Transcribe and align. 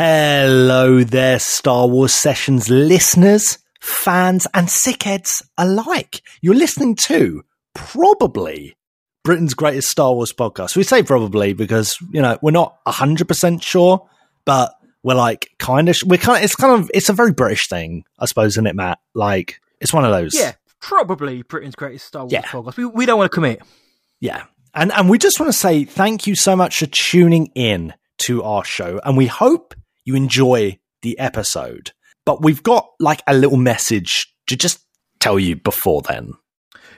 Hello 0.00 1.02
there, 1.02 1.40
Star 1.40 1.88
Wars 1.88 2.12
Sessions 2.12 2.70
listeners, 2.70 3.58
fans, 3.80 4.46
and 4.54 4.68
sickheads 4.68 5.42
alike. 5.58 6.22
You're 6.40 6.54
listening 6.54 6.94
to 7.06 7.42
probably 7.74 8.76
Britain's 9.24 9.54
greatest 9.54 9.88
Star 9.90 10.14
Wars 10.14 10.32
podcast. 10.32 10.76
We 10.76 10.84
say 10.84 11.02
probably 11.02 11.52
because, 11.52 11.98
you 12.12 12.22
know, 12.22 12.38
we're 12.40 12.52
not 12.52 12.76
100% 12.86 13.60
sure, 13.60 14.08
but 14.44 14.72
we're 15.02 15.16
like 15.16 15.50
kind 15.58 15.88
of, 15.88 15.96
we're 16.06 16.16
kind 16.18 16.38
of, 16.38 16.44
it's 16.44 16.54
kind 16.54 16.80
of, 16.80 16.88
it's 16.94 17.08
a 17.08 17.12
very 17.12 17.32
British 17.32 17.66
thing, 17.66 18.04
I 18.20 18.26
suppose, 18.26 18.52
isn't 18.52 18.68
it, 18.68 18.76
Matt? 18.76 19.00
Like, 19.16 19.60
it's 19.80 19.92
one 19.92 20.04
of 20.04 20.12
those. 20.12 20.32
Yeah, 20.32 20.52
probably 20.80 21.42
Britain's 21.42 21.74
greatest 21.74 22.06
Star 22.06 22.22
Wars 22.22 22.32
Yeah. 22.32 22.42
podcast. 22.42 22.76
We, 22.76 22.84
we 22.84 23.04
don't 23.04 23.18
want 23.18 23.32
to 23.32 23.34
commit. 23.34 23.62
Yeah. 24.20 24.44
And 24.74 24.92
and 24.92 25.10
we 25.10 25.18
just 25.18 25.40
want 25.40 25.50
to 25.50 25.58
say 25.58 25.82
thank 25.82 26.28
you 26.28 26.36
so 26.36 26.54
much 26.54 26.78
for 26.78 26.86
tuning 26.86 27.46
in 27.56 27.94
to 28.18 28.44
our 28.44 28.62
show 28.62 29.00
and 29.04 29.16
we 29.16 29.26
hope 29.26 29.74
you 30.08 30.14
enjoy 30.14 30.78
the 31.02 31.18
episode. 31.18 31.92
But 32.24 32.42
we've 32.42 32.62
got 32.62 32.88
like 32.98 33.22
a 33.26 33.34
little 33.34 33.58
message 33.58 34.34
to 34.46 34.56
just 34.56 34.80
tell 35.20 35.38
you 35.38 35.56
before 35.56 36.02
then. 36.02 36.32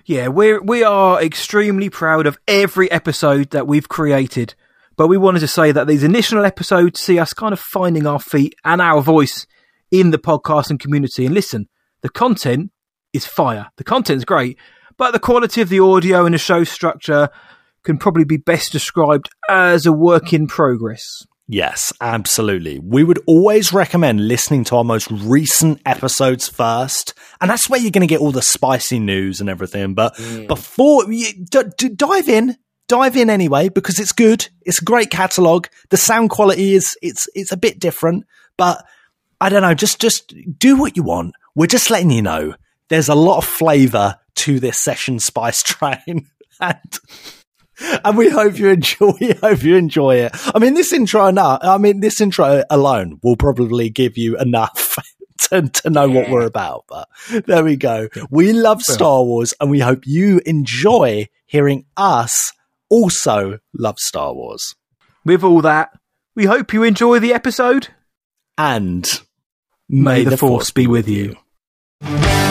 Yeah, 0.07 0.29
we're 0.29 0.63
we 0.63 0.83
are 0.83 1.23
extremely 1.23 1.91
proud 1.91 2.27
of 2.27 2.39
every 2.49 2.91
episode 2.91 3.51
that 3.51 3.67
we've 3.67 3.89
created. 3.89 4.55
But 4.97 5.09
we 5.09 5.19
wanted 5.19 5.41
to 5.41 5.49
say 5.49 5.73
that 5.73 5.87
these 5.87 6.05
initial 6.05 6.45
episodes 6.45 7.01
see 7.01 7.19
us 7.19 7.33
kind 7.33 7.53
of 7.53 7.61
finding 7.61 8.07
our 8.07 8.21
feet 8.21 8.55
and 8.65 8.81
our 8.81 9.03
voice 9.03 9.47
in 9.91 10.11
the 10.11 10.19
podcasting 10.19 10.79
community. 10.79 11.27
And 11.27 11.35
listen, 11.35 11.69
the 12.03 12.11
content 12.11 12.71
is 13.13 13.27
fire. 13.27 13.71
The 13.77 13.85
content's 13.85 14.25
great, 14.25 14.59
but 14.97 15.13
the 15.13 15.19
quality 15.19 15.61
of 15.61 15.69
the 15.69 15.81
audio 15.81 16.27
and 16.27 16.35
the 16.35 16.39
show 16.39 16.65
structure 16.65 17.29
can 17.83 17.99
probably 17.99 18.25
be 18.25 18.37
best 18.37 18.73
described 18.73 19.31
as 19.49 19.87
a 19.87 19.93
work 19.93 20.33
in 20.33 20.47
progress. 20.47 21.27
Yes, 21.53 21.93
absolutely. 22.01 22.79
We 22.79 23.03
would 23.03 23.19
always 23.27 23.73
recommend 23.73 24.29
listening 24.29 24.63
to 24.65 24.77
our 24.77 24.85
most 24.85 25.11
recent 25.11 25.83
episodes 25.85 26.49
first, 26.49 27.13
and 27.41 27.51
that's 27.51 27.69
where 27.69 27.81
you're 27.81 27.91
going 27.91 28.07
to 28.07 28.07
get 28.07 28.21
all 28.21 28.31
the 28.31 28.41
spicy 28.41 29.01
news 29.01 29.41
and 29.41 29.51
everything. 29.51 29.95
But 29.95 30.15
mm. 30.15 30.47
before 30.47 31.13
you 31.13 31.45
d- 31.45 31.65
d- 31.77 31.89
dive 31.89 32.29
in, 32.29 32.57
dive 32.87 33.17
in 33.17 33.29
anyway 33.29 33.69
because 33.69 33.99
it's 33.99 34.13
good. 34.13 34.49
It's 34.63 34.81
a 34.81 34.85
great 34.85 35.11
catalog. 35.11 35.67
The 35.89 35.97
sound 35.97 36.31
quality 36.31 36.75
is 36.75 36.97
it's 37.03 37.27
it's 37.35 37.51
a 37.51 37.57
bit 37.57 37.81
different, 37.81 38.27
but 38.57 38.87
I 39.41 39.49
don't 39.49 39.63
know. 39.63 39.75
Just 39.75 40.01
just 40.01 40.33
do 40.57 40.77
what 40.77 40.97
you 40.97 41.03
want. 41.03 41.35
We're 41.57 41.67
just 41.67 41.91
letting 41.91 42.13
you 42.13 42.23
know 42.23 42.55
there's 42.91 43.09
a 43.09 43.17
lot 43.17 43.39
of 43.39 43.45
flavour 43.45 44.21
to 44.37 44.61
this 44.61 44.81
session 44.81 45.19
spice 45.19 45.65
train, 45.65 46.29
and 46.61 46.79
and 48.05 48.17
we 48.17 48.29
hope 48.31 48.59
you 48.59 48.69
enjoy. 48.69 49.13
We 49.21 49.33
hope 49.33 49.63
you 49.63 49.77
enjoy 49.77 50.17
it. 50.17 50.33
I 50.55 50.59
mean, 50.59 50.75
this 50.75 50.93
intro 50.93 51.27
enough. 51.27 51.61
I 51.63 51.79
mean, 51.79 52.01
this 52.01 52.21
intro 52.21 52.63
alone 52.71 53.19
will 53.23 53.37
probably 53.37 53.91
give 53.91 54.17
you 54.17 54.39
enough 54.39 54.97
to, 55.51 55.69
to 55.69 55.91
know 55.91 56.09
what 56.09 56.31
we're 56.31 56.47
about. 56.47 56.85
But 56.89 57.09
there 57.47 57.65
we 57.65 57.77
go. 57.77 58.09
We 58.31 58.53
love 58.53 58.83
Star 58.83 59.23
Wars, 59.23 59.55
and 59.61 59.71
we 59.71 59.81
hope 59.81 60.07
you 60.07 60.41
enjoy 60.47 61.29
hearing 61.47 61.87
us 61.97 62.53
also 62.89 63.59
love 63.75 63.99
Star 63.99 64.33
Wars. 64.35 64.75
With 65.25 65.45
all 65.45 65.61
that, 65.63 65.91
we 66.35 66.47
hope 66.47 66.73
you 66.73 66.83
enjoy 66.83 67.19
the 67.19 67.35
episode. 67.35 67.89
And 68.57 69.09
May, 69.89 70.25
the, 70.25 70.37
force 70.37 70.71
be 70.71 70.87
with 70.87 71.09
you. 71.09 71.37
Good 72.03 72.50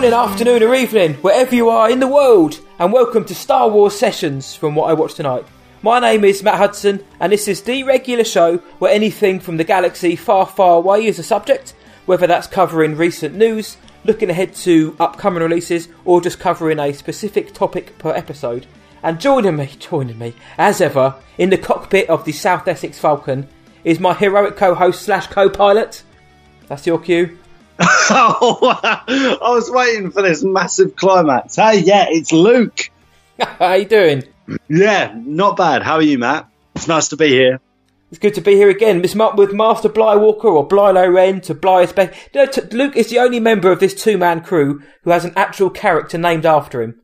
morning, 0.00 0.18
afternoon, 0.18 0.62
or 0.62 0.74
evening, 0.74 1.12
wherever 1.16 1.54
you 1.54 1.68
are 1.68 1.90
in 1.90 2.00
the 2.00 2.08
world, 2.08 2.58
and 2.78 2.90
welcome 2.90 3.22
to 3.22 3.34
Star 3.34 3.68
Wars 3.68 3.94
Sessions 3.94 4.54
from 4.54 4.74
What 4.74 4.88
I 4.88 4.94
Watched 4.94 5.16
Tonight. 5.16 5.44
My 5.82 6.00
name 6.00 6.24
is 6.24 6.42
Matt 6.42 6.56
Hudson, 6.56 7.04
and 7.20 7.30
this 7.30 7.46
is 7.46 7.60
the 7.60 7.82
regular 7.82 8.24
show 8.24 8.56
where 8.78 8.94
anything 8.94 9.40
from 9.40 9.58
the 9.58 9.62
galaxy 9.62 10.16
far, 10.16 10.46
far 10.46 10.78
away 10.78 11.04
is 11.04 11.18
a 11.18 11.22
subject, 11.22 11.74
whether 12.06 12.26
that's 12.26 12.46
covering 12.46 12.96
recent 12.96 13.34
news, 13.34 13.76
looking 14.06 14.30
ahead 14.30 14.54
to 14.54 14.96
upcoming 14.98 15.42
releases, 15.42 15.88
or 16.06 16.22
just 16.22 16.40
covering 16.40 16.78
a 16.78 16.94
specific 16.94 17.52
topic 17.52 17.98
per 17.98 18.14
episode. 18.14 18.66
And 19.02 19.20
joining 19.20 19.56
me, 19.56 19.66
joining 19.78 20.18
me, 20.18 20.32
as 20.56 20.80
ever, 20.80 21.16
in 21.36 21.50
the 21.50 21.58
cockpit 21.58 22.08
of 22.08 22.24
the 22.24 22.32
South 22.32 22.66
Essex 22.66 22.98
Falcon, 22.98 23.46
is 23.84 24.00
my 24.00 24.14
heroic 24.14 24.56
co-host 24.56 25.02
slash 25.02 25.26
co-pilot. 25.26 26.04
That's 26.68 26.86
your 26.86 27.00
cue. 27.00 27.36
Oh, 27.80 28.78
I 28.82 29.50
was 29.50 29.70
waiting 29.70 30.10
for 30.10 30.22
this 30.22 30.42
massive 30.42 30.96
climax. 30.96 31.56
Hey, 31.56 31.80
yeah, 31.80 32.06
it's 32.08 32.32
Luke. 32.32 32.90
How 33.40 33.74
you 33.74 33.86
doing? 33.86 34.24
Yeah, 34.68 35.14
not 35.16 35.56
bad. 35.56 35.82
How 35.82 35.94
are 35.94 36.02
you, 36.02 36.18
Matt? 36.18 36.48
It's 36.74 36.88
nice 36.88 37.08
to 37.08 37.16
be 37.16 37.28
here. 37.28 37.60
It's 38.10 38.18
good 38.18 38.34
to 38.34 38.40
be 38.40 38.54
here 38.54 38.68
again. 38.68 39.00
Miss 39.00 39.14
Mark 39.14 39.36
with 39.36 39.52
Master 39.52 39.88
Bly 39.88 40.16
Walker 40.16 40.48
or 40.48 40.66
Bly 40.66 40.90
Loren 40.90 41.40
to 41.42 41.54
Bly. 41.54 41.82
You 41.82 42.10
know, 42.34 42.46
t- 42.46 42.62
Luke 42.72 42.96
is 42.96 43.08
the 43.08 43.20
only 43.20 43.38
member 43.38 43.70
of 43.70 43.78
this 43.78 43.94
two 43.94 44.18
man 44.18 44.42
crew 44.42 44.82
who 45.04 45.10
has 45.10 45.24
an 45.24 45.32
actual 45.36 45.70
character 45.70 46.18
named 46.18 46.44
after 46.44 46.82
him. 46.82 47.00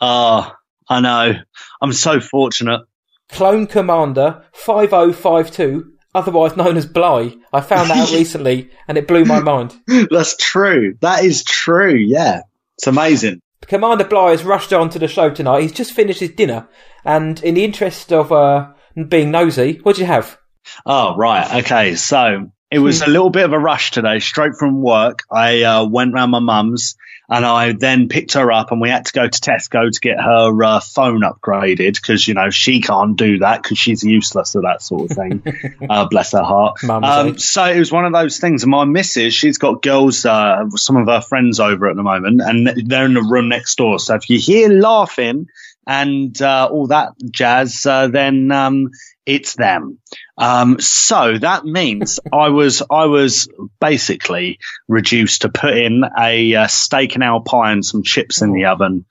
Ah, 0.00 0.56
I 0.88 1.00
know. 1.00 1.34
I'm 1.80 1.92
so 1.92 2.20
fortunate. 2.20 2.80
Clone 3.28 3.68
Commander 3.68 4.44
5052, 4.52 5.92
otherwise 6.14 6.56
known 6.56 6.76
as 6.76 6.86
Bly. 6.86 7.36
I 7.52 7.60
found 7.60 7.90
that 7.90 7.98
out 7.98 8.12
recently 8.16 8.70
and 8.88 8.98
it 8.98 9.08
blew 9.08 9.24
my 9.24 9.40
mind. 9.40 9.74
That's 10.10 10.36
true. 10.36 10.96
That 11.00 11.24
is 11.24 11.44
true. 11.44 11.94
Yeah, 11.94 12.42
it's 12.78 12.86
amazing. 12.86 13.40
Commander 13.66 14.04
Bly 14.04 14.30
has 14.30 14.42
rushed 14.42 14.72
on 14.72 14.90
to 14.90 14.98
the 14.98 15.08
show 15.08 15.30
tonight. 15.30 15.62
He's 15.62 15.72
just 15.72 15.92
finished 15.92 16.20
his 16.20 16.30
dinner 16.30 16.68
and 17.04 17.42
in 17.42 17.54
the 17.54 17.64
interest 17.64 18.12
of 18.12 18.32
uh, 18.32 18.72
being 19.08 19.30
nosy, 19.30 19.80
what 19.82 19.96
do 19.96 20.02
you 20.02 20.06
have? 20.06 20.38
Oh, 20.84 21.16
right. 21.16 21.62
Okay. 21.64 21.94
So 21.94 22.50
it 22.70 22.78
was 22.78 23.02
a 23.02 23.08
little 23.08 23.30
bit 23.30 23.44
of 23.44 23.52
a 23.52 23.58
rush 23.58 23.90
today, 23.90 24.20
straight 24.20 24.54
from 24.54 24.80
work. 24.80 25.24
I 25.30 25.62
uh, 25.62 25.84
went 25.84 26.14
round 26.14 26.30
my 26.30 26.38
mum's 26.38 26.96
and 27.28 27.44
I 27.44 27.72
then 27.72 28.08
picked 28.08 28.34
her 28.34 28.50
up 28.50 28.72
and 28.72 28.80
we 28.80 28.90
had 28.90 29.06
to 29.06 29.12
go 29.12 29.28
to 29.28 29.40
Tesco 29.40 29.90
to 29.90 30.00
get 30.00 30.20
her 30.20 30.64
uh, 30.64 30.80
phone 30.80 31.22
upgraded 31.22 31.94
because, 31.94 32.26
you 32.26 32.34
know, 32.34 32.50
she 32.50 32.80
can't 32.80 33.16
do 33.16 33.38
that 33.38 33.62
because 33.62 33.78
she's 33.78 34.02
useless 34.02 34.56
at 34.56 34.62
that 34.62 34.82
sort 34.82 35.10
of 35.10 35.16
thing. 35.16 35.42
uh, 35.90 36.06
bless 36.06 36.32
her 36.32 36.42
heart. 36.42 36.82
Um, 36.88 37.38
so 37.38 37.64
it 37.64 37.78
was 37.78 37.92
one 37.92 38.04
of 38.04 38.12
those 38.12 38.38
things. 38.38 38.64
And 38.64 38.70
my 38.70 38.84
missus, 38.84 39.32
she's 39.32 39.58
got 39.58 39.82
girls, 39.82 40.24
uh, 40.24 40.68
some 40.74 40.96
of 40.96 41.06
her 41.06 41.20
friends 41.20 41.60
over 41.60 41.88
at 41.88 41.96
the 41.96 42.02
moment 42.02 42.40
and 42.40 42.88
they're 42.88 43.06
in 43.06 43.14
the 43.14 43.22
room 43.22 43.48
next 43.48 43.76
door. 43.76 44.00
So 44.00 44.16
if 44.16 44.28
you 44.28 44.38
hear 44.38 44.68
laughing 44.68 45.48
and 45.86 46.40
uh, 46.40 46.68
all 46.70 46.88
that 46.88 47.12
jazz, 47.30 47.84
uh, 47.86 48.08
then 48.08 48.50
um, 48.52 48.90
it's 49.26 49.54
them. 49.54 49.98
Um, 50.36 50.78
so 50.80 51.38
that 51.38 51.64
means 51.64 52.20
I 52.32 52.48
was 52.48 52.82
I 52.90 53.06
was 53.06 53.48
basically 53.80 54.58
reduced 54.88 55.42
to 55.42 55.48
put 55.48 55.76
in 55.76 56.04
a 56.18 56.54
uh, 56.54 56.66
steak 56.66 57.14
and 57.14 57.24
ale 57.24 57.40
pie 57.40 57.72
and 57.72 57.84
some 57.84 58.02
chips 58.02 58.42
in 58.42 58.52
the 58.52 58.66
oven, 58.66 59.06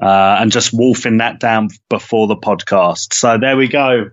uh, 0.00 0.36
and 0.40 0.52
just 0.52 0.72
wolfing 0.72 1.18
that 1.18 1.40
down 1.40 1.68
before 1.88 2.26
the 2.26 2.36
podcast. 2.36 3.14
So 3.14 3.38
there 3.38 3.56
we 3.56 3.68
go. 3.68 4.10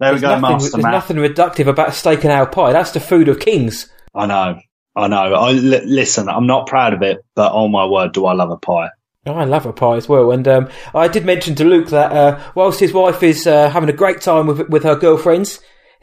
There 0.00 0.14
we 0.14 0.20
go, 0.20 0.30
nothing, 0.30 0.42
Master 0.42 0.70
there's 0.72 0.82
Matt. 0.82 0.92
nothing 0.92 1.16
reductive 1.18 1.68
about 1.68 1.94
steak 1.94 2.24
and 2.24 2.32
ale 2.32 2.46
pie. 2.46 2.72
That's 2.72 2.90
the 2.90 2.98
food 2.98 3.28
of 3.28 3.38
kings. 3.38 3.88
I 4.12 4.26
know, 4.26 4.58
I 4.96 5.06
know. 5.06 5.34
I 5.34 5.52
listen. 5.52 6.28
I'm 6.28 6.46
not 6.48 6.66
proud 6.66 6.92
of 6.92 7.02
it, 7.02 7.24
but 7.36 7.52
oh 7.52 7.68
my 7.68 7.86
word, 7.86 8.12
do 8.12 8.26
I 8.26 8.32
love 8.32 8.50
a 8.50 8.56
pie. 8.56 8.90
Oh, 9.24 9.34
I 9.34 9.44
love 9.44 9.66
a 9.66 9.72
pie 9.72 9.96
as 9.96 10.08
well. 10.08 10.32
And 10.32 10.46
um, 10.48 10.68
I 10.94 11.06
did 11.08 11.24
mention 11.24 11.54
to 11.56 11.64
Luke 11.64 11.88
that 11.90 12.10
uh, 12.12 12.40
whilst 12.56 12.80
his 12.80 12.92
wife 12.92 13.22
is 13.22 13.46
uh, 13.46 13.70
having 13.70 13.88
a 13.88 13.92
great 13.92 14.20
time 14.20 14.46
with 14.48 14.68
with 14.68 14.82
her 14.82 14.96
girlfriends, 14.96 15.60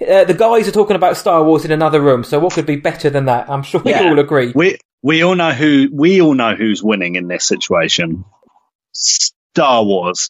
uh, 0.07 0.23
the 0.23 0.33
guys 0.33 0.67
are 0.67 0.71
talking 0.71 0.95
about 0.95 1.17
Star 1.17 1.43
Wars 1.43 1.65
in 1.65 1.71
another 1.71 1.99
room. 2.01 2.23
So 2.23 2.39
what 2.39 2.53
could 2.53 2.65
be 2.65 2.77
better 2.77 3.09
than 3.09 3.25
that? 3.25 3.49
I'm 3.49 3.63
sure 3.63 3.81
we 3.81 3.91
Yeah. 3.91 4.09
all 4.09 4.19
agree. 4.19 4.53
We 4.55 4.77
we 5.03 5.21
all 5.23 5.35
know 5.35 5.51
who 5.51 5.89
we 5.91 6.21
all 6.21 6.33
know 6.33 6.55
who's 6.55 6.81
winning 6.81 7.15
in 7.15 7.27
this 7.27 7.45
situation. 7.45 8.23
Star 8.93 9.83
Wars. 9.83 10.29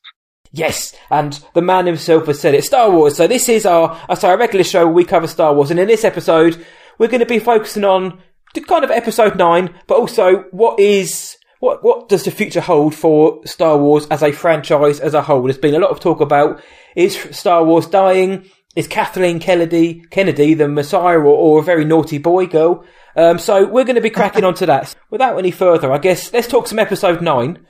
Yes, 0.52 0.96
and 1.12 1.40
the 1.54 1.62
man 1.62 1.86
himself 1.86 2.26
has 2.26 2.40
said 2.40 2.56
it. 2.56 2.64
Star 2.64 2.90
Wars. 2.90 3.16
So 3.16 3.28
this 3.28 3.48
is 3.50 3.68
our, 3.68 4.00
uh, 4.10 4.16
so 4.16 4.30
our 4.30 4.38
regular 4.38 4.64
show. 4.64 4.86
where 4.86 4.94
We 4.94 5.04
cover 5.06 5.28
Star 5.28 5.54
Wars, 5.54 5.70
and 5.70 5.80
in 5.80 5.88
this 5.88 6.04
episode, 6.04 6.66
we're 6.98 7.08
going 7.08 7.20
to 7.20 7.26
be 7.28 7.38
focusing 7.38 7.84
on 7.86 8.20
the 8.56 8.62
kind 8.62 8.84
of 8.84 8.90
episode 8.90 9.38
nine, 9.38 9.76
but 9.86 10.00
also 10.00 10.46
what 10.50 10.80
is 10.80 11.38
what 11.60 11.84
what 11.84 12.10
does 12.10 12.24
the 12.24 12.32
future 12.32 12.62
hold 12.62 12.96
for 12.96 13.46
Star 13.46 13.78
Wars 13.78 14.08
as 14.08 14.24
a 14.24 14.32
franchise 14.32 15.00
as 15.00 15.14
a 15.14 15.22
whole? 15.22 15.44
There's 15.44 15.58
been 15.58 15.76
a 15.76 15.80
lot 15.80 15.92
of 15.92 16.00
talk 16.00 16.22
about 16.22 16.62
is 16.96 17.18
Star 17.32 17.64
Wars 17.64 17.88
dying? 17.88 18.50
Is 18.76 18.88
Kathleen 18.88 19.40
Kennedy 19.40 20.06
Kennedy 20.10 20.54
the 20.54 20.68
Messiah 20.68 21.18
or, 21.20 21.26
or 21.26 21.60
a 21.60 21.64
very 21.64 21.86
naughty 21.86 22.18
boy 22.18 22.48
girl? 22.48 22.86
Um, 23.16 23.40
so 23.40 23.68
we're 23.68 23.84
going 23.84 23.96
to 23.96 24.02
be 24.02 24.10
cracking 24.10 24.46
onto 24.46 24.66
that. 24.68 24.96
Without 25.10 25.38
any 25.38 25.52
further, 25.52 25.92
I 25.92 25.98
guess 25.98 26.32
let's 26.32 26.48
talk 26.48 26.68
some 26.68 26.80
episode 26.80 27.22
nine. 27.22 27.66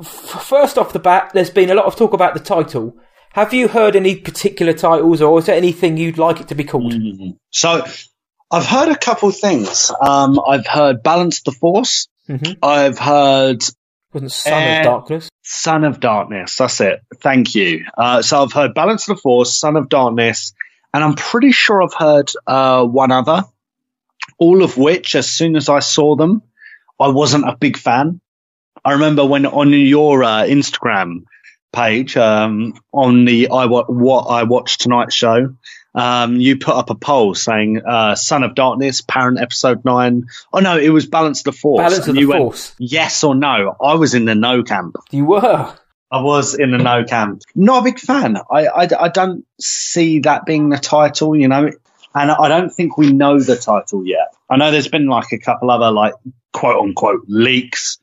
F- 0.00 0.08
first 0.08 0.78
off 0.78 0.92
the 0.92 0.98
bat, 0.98 1.30
there's 1.34 1.50
been 1.50 1.70
a 1.70 1.74
lot 1.74 1.84
of 1.84 1.94
talk 1.94 2.12
about 2.12 2.34
the 2.34 2.40
title. 2.40 2.96
Have 3.34 3.54
you 3.54 3.68
heard 3.68 3.94
any 3.94 4.16
particular 4.16 4.72
titles, 4.72 5.22
or 5.22 5.38
is 5.38 5.46
there 5.46 5.56
anything 5.56 5.96
you'd 5.96 6.18
like 6.18 6.40
it 6.40 6.48
to 6.48 6.54
be 6.54 6.64
called? 6.64 6.92
Mm. 6.92 7.36
So 7.50 7.84
I've 8.50 8.66
heard 8.66 8.88
a 8.88 8.96
couple 8.96 9.30
things. 9.30 9.90
Um, 10.00 10.40
I've 10.46 10.66
heard 10.66 11.02
Balance 11.02 11.40
the 11.42 11.52
Force. 11.52 12.08
Mhm. 12.28 12.56
I've 12.62 12.98
heard 12.98 13.62
Wasn't 14.12 14.30
Son 14.32 14.52
Eh, 14.62 14.78
of 14.80 14.84
Darkness? 14.84 15.28
Son 15.42 15.84
of 15.84 16.00
Darkness. 16.00 16.56
That's 16.56 16.80
it. 16.80 17.00
Thank 17.20 17.54
you. 17.54 17.84
Uh, 17.96 18.22
so 18.22 18.42
I've 18.42 18.52
heard 18.52 18.74
Balance 18.74 19.08
of 19.08 19.16
the 19.16 19.20
Force, 19.22 19.58
Son 19.58 19.76
of 19.76 19.88
Darkness, 19.88 20.52
and 20.94 21.02
I'm 21.02 21.14
pretty 21.14 21.52
sure 21.52 21.82
I've 21.82 21.94
heard 21.94 22.30
uh, 22.46 22.84
one 22.84 23.10
other. 23.10 23.44
All 24.38 24.62
of 24.62 24.76
which, 24.76 25.14
as 25.14 25.30
soon 25.30 25.56
as 25.56 25.68
I 25.68 25.80
saw 25.80 26.14
them, 26.16 26.42
I 27.00 27.08
wasn't 27.08 27.48
a 27.48 27.56
big 27.56 27.76
fan. 27.76 28.20
I 28.84 28.92
remember 28.92 29.24
when 29.24 29.46
on 29.46 29.70
your 29.72 30.22
uh, 30.24 30.42
Instagram 30.42 31.24
page, 31.72 32.16
um, 32.16 32.74
on 32.92 33.24
the 33.24 33.48
I 33.50 33.66
what 33.66 34.22
I 34.24 34.42
watched 34.44 34.80
tonight 34.82 35.12
show, 35.12 35.54
um, 35.94 36.36
you 36.36 36.56
put 36.56 36.74
up 36.74 36.90
a 36.90 36.94
poll 36.94 37.34
saying 37.34 37.82
uh, 37.84 38.14
"Son 38.14 38.42
of 38.42 38.54
Darkness," 38.54 39.02
Parent 39.02 39.40
Episode 39.40 39.84
Nine. 39.84 40.26
Oh 40.52 40.60
no, 40.60 40.78
it 40.78 40.90
was 40.90 41.06
Balance 41.06 41.40
of 41.40 41.44
the 41.44 41.52
Force. 41.52 41.82
Balance 41.82 42.08
of 42.08 42.14
the 42.14 42.26
went, 42.26 42.40
Force. 42.40 42.74
yes 42.78 43.22
or 43.24 43.34
no? 43.34 43.76
I 43.80 43.94
was 43.94 44.14
in 44.14 44.24
the 44.24 44.34
no 44.34 44.62
camp. 44.62 44.96
You 45.10 45.26
were. 45.26 45.74
I 46.10 46.20
was 46.20 46.54
in 46.54 46.70
the 46.70 46.78
no 46.78 47.04
camp. 47.04 47.42
Not 47.54 47.80
a 47.80 47.84
big 47.84 47.98
fan. 47.98 48.36
I, 48.50 48.66
I, 48.66 48.88
I 49.00 49.08
don't 49.08 49.46
see 49.58 50.20
that 50.20 50.44
being 50.44 50.68
the 50.68 50.76
title, 50.76 51.34
you 51.34 51.48
know, 51.48 51.70
and 52.14 52.30
I 52.30 52.48
don't 52.48 52.68
think 52.68 52.98
we 52.98 53.12
know 53.12 53.40
the 53.40 53.56
title 53.56 54.06
yet. 54.06 54.34
I 54.50 54.56
know 54.56 54.70
there's 54.70 54.88
been 54.88 55.06
like 55.06 55.32
a 55.32 55.38
couple 55.38 55.70
other 55.70 55.90
like 55.90 56.12
quote 56.52 56.82
unquote 56.82 57.24
leaks. 57.28 57.98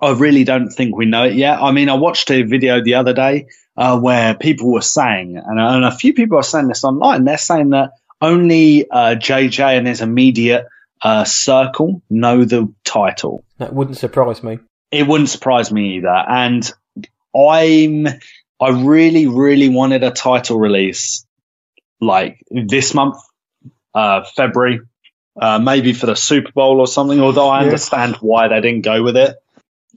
I 0.00 0.12
really 0.12 0.44
don't 0.44 0.70
think 0.70 0.96
we 0.96 1.04
know 1.04 1.24
it 1.24 1.34
yet. 1.34 1.60
I 1.60 1.72
mean, 1.72 1.88
I 1.88 1.94
watched 1.94 2.30
a 2.30 2.42
video 2.42 2.82
the 2.82 2.94
other 2.94 3.12
day 3.12 3.48
uh, 3.78 3.98
where 3.98 4.34
people 4.34 4.72
were 4.72 4.82
saying, 4.82 5.36
and, 5.36 5.58
and 5.60 5.84
a 5.84 5.92
few 5.92 6.12
people 6.12 6.36
are 6.36 6.42
saying 6.42 6.66
this 6.68 6.82
online, 6.84 7.24
they're 7.24 7.38
saying 7.38 7.70
that 7.70 7.92
only 8.20 8.90
uh, 8.90 9.14
JJ 9.14 9.78
and 9.78 9.86
his 9.86 10.00
immediate 10.00 10.66
uh, 11.00 11.22
circle 11.24 12.02
know 12.10 12.44
the 12.44 12.72
title 12.84 13.44
That 13.58 13.72
wouldn't 13.72 13.96
surprise 13.96 14.42
me. 14.42 14.58
it 14.90 15.06
wouldn't 15.06 15.28
surprise 15.30 15.70
me 15.72 15.96
either. 15.98 16.08
And 16.42 16.68
I'm, 17.36 18.06
I 18.60 18.68
really, 18.70 19.26
really 19.28 19.68
wanted 19.68 20.02
a 20.02 20.10
title 20.10 20.58
release 20.58 21.24
like 22.00 22.42
this 22.50 22.94
month, 22.94 23.16
uh, 23.94 24.24
February, 24.36 24.80
uh, 25.40 25.58
maybe 25.60 25.92
for 25.92 26.06
the 26.06 26.16
Super 26.16 26.50
Bowl 26.52 26.80
or 26.80 26.86
something. 26.88 27.20
Although 27.20 27.48
I 27.48 27.60
Yeah. 27.60 27.66
understand 27.66 28.16
why 28.16 28.48
they 28.48 28.60
didn't 28.60 28.82
go 28.82 29.02
with 29.04 29.16
it. 29.16 29.36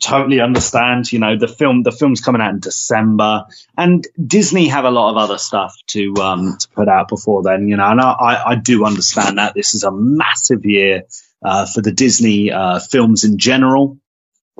Totally 0.01 0.41
understand. 0.41 1.11
You 1.13 1.19
know, 1.19 1.37
the 1.37 1.47
film, 1.47 1.83
the 1.83 1.91
film's 1.91 2.21
coming 2.21 2.41
out 2.41 2.53
in 2.53 2.59
December, 2.59 3.45
and 3.77 4.05
Disney 4.25 4.67
have 4.67 4.83
a 4.83 4.89
lot 4.89 5.11
of 5.11 5.17
other 5.17 5.37
stuff 5.37 5.77
to 5.87 6.15
um 6.15 6.57
to 6.57 6.69
put 6.69 6.87
out 6.87 7.07
before 7.07 7.43
then. 7.43 7.67
You 7.67 7.77
know, 7.77 7.85
and 7.85 8.01
I 8.01 8.43
I, 8.47 8.55
do 8.55 8.83
understand 8.83 9.37
that 9.37 9.53
this 9.53 9.75
is 9.75 9.83
a 9.83 9.91
massive 9.91 10.65
year 10.65 11.03
uh, 11.45 11.67
for 11.67 11.81
the 11.81 11.91
Disney 11.91 12.51
uh, 12.51 12.79
films 12.79 13.23
in 13.23 13.37
general. 13.37 13.99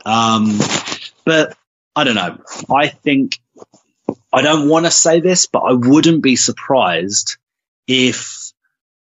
Um, 0.06 0.60
but 1.26 1.58
I 1.96 2.04
don't 2.04 2.16
know. 2.16 2.38
I 2.70 2.90
think 2.90 3.40
I 4.32 4.44
don't 4.44 4.70
want 4.70 4.86
to 4.86 4.92
say 4.92 5.22
this, 5.22 5.48
but 5.48 5.60
I 5.62 5.74
wouldn't 5.74 6.22
be 6.22 6.36
surprised 6.36 7.38
if 7.88 8.51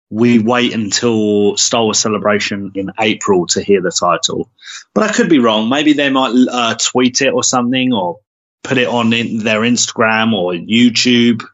we 0.09 0.39
wait 0.39 0.73
until 0.73 1.57
Star 1.57 1.83
Wars 1.83 1.99
Celebration 1.99 2.71
in 2.75 2.91
April 2.99 3.45
to 3.47 3.61
hear 3.61 3.81
the 3.81 3.91
title. 3.91 4.49
But 4.93 5.09
I 5.09 5.13
could 5.13 5.29
be 5.29 5.39
wrong. 5.39 5.69
Maybe 5.69 5.93
they 5.93 6.09
might 6.09 6.33
uh, 6.49 6.75
tweet 6.75 7.21
it 7.21 7.33
or 7.33 7.43
something, 7.43 7.93
or 7.93 8.19
put 8.63 8.77
it 8.77 8.87
on 8.87 9.13
in 9.13 9.39
their 9.39 9.61
Instagram 9.61 10.33
or 10.33 10.53
YouTube, 10.53 11.45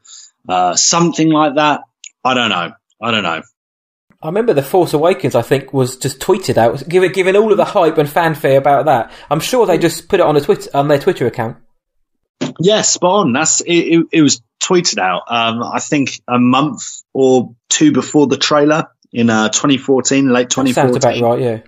uh, 0.48 0.76
something 0.76 1.30
like 1.30 1.56
that. 1.56 1.82
I 2.24 2.34
don't 2.34 2.50
know. 2.50 2.74
I 3.02 3.12
don't 3.12 3.24
know. 3.24 3.42
I 4.22 4.28
remember 4.28 4.54
The 4.54 4.64
Force 4.64 4.94
Awakens, 4.94 5.36
I 5.36 5.42
think, 5.42 5.74
was 5.74 5.98
just 5.98 6.22
tweeted 6.22 6.58
out, 6.58 6.88
given, 6.88 7.12
given 7.12 7.36
all 7.36 7.52
of 7.52 7.58
the 7.58 7.66
hype 7.66 7.98
and 7.98 8.10
fanfare 8.10 8.58
about 8.58 8.86
that. 8.86 9.12
I'm 9.30 9.42
sure 9.42 9.66
they 9.66 9.78
just 9.78 10.08
put 10.08 10.22
it 10.22 10.26
on 10.26 10.38
a 10.38 10.42
Twitter, 10.42 10.70
on 10.74 10.88
their 10.88 11.00
Twitter 11.00 11.28
account. 11.28 11.58
Yeah, 12.60 12.84
spot 12.84 13.26
on. 13.26 13.34
That's 13.34 13.60
it. 13.60 13.74
It, 13.74 14.06
it 14.14 14.22
was 14.22 14.42
tweeted 14.62 14.98
out. 14.98 15.24
Um, 15.28 15.62
I 15.62 15.80
think 15.80 16.22
a 16.26 16.40
month 16.40 17.03
or 17.14 17.56
two 17.70 17.92
before 17.92 18.28
the 18.28 18.38
trailer 18.38 18.86
in 19.12 19.30
uh, 19.30 19.50
2014, 19.50 20.30
late 20.30 20.50
twenty 20.50 20.74
fourteen. 20.74 20.92
Sounds 20.92 21.04
2014. 21.04 21.24
about 21.24 21.32
right, 21.32 21.42
yeah. 21.42 21.60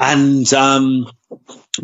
And 0.00 0.52
um, 0.52 1.06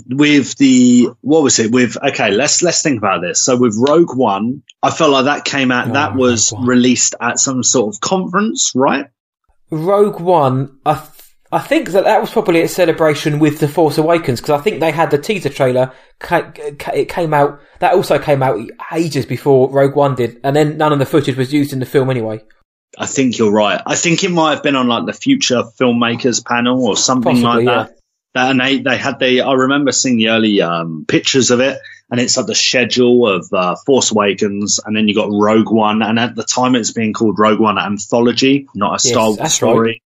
with 0.08 0.56
the 0.56 1.08
what 1.20 1.42
was 1.42 1.58
it? 1.58 1.70
With 1.70 1.96
okay, 1.96 2.31
let's 2.31 2.62
let's 2.62 2.82
think 2.82 2.98
about 2.98 3.22
this. 3.22 3.42
So 3.42 3.56
with 3.56 3.76
Rogue 3.76 4.16
One, 4.16 4.62
I 4.82 4.90
felt 4.90 5.12
like 5.12 5.26
that 5.26 5.44
came 5.44 5.70
out. 5.70 5.90
Oh, 5.90 5.92
that 5.92 6.16
was 6.16 6.52
released 6.58 7.14
at 7.20 7.38
some 7.38 7.62
sort 7.62 7.94
of 7.94 8.00
conference, 8.00 8.72
right? 8.75 9.06
Rogue 9.70 10.20
One, 10.20 10.81
I 10.84 10.94
th- 10.94 11.06
I 11.52 11.58
think 11.58 11.90
that 11.90 12.04
that 12.04 12.20
was 12.20 12.31
probably 12.31 12.62
a 12.62 12.69
celebration 12.69 13.40
with 13.40 13.58
The 13.58 13.66
Force 13.69 13.98
Awakens 13.98 14.40
because 14.40 14.58
I 14.58 14.62
think 14.62 14.78
they 14.78 14.92
had 14.92 15.10
the 15.10 15.19
teaser 15.19 15.48
trailer. 15.48 15.92
It 16.31 17.08
came 17.08 17.34
out. 17.34 17.60
That 17.81 17.94
also 17.94 18.19
came 18.19 18.42
out 18.42 18.60
ages 18.92 19.26
before 19.26 19.70
Rogue 19.70 19.96
One 19.96 20.14
did, 20.14 20.40
and 20.44 20.54
then 20.54 20.76
none 20.76 20.92
of 20.92 20.98
the 21.00 21.06
footage 21.06 21.37
was 21.37 21.52
used 21.52 21.72
in 21.72 21.81
the 21.81 21.87
film 21.87 22.10
anyway. 22.10 22.40
I 22.98 23.06
think 23.06 23.38
you're 23.38 23.52
right. 23.52 23.81
I 23.87 23.94
think 23.94 24.25
it 24.25 24.31
might 24.31 24.54
have 24.54 24.62
been 24.62 24.76
on 24.76 24.88
like 24.88 25.06
the 25.06 25.12
future 25.12 25.62
filmmakers 25.62 26.44
panel 26.44 26.87
or 26.87 26.96
something 26.96 27.42
Possibly, 27.42 27.64
like 27.64 27.66
yeah. 27.66 27.82
that. 27.84 27.96
That 28.32 28.50
and 28.52 28.60
they 28.60 28.78
they 28.78 28.96
had 28.96 29.19
the 29.19 29.42
I 29.42 29.52
remember 29.52 29.90
seeing 29.90 30.16
the 30.16 30.28
early 30.28 30.60
um, 30.62 31.04
pictures 31.06 31.50
of 31.50 31.60
it, 31.60 31.81
and 32.10 32.20
it's 32.20 32.37
like 32.37 32.46
the 32.46 32.54
schedule 32.54 33.26
of 33.26 33.48
uh, 33.52 33.75
Force 33.87 34.12
Awakens, 34.12 34.78
and 34.84 34.96
then 34.96 35.08
you 35.08 35.14
got 35.14 35.31
Rogue 35.31 35.70
One, 35.70 36.02
and 36.02 36.19
at 36.19 36.37
the 36.37 36.44
time 36.44 36.76
it's 36.76 36.92
being 36.92 37.12
called 37.12 37.38
Rogue 37.38 37.58
One 37.58 37.78
Anthology, 37.78 38.69
not 38.75 38.90
a 38.90 39.04
Yes, 39.04 39.12
Star 39.12 39.32
Wars 39.32 39.52
story. 39.52 40.02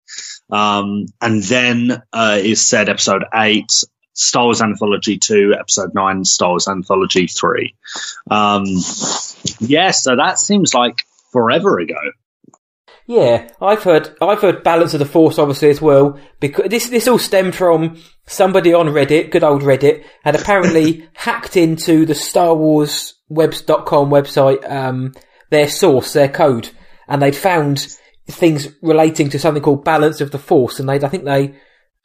Um, 0.49 1.05
and 1.21 1.43
then 1.43 2.01
uh, 2.13 2.39
is 2.41 2.65
said 2.65 2.89
Episode 2.89 3.25
Eight, 3.33 3.71
Star 4.13 4.45
Wars 4.45 4.61
Anthology 4.61 5.19
Two, 5.19 5.55
Episode 5.59 5.93
Nine, 5.93 6.25
Star 6.25 6.49
Wars 6.49 6.67
Anthology 6.67 7.27
Three. 7.27 7.75
Um, 8.29 8.65
yeah, 9.59 9.91
so 9.91 10.15
that 10.15 10.39
seems 10.39 10.73
like 10.73 11.03
forever 11.31 11.79
ago. 11.79 11.95
Yeah, 13.07 13.49
I've 13.61 13.83
heard 13.83 14.15
I've 14.19 14.41
heard 14.41 14.63
Balance 14.63 14.93
of 14.93 14.99
the 14.99 15.05
Force 15.05 15.37
obviously 15.37 15.69
as 15.69 15.81
well 15.81 16.19
because 16.39 16.69
this 16.69 16.89
this 16.89 17.07
all 17.07 17.19
stemmed 17.19 17.55
from 17.55 18.01
somebody 18.25 18.73
on 18.73 18.87
Reddit, 18.87 19.29
good 19.29 19.43
old 19.43 19.61
Reddit, 19.61 20.03
had 20.23 20.35
apparently 20.35 21.07
hacked 21.13 21.55
into 21.55 22.05
the 22.05 22.15
Star 22.15 22.55
Wars 22.55 23.13
webs.com 23.29 24.09
website 24.09 24.69
um 24.69 25.13
their 25.51 25.69
source, 25.69 26.13
their 26.13 26.29
code, 26.29 26.71
and 27.07 27.21
they'd 27.21 27.35
found 27.35 27.95
things 28.27 28.69
relating 28.81 29.29
to 29.29 29.37
something 29.37 29.61
called 29.61 29.85
Balance 29.85 30.19
of 30.19 30.31
the 30.31 30.39
Force 30.39 30.79
and 30.79 30.89
they 30.89 30.95
I 30.95 31.09
think 31.09 31.25
they 31.25 31.55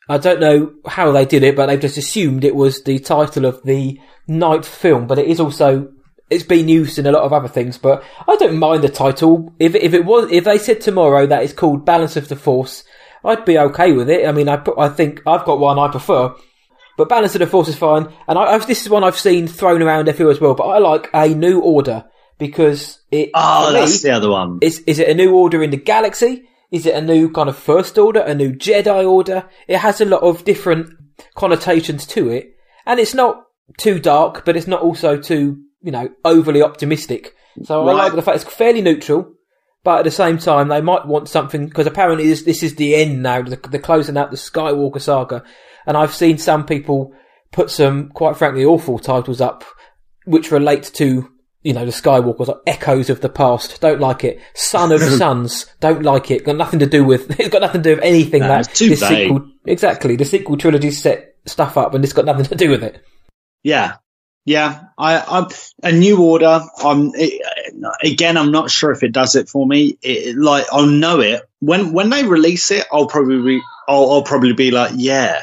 I 0.07 0.19
don't 0.19 0.41
know 0.41 0.75
how 0.87 1.13
they 1.13 1.25
did 1.25 1.45
it, 1.45 1.57
but 1.57 1.67
they've 1.67 1.81
just 1.81 1.97
assumed 1.97 2.45
it 2.45 2.55
was 2.55 2.83
the 2.83 2.99
title 2.99 3.47
of 3.47 3.63
the 3.63 3.99
ninth 4.27 4.69
film, 4.69 5.07
but 5.07 5.19
it 5.19 5.29
is 5.29 5.41
also 5.41 5.93
it's 6.31 6.45
been 6.45 6.69
used 6.69 6.99
in 6.99 7.07
a 7.07 7.13
lot 7.13 7.25
of 7.25 7.33
other 7.33 7.49
things, 7.49 7.77
but 7.77 8.03
I 8.27 8.37
don't 8.37 8.59
mind 8.59 8.85
the 8.85 8.89
title. 8.89 9.53
If 9.59 9.75
if 9.75 9.93
it 9.93 10.05
was 10.05 10.31
if 10.31 10.45
they 10.45 10.59
said 10.59 10.81
tomorrow 10.81 11.27
that 11.27 11.43
it's 11.43 11.53
called 11.53 11.85
Balance 11.85 12.17
of 12.17 12.29
the 12.29 12.37
Force, 12.37 12.85
I'd 13.25 13.45
be 13.45 13.59
okay 13.59 13.93
with 13.93 14.09
it. 14.09 14.27
I 14.27 14.33
mean, 14.33 14.49
I 14.49 14.63
I 14.79 14.89
think 14.89 15.23
I've 15.27 15.45
got 15.45 15.59
one 15.59 15.79
I 15.79 15.89
prefer, 15.89 16.35
but 16.97 17.09
Balance 17.09 17.35
of 17.35 17.41
the 17.41 17.47
Force 17.47 17.69
is 17.69 17.77
fine. 17.77 18.13
And 18.29 18.39
I, 18.39 18.55
I've, 18.55 18.67
this 18.67 18.83
is 18.83 18.89
one 18.89 19.03
I've 19.03 19.19
seen 19.19 19.49
thrown 19.49 19.83
around 19.83 20.09
everywhere 20.09 20.33
as 20.33 20.41
well. 20.41 20.55
But 20.55 20.69
I 20.69 20.79
like 20.79 21.11
a 21.13 21.29
New 21.29 21.61
Order 21.61 22.05
because 22.39 23.01
it. 23.11 23.31
Oh, 23.35 23.73
me, 23.73 23.81
that's 23.81 24.03
the 24.03 24.11
other 24.11 24.31
one. 24.31 24.61
is 24.63 24.81
is 24.87 25.01
it 25.01 25.09
a 25.09 25.15
new 25.15 25.35
order 25.35 25.63
in 25.63 25.71
the 25.71 25.77
galaxy? 25.77 26.45
Is 26.71 26.87
it 26.87 26.95
a 26.95 27.01
new 27.01 27.31
kind 27.33 27.49
of 27.49 27.57
first 27.57 27.99
order, 27.99 28.21
a 28.21 28.35
new 28.35 28.53
Jedi 28.53 29.09
order? 29.09 29.49
It 29.67 29.79
has 29.79 30.01
a 30.01 30.05
lot 30.05 30.23
of 30.23 30.45
different 30.45 30.95
connotations 31.35 32.07
to 32.07 32.29
it, 32.29 32.55
and 32.87 33.01
it's 33.01 33.15
not 33.15 33.47
too 33.79 33.99
dark, 33.99 34.45
but 34.45 34.57
it's 34.57 34.69
not 34.69 34.81
also 34.81 35.17
too 35.17 35.65
you 35.83 35.93
know 35.93 36.09
overly 36.25 36.63
optimistic. 36.63 37.35
So 37.65 37.87
I 37.89 37.93
like 37.93 38.13
the 38.15 38.23
fact 38.23 38.37
it's 38.45 38.55
fairly 38.55 38.81
neutral, 38.81 39.33
but 39.85 39.99
at 39.99 40.05
the 40.05 40.11
same 40.11 40.39
time 40.39 40.69
they 40.69 40.81
might 40.81 41.07
want 41.07 41.29
something 41.29 41.67
because 41.67 41.87
apparently 41.87 42.27
this, 42.29 42.43
this 42.43 42.63
is 42.63 42.77
the 42.77 42.95
end 42.95 43.23
now. 43.23 43.43
The, 43.43 43.57
they're 43.57 43.81
closing 43.81 44.17
out 44.17 44.31
the 44.31 44.37
Skywalker 44.37 45.01
saga, 45.01 45.43
and 45.87 45.97
I've 45.97 46.15
seen 46.15 46.39
some 46.39 46.65
people 46.65 47.13
put 47.53 47.71
some 47.71 48.09
quite 48.11 48.37
frankly 48.37 48.65
awful 48.65 48.99
titles 48.99 49.41
up 49.41 49.65
which 50.27 50.53
relate 50.53 50.85
to 50.95 51.29
you 51.63 51.73
know 51.73 51.85
the 51.85 51.91
Skywalkers, 51.91 52.47
like 52.47 52.57
echoes 52.67 53.11
of 53.11 53.21
the 53.21 53.29
past. 53.29 53.81
Don't 53.81 54.01
like 54.01 54.23
it. 54.25 54.41
Son 54.55 54.93
of 54.93 55.01
Sons. 55.19 55.67
Don't 55.81 56.03
like 56.03 56.31
it. 56.31 56.45
Got 56.45 56.57
nothing 56.57 56.79
to 56.79 56.87
do 56.87 57.05
with. 57.05 57.29
It's 57.41 57.49
got 57.49 57.63
nothing 57.63 57.83
to 57.83 57.91
do 57.91 57.97
with 57.97 58.05
anything 58.05 58.43
No, 58.43 58.49
that 58.49 58.73
too 58.73 58.91
this 58.91 59.01
vague. 59.01 59.29
sequel. 59.29 59.51
Exactly, 59.67 60.17
the 60.17 60.25
sequel 60.25 60.57
trilogy 60.57 60.91
set 60.91 61.35
stuff 61.47 61.77
up, 61.77 61.93
and 61.95 62.03
it's 62.05 62.13
got 62.15 62.25
nothing 62.25 62.45
to 62.47 62.55
do 62.55 62.71
with 62.71 62.83
it. 62.85 63.03
Yeah, 63.63 63.97
yeah. 64.51 64.85
I, 64.99 65.19
I 65.19 65.47
a 65.85 65.93
new 65.93 66.21
order. 66.23 66.61
I'm 66.83 67.13
it, 67.15 67.41
again. 68.03 68.37
I'm 68.37 68.51
not 68.51 68.71
sure 68.71 68.91
if 68.91 69.03
it 69.03 69.13
does 69.13 69.37
it 69.37 69.49
for 69.49 69.67
me. 69.67 69.97
It, 70.03 70.37
like 70.37 70.67
I'll 70.73 70.87
know 70.87 71.21
it 71.21 71.43
when 71.61 71.93
when 71.93 72.11
they 72.11 72.25
release 72.25 72.71
it. 72.71 72.87
I'll 72.93 73.07
probably 73.07 73.63
I'll, 73.89 74.11
I'll 74.11 74.23
probably 74.25 74.53
be 74.53 74.73
like, 74.73 74.93
yeah, 74.97 75.43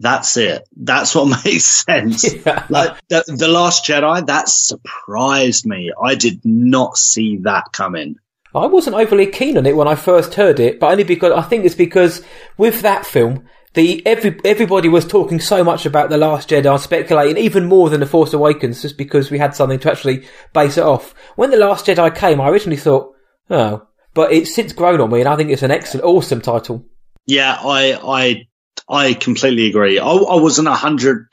That's 0.00 0.36
it. 0.36 0.68
That's 0.76 1.14
what 1.14 1.42
makes 1.44 1.64
sense. 1.64 2.24
Yeah. 2.44 2.66
Like 2.68 2.98
the, 3.08 3.24
the 3.26 3.48
Last 3.48 3.86
Jedi, 3.86 4.26
that 4.26 4.48
surprised 4.48 5.64
me. 5.64 5.92
I 6.02 6.14
did 6.14 6.44
not 6.44 6.98
see 6.98 7.38
that 7.38 7.72
coming. 7.72 8.16
I 8.54 8.66
wasn't 8.66 8.96
overly 8.96 9.26
keen 9.26 9.56
on 9.56 9.66
it 9.66 9.76
when 9.76 9.88
I 9.88 9.94
first 9.94 10.34
heard 10.34 10.60
it, 10.60 10.78
but 10.78 10.92
only 10.92 11.04
because 11.04 11.32
I 11.32 11.42
think 11.42 11.64
it's 11.64 11.74
because 11.74 12.22
with 12.58 12.82
that 12.82 13.06
film, 13.06 13.46
the 13.74 14.04
every 14.06 14.38
everybody 14.44 14.88
was 14.88 15.04
talking 15.04 15.40
so 15.40 15.62
much 15.62 15.84
about 15.84 16.08
the 16.08 16.16
Last 16.16 16.48
Jedi, 16.48 16.78
speculating 16.80 17.42
even 17.42 17.66
more 17.66 17.90
than 17.90 18.00
the 18.00 18.06
Force 18.06 18.32
Awakens, 18.32 18.82
just 18.82 18.96
because 18.96 19.30
we 19.30 19.38
had 19.38 19.54
something 19.54 19.78
to 19.80 19.90
actually 19.90 20.26
base 20.52 20.78
it 20.78 20.84
off. 20.84 21.14
When 21.36 21.50
the 21.50 21.56
Last 21.56 21.86
Jedi 21.86 22.14
came, 22.14 22.40
I 22.40 22.48
originally 22.48 22.76
thought, 22.76 23.14
oh, 23.50 23.86
but 24.14 24.32
it's 24.32 24.54
since 24.54 24.72
grown 24.72 25.00
on 25.00 25.10
me, 25.10 25.20
and 25.20 25.28
I 25.28 25.36
think 25.36 25.50
it's 25.50 25.62
an 25.62 25.72
excellent, 25.72 26.04
awesome 26.04 26.40
title. 26.40 26.86
Yeah, 27.26 27.56
I 27.60 27.98
I 28.02 28.48
I 28.88 29.14
completely 29.14 29.66
agree. 29.66 29.98
I, 29.98 30.08
I 30.08 30.40
wasn't 30.40 30.68
a 30.68 30.74
hundred 30.74 31.26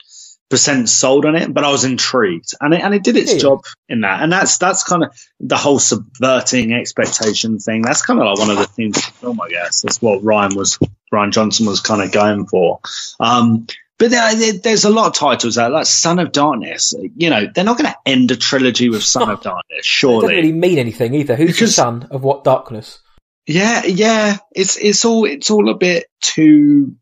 percent 0.52 0.88
sold 0.88 1.26
on 1.26 1.34
it, 1.34 1.52
but 1.52 1.64
I 1.64 1.70
was 1.72 1.82
intrigued, 1.84 2.52
and 2.60 2.72
it 2.72 2.80
and 2.82 2.94
it 2.94 3.02
did 3.02 3.16
its 3.16 3.32
Yeah. 3.32 3.38
job 3.40 3.64
in 3.88 4.02
that. 4.02 4.22
And 4.22 4.30
that's 4.32 4.58
that's 4.58 4.84
kind 4.84 5.02
of 5.02 5.10
the 5.40 5.56
whole 5.56 5.80
subverting 5.80 6.72
expectation 6.72 7.58
thing. 7.58 7.82
That's 7.82 8.02
kind 8.02 8.20
of 8.20 8.26
like 8.26 8.38
one 8.38 8.50
of 8.50 8.58
the 8.58 8.66
themes 8.66 8.98
of 8.98 9.04
the 9.06 9.12
film, 9.12 9.40
I 9.40 9.48
guess. 9.48 9.80
That's 9.80 10.00
what 10.00 10.22
Rian 10.22 10.54
was 10.54 10.78
Rian 11.12 11.32
Johnson 11.32 11.66
was 11.66 11.80
kind 11.80 12.00
of 12.02 12.12
going 12.12 12.46
for. 12.46 12.78
Um, 13.18 13.66
but 13.98 14.10
there, 14.10 14.34
there- 14.34 14.52
there's 14.62 14.84
a 14.84 14.90
lot 14.90 15.06
of 15.06 15.14
titles 15.14 15.58
out 15.58 15.72
like 15.72 15.86
Son 15.86 16.18
of 16.18 16.32
Darkness. 16.32 16.94
You 17.16 17.30
know, 17.30 17.46
they're 17.54 17.64
not 17.64 17.78
going 17.78 17.90
to 17.90 17.96
end 18.06 18.30
a 18.30 18.36
trilogy 18.36 18.88
with 18.88 19.02
Son 19.04 19.28
of 19.30 19.40
Darkness, 19.42 19.78
It 19.78 19.84
surely. 19.84 20.20
doesn't 20.20 20.36
really 20.36 20.52
mean 20.52 20.78
anything 20.78 21.14
either. 21.14 21.34
Who's 21.36 21.58
the 21.58 21.66
son 21.68 22.08
of 22.10 22.22
what 22.22 22.44
darkness? 22.44 22.98
Yeah, 23.46 23.84
yeah. 23.84 24.36
It's 24.54 24.76
it's 24.76 25.04
all 25.04 25.24
it's 25.24 25.50
all 25.50 25.68
a 25.68 25.74
bit 25.74 26.06
too. 26.20 26.96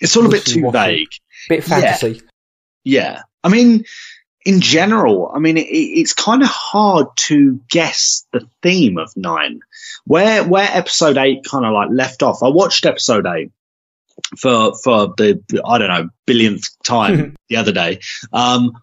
It's 0.00 0.16
all 0.16 0.26
a 0.26 0.28
bit 0.28 0.44
too 0.44 0.70
vague. 0.70 1.08
Bit 1.48 1.64
fantasy. 1.64 2.08
Yeah. 2.12 2.20
I 3.42 3.48
mean, 3.48 3.84
in 4.44 4.60
general, 4.60 5.30
I 5.34 5.40
mean, 5.40 5.56
it, 5.56 5.66
it's 5.66 6.14
kind 6.14 6.42
of 6.42 6.48
hard 6.48 7.08
to 7.16 7.60
guess 7.68 8.26
the 8.32 8.48
theme 8.62 8.96
of 8.96 9.12
nine. 9.16 9.60
Where, 10.04 10.44
where 10.44 10.68
episode 10.70 11.18
eight 11.18 11.44
kind 11.44 11.66
of 11.66 11.72
like 11.72 11.88
left 11.90 12.22
off. 12.22 12.44
I 12.44 12.48
watched 12.48 12.86
episode 12.86 13.26
eight 13.26 13.50
for, 14.38 14.74
for 14.76 15.08
the, 15.16 15.42
I 15.64 15.78
don't 15.78 15.88
know, 15.88 16.08
billionth 16.26 16.68
time 16.84 17.34
the 17.48 17.56
other 17.56 17.72
day. 17.72 18.00
Um, 18.32 18.80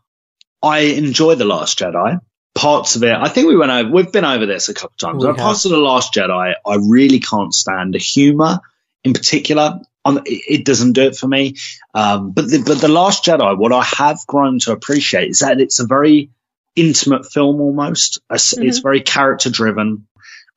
I 0.61 0.79
enjoy 0.79 1.35
The 1.35 1.45
Last 1.45 1.79
Jedi. 1.79 2.19
Parts 2.55 2.95
of 2.95 3.03
it, 3.03 3.15
I 3.15 3.29
think 3.29 3.47
we 3.47 3.57
went 3.57 3.71
over, 3.71 3.89
we've 3.89 4.11
been 4.11 4.25
over 4.25 4.45
this 4.45 4.69
a 4.69 4.73
couple 4.75 4.91
of 4.93 4.97
times. 4.97 5.23
Parts 5.41 5.65
of 5.65 5.71
The 5.71 5.77
Last 5.77 6.13
Jedi, 6.13 6.53
I 6.65 6.75
really 6.75 7.19
can't 7.19 7.53
stand 7.53 7.95
the 7.95 7.99
humor 7.99 8.59
in 9.03 9.13
particular. 9.13 9.79
It, 10.05 10.65
doesn't 10.65 10.93
do 10.93 11.03
it 11.03 11.15
for 11.15 11.27
me. 11.27 11.55
Um, 11.93 12.31
but 12.31 12.49
the, 12.49 12.63
but 12.65 12.81
the 12.81 12.87
Last 12.89 13.23
Jedi, 13.25 13.57
what 13.57 13.71
I 13.71 13.83
have 13.83 14.19
grown 14.27 14.59
to 14.59 14.71
appreciate 14.73 15.29
is 15.29 15.39
that 15.39 15.61
it's 15.61 15.79
a 15.79 15.85
very 15.87 16.29
intimate 16.75 17.25
film 17.31 17.61
almost. 17.61 18.19
It's, 18.29 18.57
it's 18.57 18.79
very 18.79 19.01
character 19.01 19.49
driven, 19.49 20.07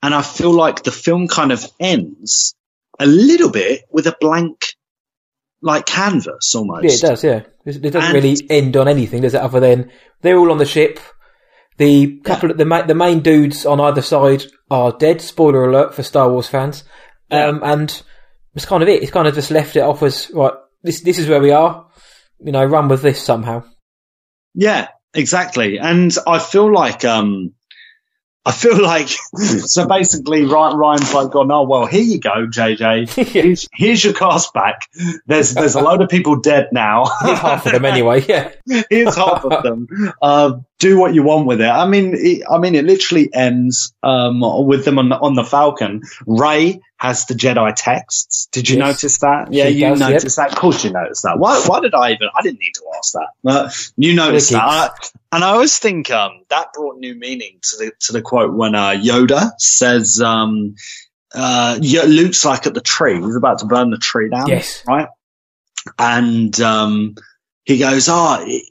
and 0.02 0.14
I 0.14 0.22
feel 0.22 0.52
like 0.52 0.82
the 0.82 0.90
film 0.90 1.28
kind 1.28 1.52
of 1.52 1.64
ends 1.78 2.54
a 2.98 3.06
little 3.06 3.50
bit 3.50 3.82
with 3.90 4.06
a 4.06 4.16
blank, 4.20 4.66
like 5.62 5.86
canvas 5.86 6.54
almost. 6.54 6.84
Yeah, 6.84 6.90
it 6.92 7.00
does. 7.00 7.24
Yeah, 7.24 7.42
it 7.64 7.82
doesn't 7.82 8.02
And- 8.02 8.14
really 8.14 8.36
end 8.50 8.76
on 8.76 8.88
anything, 8.88 9.22
does 9.22 9.34
it? 9.34 9.40
Other 9.40 9.60
than 9.60 9.90
they're 10.22 10.38
all 10.38 10.50
on 10.50 10.58
the 10.58 10.64
ship. 10.66 10.98
The 11.78 12.20
couple 12.20 12.50
of 12.50 12.56
the 12.56 12.64
ma- 12.64 12.86
the 12.86 12.94
main 12.94 13.20
dudes 13.20 13.66
on 13.66 13.80
either 13.80 14.00
side 14.00 14.44
are 14.70 14.92
dead. 14.92 15.20
Spoiler 15.20 15.68
alert 15.68 15.94
for 15.94 16.02
Star 16.02 16.30
Wars 16.30 16.48
fans. 16.48 16.84
Um, 17.30 17.60
and 17.62 18.02
it's 18.56 18.64
kind 18.64 18.82
of 18.82 18.88
it. 18.88 19.02
It's 19.02 19.12
kind 19.12 19.28
of 19.28 19.34
just 19.34 19.50
left 19.50 19.76
it 19.76 19.80
off 19.80 20.02
as 20.02 20.30
right. 20.32 20.54
This 20.82 21.02
this 21.02 21.18
is 21.18 21.28
where 21.28 21.40
we 21.40 21.52
are. 21.52 21.86
You 22.40 22.52
know, 22.52 22.64
run 22.64 22.88
with 22.88 23.02
this 23.02 23.22
somehow. 23.22 23.64
Yeah, 24.54 24.88
exactly. 25.14 25.78
And 25.78 26.12
I 26.26 26.38
feel 26.38 26.72
like, 26.72 27.04
um, 27.04 27.52
I 28.44 28.52
feel 28.52 28.82
like, 28.82 29.08
so 29.34 29.86
basically 29.86 30.42
Rian, 30.42 30.74
Rian's 30.74 31.12
like 31.12 31.30
gone, 31.30 31.52
oh, 31.52 31.64
well, 31.64 31.86
here 31.86 32.02
you 32.02 32.18
go, 32.18 32.46
JJ. 32.46 33.10
Here's, 33.32 33.68
here's 33.74 34.04
your 34.04 34.14
cast 34.14 34.54
back. 34.54 34.88
There's, 35.26 35.52
there's 35.52 35.74
a 35.74 35.80
load 35.80 36.00
of 36.00 36.08
people 36.08 36.36
dead 36.36 36.68
now. 36.72 37.04
Here's 37.22 37.38
half 37.38 37.66
of 37.66 37.72
them 37.72 37.84
anyway. 37.86 38.24
Yeah, 38.26 38.52
Here's 38.88 39.16
half 39.16 39.44
of 39.44 39.62
them. 39.62 39.88
Uh, 40.22 40.58
do 40.78 40.98
what 40.98 41.14
you 41.14 41.22
want 41.22 41.46
with 41.46 41.60
it. 41.62 41.68
I 41.68 41.86
mean, 41.86 42.12
it, 42.14 42.42
I 42.50 42.58
mean, 42.58 42.74
it 42.74 42.84
literally 42.84 43.30
ends 43.32 43.94
um, 44.02 44.40
with 44.66 44.84
them 44.84 44.98
on 44.98 45.08
the, 45.08 45.16
on 45.18 45.34
the 45.34 45.42
Falcon. 45.44 46.02
Rey 46.26 46.80
has 46.98 47.24
the 47.26 47.32
Jedi 47.34 47.72
texts. 47.74 48.48
Did 48.52 48.68
you 48.68 48.76
Yes. 48.76 48.86
notice 48.86 49.18
that? 49.20 49.48
Yeah, 49.52 49.68
She 49.68 49.70
you 49.76 49.88
does, 49.88 50.00
yep. 50.00 50.10
noticed 50.10 50.36
that. 50.36 50.52
Of 50.52 50.58
course, 50.58 50.84
you 50.84 50.90
noticed 50.92 51.22
that. 51.22 51.38
Why? 51.38 51.58
Why 51.66 51.80
did 51.80 51.94
I 51.94 52.12
even? 52.12 52.28
I 52.36 52.42
didn't 52.42 52.60
need 52.60 52.72
to 52.74 52.82
ask 52.98 53.12
that. 53.14 53.28
But 53.42 53.90
you 53.96 54.14
noticed 54.14 54.50
that. 54.50 54.62
I- 54.62 54.90
and 55.32 55.44
I 55.44 55.48
always 55.50 55.78
think 55.78 56.10
um, 56.10 56.42
that 56.50 56.72
brought 56.72 56.98
new 56.98 57.14
meaning 57.14 57.58
to 57.62 57.76
the 57.78 57.92
to 58.00 58.12
the 58.12 58.22
quote 58.22 58.54
when 58.54 58.74
uh, 58.74 58.90
Yoda 58.90 59.50
says, 59.58 60.20
um, 60.20 60.74
uh, 61.34 61.78
"Luke's 61.80 62.44
like 62.44 62.66
at 62.66 62.74
the 62.74 62.80
tree. 62.80 63.16
He's 63.20 63.36
about 63.36 63.58
to 63.60 63.66
burn 63.66 63.90
the 63.90 63.98
tree 63.98 64.28
down." 64.30 64.46
Yes. 64.48 64.82
right. 64.86 65.08
And 65.98 66.58
um, 66.60 67.14
he 67.64 67.78
goes, 67.78 68.08
"Ah, 68.08 68.42
it- 68.46 68.64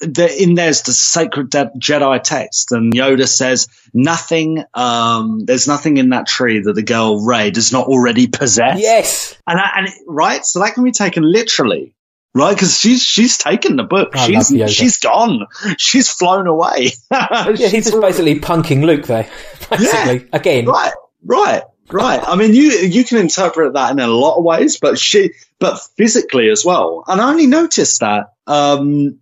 the, 0.00 0.42
in 0.42 0.54
there's 0.54 0.82
the 0.82 0.92
sacred 0.92 1.50
de- 1.50 1.70
Jedi 1.78 2.22
text, 2.22 2.72
and 2.72 2.92
Yoda 2.92 3.26
says 3.28 3.68
nothing. 3.92 4.64
Um, 4.74 5.40
there's 5.44 5.66
nothing 5.66 5.96
in 5.96 6.10
that 6.10 6.26
tree 6.26 6.60
that 6.60 6.72
the 6.74 6.82
girl 6.82 7.24
Rey 7.24 7.50
does 7.50 7.72
not 7.72 7.86
already 7.86 8.26
possess. 8.28 8.80
yes. 8.80 9.36
and 9.46 9.58
I, 9.58 9.70
and 9.76 9.88
it, 9.88 9.94
right, 10.06 10.44
so 10.44 10.60
that 10.60 10.74
can 10.74 10.84
be 10.84 10.92
taken 10.92 11.22
literally, 11.24 11.94
right? 12.34 12.54
Because 12.54 12.78
she's 12.78 13.02
she's 13.02 13.38
taken 13.38 13.76
the 13.76 13.82
book. 13.84 14.10
I 14.14 14.26
she's 14.26 14.72
she's 14.72 14.98
gone. 14.98 15.46
She's 15.78 16.08
flown 16.08 16.46
away. 16.46 16.90
Yeah, 17.10 17.52
he's 17.68 17.90
just 17.90 18.00
basically 18.00 18.38
punking 18.40 18.84
Luke 18.84 19.06
there. 19.06 19.28
Basically, 19.70 20.28
again. 20.32 20.66
right, 20.66 20.92
right, 21.24 21.62
right. 21.90 22.20
I 22.26 22.36
mean, 22.36 22.54
you 22.54 22.70
you 22.70 23.04
can 23.04 23.18
interpret 23.18 23.74
that 23.74 23.90
in 23.90 23.98
a 24.00 24.06
lot 24.06 24.36
of 24.38 24.44
ways, 24.44 24.78
but 24.78 24.98
she, 24.98 25.32
but 25.58 25.78
physically 25.96 26.48
as 26.50 26.64
well. 26.64 27.04
And 27.06 27.20
I 27.20 27.28
only 27.30 27.46
noticed 27.46 28.00
that. 28.00 28.32
Um, 28.46 29.18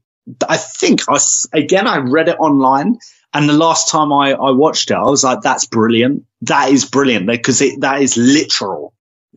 I 0.49 0.57
think 0.57 1.03
I 1.09 1.19
again 1.53 1.87
I 1.87 1.99
read 1.99 2.29
it 2.29 2.39
online, 2.39 2.99
and 3.33 3.49
the 3.49 3.53
last 3.53 3.89
time 3.91 4.13
I 4.13 4.33
I 4.33 4.51
watched 4.51 4.91
it, 4.91 4.95
I 4.95 5.03
was 5.03 5.25
like, 5.25 5.41
"That's 5.43 5.67
brilliant. 5.67 6.25
That 6.43 6.71
is 6.71 6.85
brilliant 6.85 7.27
because 7.27 7.61
it 7.61 7.81
that 7.81 8.03
is 8.03 8.17
literal." 8.17 8.93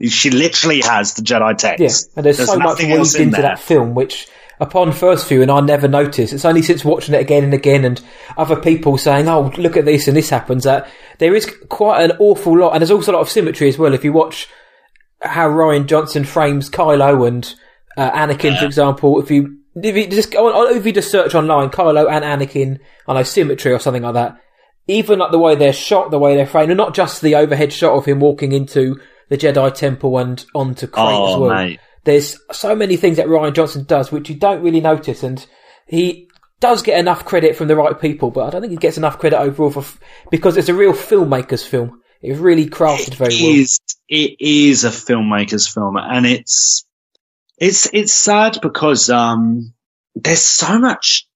She 0.07 0.31
literally 0.31 0.81
has 0.81 1.13
the 1.15 1.21
Jedi 1.21 1.57
text. 1.57 1.81
Yeah, 1.81 2.13
and 2.15 2.25
there's, 2.25 2.43
so 2.43 2.57
much 2.57 2.79
weaved 2.79 3.15
in 3.15 3.21
into 3.23 3.33
there. 3.33 3.41
that 3.41 3.59
film, 3.59 3.95
which 3.95 4.27
upon 4.59 4.91
first 4.93 5.27
viewing 5.27 5.49
I 5.49 5.59
never 5.59 5.87
noticed. 5.87 6.33
It's 6.33 6.45
only 6.45 6.61
since 6.61 6.85
watching 6.85 7.13
it 7.13 7.21
again 7.21 7.43
and 7.43 7.53
again, 7.53 7.85
and 7.85 8.01
other 8.37 8.55
people 8.55 8.97
saying, 8.97 9.27
"Oh, 9.27 9.51
look 9.57 9.77
at 9.77 9.85
this," 9.85 10.07
and 10.07 10.17
this 10.17 10.29
happens. 10.29 10.63
That 10.63 10.89
there 11.19 11.35
is 11.35 11.53
quite 11.69 12.09
an 12.09 12.17
awful 12.19 12.57
lot, 12.57 12.73
and 12.73 12.81
there's 12.81 12.91
also 12.91 13.11
a 13.11 13.13
lot 13.13 13.21
of 13.21 13.29
symmetry 13.29 13.67
as 13.67 13.77
well. 13.77 13.93
If 13.93 14.03
you 14.03 14.13
watch 14.13 14.47
how 15.21 15.49
Rian 15.49 15.85
Johnson 15.85 16.23
frames 16.23 16.69
Kylo 16.69 17.27
and 17.27 17.53
uh, 17.97 18.11
Anakin, 18.11 18.57
for 18.57 18.65
example, 18.65 19.19
if 19.21 19.29
you 19.29 19.58
if 19.83 19.95
you 19.95 20.07
just 20.07 20.31
go 20.31 20.47
on, 20.47 20.75
if 20.75 20.85
you 20.85 20.91
just 20.91 21.11
search 21.11 21.35
online 21.35 21.69
Kylo 21.69 22.09
and 22.09 22.23
Anakin, 22.23 22.79
I 23.07 23.13
know 23.13 23.23
symmetry 23.23 23.71
or 23.71 23.79
something 23.79 24.03
like 24.03 24.13
that. 24.15 24.37
Even 24.87 25.19
like 25.19 25.31
the 25.31 25.37
way 25.39 25.55
they're 25.55 25.73
shot, 25.73 26.09
the 26.09 26.17
way 26.19 26.35
they're 26.35 26.47
framed, 26.47 26.71
and 26.71 26.77
not 26.77 26.95
just 26.95 27.21
the 27.21 27.35
overhead 27.35 27.71
shot 27.71 27.95
of 27.95 28.05
him 28.05 28.19
walking 28.19 28.51
into 28.53 28.99
the 29.29 29.37
Jedi 29.37 29.73
Temple 29.73 30.17
and 30.17 30.43
onto 30.55 30.87
Crait 30.87 31.05
as 31.05 31.11
oh, 31.13 31.41
well 31.41 31.55
mate. 31.55 31.79
there's 32.05 32.39
so 32.51 32.75
many 32.75 32.97
things 32.97 33.17
that 33.17 33.27
Rian 33.27 33.53
Johnson 33.53 33.83
does 33.83 34.11
which 34.11 34.29
you 34.29 34.35
don't 34.35 34.63
really 34.63 34.81
notice, 34.81 35.21
and 35.21 35.45
he 35.87 36.27
does 36.59 36.81
get 36.81 36.99
enough 36.99 37.23
credit 37.25 37.55
from 37.55 37.67
the 37.67 37.75
right 37.75 37.99
people, 38.01 38.31
but 38.31 38.47
I 38.47 38.49
don't 38.49 38.61
think 38.61 38.71
he 38.71 38.77
gets 38.77 38.97
enough 38.97 39.19
credit 39.19 39.39
overall 39.39 39.69
for 39.69 39.81
f- 39.81 39.99
because 40.31 40.57
it's 40.57 40.69
a 40.69 40.73
real 40.73 40.93
filmmaker's 40.93 41.63
film. 41.63 42.01
It's 42.21 42.39
really 42.39 42.67
crafted 42.67 43.13
very 43.13 43.33
It 43.35 43.41
well. 43.43 43.65
it 44.09 44.35
is 44.41 44.83
a 44.83 44.89
filmmaker's 44.89 45.67
film 45.67 45.95
and 45.97 46.25
it's 46.25 46.85
it's 47.59 47.89
it's 47.93 48.13
sad 48.13 48.59
because 48.61 49.09
um 49.09 49.73
there's 50.15 50.43
so 50.43 50.79
much 50.79 51.27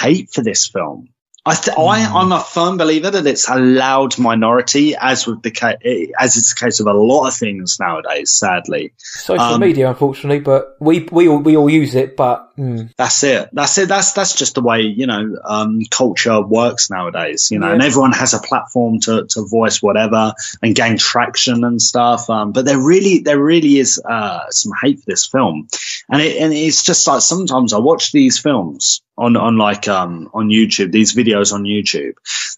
hate 0.00 0.30
for 0.30 0.42
this 0.42 0.68
film 0.68 1.08
I, 1.44 1.56
th- 1.56 1.76
I 1.76 2.04
Hmm. 2.04 2.16
I'm 2.16 2.32
a 2.32 2.40
firm 2.40 2.76
believer 2.76 3.10
that 3.10 3.26
it's 3.26 3.48
a 3.48 3.56
loud 3.56 4.16
minority, 4.16 4.94
as 4.94 5.26
with 5.26 5.42
the 5.42 5.50
ca- 5.50 5.76
as 6.18 6.36
it's 6.36 6.54
the 6.54 6.60
case 6.64 6.78
of 6.78 6.86
a 6.86 6.92
lot 6.92 7.26
of 7.26 7.34
things 7.34 7.78
nowadays. 7.80 8.30
Sadly, 8.30 8.92
Social 8.98 9.54
um, 9.54 9.60
media, 9.60 9.88
unfortunately, 9.88 10.38
but 10.38 10.76
we 10.78 11.00
we 11.10 11.26
all 11.26 11.38
we 11.38 11.56
all 11.56 11.68
use 11.68 11.96
it. 11.96 12.16
But 12.16 12.51
mm, 12.58 12.92
that's 12.96 13.22
it. 13.24 13.48
That's 13.52 13.78
it. 13.78 13.88
That's 13.88 14.12
that's 14.12 14.34
just 14.34 14.54
the 14.54 14.62
way 14.62 14.82
you 14.82 15.06
know 15.06 15.36
um, 15.44 15.80
culture 15.90 16.40
works 16.40 16.90
nowadays. 16.90 17.50
You 17.50 17.58
know, 17.58 17.68
Yeah. 17.68 17.74
and 17.74 17.82
everyone 17.82 18.12
has 18.12 18.34
a 18.34 18.38
platform 18.40 19.00
to, 19.00 19.26
to 19.30 19.46
voice 19.46 19.82
whatever 19.82 20.34
and 20.62 20.74
gain 20.74 20.98
traction 20.98 21.64
and 21.64 21.80
stuff. 21.80 22.28
Um, 22.30 22.52
but 22.52 22.64
there 22.64 22.78
really 22.80 23.20
there 23.20 23.38
really 23.42 23.78
is 23.78 24.00
uh, 24.04 24.50
some 24.50 24.72
hate 24.82 25.00
for 25.00 25.06
this 25.06 25.26
film, 25.26 25.68
and 26.08 26.20
it 26.22 26.36
and 26.40 26.52
it's 26.52 26.82
just 26.84 27.06
like 27.06 27.20
sometimes 27.22 27.72
I 27.72 27.78
watch 27.78 28.12
these 28.12 28.38
films 28.38 29.02
on 29.18 29.36
on 29.36 29.58
like 29.58 29.88
um 29.88 30.30
on 30.32 30.48
YouTube 30.48 30.92
these 30.92 31.14
videos 31.14 31.52
on 31.52 31.64
YouTube, 31.64 32.14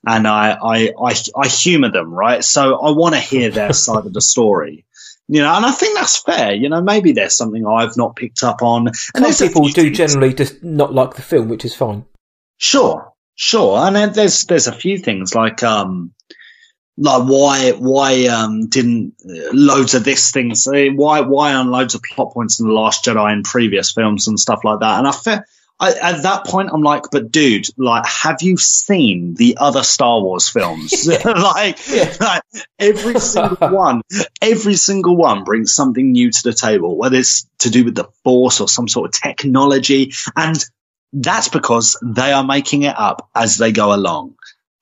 and 0.06 0.26
I 0.26 0.52
I 0.62 0.92
I, 1.00 1.14
I 1.36 1.48
humor 1.48 1.90
them 1.90 2.12
right. 2.12 2.42
So 2.44 2.76
I 2.78 2.90
want 2.90 3.14
to 3.14 3.20
hear 3.20 3.50
their 3.50 3.72
side 3.84 4.06
of 4.06 4.12
the 4.12 4.20
story. 4.20 4.84
You 5.26 5.40
know, 5.40 5.54
and 5.54 5.64
I 5.64 5.70
think 5.72 5.96
that's 5.96 6.18
fair. 6.18 6.54
You 6.54 6.68
know, 6.68 6.82
maybe 6.82 7.12
there's 7.12 7.36
something 7.36 7.66
I've 7.66 7.96
not 7.96 8.14
picked 8.14 8.42
up 8.42 8.62
on. 8.62 8.88
And 8.88 9.34
Some 9.34 9.48
people 9.48 9.64
do 9.68 9.84
things. 9.84 9.96
generally 9.96 10.34
just 10.34 10.62
not 10.62 10.92
like 10.92 11.14
the 11.14 11.22
film, 11.22 11.48
which 11.48 11.64
is 11.64 11.74
fine. 11.74 12.04
Sure, 12.58 13.12
sure. 13.34 13.78
And 13.78 13.96
then 13.96 14.12
there's 14.12 14.44
there's 14.44 14.66
a 14.66 14.72
few 14.72 14.98
things 14.98 15.34
like 15.34 15.62
um 15.62 16.12
like 16.96 17.22
why 17.24 17.72
why 17.72 18.26
um 18.26 18.68
didn't 18.68 19.14
loads 19.52 19.94
of 19.94 20.04
this 20.04 20.30
things 20.30 20.68
why 20.68 21.22
why 21.22 21.54
on 21.54 21.70
loads 21.70 21.94
of 21.94 22.02
plot 22.02 22.32
points 22.32 22.60
in 22.60 22.68
the 22.68 22.72
Last 22.72 23.04
Jedi 23.04 23.32
and 23.32 23.44
previous 23.44 23.92
films 23.92 24.28
and 24.28 24.38
stuff 24.38 24.60
like 24.62 24.80
that. 24.80 24.98
And 24.98 25.08
I 25.08 25.12
feel 25.12 25.40
I, 25.80 25.92
at 25.92 26.22
that 26.22 26.46
point, 26.46 26.70
I'm 26.72 26.82
like, 26.82 27.04
but 27.10 27.32
dude, 27.32 27.66
like, 27.76 28.06
have 28.06 28.42
you 28.42 28.56
seen 28.56 29.34
the 29.34 29.56
other 29.60 29.82
Star 29.82 30.20
Wars 30.20 30.48
films? 30.48 31.06
like, 31.24 31.78
yeah. 31.88 32.14
like, 32.20 32.42
every 32.78 33.18
single 33.18 33.68
one, 33.70 34.02
every 34.40 34.74
single 34.74 35.16
one 35.16 35.44
brings 35.44 35.72
something 35.72 36.12
new 36.12 36.30
to 36.30 36.42
the 36.44 36.52
table, 36.52 36.96
whether 36.96 37.16
it's 37.16 37.48
to 37.58 37.70
do 37.70 37.84
with 37.84 37.96
the 37.96 38.08
Force 38.22 38.60
or 38.60 38.68
some 38.68 38.88
sort 38.88 39.14
of 39.14 39.20
technology. 39.20 40.12
And 40.36 40.64
that's 41.12 41.48
because 41.48 41.98
they 42.02 42.32
are 42.32 42.44
making 42.44 42.82
it 42.82 42.98
up 42.98 43.28
as 43.34 43.58
they 43.58 43.72
go 43.72 43.94
along. 43.94 44.36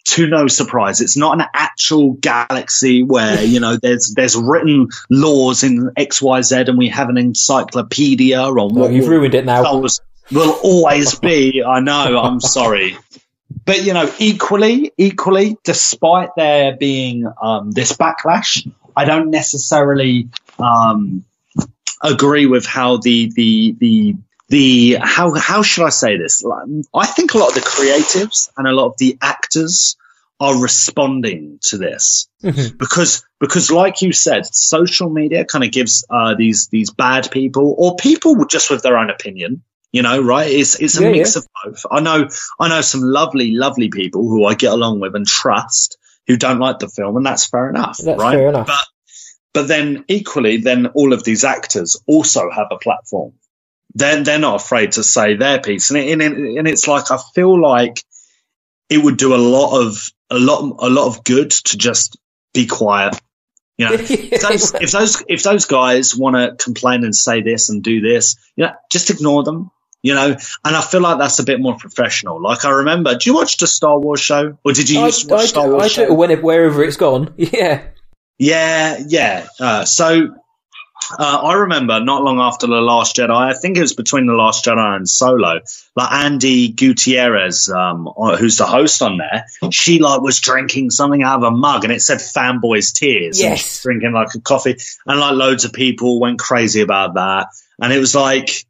To 0.05 0.27
no 0.27 0.49
surprise, 0.49 1.01
it's 1.01 1.17
not 1.17 1.41
an 1.41 1.47
actual 1.55 2.15
galaxy 2.15 3.05
where 3.05 3.41
you 3.41 3.61
know 3.61 3.77
there's 3.81 4.13
there's 4.17 4.35
written 4.35 4.89
laws 5.09 5.63
in 5.63 5.93
X 5.97 6.21
Y 6.21 6.43
Z, 6.43 6.65
and 6.67 6.77
we 6.77 6.89
have 6.89 7.09
an 7.09 7.17
encyclopedia 7.17 8.41
on 8.41 8.57
what. 8.57 8.75
Well, 8.75 8.91
you've 8.91 9.07
ruined 9.07 9.35
it 9.37 9.45
now 9.45 9.63
will 10.31 10.59
always 10.63 11.19
be. 11.19 11.63
I 11.63 11.81
know. 11.81 12.19
I'm 12.19 12.41
sorry. 12.41 12.97
But 13.65 13.85
you 13.85 13.95
know, 13.95 14.11
equally, 14.19 14.93
equally, 14.97 15.57
despite 15.65 16.31
there 16.37 16.77
being 16.77 17.31
um, 17.41 17.71
this 17.71 17.93
backlash, 17.93 18.71
I 18.97 19.05
don't 19.05 19.31
necessarily 19.31 20.29
um, 20.59 21.25
agree 22.03 22.47
with 22.47 22.67
how 22.67 22.97
the 22.97 23.31
the 23.35 23.77
the 23.79 24.17
the 24.49 24.99
how 25.01 25.35
how 25.35 25.63
should 25.63 25.85
I 25.85 25.91
say 25.91 26.17
this? 26.17 26.45
I 26.95 27.07
think 27.07 27.35
a 27.35 27.39
lot 27.39 27.51
of 27.51 27.55
the 27.55 27.61
creatives 27.61 28.51
and 28.57 28.67
a 28.67 28.73
lot 28.73 28.87
of 28.87 28.97
the 28.99 29.19
actors 29.21 29.97
are 30.41 30.61
responding 30.61 31.61
to 31.63 31.79
this 31.79 32.29
mm-hmm. 32.43 32.77
because 32.77 33.25
because 33.39 33.71
like 33.71 34.03
you 34.03 34.13
said, 34.13 34.45
social 34.47 35.09
media 35.09 35.45
kind 35.45 35.65
of 35.65 35.71
gives 35.71 36.05
uh, 36.11 36.35
these 36.35 36.69
these 36.69 36.91
bad 36.91 37.31
people 37.31 37.75
or 37.79 37.97
people 37.97 38.45
just 38.47 38.71
with 38.71 38.83
their 38.83 38.99
own 38.99 39.09
opinion 39.09 39.63
you 39.93 40.03
know, 40.03 40.21
right? 40.21 40.51
It's 40.51 40.81
it's 40.81 40.99
a 40.99 41.03
yeah, 41.03 41.13
mix 41.13 41.37
yeah. 41.37 41.41
of 41.41 41.49
both. 41.65 41.87
I 41.91 42.01
know 42.01 42.29
I 42.59 42.69
know 42.69 42.81
some 42.81 43.03
lovely, 43.03 43.53
lovely 43.53 43.91
people 43.91 44.23
who 44.23 44.47
I 44.47 44.55
get 44.55 44.73
along 44.73 45.01
with 45.01 45.15
and 45.15 45.27
trust 45.27 45.99
who 46.27 46.37
don't 46.37 46.59
like 46.59 46.79
the 46.79 46.89
film, 46.89 47.17
and 47.17 47.27
that's 47.27 47.47
fair 47.47 47.69
enough, 47.69 47.99
that's 47.99 48.21
right? 48.21 48.35
Fair 48.35 48.49
enough. 48.49 48.67
But 48.67 48.87
but 49.53 49.69
then 49.69 50.05
equally, 50.09 50.57
then 50.57 50.87
all 50.87 51.13
of 51.13 51.25
these 51.25 51.45
actors 51.45 52.01
also 52.07 52.51
have 52.51 52.69
a 52.71 52.79
platform. 52.79 53.35
Then 53.95 54.23
they're, 54.23 54.25
they're 54.25 54.39
not 54.39 54.63
afraid 54.63 54.93
to 54.93 55.05
say 55.05 55.37
their 55.37 55.61
piece, 55.61 55.91
and 55.91 55.99
it, 55.99 56.11
and, 56.11 56.23
it, 56.23 56.59
and 56.59 56.67
it's 56.67 56.89
like 56.89 57.11
I 57.11 57.19
feel 57.35 57.61
like 57.61 58.03
it 58.89 58.99
would 59.03 59.19
do 59.19 59.35
a 59.35 59.37
lot 59.37 59.79
of 59.79 60.09
a 60.31 60.39
lot 60.39 60.77
a 60.79 60.89
lot 60.89 61.07
of 61.09 61.23
good 61.23 61.51
to 61.51 61.77
just 61.77 62.17
be 62.55 62.67
quiet. 62.67 63.21
You 63.77 63.89
know, 63.89 63.93
if, 63.99 64.41
those, 64.41 64.75
if 64.75 64.91
those 64.91 65.25
if 65.29 65.43
those 65.43 65.67
guys 65.67 66.17
want 66.17 66.37
to 66.37 66.65
complain 66.65 67.05
and 67.05 67.15
say 67.15 67.43
this 67.43 67.69
and 67.69 67.83
do 67.83 68.01
this, 68.01 68.37
you 68.57 68.65
know, 68.65 68.73
just 68.91 69.11
ignore 69.11 69.43
them 69.43 69.71
you 70.03 70.15
know, 70.15 70.37
and 70.65 70.77
I 70.77 70.81
feel 70.81 71.01
like 71.01 71.19
that's 71.19 71.39
a 71.39 71.45
bit 71.45 71.61
more 71.61 71.77
professional. 71.77 72.43
Like 72.43 72.65
I 72.65 72.71
remember, 72.71 73.15
do 73.15 73.31
you 73.31 73.35
watch 73.35 73.57
the 73.59 73.67
Star 73.67 73.99
Wars 73.99 74.21
show, 74.21 74.59
or 74.65 74.73
did 74.73 74.91
you 74.91 75.01
I, 75.01 75.07
used 75.07 75.29
to 75.29 75.35
watch 75.35 75.43
I, 75.43 75.47
Star 75.47 75.71
Wars? 75.71 75.85
I 75.85 75.89
show? 75.89 76.15
whenever 76.15 76.43
wherever 76.43 76.85
it's 76.85 76.97
gone. 76.97 77.35
Yeah, 77.39 77.85
yeah, 78.39 78.99
yeah. 79.07 79.47
Uh, 79.61 79.85
so 79.85 80.35
uh, 81.19 81.41
I 81.45 81.55
remember 81.55 82.01
not 82.01 82.23
long 82.23 82.39
after 82.41 82.67
the 82.67 82.81
Last 82.81 83.17
Jedi. 83.17 83.31
I 83.31 83.53
think 83.55 83.77
it 83.77 83.81
was 83.81 83.95
between 83.95 84.27
the 84.27 84.33
Last 84.33 84.65
Jedi 84.65 84.97
and 84.97 85.09
Solo. 85.09 85.61
Like 85.95 86.09
Andi 86.11 86.75
Gutierrez, 86.75 87.69
um, 87.69 88.09
uh, 88.09 88.37
who's 88.37 88.57
the 88.57 88.67
host 88.67 89.03
on 89.03 89.19
there, 89.19 89.47
she 89.71 89.99
like 89.99 90.21
was 90.23 90.41
drinking 90.41 90.91
something 90.91 91.23
out 91.23 91.43
of 91.43 91.53
a 91.53 91.57
mug, 91.57 91.85
and 91.85 91.93
it 91.93 92.01
said 92.01 92.19
"Fanboys 92.19 92.93
Tears." 92.93 93.41
Yes, 93.41 93.83
drinking 93.83 94.13
like 94.13 94.35
a 94.35 94.41
coffee, 94.41 94.77
and 95.07 95.21
like 95.21 95.35
loads 95.35 95.65
of 95.65 95.73
people 95.73 96.21
went 96.21 96.39
crazy 96.39 96.81
about 96.81 97.15
that. 97.15 97.49
And 97.81 97.93
it 97.93 97.99
was 97.99 98.15
like 98.15 98.65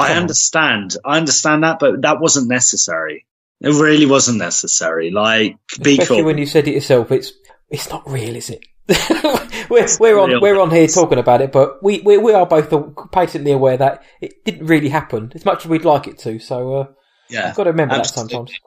I 0.00 0.14
understand. 0.14 0.96
I 1.04 1.16
understand 1.16 1.64
that, 1.64 1.78
but 1.78 2.02
that 2.02 2.20
wasn't 2.20 2.48
necessary. 2.48 3.26
It 3.60 3.74
really 3.74 4.06
wasn't 4.06 4.38
necessary. 4.38 5.10
Like, 5.10 5.56
be 5.82 5.92
Especially 5.92 6.18
cool. 6.18 6.26
when 6.26 6.38
you 6.38 6.46
said 6.46 6.66
it 6.66 6.74
yourself, 6.74 7.12
it's 7.12 7.32
it's 7.68 7.88
not 7.90 8.08
real, 8.08 8.34
is 8.36 8.50
it? 8.50 8.64
we're 9.70 9.86
we're 10.00 10.18
on 10.18 10.40
we're 10.40 10.58
on 10.60 10.70
here 10.70 10.86
talking 10.88 11.18
about 11.18 11.40
it, 11.40 11.52
but 11.52 11.82
we 11.82 12.00
we, 12.00 12.18
we 12.18 12.32
are 12.32 12.46
both 12.46 12.72
patently 13.12 13.52
aware 13.52 13.76
that 13.76 14.02
it 14.20 14.44
didn't 14.44 14.66
really 14.66 14.88
happen 14.88 15.30
as 15.34 15.44
much 15.44 15.64
as 15.64 15.70
we'd 15.70 15.84
like 15.84 16.08
it 16.08 16.18
to. 16.20 16.38
So 16.38 16.74
uh, 16.74 16.86
yeah, 17.28 17.48
you've 17.48 17.56
got 17.56 17.64
to 17.64 17.70
remember 17.70 17.94
absolutely. 17.94 18.32
that 18.32 18.36
sometimes. 18.36 18.60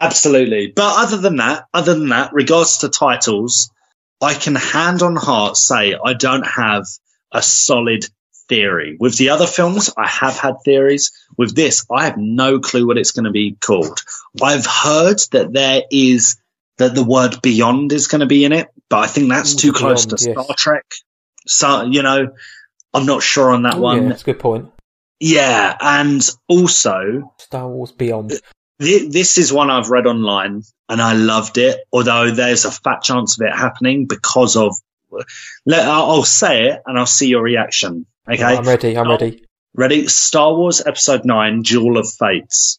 Absolutely, 0.00 0.72
but 0.74 1.04
other 1.04 1.18
than 1.18 1.36
that, 1.36 1.66
other 1.72 1.94
than 1.94 2.08
that, 2.08 2.32
regards 2.32 2.78
to 2.78 2.88
titles, 2.88 3.70
I 4.20 4.34
can 4.34 4.56
hand 4.56 5.02
on 5.02 5.14
heart 5.14 5.56
say 5.56 5.94
I 6.02 6.14
don't 6.14 6.46
have 6.46 6.86
a 7.30 7.42
solid 7.42 8.04
theory. 8.48 8.96
With 8.98 9.16
the 9.16 9.30
other 9.30 9.46
films, 9.46 9.90
I 9.96 10.06
have 10.06 10.38
had 10.38 10.56
theories. 10.64 11.12
With 11.36 11.54
this, 11.54 11.86
I 11.90 12.04
have 12.06 12.16
no 12.16 12.60
clue 12.60 12.86
what 12.86 12.98
it's 12.98 13.12
going 13.12 13.24
to 13.24 13.30
be 13.30 13.56
called. 13.60 13.98
I've 14.42 14.66
heard 14.66 15.20
that 15.32 15.52
there 15.52 15.82
is 15.90 16.36
that 16.78 16.94
the 16.94 17.04
word 17.04 17.40
beyond 17.42 17.92
is 17.92 18.08
going 18.08 18.20
to 18.20 18.26
be 18.26 18.44
in 18.44 18.52
it, 18.52 18.68
but 18.88 18.98
I 18.98 19.06
think 19.06 19.28
that's 19.28 19.54
too 19.54 19.72
beyond, 19.72 19.78
close 19.78 20.06
to 20.06 20.18
Star 20.18 20.44
yes. 20.48 20.56
Trek. 20.56 20.84
So, 21.46 21.82
you 21.82 22.02
know, 22.02 22.34
I'm 22.92 23.06
not 23.06 23.22
sure 23.22 23.50
on 23.50 23.62
that 23.62 23.78
one. 23.78 24.02
Yeah, 24.02 24.08
that's 24.08 24.22
a 24.22 24.24
good 24.24 24.40
point. 24.40 24.70
Yeah, 25.20 25.76
and 25.80 26.28
also 26.48 27.32
Star 27.38 27.68
Wars 27.68 27.92
Beyond. 27.92 28.32
Th- 28.80 29.12
this 29.12 29.38
is 29.38 29.52
one 29.52 29.70
I've 29.70 29.90
read 29.90 30.06
online 30.06 30.62
and 30.88 31.00
I 31.00 31.14
loved 31.14 31.58
it, 31.58 31.80
although 31.92 32.30
there's 32.30 32.64
a 32.64 32.70
fat 32.70 33.02
chance 33.02 33.40
of 33.40 33.46
it 33.46 33.54
happening 33.54 34.06
because 34.06 34.56
of. 34.56 34.76
Let, 35.64 35.86
I'll 35.86 36.24
say 36.24 36.70
it 36.70 36.82
and 36.86 36.98
I'll 36.98 37.06
see 37.06 37.28
your 37.28 37.42
reaction. 37.42 38.04
Okay. 38.30 38.42
I'm 38.42 38.64
ready. 38.64 38.96
I'm 38.96 39.08
ready. 39.08 39.44
Ready? 39.74 40.06
Star 40.06 40.54
Wars 40.54 40.82
Episode 40.84 41.24
9 41.24 41.62
Duel 41.62 41.98
of 41.98 42.08
Fates. 42.10 42.78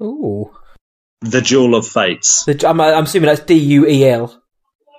Ooh. 0.00 0.50
The 1.20 1.40
Duel 1.40 1.74
of 1.74 1.86
Fates. 1.86 2.44
The, 2.44 2.68
I'm, 2.68 2.80
I'm 2.80 3.04
assuming 3.04 3.28
that's 3.28 3.40
D 3.40 3.54
U 3.54 3.86
E 3.86 4.04
L. 4.08 4.40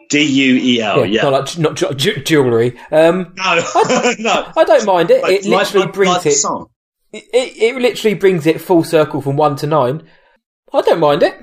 D 0.09 0.21
U 0.21 0.55
E 0.55 0.81
L, 0.81 1.05
yeah. 1.05 1.23
Not 1.23 1.31
like 1.31 1.57
not 1.57 1.75
ju- 1.75 1.93
ju- 1.93 2.21
jewellery. 2.23 2.77
Um, 2.91 3.33
no, 3.35 3.43
I, 3.43 4.15
no. 4.19 4.51
I 4.55 4.63
don't 4.63 4.85
mind 4.85 5.09
it. 5.09 5.23
Like, 5.23 5.31
it 5.31 5.45
literally 5.45 5.85
like, 5.85 5.93
brings 5.95 6.25
it, 6.25 6.37
it, 7.13 7.23
it. 7.33 7.57
It 7.57 7.81
literally 7.81 8.13
brings 8.13 8.45
it 8.45 8.61
full 8.61 8.83
circle 8.83 9.21
from 9.21 9.37
one 9.37 9.55
to 9.57 9.67
nine. 9.67 10.03
I 10.73 10.81
don't 10.81 10.99
mind 10.99 11.23
it. 11.23 11.35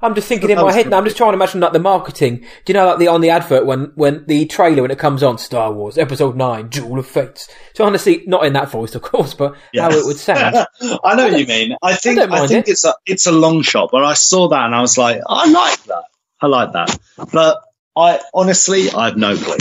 I'm 0.00 0.14
just 0.14 0.28
thinking 0.28 0.50
in 0.50 0.58
my 0.58 0.72
head 0.72 0.88
now. 0.88 0.98
I'm 0.98 1.04
just 1.04 1.16
trying 1.16 1.32
to 1.32 1.34
imagine 1.34 1.60
like 1.60 1.72
the 1.72 1.78
marketing. 1.78 2.38
Do 2.64 2.72
you 2.72 2.74
know 2.74 2.86
like 2.86 2.98
the 2.98 3.08
on 3.08 3.20
the 3.20 3.30
advert 3.30 3.66
when 3.66 3.92
when 3.94 4.24
the 4.26 4.46
trailer 4.46 4.82
when 4.82 4.90
it 4.90 4.98
comes 4.98 5.22
on 5.22 5.38
Star 5.38 5.72
Wars 5.72 5.98
Episode 5.98 6.36
Nine 6.36 6.68
Duel 6.68 6.98
of 6.98 7.06
Fates. 7.06 7.48
Trying 7.74 7.88
honestly, 7.88 8.22
not 8.26 8.44
in 8.44 8.52
that 8.52 8.70
voice 8.70 8.94
of 8.94 9.02
course, 9.02 9.34
but 9.34 9.56
yeah. 9.72 9.82
how 9.82 9.90
it 9.90 10.04
would 10.04 10.16
sound. 10.16 10.56
I 11.04 11.16
know 11.16 11.28
what 11.28 11.38
you 11.38 11.46
mean. 11.46 11.76
I 11.82 11.94
think 11.94 12.18
I, 12.18 12.24
I 12.44 12.46
think 12.46 12.68
it. 12.68 12.72
it's 12.72 12.84
a 12.84 12.94
it's 13.06 13.26
a 13.26 13.32
long 13.32 13.62
shot, 13.62 13.90
but 13.90 14.04
I 14.04 14.14
saw 14.14 14.48
that 14.48 14.66
and 14.66 14.74
I 14.74 14.80
was 14.80 14.96
like, 14.96 15.20
I 15.26 15.50
like 15.50 15.82
that. 15.84 16.04
I 16.40 16.46
like 16.46 16.72
that. 16.72 16.98
But 17.32 17.62
I 17.96 18.20
honestly, 18.32 18.90
I 18.90 19.06
have 19.06 19.16
no 19.16 19.36
clue. 19.36 19.56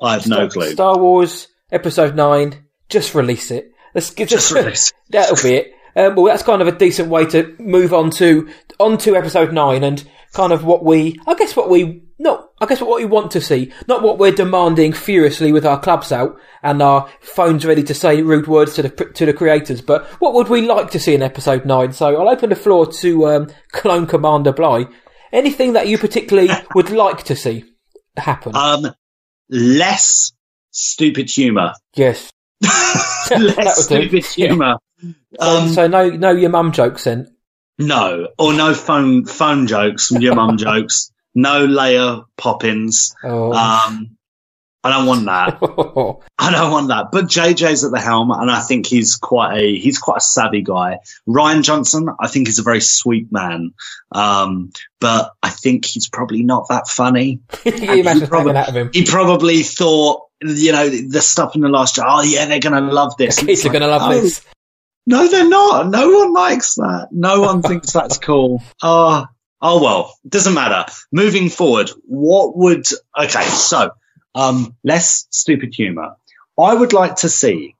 I 0.00 0.14
have 0.14 0.24
Star, 0.24 0.38
no 0.38 0.48
clue. 0.48 0.70
Star 0.72 0.98
Wars 0.98 1.48
Episode 1.72 2.14
Nine. 2.14 2.64
Just 2.88 3.14
release 3.14 3.50
it. 3.50 3.72
Let's 3.94 4.14
just, 4.14 4.30
just 4.30 4.52
release. 4.52 4.92
That'll 5.10 5.36
be 5.42 5.56
it. 5.56 5.72
Um, 5.98 6.14
well, 6.14 6.26
that's 6.26 6.44
kind 6.44 6.62
of 6.62 6.68
a 6.68 6.72
decent 6.72 7.08
way 7.08 7.26
to 7.26 7.56
move 7.58 7.92
on 7.92 8.10
to 8.12 8.48
onto 8.78 9.16
episode 9.16 9.52
nine 9.52 9.82
and 9.82 10.08
kind 10.32 10.52
of 10.52 10.64
what 10.64 10.84
we, 10.84 11.18
I 11.26 11.34
guess, 11.34 11.56
what 11.56 11.68
we 11.68 12.04
not, 12.20 12.50
I 12.60 12.66
guess, 12.66 12.80
what 12.80 13.00
we 13.00 13.04
want 13.04 13.32
to 13.32 13.40
see, 13.40 13.72
not 13.88 14.02
what 14.02 14.16
we're 14.16 14.30
demanding 14.30 14.92
furiously 14.92 15.50
with 15.50 15.66
our 15.66 15.80
clubs 15.80 16.12
out 16.12 16.38
and 16.62 16.80
our 16.80 17.08
phones 17.20 17.66
ready 17.66 17.82
to 17.82 17.94
say 17.94 18.22
rude 18.22 18.46
words 18.46 18.74
to 18.74 18.82
the 18.82 18.90
to 18.90 19.26
the 19.26 19.32
creators, 19.32 19.80
but 19.80 20.06
what 20.20 20.34
would 20.34 20.48
we 20.48 20.62
like 20.62 20.92
to 20.92 21.00
see 21.00 21.14
in 21.14 21.22
episode 21.22 21.66
nine? 21.66 21.92
So 21.92 22.16
I'll 22.16 22.28
open 22.28 22.50
the 22.50 22.56
floor 22.56 22.86
to 22.92 23.26
um, 23.26 23.50
Clone 23.72 24.06
Commander 24.06 24.52
Bly. 24.52 24.86
Anything 25.32 25.72
that 25.72 25.88
you 25.88 25.98
particularly 25.98 26.50
would 26.76 26.90
like 26.90 27.24
to 27.24 27.34
see 27.34 27.64
happen? 28.16 28.54
Um, 28.54 28.92
less 29.50 30.30
stupid 30.70 31.28
humour. 31.28 31.72
Yes. 31.96 32.30
less 32.62 33.84
stupid 33.84 34.24
humour. 34.24 34.78
Um, 35.38 35.68
so 35.68 35.86
no, 35.86 36.10
no, 36.10 36.30
your 36.30 36.50
mum 36.50 36.72
jokes 36.72 37.04
then. 37.04 37.34
No, 37.78 38.28
or 38.38 38.52
no 38.54 38.74
phone 38.74 39.24
phone 39.24 39.66
jokes 39.66 40.08
from 40.08 40.20
your 40.20 40.34
mum 40.34 40.56
jokes. 40.58 41.12
No 41.34 41.66
Leia 41.66 42.24
Poppins. 42.36 43.14
Oh. 43.22 43.52
Um, 43.52 44.16
I 44.82 44.90
don't 44.90 45.06
want 45.06 45.26
that. 45.26 45.58
I 46.38 46.50
don't 46.50 46.70
want 46.72 46.88
that. 46.88 47.06
But 47.12 47.26
JJ's 47.26 47.84
at 47.84 47.90
the 47.90 48.00
helm, 48.00 48.30
and 48.30 48.50
I 48.50 48.60
think 48.60 48.86
he's 48.86 49.16
quite 49.16 49.58
a 49.58 49.76
he's 49.76 49.98
quite 49.98 50.18
a 50.18 50.22
savvy 50.22 50.62
guy. 50.62 50.98
Rian 51.28 51.62
Johnson, 51.62 52.08
I 52.18 52.28
think 52.28 52.48
he's 52.48 52.58
a 52.58 52.62
very 52.62 52.80
sweet 52.80 53.30
man, 53.30 53.74
um, 54.12 54.70
but 55.00 55.32
I 55.42 55.50
think 55.50 55.84
he's 55.84 56.08
probably 56.08 56.42
not 56.42 56.66
that 56.68 56.88
funny. 56.88 57.40
you 57.64 57.72
imagine 57.72 58.22
he 58.22 58.26
probably, 58.26 58.56
out 58.56 58.68
of 58.68 58.76
him. 58.76 58.90
He 58.92 59.04
probably 59.04 59.62
thought 59.62 60.28
you 60.40 60.72
know, 60.72 60.88
the 60.88 61.20
stuff 61.20 61.54
in 61.54 61.62
the 61.62 61.68
last. 61.68 61.98
Oh 62.02 62.22
yeah, 62.22 62.46
they're 62.46 62.60
going 62.60 62.80
to 62.80 62.92
love 62.92 63.16
this. 63.16 63.40
Kids 63.40 63.66
are 63.66 63.70
going 63.70 63.82
to 63.82 63.88
love 63.88 64.02
oh, 64.10 64.20
this. 64.20 64.44
No, 65.08 65.26
they're 65.26 65.48
not. 65.48 65.88
No 65.88 66.10
one 66.10 66.34
likes 66.34 66.74
that. 66.74 67.08
No 67.10 67.40
one 67.40 67.62
thinks 67.62 67.94
that's 67.94 68.18
cool. 68.28 68.62
Oh, 68.82 69.24
oh 69.62 69.82
well, 69.82 70.14
doesn't 70.28 70.52
matter. 70.52 70.84
Moving 71.10 71.48
forward, 71.48 71.90
what 72.04 72.54
would 72.58 72.84
okay? 73.18 73.44
So, 73.44 73.92
um, 74.34 74.76
less 74.84 75.26
stupid 75.30 75.72
humor. 75.74 76.16
I 76.60 76.74
would 76.74 76.92
like 76.92 77.16
to 77.16 77.30
see 77.30 77.74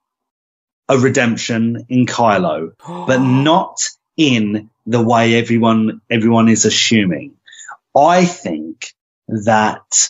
a 0.88 0.96
redemption 0.96 1.84
in 1.90 2.06
Kylo, 2.06 2.70
but 2.86 3.18
not 3.20 3.76
in 4.16 4.70
the 4.86 5.02
way 5.02 5.34
everyone 5.34 6.00
everyone 6.10 6.48
is 6.48 6.64
assuming. 6.64 7.34
I 7.94 8.24
think 8.24 8.94
that 9.28 10.08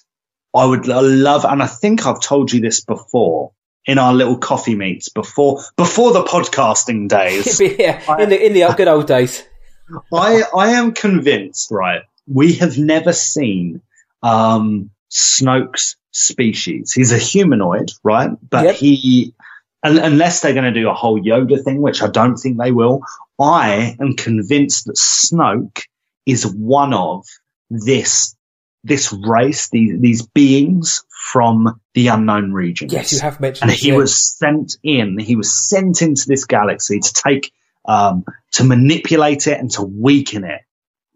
I 0.54 0.64
would 0.64 0.86
love, 0.86 1.44
and 1.44 1.64
I 1.64 1.66
think 1.66 2.06
I've 2.06 2.20
told 2.20 2.52
you 2.52 2.60
this 2.60 2.84
before 2.84 3.50
in 3.88 3.98
our 3.98 4.12
little 4.14 4.36
coffee 4.36 4.76
meets 4.76 5.08
before 5.08 5.64
before 5.76 6.12
the 6.12 6.22
podcasting 6.22 7.08
days. 7.08 7.58
yeah, 7.78 8.20
in 8.20 8.28
the 8.28 8.46
in 8.46 8.52
the 8.52 8.72
good 8.76 8.86
old 8.86 9.08
days. 9.08 9.42
I 10.12 10.42
I 10.54 10.68
am 10.72 10.92
convinced, 10.92 11.70
right? 11.72 12.02
We 12.28 12.52
have 12.54 12.76
never 12.76 13.14
seen 13.14 13.80
um, 14.22 14.90
Snoke's 15.10 15.96
species. 16.12 16.92
He's 16.92 17.12
a 17.12 17.18
humanoid, 17.18 17.90
right? 18.04 18.30
But 18.50 18.64
yep. 18.64 18.74
he, 18.74 19.34
unless 19.82 20.42
they're 20.42 20.52
going 20.52 20.72
to 20.72 20.78
do 20.78 20.90
a 20.90 20.94
whole 20.94 21.18
Yoda 21.18 21.64
thing, 21.64 21.80
which 21.80 22.02
I 22.02 22.08
don't 22.08 22.36
think 22.36 22.58
they 22.58 22.70
will, 22.70 23.00
I 23.40 23.96
am 23.98 24.14
convinced 24.14 24.84
that 24.86 24.96
Snoke 24.96 25.84
is 26.26 26.46
one 26.46 26.92
of 26.92 27.24
this 27.70 28.36
this 28.84 29.12
race, 29.12 29.70
these 29.70 29.98
these 29.98 30.26
beings 30.26 31.02
from 31.18 31.80
the 31.94 32.08
unknown 32.08 32.52
regions. 32.52 32.92
Yes, 32.92 33.12
you 33.12 33.20
have 33.20 33.40
mentioned. 33.40 33.70
And 33.70 33.78
he 33.78 33.92
was 33.92 34.36
sent 34.38 34.76
in. 34.82 35.18
He 35.18 35.34
was 35.36 35.52
sent 35.52 36.00
into 36.00 36.24
this 36.28 36.44
galaxy 36.44 37.00
to 37.00 37.12
take, 37.12 37.52
um, 37.84 38.24
to 38.52 38.64
manipulate 38.64 39.46
it 39.46 39.58
and 39.58 39.70
to 39.72 39.82
weaken 39.82 40.44
it, 40.44 40.60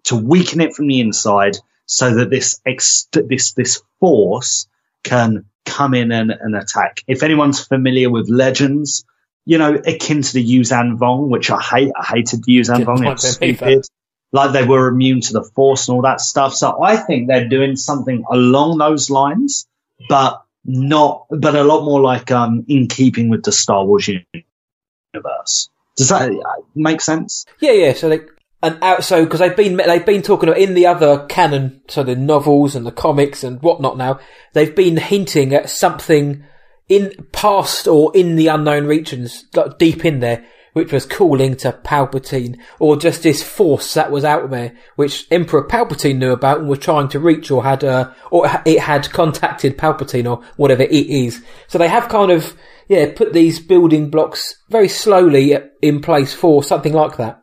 to 0.05 0.17
weaken 0.17 0.61
it 0.61 0.75
from 0.75 0.88
the 0.88 1.01
inside, 1.01 1.57
so 1.87 2.15
that 2.17 2.31
this 2.31 2.61
ex- 2.67 3.09
this 3.12 3.53
this 3.53 3.83
force 4.01 4.67
can 5.05 5.45
come 5.65 5.95
in 5.95 6.11
and, 6.11 6.33
and 6.33 6.57
attack. 6.57 7.05
If 7.07 7.23
anyone's 7.23 7.65
familiar 7.65 8.11
with 8.11 8.29
legends, 8.29 9.05
you 9.45 9.59
know, 9.59 9.75
akin 9.75 10.23
to 10.23 10.33
the 10.33 10.45
Yuuzhan 10.45 10.99
Vong, 10.99 11.29
which 11.29 11.51
I 11.51 11.61
hate. 11.61 11.93
I 11.97 12.05
hated 12.05 12.45
the 12.45 12.57
Yuuzhan 12.59 12.85
Vong. 12.85 13.12
It's 13.12 13.35
stupid 13.35 13.85
like 14.33 14.53
they 14.53 14.65
were 14.65 14.88
immune 14.88 15.21
to 15.21 15.33
the 15.35 15.45
force 15.45 15.88
and 15.88 15.97
all 15.97 16.03
that 16.03 16.21
stuff. 16.21 16.55
So 16.55 16.83
I 16.83 16.97
think 16.97 17.29
they're 17.29 17.49
doing 17.49 17.77
something 17.77 18.25
along 18.31 18.79
those 18.79 19.11
lines, 19.11 19.69
but 20.09 20.45
not, 20.65 21.27
but 21.31 21.55
a 21.55 21.65
lot 21.65 21.85
more 21.85 22.01
like 22.01 22.31
um, 22.31 22.65
in 22.69 22.88
keeping 22.88 23.29
with 23.29 23.45
the 23.45 23.53
Star 23.53 23.85
Wars 23.85 24.09
universe. 24.09 25.69
Does 25.97 26.09
that 26.09 26.31
uh, 26.31 26.62
make 26.75 27.01
sense? 27.01 27.45
Yeah, 27.61 27.73
yeah. 27.73 27.93
So 27.93 28.09
like, 28.09 28.29
and 28.62 28.79
out, 28.83 29.05
so 29.05 29.25
because 29.25 29.41
they've 29.41 29.57
been 29.57 29.77
they've 29.77 30.07
been 30.07 30.23
talking 30.23 30.49
about 30.49 30.61
in 30.61 30.75
the 30.75 30.87
other 30.87 31.27
canon, 31.27 31.83
so 31.88 32.03
the 32.03 32.15
novels 32.15 32.77
and 32.77 32.87
the 32.87 32.93
comics 32.93 33.45
and 33.45 33.61
whatnot. 33.61 33.99
Now 33.99 34.21
they've 34.55 34.75
been 34.75 34.97
hinting 34.97 35.53
at 35.53 35.69
something 35.69 36.45
in 36.88 37.12
past 37.33 37.88
or 37.88 38.15
in 38.15 38.37
the 38.37 38.49
unknown 38.49 38.87
regions, 38.87 39.45
like 39.55 39.79
deep 39.79 40.05
in 40.05 40.21
there, 40.21 40.45
which 40.72 40.92
was 40.92 41.06
calling 41.06 41.56
to 41.56 41.72
Palpatine, 41.72 42.58
or 42.78 42.96
just 42.96 43.22
this 43.22 43.42
force 43.42 43.94
that 43.94 44.11
was 44.11 44.24
out 44.24 44.50
there, 44.50 44.74
which 44.96 45.26
Emperor 45.30 45.66
Palpatine 45.66 46.18
knew 46.18 46.32
about 46.32 46.61
and 46.61 46.68
was 46.68 46.78
trying 46.78 47.08
to 47.08 47.20
reach, 47.20 47.50
or 47.50 47.62
had, 47.64 47.85
uh, 47.85 48.11
or 48.30 48.48
it 48.64 48.80
had 48.80 49.11
contacted 49.11 49.78
Palpatine, 49.78 50.30
or 50.30 50.44
whatever 50.56 50.82
it 50.82 50.92
is. 50.92 51.42
So 51.68 51.78
they 51.78 51.88
have 51.88 52.08
kind 52.08 52.30
of, 52.30 52.56
yeah, 52.88 53.12
put 53.14 53.32
these 53.32 53.61
building 53.61 54.11
blocks 54.11 54.54
very 54.68 54.88
slowly 54.88 55.56
in 55.80 56.00
place 56.00 56.32
for 56.35 56.62
something 56.62 56.92
like 56.92 57.16
that. 57.18 57.42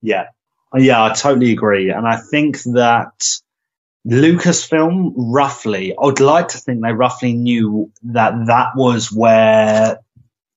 Yeah. 0.00 0.26
Yeah, 0.74 1.04
I 1.04 1.12
totally 1.12 1.52
agree. 1.52 1.90
And 1.90 2.06
I 2.06 2.16
think 2.16 2.62
that 2.62 3.12
Lucasfilm 4.06 5.12
roughly, 5.16 5.94
I 5.96 6.06
would 6.06 6.20
like 6.20 6.48
to 6.48 6.58
think 6.58 6.82
they 6.82 6.92
roughly 6.92 7.34
knew 7.34 7.92
that 8.04 8.46
that 8.46 8.68
was 8.74 9.12
where 9.12 9.98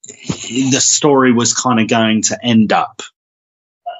the 0.07 0.79
story 0.79 1.33
was 1.33 1.53
kind 1.53 1.79
of 1.79 1.87
going 1.87 2.23
to 2.23 2.37
end 2.43 2.71
up. 2.71 3.01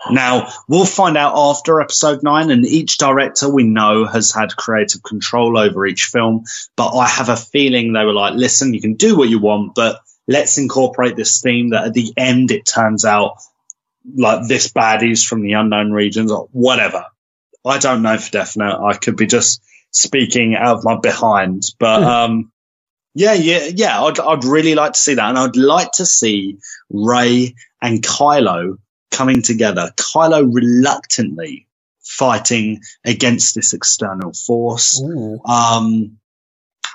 Now, 0.09 0.51
we'll 0.67 0.85
find 0.85 1.17
out 1.17 1.33
after 1.35 1.81
episode 1.81 2.21
nine, 2.21 2.51
and 2.51 2.65
each 2.65 2.97
director 2.97 3.49
we 3.49 3.63
know 3.63 4.05
has 4.05 4.31
had 4.31 4.55
creative 4.55 5.01
control 5.01 5.57
over 5.57 5.85
each 5.85 6.05
film. 6.05 6.43
But 6.75 6.95
I 6.95 7.07
have 7.07 7.29
a 7.29 7.35
feeling 7.35 7.93
they 7.93 8.05
were 8.05 8.13
like, 8.13 8.35
listen, 8.35 8.73
you 8.73 8.81
can 8.81 8.95
do 8.95 9.17
what 9.17 9.29
you 9.29 9.39
want, 9.39 9.73
but 9.73 10.01
let's 10.27 10.57
incorporate 10.57 11.15
this 11.15 11.41
theme 11.41 11.71
that 11.71 11.85
at 11.85 11.93
the 11.93 12.13
end 12.17 12.51
it 12.51 12.65
turns 12.65 13.05
out 13.05 13.37
like 14.15 14.47
this 14.47 14.71
baddies 14.71 15.25
from 15.25 15.41
the 15.41 15.53
unknown 15.53 15.91
regions 15.91 16.31
or 16.31 16.49
whatever. 16.51 17.05
I 17.65 17.79
don't 17.79 18.03
know 18.03 18.17
for 18.17 18.31
definite. 18.31 18.79
I 18.79 18.93
could 18.93 19.17
be 19.17 19.25
just 19.25 19.63
speaking 19.89 20.55
out 20.55 20.77
of 20.77 20.83
my 20.83 20.97
behind, 20.97 21.63
but, 21.79 22.03
um, 22.03 22.51
yeah, 23.15 23.33
yeah, 23.33 23.69
yeah. 23.73 24.03
I'd, 24.03 24.19
I'd 24.19 24.43
really 24.43 24.75
like 24.75 24.93
to 24.93 24.99
see 24.99 25.15
that. 25.15 25.29
And 25.29 25.37
I'd 25.37 25.55
like 25.55 25.93
to 25.93 26.05
see 26.05 26.57
Rey 26.89 27.55
and 27.81 28.03
Kylo 28.03 28.77
coming 29.09 29.41
together. 29.41 29.91
Kylo 29.97 30.47
reluctantly 30.53 31.67
fighting 32.01 32.81
against 33.05 33.55
this 33.55 33.73
external 33.73 34.33
force. 34.33 35.01
Um, 35.45 36.17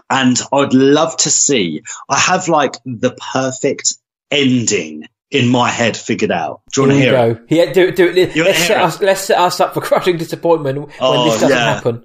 and 0.09 0.40
I'd 0.52 0.74
love 0.74 1.16
to 1.18 1.30
see, 1.30 1.83
I 2.09 2.18
have 2.18 2.48
like 2.48 2.74
the 2.85 3.16
perfect 3.33 3.94
ending 4.30 5.09
in 5.30 5.48
my 5.48 5.70
head 5.70 5.96
figured 5.96 6.33
out. 6.33 6.62
Do 6.72 6.83
you 6.83 6.88
want 6.88 6.98
to 6.98 7.02
hear 7.02 7.12
go. 7.12 7.30
it? 7.30 7.42
Yeah, 7.48 7.72
do, 7.72 7.92
do 7.92 8.09
it. 8.09 8.37
Let's 8.37 8.59
set, 8.59 8.80
us, 8.80 9.00
let's 9.00 9.20
set 9.22 9.38
us 9.38 9.61
up 9.61 9.74
for 9.74 9.80
crushing 9.80 10.16
disappointment 10.16 10.78
when 10.80 10.88
oh, 11.00 11.24
this 11.30 11.40
doesn't 11.40 11.56
yeah. 11.56 11.74
happen. 11.74 12.04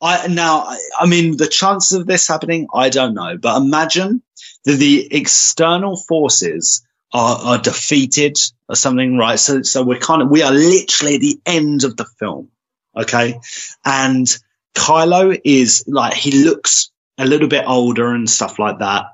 I 0.00 0.26
now, 0.28 0.74
I 0.98 1.06
mean, 1.06 1.36
the 1.36 1.46
chances 1.46 1.98
of 1.98 2.06
this 2.06 2.28
happening, 2.28 2.68
I 2.74 2.90
don't 2.90 3.14
know, 3.14 3.38
but 3.38 3.56
imagine 3.60 4.22
that 4.64 4.76
the 4.76 5.08
external 5.14 5.96
forces 5.96 6.86
are, 7.12 7.38
are 7.38 7.58
defeated 7.58 8.36
or 8.68 8.76
something, 8.76 9.16
right? 9.16 9.38
So, 9.38 9.62
so 9.62 9.82
we're 9.82 9.98
kind 9.98 10.22
of, 10.22 10.30
we 10.30 10.42
are 10.42 10.52
literally 10.52 11.14
at 11.14 11.20
the 11.20 11.40
end 11.46 11.84
of 11.84 11.96
the 11.96 12.04
film. 12.04 12.50
Okay. 12.96 13.38
And 13.84 14.26
Kylo 14.74 15.38
is 15.44 15.84
like, 15.86 16.14
he 16.14 16.44
looks 16.44 16.90
a 17.18 17.26
little 17.26 17.48
bit 17.48 17.64
older 17.66 18.12
and 18.12 18.28
stuff 18.28 18.58
like 18.58 18.80
that. 18.80 19.06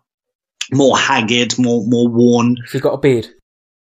More 0.72 0.96
haggard, 0.96 1.58
more, 1.58 1.84
more 1.86 2.08
worn. 2.08 2.56
He's 2.70 2.80
got 2.80 2.94
a 2.94 2.98
beard. 2.98 3.28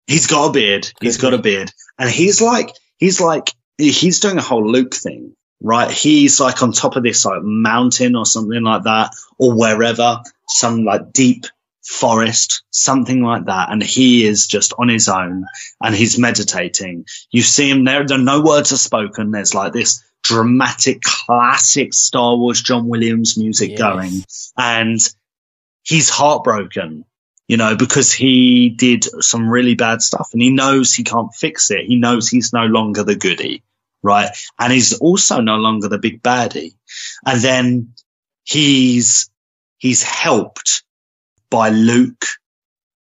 He's 0.07 0.27
got 0.27 0.49
a 0.49 0.53
beard. 0.53 0.91
He's 1.01 1.19
got 1.19 1.35
a 1.35 1.39
beard. 1.39 1.73
And 1.99 2.09
he's 2.09 2.41
like, 2.41 2.71
he's 2.97 3.21
like, 3.21 3.51
he's 3.77 4.21
doing 4.21 4.39
a 4.39 4.43
whole 4.43 4.67
Luke 4.71 4.95
thing 4.95 5.35
right? 5.61 5.91
He's 5.91 6.41
like 6.41 6.63
on 6.63 6.73
top 6.73 6.97
of 6.97 7.03
this 7.03 7.25
like 7.25 7.43
mountain 7.43 8.17
or 8.17 8.27
something 8.27 8.63
like 8.63 8.85
that, 8.85 9.15
or 9.39 9.55
wherever, 9.55 10.23
some 10.49 10.85
like 10.85 11.13
deep 11.13 11.47
forest, 11.87 12.63
something 12.71 13.23
like 13.23 13.47
that. 13.47 13.71
And 13.71 13.83
he 13.83 14.27
is 14.27 14.47
just 14.47 14.75
on 14.79 14.89
his 14.89 15.09
own 15.09 15.47
and 15.81 15.95
he's 15.95 16.19
meditating. 16.19 17.07
You 17.31 17.43
see 17.43 17.71
him 17.71 17.85
there, 17.85 18.05
there 18.07 18.19
no 18.19 18.43
words 18.43 18.73
are 18.73 18.79
spoken. 18.79 19.31
There's 19.31 19.55
like 19.55 19.73
this 19.73 20.03
dramatic, 20.23 21.03
classic 21.03 21.95
Star 21.95 22.37
Wars 22.37 22.61
John 22.61 22.89
Williams 22.89 23.39
music 23.39 23.71
yes. 23.73 23.79
going. 23.79 24.25
And 24.59 25.01
he's 25.83 26.11
heartbroken, 26.11 27.05
you 27.47 27.57
know, 27.57 27.77
because 27.77 28.13
he 28.13 28.71
did 28.71 29.05
some 29.23 29.49
really 29.49 29.77
bad 29.77 30.03
stuff 30.03 30.31
and 30.33 30.43
he 30.43 30.51
knows 30.51 30.93
he 30.93 31.05
can't 31.05 31.33
fix 31.33 31.71
it. 31.71 31.87
He 31.87 31.97
knows 31.97 32.29
he's 32.29 32.53
no 32.53 32.67
longer 32.67 33.05
the 33.05 33.15
goody 33.15 33.63
right? 34.07 34.31
And 34.59 34.73
he's 34.73 34.99
also 34.99 35.41
no 35.41 35.57
longer 35.57 35.89
the 35.89 35.99
big 35.99 36.23
baddie. 36.23 36.77
And 37.27 37.41
then 37.41 37.93
he's, 38.45 39.31
he's 39.77 40.03
helped 40.03 40.85
by 41.51 41.71
Luke 41.71 42.25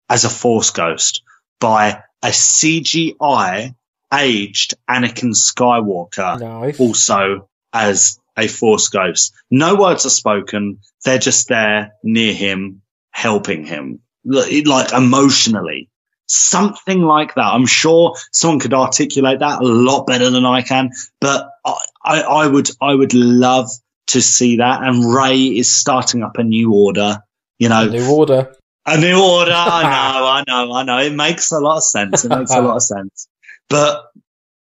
as 0.09 0.25
a 0.25 0.31
force 0.31 0.71
ghost 0.71 1.23
by 1.61 2.03
a 2.23 2.29
CGI 2.29 3.75
aged 4.12 4.75
Anakin 4.88 5.35
Skywalker 5.35 6.40
nice. 6.40 6.81
also 6.81 7.49
as 7.73 8.19
a 8.37 8.49
force 8.49 8.88
ghost. 8.88 9.33
No 9.51 9.77
words 9.77 10.07
are 10.07 10.11
spoken. 10.11 10.79
They're 11.05 11.19
just 11.19 11.49
there 11.49 11.93
near 12.03 12.33
him, 12.33 12.83
helping 13.11 13.64
him, 13.64 14.01
like 14.25 14.93
emotionally 14.93 15.88
something 16.27 17.03
like 17.03 17.35
that. 17.35 17.53
I'm 17.53 17.67
sure 17.67 18.17
someone 18.33 18.61
could 18.61 18.75
articulate 18.75 19.41
that 19.41 19.61
a 19.61 19.65
lot 19.65 20.07
better 20.07 20.31
than 20.31 20.45
I 20.45 20.63
can, 20.63 20.91
but 21.21 21.51
I, 21.65 21.85
I, 22.05 22.21
I 22.21 22.47
would, 22.47 22.69
I 22.81 22.95
would 22.95 23.15
love 23.15 23.69
to 24.09 24.21
see 24.21 24.57
that. 24.57 24.83
And 24.83 25.15
Rey 25.15 25.39
is 25.39 25.71
starting 25.71 26.23
up 26.23 26.39
a 26.39 26.45
new 26.45 26.73
order, 26.73 27.23
you 27.59 27.69
know, 27.69 27.87
a 27.87 27.91
new 27.91 28.11
order, 28.11 28.55
a 28.87 28.99
new 28.99 29.23
order. 29.23 29.53
I 29.55 29.83
know, 29.83 30.27
I 30.27 30.45
know, 30.47 30.73
I 30.73 30.83
know. 30.85 30.99
It 30.99 31.15
makes 31.15 31.53
a 31.53 31.61
lot 31.61 31.79
of 31.79 31.85
sense. 31.85 32.25
It 32.25 32.29
makes 32.29 32.53
a 32.53 32.61
lot 32.61 32.77
of 32.77 32.83
sense, 32.95 33.29
but 33.69 34.07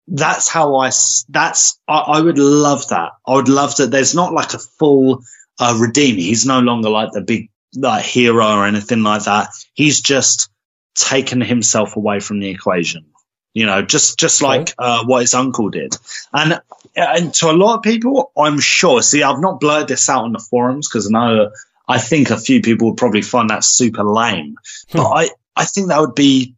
that's 0.08 0.48
how 0.48 0.76
I, 0.76 0.90
that's, 1.28 1.78
I, 1.88 1.98
I 1.98 2.20
would 2.20 2.38
love 2.38 2.88
that. 2.88 3.12
I 3.26 3.34
would 3.34 3.48
love 3.48 3.76
that. 3.76 3.90
There's 3.90 4.14
not 4.14 4.32
like 4.32 4.54
a 4.54 4.58
full, 4.58 5.22
uh, 5.58 5.78
redeem. 5.80 6.16
He's 6.16 6.44
no 6.44 6.60
longer 6.60 6.88
like 6.88 7.12
the 7.12 7.20
big 7.20 7.50
like 7.74 8.04
hero 8.04 8.46
or 8.46 8.66
anything 8.66 9.02
like 9.02 9.24
that. 9.24 9.48
He's 9.74 10.00
just 10.00 10.50
taken 10.94 11.40
himself 11.40 11.96
away 11.96 12.20
from 12.20 12.40
the 12.40 12.48
equation. 12.48 13.06
You 13.54 13.66
know, 13.66 13.82
just 13.82 14.18
just 14.18 14.40
like 14.40 14.72
uh, 14.78 15.04
what 15.04 15.20
his 15.20 15.34
uncle 15.34 15.68
did, 15.68 15.94
and 16.32 16.60
and 16.96 17.34
to 17.34 17.50
a 17.50 17.52
lot 17.52 17.76
of 17.76 17.82
people, 17.82 18.32
I'm 18.36 18.58
sure. 18.58 19.02
See, 19.02 19.22
I've 19.22 19.40
not 19.40 19.60
blurred 19.60 19.88
this 19.88 20.08
out 20.08 20.24
on 20.24 20.32
the 20.32 20.38
forums 20.38 20.88
because 20.88 21.06
I 21.06 21.10
know 21.10 21.50
I 21.86 21.98
think 21.98 22.30
a 22.30 22.38
few 22.38 22.62
people 22.62 22.88
would 22.88 22.96
probably 22.96 23.20
find 23.20 23.50
that 23.50 23.62
super 23.62 24.04
lame, 24.04 24.56
hmm. 24.88 24.98
but 24.98 25.10
I 25.10 25.30
I 25.54 25.64
think 25.66 25.88
that 25.88 26.00
would 26.00 26.14
be 26.14 26.56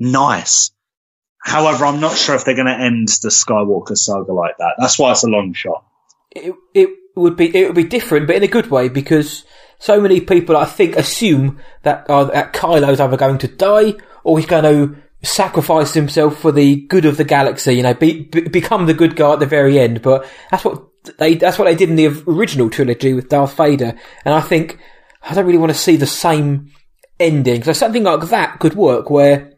nice. 0.00 0.72
However, 1.38 1.84
I'm 1.84 2.00
not 2.00 2.16
sure 2.16 2.34
if 2.34 2.44
they're 2.44 2.54
going 2.54 2.66
to 2.66 2.72
end 2.72 3.08
the 3.22 3.28
Skywalker 3.28 3.96
saga 3.96 4.32
like 4.32 4.56
that. 4.56 4.76
That's 4.78 4.98
why 4.98 5.12
it's 5.12 5.24
a 5.24 5.28
long 5.28 5.52
shot. 5.52 5.84
It, 6.30 6.54
it 6.72 6.88
would 7.14 7.36
be 7.36 7.54
it 7.54 7.66
would 7.66 7.76
be 7.76 7.84
different, 7.84 8.26
but 8.26 8.36
in 8.36 8.42
a 8.42 8.48
good 8.48 8.70
way 8.70 8.88
because 8.88 9.44
so 9.84 10.00
many 10.00 10.18
people 10.18 10.56
I 10.56 10.64
think 10.64 10.96
assume 10.96 11.60
that 11.82 12.08
uh, 12.08 12.24
that 12.24 12.54
Kylo's 12.54 13.00
either 13.00 13.18
going 13.18 13.36
to 13.36 13.48
die 13.48 13.92
or 14.22 14.38
he's 14.38 14.46
going 14.46 14.64
to 14.64 14.96
sacrifice 15.22 15.92
himself 15.92 16.38
for 16.38 16.52
the 16.52 16.76
good 16.86 17.04
of 17.04 17.18
the 17.18 17.24
galaxy. 17.24 17.74
You 17.74 17.82
know, 17.82 17.92
be, 17.92 18.22
be, 18.22 18.48
become 18.48 18.86
the 18.86 18.94
good 18.94 19.14
guy 19.14 19.34
at 19.34 19.40
the 19.40 19.46
very 19.46 19.78
end. 19.78 20.00
But 20.00 20.26
that's 20.50 20.64
what 20.64 20.86
they 21.18 21.34
that's 21.34 21.58
what 21.58 21.66
they 21.66 21.74
did 21.74 21.90
in 21.90 21.96
the 21.96 22.06
original 22.26 22.70
trilogy 22.70 23.12
with 23.12 23.28
Darth 23.28 23.58
Vader. 23.58 23.94
And 24.24 24.32
I 24.32 24.40
think 24.40 24.78
I 25.22 25.34
don't 25.34 25.44
really 25.44 25.58
want 25.58 25.72
to 25.72 25.78
see 25.78 25.96
the 25.96 26.06
same 26.06 26.70
ending. 27.20 27.62
So 27.62 27.74
something 27.74 28.04
like 28.04 28.22
that 28.30 28.60
could 28.60 28.74
work 28.74 29.10
where 29.10 29.52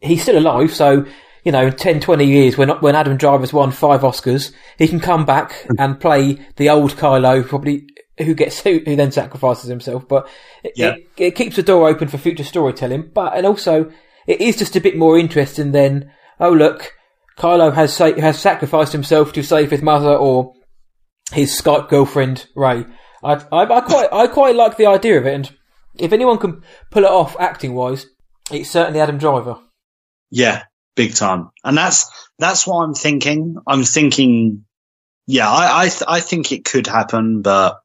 he's 0.00 0.22
still 0.22 0.38
alive. 0.38 0.74
So 0.74 1.06
you 1.44 1.52
know, 1.52 1.70
10, 1.70 2.00
20 2.00 2.24
years 2.24 2.58
when 2.58 2.70
when 2.80 2.96
Adam 2.96 3.16
Driver's 3.16 3.52
won 3.52 3.70
five 3.70 4.00
Oscars, 4.00 4.52
he 4.76 4.88
can 4.88 4.98
come 4.98 5.24
back 5.24 5.68
and 5.78 6.00
play 6.00 6.44
the 6.56 6.68
old 6.68 6.96
Kylo, 6.96 7.46
probably 7.46 7.86
who 8.20 8.34
gets 8.34 8.60
who, 8.60 8.80
who 8.84 8.96
then 8.96 9.12
sacrifices 9.12 9.68
himself. 9.68 10.06
But 10.08 10.28
yeah. 10.74 10.94
it, 10.94 11.08
it, 11.16 11.36
keeps 11.36 11.56
the 11.56 11.62
door 11.62 11.88
open 11.88 12.08
for 12.08 12.18
future 12.18 12.44
storytelling. 12.44 13.10
But 13.14 13.36
and 13.36 13.46
also 13.46 13.90
it 14.26 14.40
is 14.40 14.56
just 14.56 14.76
a 14.76 14.80
bit 14.80 14.96
more 14.96 15.18
interesting 15.18 15.72
than 15.72 16.10
oh 16.38 16.52
look, 16.52 16.94
Kylo 17.38 17.72
has 17.72 17.96
has 17.98 18.38
sacrificed 18.38 18.92
himself 18.92 19.32
to 19.32 19.42
save 19.42 19.70
his 19.70 19.82
mother 19.82 20.14
or 20.14 20.54
his 21.32 21.50
Skype 21.50 21.88
girlfriend 21.88 22.46
Rey. 22.54 22.84
I, 23.22 23.34
I, 23.52 23.62
I 23.64 23.80
quite 23.80 24.08
I 24.12 24.26
quite 24.26 24.56
like 24.56 24.76
the 24.76 24.86
idea 24.86 25.18
of 25.18 25.26
it, 25.26 25.34
and 25.34 25.56
if 25.98 26.12
anyone 26.12 26.38
can 26.38 26.62
pull 26.90 27.04
it 27.04 27.10
off 27.10 27.36
acting 27.38 27.74
wise, 27.74 28.06
it's 28.50 28.70
certainly 28.70 29.00
Adam 29.00 29.18
Driver. 29.18 29.58
Yeah, 30.30 30.62
big 30.96 31.14
time. 31.14 31.50
And 31.64 31.76
that's 31.76 32.10
that's 32.38 32.66
what 32.66 32.82
I'm 32.82 32.94
thinking. 32.94 33.56
I'm 33.66 33.84
thinking, 33.84 34.64
yeah, 35.26 35.50
I 35.50 35.82
I, 35.82 35.88
th- 35.88 36.04
I 36.08 36.20
think 36.20 36.52
it 36.52 36.64
could 36.64 36.86
happen, 36.86 37.42
but 37.42 37.80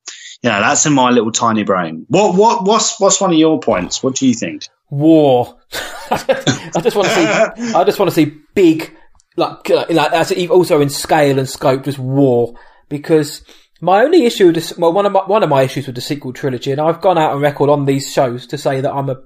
know, 0.50 0.60
that's 0.60 0.86
in 0.86 0.94
my 0.94 1.10
little 1.10 1.32
tiny 1.32 1.64
brain. 1.64 2.06
What 2.10 2.36
what 2.36 2.64
what's 2.66 3.00
what's 3.00 3.20
one 3.20 3.32
of 3.32 3.38
your 3.38 3.60
points? 3.60 4.04
What 4.04 4.16
do 4.16 4.28
you 4.28 4.34
think? 4.34 4.64
War. 4.90 5.58
I 6.12 6.82
just 6.82 6.96
want 6.96 7.08
to 7.08 7.16
see. 7.16 7.74
I 7.74 7.84
just 7.84 8.00
want 8.00 8.12
to 8.12 8.16
see 8.16 8.38
big, 8.54 8.96
like, 9.38 9.70
uh, 9.72 9.86
like 9.90 10.14
as 10.14 10.32
also 10.50 10.82
in 10.82 10.90
scale 10.90 11.40
and 11.40 11.50
scope, 11.50 11.86
just 11.86 12.00
war. 12.00 12.54
Because 12.90 13.44
my 13.82 14.04
only 14.04 14.26
issue, 14.26 14.48
with 14.48 14.56
this, 14.56 14.78
well, 14.78 14.94
one 14.94 15.06
of 15.06 15.12
my 15.12 15.24
one 15.26 15.44
of 15.44 15.50
my 15.50 15.64
issues 15.64 15.88
with 15.88 15.96
the 15.96 16.02
sequel 16.02 16.34
trilogy, 16.34 16.72
and 16.72 16.82
I've 16.82 17.02
gone 17.02 17.18
out 17.18 17.32
on 17.32 17.42
record 17.42 17.70
on 17.70 17.86
these 17.86 18.12
shows 18.12 18.46
to 18.48 18.58
say 18.58 18.82
that 18.82 18.94
I'm 18.94 19.10
a, 19.10 19.18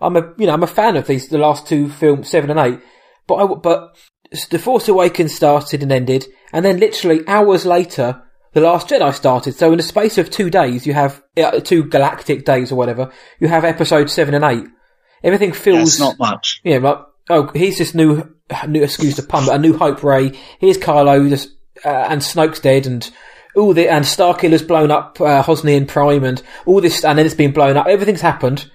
I'm 0.00 0.16
a, 0.16 0.32
you 0.38 0.46
know, 0.46 0.52
I'm 0.52 0.62
a 0.62 0.68
fan 0.68 0.96
of 0.96 1.06
these, 1.06 1.28
the 1.28 1.38
last 1.38 1.66
two 1.66 1.88
films, 1.88 2.30
seven 2.30 2.50
and 2.50 2.60
eight. 2.60 2.80
But 3.26 3.34
I, 3.34 3.54
but 3.54 3.96
The 4.50 4.58
Force 4.58 4.88
Awakens 4.88 5.34
started 5.34 5.82
and 5.82 5.90
ended, 5.90 6.26
and 6.52 6.64
then 6.64 6.78
literally 6.78 7.26
hours 7.26 7.66
later, 7.66 8.22
The 8.58 8.66
Last 8.66 8.88
Jedi 8.88 9.14
started. 9.14 9.54
So 9.54 9.70
in 9.70 9.76
the 9.76 9.84
space 9.84 10.18
of 10.18 10.30
two 10.30 10.50
days, 10.50 10.84
you 10.84 10.92
have 10.92 11.22
uh, 11.36 11.60
two 11.60 11.84
galactic 11.84 12.44
days 12.44 12.72
or 12.72 12.74
whatever. 12.74 13.12
You 13.38 13.46
have 13.46 13.64
episode 13.64 14.10
seven 14.10 14.34
and 14.34 14.44
eight. 14.44 14.64
Everything 15.22 15.52
feels 15.52 15.98
yeah, 15.98 16.06
not 16.06 16.18
much. 16.18 16.60
Yeah, 16.64 16.78
like 16.78 16.98
oh, 17.30 17.52
here's 17.54 17.78
this 17.78 17.94
new 17.94 18.34
new 18.66 18.82
excuse 18.82 19.14
to 19.14 19.22
pun, 19.22 19.46
but 19.46 19.54
a 19.54 19.58
new 19.60 19.76
hope 19.76 20.02
Rey. 20.02 20.32
Here's 20.58 20.76
Kylo, 20.76 21.28
just, 21.28 21.50
uh, 21.84 22.06
and 22.08 22.20
Snoke's 22.20 22.58
dead, 22.58 22.86
and 22.86 23.08
all 23.54 23.74
the 23.74 23.88
and 23.88 24.04
Starkiller's 24.04 24.62
blown 24.62 24.90
up 24.90 25.20
uh, 25.20 25.40
Hosnian 25.44 25.86
Prime, 25.86 26.24
and 26.24 26.42
all 26.66 26.80
this, 26.80 27.04
and 27.04 27.16
then 27.16 27.26
it's 27.26 27.36
been 27.36 27.52
blown 27.52 27.76
up. 27.76 27.86
Everything's 27.86 28.22
happened, 28.22 28.68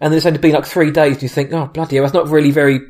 and 0.00 0.12
then 0.12 0.16
it's 0.16 0.26
only 0.26 0.40
been 0.40 0.54
like 0.54 0.66
three 0.66 0.90
days. 0.90 1.22
You 1.22 1.28
think, 1.28 1.52
oh 1.52 1.66
bloody 1.66 1.96
hell, 1.96 2.04
that's 2.04 2.14
not 2.14 2.28
really 2.28 2.50
very 2.50 2.80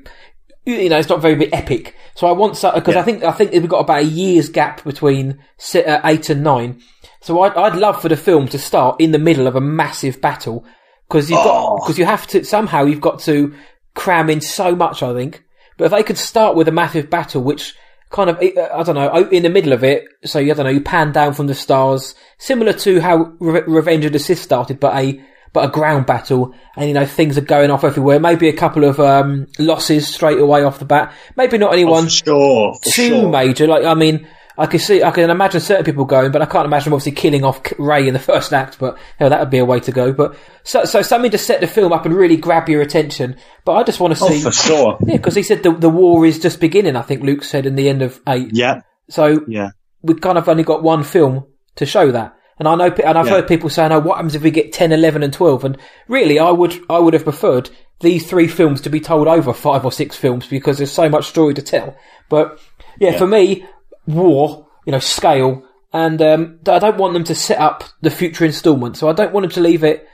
you 0.64 0.88
know, 0.88 0.98
it's 0.98 1.08
not 1.08 1.20
very 1.20 1.52
epic. 1.52 1.94
So 2.14 2.26
I 2.26 2.32
want 2.32 2.54
because 2.54 2.94
yeah. 2.94 3.00
I 3.00 3.02
think 3.02 3.22
I 3.24 3.32
think 3.32 3.52
we've 3.52 3.68
got 3.68 3.80
about 3.80 4.00
a 4.00 4.04
year's 4.04 4.48
gap 4.48 4.84
between 4.84 5.38
uh, 5.74 6.00
eight 6.04 6.30
and 6.30 6.42
nine. 6.42 6.80
So 7.20 7.40
I'd, 7.42 7.54
I'd 7.54 7.76
love 7.76 8.00
for 8.00 8.08
the 8.08 8.16
film 8.16 8.48
to 8.48 8.58
start 8.58 9.00
in 9.00 9.12
the 9.12 9.18
middle 9.18 9.46
of 9.46 9.56
a 9.56 9.60
massive 9.60 10.20
battle 10.20 10.64
because 11.08 11.30
you've 11.30 11.40
oh. 11.40 11.44
got 11.44 11.76
because 11.82 11.98
you 11.98 12.04
have 12.04 12.26
to 12.28 12.44
somehow 12.44 12.84
you've 12.84 13.00
got 13.00 13.20
to 13.20 13.54
cram 13.94 14.30
in 14.30 14.40
so 14.40 14.74
much. 14.74 15.02
I 15.02 15.12
think, 15.14 15.44
but 15.76 15.86
if 15.86 15.90
they 15.90 16.02
could 16.02 16.18
start 16.18 16.56
with 16.56 16.68
a 16.68 16.72
massive 16.72 17.10
battle, 17.10 17.42
which 17.42 17.74
kind 18.10 18.30
of 18.30 18.38
I 18.40 18.82
don't 18.82 18.94
know 18.94 19.28
in 19.30 19.42
the 19.42 19.50
middle 19.50 19.72
of 19.72 19.84
it, 19.84 20.04
so 20.24 20.38
you 20.38 20.52
I 20.52 20.54
don't 20.54 20.66
know 20.66 20.72
you 20.72 20.80
pan 20.80 21.12
down 21.12 21.34
from 21.34 21.46
the 21.46 21.54
stars, 21.54 22.14
similar 22.38 22.72
to 22.74 23.00
how 23.00 23.32
Re- 23.38 23.64
Revenge 23.66 24.04
of 24.04 24.12
the 24.12 24.18
Sith 24.18 24.40
started, 24.40 24.80
but 24.80 24.96
a 24.96 25.20
but 25.54 25.64
a 25.64 25.68
ground 25.68 26.04
battle, 26.04 26.52
and 26.76 26.88
you 26.88 26.92
know 26.92 27.06
things 27.06 27.38
are 27.38 27.42
going 27.42 27.70
off 27.70 27.84
everywhere. 27.84 28.20
Maybe 28.20 28.48
a 28.48 28.52
couple 28.52 28.84
of 28.84 29.00
um, 29.00 29.46
losses 29.58 30.12
straight 30.12 30.38
away 30.38 30.64
off 30.64 30.80
the 30.80 30.84
bat. 30.84 31.14
Maybe 31.36 31.56
not 31.56 31.72
anyone 31.72 32.04
oh, 32.04 32.08
sure, 32.08 32.74
too 32.84 32.90
sure. 32.90 33.30
major. 33.30 33.68
Like 33.68 33.84
I 33.84 33.94
mean, 33.94 34.26
I 34.58 34.66
can 34.66 34.80
see, 34.80 35.04
I 35.04 35.12
can 35.12 35.30
imagine 35.30 35.60
certain 35.60 35.84
people 35.84 36.04
going, 36.04 36.32
but 36.32 36.42
I 36.42 36.46
can't 36.46 36.66
imagine 36.66 36.92
obviously 36.92 37.12
killing 37.12 37.44
off 37.44 37.62
Rey 37.78 38.08
in 38.08 38.14
the 38.14 38.20
first 38.32 38.52
act. 38.52 38.80
But 38.80 38.96
you 38.96 39.24
know, 39.24 39.28
that 39.28 39.38
would 39.38 39.50
be 39.50 39.58
a 39.58 39.64
way 39.64 39.78
to 39.78 39.92
go. 39.92 40.12
But 40.12 40.36
so, 40.64 40.84
so 40.84 41.02
something 41.02 41.30
to 41.30 41.38
set 41.38 41.60
the 41.60 41.68
film 41.68 41.92
up 41.92 42.04
and 42.04 42.14
really 42.14 42.36
grab 42.36 42.68
your 42.68 42.82
attention. 42.82 43.36
But 43.64 43.74
I 43.74 43.84
just 43.84 44.00
want 44.00 44.16
to 44.16 44.24
oh, 44.24 44.28
see, 44.28 44.40
oh, 44.40 44.50
for 44.50 44.52
sure, 44.52 44.98
yeah, 45.06 45.16
because 45.16 45.36
he 45.36 45.44
said 45.44 45.62
the 45.62 45.72
the 45.72 45.88
war 45.88 46.26
is 46.26 46.40
just 46.40 46.60
beginning. 46.60 46.96
I 46.96 47.02
think 47.02 47.22
Luke 47.22 47.44
said 47.44 47.64
in 47.64 47.76
the 47.76 47.88
end 47.88 48.02
of 48.02 48.20
eight. 48.28 48.50
Yeah. 48.52 48.80
So 49.08 49.44
yeah, 49.46 49.70
we've 50.02 50.20
kind 50.20 50.36
of 50.36 50.48
only 50.48 50.64
got 50.64 50.82
one 50.82 51.04
film 51.04 51.46
to 51.76 51.86
show 51.86 52.10
that. 52.10 52.36
And 52.58 52.68
I 52.68 52.74
know, 52.76 52.86
and 52.86 53.18
I've 53.18 53.26
yeah. 53.26 53.32
heard 53.32 53.48
people 53.48 53.68
saying, 53.68 53.90
"Oh, 53.92 53.98
what 53.98 54.16
happens 54.16 54.34
if 54.34 54.42
we 54.42 54.50
get 54.50 54.72
10, 54.72 54.92
11 54.92 55.22
and 55.22 55.32
12? 55.32 55.64
And 55.64 55.78
really, 56.08 56.38
I 56.38 56.50
would, 56.50 56.78
I 56.88 56.98
would 56.98 57.14
have 57.14 57.24
preferred 57.24 57.70
these 58.00 58.28
three 58.28 58.46
films 58.46 58.80
to 58.82 58.90
be 58.90 59.00
told 59.00 59.26
over 59.26 59.52
five 59.52 59.84
or 59.84 59.92
six 59.92 60.16
films 60.16 60.46
because 60.46 60.78
there's 60.78 60.92
so 60.92 61.08
much 61.08 61.26
story 61.26 61.54
to 61.54 61.62
tell. 61.62 61.96
But 62.28 62.60
yeah, 63.00 63.12
yeah. 63.12 63.18
for 63.18 63.26
me, 63.26 63.66
war, 64.06 64.68
you 64.86 64.92
know, 64.92 65.00
scale, 65.00 65.64
and 65.92 66.20
um, 66.22 66.58
I 66.66 66.78
don't 66.78 66.96
want 66.96 67.14
them 67.14 67.24
to 67.24 67.34
set 67.34 67.58
up 67.58 67.84
the 68.00 68.10
future 68.10 68.44
instalment. 68.44 68.96
So 68.96 69.08
I 69.08 69.12
don't 69.12 69.32
want 69.32 69.44
them 69.44 69.52
to 69.52 69.60
leave 69.60 69.82
it 69.82 70.06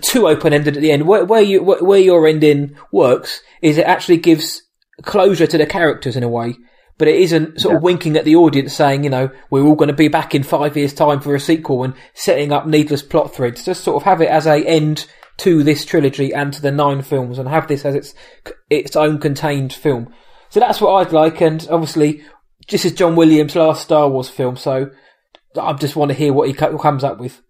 too 0.00 0.28
open 0.28 0.52
ended 0.52 0.76
at 0.76 0.82
the 0.82 0.92
end. 0.92 1.06
Where, 1.06 1.24
where 1.24 1.42
you, 1.42 1.62
where 1.62 1.98
your 1.98 2.26
ending 2.26 2.76
works 2.92 3.42
is 3.60 3.78
it 3.78 3.86
actually 3.86 4.18
gives 4.18 4.62
closure 5.02 5.46
to 5.46 5.58
the 5.58 5.66
characters 5.66 6.16
in 6.16 6.22
a 6.22 6.28
way 6.28 6.56
but 7.00 7.08
it 7.08 7.16
isn't 7.16 7.58
sort 7.58 7.72
yeah. 7.72 7.76
of 7.78 7.82
winking 7.82 8.14
at 8.18 8.26
the 8.26 8.36
audience 8.36 8.74
saying, 8.74 9.04
you 9.04 9.08
know, 9.08 9.30
we're 9.48 9.64
all 9.64 9.74
going 9.74 9.88
to 9.88 9.94
be 9.94 10.08
back 10.08 10.34
in 10.34 10.42
five 10.42 10.76
years' 10.76 10.92
time 10.92 11.18
for 11.18 11.34
a 11.34 11.40
sequel 11.40 11.82
and 11.82 11.94
setting 12.12 12.52
up 12.52 12.66
needless 12.66 13.00
plot 13.00 13.34
threads. 13.34 13.64
Just 13.64 13.84
sort 13.84 13.96
of 13.96 14.02
have 14.02 14.20
it 14.20 14.28
as 14.28 14.46
a 14.46 14.62
end 14.66 15.06
to 15.38 15.62
this 15.62 15.86
trilogy 15.86 16.34
and 16.34 16.52
to 16.52 16.60
the 16.60 16.70
nine 16.70 17.00
films, 17.00 17.38
and 17.38 17.48
have 17.48 17.68
this 17.68 17.86
as 17.86 17.94
its 17.94 18.14
its 18.68 18.96
own 18.96 19.18
contained 19.18 19.72
film. 19.72 20.12
So 20.50 20.60
that's 20.60 20.78
what 20.78 20.92
I'd 20.92 21.12
like, 21.14 21.40
and 21.40 21.66
obviously, 21.70 22.22
this 22.68 22.84
is 22.84 22.92
John 22.92 23.16
Williams' 23.16 23.56
last 23.56 23.82
Star 23.82 24.06
Wars 24.06 24.28
film, 24.28 24.58
so 24.58 24.90
I 25.58 25.72
just 25.72 25.96
want 25.96 26.10
to 26.10 26.14
hear 26.14 26.34
what 26.34 26.48
he 26.48 26.52
comes 26.52 27.02
up 27.02 27.18
with. 27.18 27.40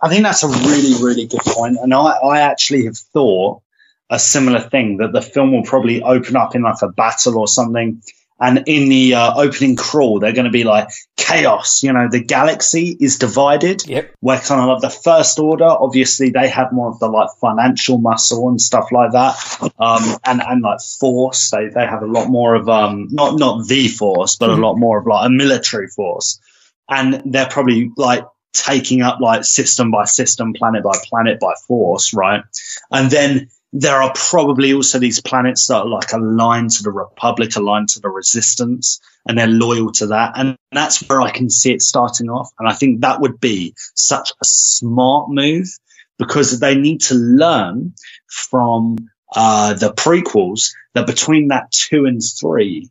I 0.00 0.08
think 0.08 0.22
that's 0.22 0.44
a 0.44 0.48
really, 0.48 1.02
really 1.02 1.26
good 1.26 1.40
point. 1.40 1.56
point, 1.56 1.78
and 1.82 1.92
I, 1.92 2.12
I 2.12 2.40
actually 2.42 2.84
have 2.84 2.96
thought 2.96 3.60
a 4.08 4.20
similar 4.20 4.60
thing 4.60 4.98
that 4.98 5.10
the 5.10 5.20
film 5.20 5.50
will 5.50 5.64
probably 5.64 6.00
open 6.00 6.36
up 6.36 6.54
in 6.54 6.62
like 6.62 6.80
a 6.82 6.88
battle 6.88 7.38
or 7.38 7.48
something 7.48 8.00
and 8.44 8.64
in 8.66 8.90
the 8.90 9.14
uh, 9.14 9.32
opening 9.40 9.74
crawl, 9.74 10.20
they're 10.20 10.34
going 10.34 10.44
to 10.44 10.50
be 10.50 10.64
like 10.64 10.88
chaos. 11.16 11.82
You 11.82 11.94
know, 11.94 12.08
the 12.10 12.22
galaxy 12.22 12.94
is 13.00 13.16
divided. 13.18 13.86
Yep. 13.88 14.14
Where 14.20 14.38
kind 14.38 14.60
of 14.60 14.68
like 14.68 14.82
the 14.82 14.90
first 14.90 15.38
order, 15.38 15.64
obviously 15.64 16.30
they 16.30 16.48
have 16.48 16.70
more 16.70 16.90
of 16.90 16.98
the 16.98 17.08
like 17.08 17.30
financial 17.40 17.96
muscle 17.98 18.48
and 18.50 18.60
stuff 18.60 18.92
like 18.92 19.12
that. 19.12 19.34
Um, 19.78 20.18
and, 20.26 20.42
and 20.42 20.62
like 20.62 20.80
force, 21.00 21.50
they, 21.50 21.68
they 21.68 21.86
have 21.86 22.02
a 22.02 22.06
lot 22.06 22.28
more 22.28 22.54
of, 22.54 22.68
um, 22.68 23.08
not, 23.10 23.38
not 23.38 23.66
the 23.66 23.88
force, 23.88 24.36
but 24.36 24.50
mm-hmm. 24.50 24.62
a 24.62 24.66
lot 24.66 24.76
more 24.76 24.98
of 24.98 25.06
like 25.06 25.26
a 25.26 25.30
military 25.30 25.88
force. 25.88 26.38
And 26.88 27.22
they're 27.24 27.48
probably 27.48 27.90
like 27.96 28.26
taking 28.52 29.00
up 29.00 29.20
like 29.20 29.44
system 29.44 29.90
by 29.90 30.04
system, 30.04 30.52
planet 30.52 30.84
by 30.84 30.96
planet 31.04 31.40
by 31.40 31.54
force, 31.66 32.12
right? 32.12 32.42
And 32.90 33.10
then 33.10 33.48
there 33.76 34.00
are 34.00 34.12
probably 34.14 34.72
also 34.72 35.00
these 35.00 35.20
planets 35.20 35.66
that 35.66 35.78
are 35.78 35.88
like 35.88 36.12
aligned 36.12 36.70
to 36.70 36.84
the 36.84 36.92
Republic, 36.92 37.56
aligned 37.56 37.88
to 37.88 38.00
the 38.00 38.08
Resistance, 38.08 39.00
and 39.26 39.36
they're 39.36 39.48
loyal 39.48 39.90
to 39.92 40.06
that. 40.06 40.34
And 40.36 40.56
that's 40.70 41.00
where 41.08 41.20
I 41.20 41.32
can 41.32 41.50
see 41.50 41.72
it 41.72 41.82
starting 41.82 42.30
off. 42.30 42.50
And 42.60 42.68
I 42.68 42.72
think 42.72 43.00
that 43.00 43.20
would 43.20 43.40
be 43.40 43.74
such 43.96 44.30
a 44.30 44.44
smart 44.44 45.28
move 45.28 45.66
because 46.20 46.60
they 46.60 46.76
need 46.76 47.00
to 47.02 47.16
learn 47.16 47.94
from 48.28 48.96
uh, 49.34 49.74
the 49.74 49.92
prequels 49.92 50.70
that 50.94 51.08
between 51.08 51.48
that 51.48 51.72
two 51.72 52.04
and 52.04 52.22
three 52.22 52.90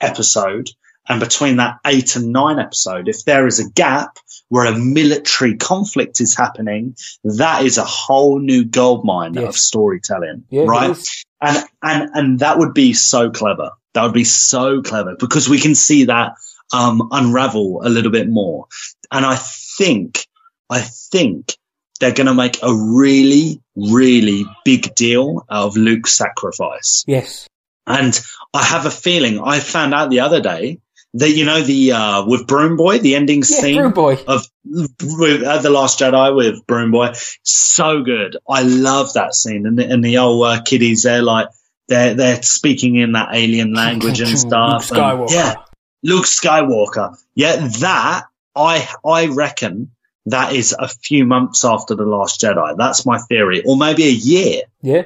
episode, 0.00 0.68
And 1.10 1.18
between 1.18 1.56
that 1.56 1.78
eight 1.84 2.14
and 2.14 2.32
nine 2.32 2.60
episode, 2.60 3.08
if 3.08 3.24
there 3.24 3.48
is 3.48 3.58
a 3.58 3.68
gap 3.68 4.16
where 4.48 4.66
a 4.72 4.78
military 4.78 5.56
conflict 5.56 6.20
is 6.20 6.36
happening, 6.36 6.94
that 7.24 7.64
is 7.64 7.78
a 7.78 7.84
whole 7.84 8.38
new 8.38 8.64
goldmine 8.64 9.34
Yes. 9.34 9.44
of 9.48 9.56
storytelling, 9.56 10.44
Yeah, 10.50 10.66
right? 10.66 10.96
And, 11.40 11.64
and, 11.82 12.10
and 12.14 12.38
that 12.38 12.58
would 12.58 12.74
be 12.74 12.92
so 12.92 13.30
clever. 13.30 13.72
That 13.94 14.04
would 14.04 14.14
be 14.14 14.22
so 14.24 14.82
clever 14.82 15.16
because 15.18 15.48
we 15.48 15.58
can 15.58 15.74
see 15.74 16.04
that, 16.04 16.34
um, 16.72 17.08
unravel 17.10 17.80
a 17.84 17.88
little 17.88 18.12
bit 18.12 18.28
more. 18.28 18.66
And 19.10 19.26
I 19.26 19.34
think, 19.34 20.24
I 20.70 20.80
think 20.80 21.56
they're 21.98 22.14
going 22.14 22.28
to 22.28 22.34
make 22.34 22.62
a 22.62 22.72
really, 22.72 23.60
really 23.74 24.44
big 24.64 24.94
deal 24.94 25.44
out 25.50 25.66
of 25.66 25.76
Luke's 25.76 26.12
sacrifice. 26.12 27.04
Yes. 27.08 27.48
And 27.84 28.18
I 28.54 28.62
have 28.62 28.86
a 28.86 28.90
feeling 28.92 29.40
I 29.40 29.58
found 29.58 29.92
out 29.92 30.10
the 30.10 30.20
other 30.20 30.40
day 30.40 30.78
that, 31.14 31.30
you 31.30 31.44
know, 31.44 31.60
the, 31.62 31.92
uh, 31.92 32.24
with 32.26 32.46
Broom 32.46 32.76
Boy, 32.76 32.98
the 32.98 33.14
ending 33.16 33.38
Yeah, 33.40 33.44
scene 33.60 33.76
Broom 33.76 33.92
Boy. 33.92 34.18
of 34.28 34.46
with, 34.64 35.42
at 35.42 35.62
the 35.62 35.70
Last 35.70 35.98
Jedi 35.98 36.34
with 36.34 36.66
Broom 36.66 36.90
Boy, 36.92 37.12
so 37.42 38.02
good. 38.02 38.36
I 38.48 38.62
love 38.62 39.12
that 39.14 39.34
scene, 39.34 39.66
and 39.66 39.78
the, 39.78 39.86
and 39.90 40.04
the 40.04 40.18
old 40.18 40.44
uh, 40.46 40.62
kiddies 40.62 41.02
they're 41.02 41.22
like 41.22 41.48
they're 41.88 42.14
they're 42.14 42.42
speaking 42.42 42.96
in 42.96 43.12
that 43.12 43.30
alien 43.34 43.72
language 43.74 44.20
and 44.20 44.38
stuff. 44.38 44.90
Luke 44.90 45.00
and- 45.00 45.30
yeah, 45.30 45.54
Luke 46.02 46.26
Skywalker. 46.26 47.16
Yeah, 47.34 47.56
that 47.80 48.24
I 48.54 48.88
I 49.04 49.26
reckon 49.26 49.90
that 50.26 50.52
is 50.52 50.74
a 50.78 50.86
few 50.86 51.24
months 51.24 51.64
after 51.64 51.94
the 51.96 52.04
Last 52.04 52.40
Jedi. 52.40 52.76
That's 52.76 53.04
my 53.06 53.18
theory, 53.18 53.62
or 53.66 53.76
maybe 53.76 54.04
a 54.04 54.10
year. 54.10 54.62
Yeah. 54.82 55.02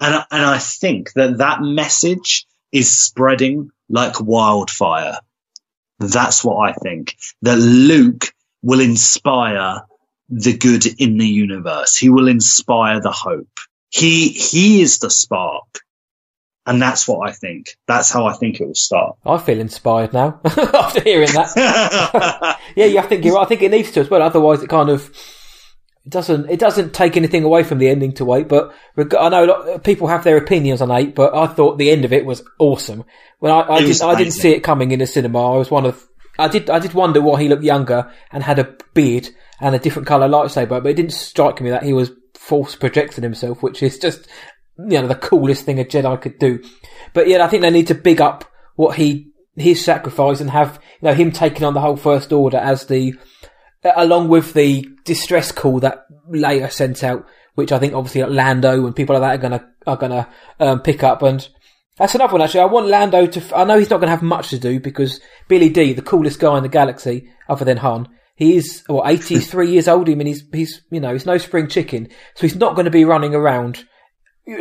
And 0.00 0.24
and 0.30 0.44
I 0.44 0.58
think 0.58 1.12
that 1.14 1.38
that 1.38 1.62
message 1.62 2.46
is 2.72 2.90
spreading 2.94 3.70
like 3.88 4.20
wildfire. 4.20 5.18
That's 5.98 6.44
what 6.44 6.68
I 6.68 6.72
think. 6.72 7.16
That 7.42 7.56
Luke 7.56 8.32
will 8.62 8.80
inspire 8.80 9.82
the 10.28 10.56
good 10.56 10.86
in 11.00 11.18
the 11.18 11.26
universe. 11.26 11.96
He 11.96 12.08
will 12.08 12.28
inspire 12.28 13.00
the 13.00 13.12
hope. 13.12 13.48
He 13.90 14.28
he 14.28 14.82
is 14.82 14.98
the 14.98 15.10
spark. 15.10 15.80
And 16.68 16.82
that's 16.82 17.06
what 17.06 17.28
I 17.28 17.32
think. 17.32 17.76
That's 17.86 18.10
how 18.10 18.26
I 18.26 18.32
think 18.32 18.60
it 18.60 18.66
will 18.66 18.74
start. 18.74 19.16
I 19.24 19.38
feel 19.38 19.60
inspired 19.60 20.12
now 20.12 20.40
after 20.44 21.00
hearing 21.00 21.32
that. 21.32 22.58
Yeah, 22.76 22.86
yeah, 22.86 23.02
I 23.02 23.06
think 23.06 23.24
you're 23.24 23.34
right. 23.36 23.42
I 23.42 23.48
think 23.48 23.62
it 23.62 23.70
needs 23.70 23.92
to 23.92 24.00
as 24.00 24.10
well. 24.10 24.20
Otherwise, 24.20 24.62
it 24.62 24.68
kind 24.68 24.90
of 24.90 25.10
it 26.06 26.10
doesn't 26.10 26.48
it 26.48 26.60
doesn't 26.60 26.94
take 26.94 27.16
anything 27.16 27.42
away 27.42 27.64
from 27.64 27.78
the 27.78 27.88
ending 27.88 28.12
to 28.12 28.34
eight. 28.34 28.46
But 28.46 28.72
reg- 28.94 29.14
I 29.14 29.28
know 29.28 29.44
a 29.44 29.46
lot 29.46 29.84
people 29.84 30.06
have 30.06 30.22
their 30.22 30.36
opinions 30.36 30.80
on 30.80 30.92
eight, 30.92 31.16
but 31.16 31.34
I 31.34 31.48
thought 31.48 31.78
the 31.78 31.90
end 31.90 32.04
of 32.04 32.12
it 32.12 32.24
was 32.24 32.44
awesome. 32.60 33.04
When 33.40 33.50
I, 33.50 33.62
I 33.62 33.80
didn't 33.80 34.02
I 34.02 34.14
didn't 34.14 34.34
see 34.34 34.52
it 34.52 34.60
coming 34.60 34.92
in 34.92 35.00
the 35.00 35.06
cinema. 35.06 35.54
I 35.54 35.58
was 35.58 35.68
one 35.68 35.84
of 35.84 36.06
I 36.38 36.46
did 36.46 36.70
I 36.70 36.78
did 36.78 36.94
wonder 36.94 37.20
why 37.20 37.42
he 37.42 37.48
looked 37.48 37.64
younger 37.64 38.08
and 38.30 38.44
had 38.44 38.60
a 38.60 38.76
beard 38.94 39.30
and 39.60 39.74
a 39.74 39.80
different 39.80 40.06
colour 40.06 40.28
lightsaber, 40.28 40.80
but 40.80 40.86
it 40.86 40.94
didn't 40.94 41.12
strike 41.12 41.60
me 41.60 41.70
that 41.70 41.82
he 41.82 41.92
was 41.92 42.12
force 42.34 42.76
projecting 42.76 43.24
himself, 43.24 43.60
which 43.60 43.82
is 43.82 43.98
just 43.98 44.28
you 44.78 45.00
know 45.00 45.08
the 45.08 45.16
coolest 45.16 45.64
thing 45.64 45.80
a 45.80 45.84
Jedi 45.84 46.20
could 46.22 46.38
do. 46.38 46.62
But 47.14 47.26
yeah, 47.26 47.44
I 47.44 47.48
think 47.48 47.62
they 47.62 47.70
need 47.70 47.88
to 47.88 47.96
big 47.96 48.20
up 48.20 48.44
what 48.76 48.96
he 48.96 49.32
his 49.56 49.84
sacrifice 49.84 50.40
and 50.40 50.50
have 50.50 50.80
you 51.00 51.08
know 51.08 51.14
him 51.14 51.32
taking 51.32 51.64
on 51.64 51.74
the 51.74 51.80
whole 51.80 51.96
First 51.96 52.32
Order 52.32 52.58
as 52.58 52.86
the 52.86 53.14
along 53.84 54.28
with 54.28 54.52
the 54.54 54.88
distress 55.04 55.52
call 55.52 55.80
that 55.80 56.06
Leia 56.30 56.70
sent 56.70 57.04
out, 57.04 57.26
which 57.54 57.72
I 57.72 57.78
think 57.78 57.94
obviously 57.94 58.22
like 58.22 58.30
Lando 58.30 58.86
and 58.86 58.96
people 58.96 59.18
like 59.18 59.22
that 59.22 59.38
are 59.38 59.58
gonna 59.58 59.68
are 59.86 59.96
gonna 59.96 60.28
um, 60.60 60.80
pick 60.80 61.02
up. 61.02 61.22
And 61.22 61.46
that's 61.96 62.14
another 62.14 62.32
one 62.32 62.42
actually. 62.42 62.60
I 62.60 62.66
want 62.66 62.88
Lando 62.88 63.26
to. 63.26 63.40
f- 63.40 63.52
I 63.52 63.64
know 63.64 63.78
he's 63.78 63.90
not 63.90 64.00
gonna 64.00 64.10
have 64.10 64.22
much 64.22 64.50
to 64.50 64.58
do 64.58 64.80
because 64.80 65.20
Billy 65.48 65.68
Dee, 65.68 65.92
the 65.92 66.02
coolest 66.02 66.40
guy 66.40 66.56
in 66.56 66.62
the 66.62 66.68
galaxy, 66.68 67.30
other 67.48 67.64
than 67.64 67.78
Han. 67.78 68.08
He 68.34 68.56
is 68.56 68.82
what 68.86 69.08
eighty 69.08 69.38
three 69.38 69.70
years 69.72 69.88
old. 69.88 70.08
I 70.08 70.14
mean, 70.14 70.26
he's 70.26 70.44
he's 70.52 70.82
you 70.90 71.00
know 71.00 71.12
he's 71.12 71.26
no 71.26 71.38
spring 71.38 71.68
chicken, 71.68 72.08
so 72.34 72.42
he's 72.42 72.56
not 72.56 72.74
going 72.74 72.84
to 72.84 72.90
be 72.90 73.04
running 73.04 73.34
around 73.34 73.84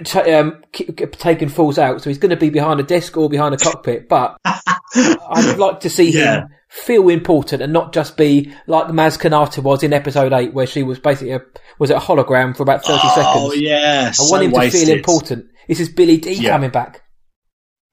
t- 0.03 0.19
um, 0.33 0.63
k- 0.71 0.85
k- 0.85 1.05
taking 1.07 1.49
falls 1.49 1.77
out. 1.77 2.01
So 2.01 2.09
he's 2.09 2.17
going 2.17 2.31
to 2.31 2.35
be 2.37 2.49
behind 2.49 2.79
a 2.79 2.83
desk 2.83 3.15
or 3.17 3.29
behind 3.29 3.53
a 3.53 3.57
cockpit. 3.57 4.07
But 4.09 4.37
I'd 4.45 5.55
like 5.57 5.81
to 5.81 5.89
see 5.89 6.11
Yeah. 6.11 6.41
him 6.41 6.47
feel 6.69 7.07
important 7.09 7.61
and 7.61 7.71
not 7.71 7.93
just 7.93 8.17
be 8.17 8.53
like 8.67 8.87
Maz 8.87 9.17
Kanata 9.19 9.63
was 9.63 9.83
in 9.83 9.93
episode 9.93 10.33
eight, 10.33 10.53
where 10.53 10.67
she 10.67 10.83
was 10.83 10.99
basically 10.99 11.31
a 11.33 11.41
was 11.79 11.89
it 11.89 11.95
a 11.97 11.99
hologram 11.99 12.55
for 12.55 12.63
about 12.63 12.83
thirty 12.83 12.99
oh 13.03 13.15
seconds. 13.15 13.35
Oh 13.37 13.53
yeah, 13.53 14.05
I 14.09 14.11
so 14.11 14.29
want 14.31 14.43
him 14.43 14.51
to 14.51 14.57
wasted. 14.57 14.87
feel 14.87 14.95
important. 14.97 15.45
This 15.67 15.79
is 15.79 15.89
Billy 15.89 16.17
Dee 16.17 16.33
Yeah. 16.33 16.51
coming 16.51 16.71
back. 16.71 17.01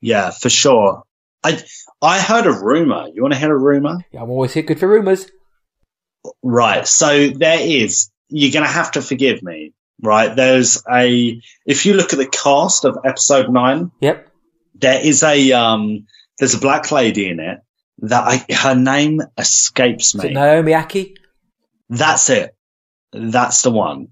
Yeah, 0.00 0.30
for 0.30 0.48
sure. 0.50 1.02
I 1.44 1.62
I 2.00 2.20
heard 2.20 2.46
a 2.46 2.52
rumor. 2.52 3.06
You 3.14 3.22
want 3.22 3.34
to 3.34 3.38
hear 3.40 3.54
a 3.54 3.58
rumor? 3.58 3.98
Yeah, 4.12 4.22
I'm 4.22 4.30
always 4.30 4.52
here 4.52 4.62
good 4.64 4.80
for 4.80 4.88
rumours. 4.88 5.26
Right. 6.42 6.86
So 6.86 7.28
there 7.30 7.58
is, 7.60 8.10
you're 8.28 8.52
going 8.52 8.64
to 8.64 8.70
have 8.70 8.92
to 8.92 9.02
forgive 9.02 9.42
me, 9.42 9.72
right? 10.00 10.34
There's 10.34 10.82
a, 10.90 11.40
if 11.66 11.86
you 11.86 11.94
look 11.94 12.12
at 12.12 12.18
the 12.18 12.28
cast 12.28 12.84
of 12.84 12.98
episode 13.04 13.50
nine, 13.50 13.90
Yep. 14.00 14.28
there 14.74 15.04
is 15.04 15.22
a, 15.22 15.52
um, 15.52 16.06
there's 16.38 16.54
a 16.54 16.58
black 16.60 16.90
lady 16.92 17.28
in 17.28 17.40
it 17.40 17.58
that 17.98 18.24
I, 18.48 18.52
her 18.54 18.74
name 18.74 19.20
escapes 19.38 20.14
Is 20.14 20.24
it 20.24 20.28
me. 20.28 20.34
Naomi 20.34 20.72
Ackie? 20.72 21.14
That's 21.88 22.30
it. 22.30 22.54
That's 23.12 23.62
the 23.62 23.70
one. 23.70 24.08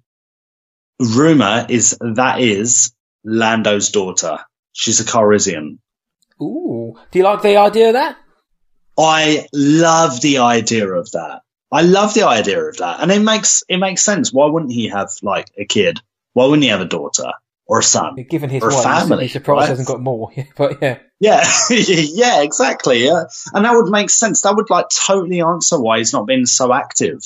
Rumor 1.00 1.66
is 1.68 1.96
that 2.00 2.40
is 2.40 2.92
Lando's 3.24 3.88
daughter. 3.90 4.38
She's 4.72 5.00
a 5.00 5.04
Corisian. 5.04 5.78
Ooh. 6.42 6.94
Do 7.10 7.18
you 7.18 7.24
like 7.24 7.42
the 7.42 7.56
idea 7.56 7.88
of 7.88 7.92
that? 7.94 8.16
I 8.98 9.46
love 9.54 10.20
the 10.20 10.38
idea 10.38 10.86
of 10.92 11.10
that. 11.12 11.40
I 11.72 11.82
love 11.82 12.14
the 12.14 12.24
idea 12.24 12.60
of 12.62 12.78
that, 12.78 13.00
and 13.00 13.12
it 13.12 13.20
makes 13.20 13.62
it 13.68 13.76
makes 13.78 14.02
sense. 14.04 14.32
Why 14.32 14.46
wouldn't 14.46 14.72
he 14.72 14.88
have 14.88 15.10
like 15.22 15.50
a 15.56 15.64
kid? 15.64 16.00
Why 16.32 16.46
wouldn't 16.46 16.62
he 16.62 16.70
have 16.70 16.80
a 16.80 16.84
daughter 16.86 17.32
or 17.66 17.78
a 17.78 17.82
son? 17.82 18.16
Given 18.28 18.50
his 18.50 18.62
Or 18.62 18.70
wife, 18.70 18.82
family, 18.82 19.24
he's 19.24 19.32
surprised 19.32 19.60
right? 19.60 19.66
he 19.66 19.70
hasn't 19.70 19.88
got 19.88 20.00
more. 20.00 20.32
but 20.56 20.82
yeah. 20.82 20.98
Yeah, 21.20 21.44
yeah, 21.70 22.42
exactly. 22.42 23.04
Yeah, 23.04 23.24
and 23.52 23.64
that 23.64 23.74
would 23.74 23.90
make 23.90 24.10
sense. 24.10 24.40
That 24.42 24.56
would 24.56 24.70
like 24.70 24.86
totally 24.88 25.42
answer 25.42 25.80
why 25.80 25.98
he's 25.98 26.12
not 26.12 26.26
been 26.26 26.46
so 26.46 26.72
active, 26.72 27.22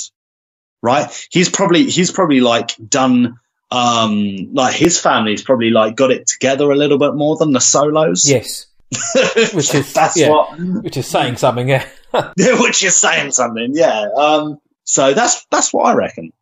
right? 0.82 1.06
He's 1.30 1.48
probably 1.48 1.84
he's 1.88 2.10
probably 2.10 2.40
like 2.40 2.72
done 2.76 3.38
um 3.70 4.52
like 4.52 4.74
his 4.74 5.00
family's 5.00 5.42
probably 5.42 5.70
like 5.70 5.96
got 5.96 6.10
it 6.10 6.26
together 6.26 6.70
a 6.70 6.76
little 6.76 6.98
bit 6.98 7.14
more 7.14 7.36
than 7.36 7.52
the 7.52 7.60
solos. 7.60 8.28
Yes. 8.28 8.66
Which 9.54 9.74
is- 9.74 9.92
that's 9.92 10.16
yeah. 10.16 10.28
what 10.28 10.58
Which 10.58 10.96
is 10.96 11.06
saying 11.06 11.36
something, 11.36 11.68
yeah. 11.68 11.86
which 12.36 12.84
is 12.84 12.96
saying 12.96 13.32
something. 13.32 13.72
Yeah. 13.74 14.08
Um. 14.16 14.60
So 14.84 15.14
that's 15.14 15.46
that's 15.50 15.72
what 15.72 15.86
I 15.86 15.94
reckon. 15.94 16.32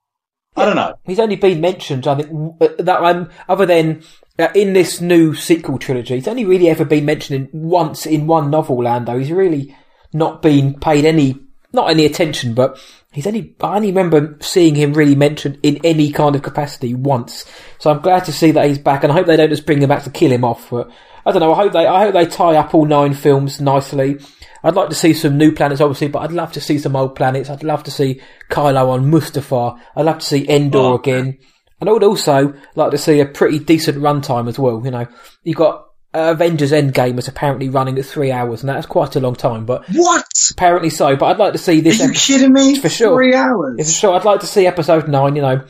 I 0.55 0.67
don't 0.67 0.77
know. 0.77 0.99
He's 1.05 1.19
only 1.19 1.37
been 1.37 1.62
mentioned, 1.62 2.07
I 2.07 2.17
think, 2.17 2.57
uh, 2.61 2.69
that 2.79 3.03
um, 3.03 3.31
other 3.49 3.65
than 3.65 4.03
uh, 4.38 4.49
in 4.55 4.75
this 4.75 5.01
new 5.01 5.35
sequel 5.35 5.79
trilogy, 5.79 6.17
he's 6.17 6.29
only 6.29 6.45
really 6.45 6.69
ever 6.69 6.85
been 6.85 7.07
mentioned 7.07 7.49
in, 7.53 7.61
once 7.62 8.05
in 8.05 8.27
one 8.27 8.51
novel. 8.51 8.83
Lando, 8.83 9.19
he's 9.19 9.33
really 9.33 9.75
not 10.12 10.43
been 10.43 10.79
paid 10.79 11.07
any, 11.07 11.38
not 11.73 11.88
any 11.88 12.05
attention, 12.05 12.53
but 12.53 12.79
he's 13.12 13.27
only. 13.27 13.55
I 13.62 13.77
only 13.77 13.88
remember 13.88 14.37
seeing 14.41 14.75
him 14.75 14.93
really 14.93 15.15
mentioned 15.15 15.59
in 15.62 15.81
any 15.85 16.12
kind 16.12 16.37
of 16.37 16.43
capacity 16.43 16.95
once. 16.95 17.47
So 17.79 17.91
I'm 17.91 18.03
glad 18.03 18.27
to 18.27 18.33
see 18.33 18.51
that 18.51 18.67
he's 18.67 18.79
back, 18.79 19.05
and 19.05 19.12
I 19.12 19.15
hope 19.15 19.27
they 19.27 19.37
don't 19.37 19.49
just 19.49 19.65
bring 19.65 19.81
him 19.81 19.88
back 19.88 20.05
to 20.05 20.11
kill 20.11 20.33
him 20.33 20.45
off. 20.45 20.69
But 20.69 20.91
I 21.24 21.32
don't 21.32 21.40
know. 21.40 21.52
I 21.52 21.56
hope 21.56 21.72
they, 21.72 21.87
I 21.87 22.04
hope 22.04 22.14
they 22.14 22.26
tie 22.26 22.56
up 22.56 22.74
all 22.74 22.85
nine 22.85 23.14
films 23.14 23.61
nicely. 23.61 24.18
I'd 24.64 24.74
like 24.74 24.88
to 24.90 24.94
see 24.94 25.12
some 25.12 25.38
new 25.38 25.52
planets, 25.52 25.80
obviously, 25.80 26.08
but 26.08 26.20
I'd 26.20 26.32
love 26.32 26.52
to 26.52 26.61
see 26.61 26.78
some 26.78 26.94
old 26.96 27.14
planets. 27.16 27.50
I'd 27.50 27.62
love 27.64 27.82
to 27.85 27.90
see 27.90 28.20
Kylo 28.50 28.88
on 28.90 29.11
Mustafar. 29.11 29.78
I'd 29.96 30.04
love 30.04 30.18
to 30.20 30.26
see 30.26 30.48
Endor 30.48 30.78
Oh. 30.78 30.94
again. 30.94 31.38
And 31.80 31.88
I 31.88 31.92
would 31.92 32.04
also 32.04 32.54
like 32.76 32.92
to 32.92 32.98
see 32.98 33.18
a 33.20 33.26
pretty 33.26 33.58
decent 33.58 33.98
runtime 33.98 34.48
as 34.48 34.58
well. 34.58 34.80
You 34.85 34.92
know, 34.92 35.06
you've 35.42 35.56
got 35.56 35.87
uh, 36.14 36.30
Avengers 36.32 36.70
Endgame 36.70 37.18
is 37.18 37.26
apparently 37.26 37.68
running 37.70 37.98
at 37.98 38.04
three 38.04 38.30
hours, 38.30 38.61
and 38.62 38.68
that's 38.68 38.87
quite 38.87 39.16
a 39.16 39.20
long 39.20 39.35
time, 39.35 39.64
but 39.66 39.85
What? 39.92 40.24
apparently 40.52 40.90
so. 40.90 41.16
But 41.16 41.26
I'd 41.26 41.38
like 41.38 41.52
to 41.54 41.58
see 41.58 41.80
this. 41.80 42.00
Are 42.00 42.04
you 42.04 42.11
epi- 42.11 42.18
kidding 42.18 42.52
me? 42.52 42.78
For 42.78 42.88
sure. 42.88 43.16
Three 43.16 43.35
hours. 43.35 43.78
For 43.78 43.90
sure, 43.92 44.14
I'd 44.14 44.24
like 44.24 44.40
to 44.40 44.46
see 44.46 44.66
episode 44.66 45.08
nine. 45.08 45.35
You 45.35 45.42
know, 45.42 45.64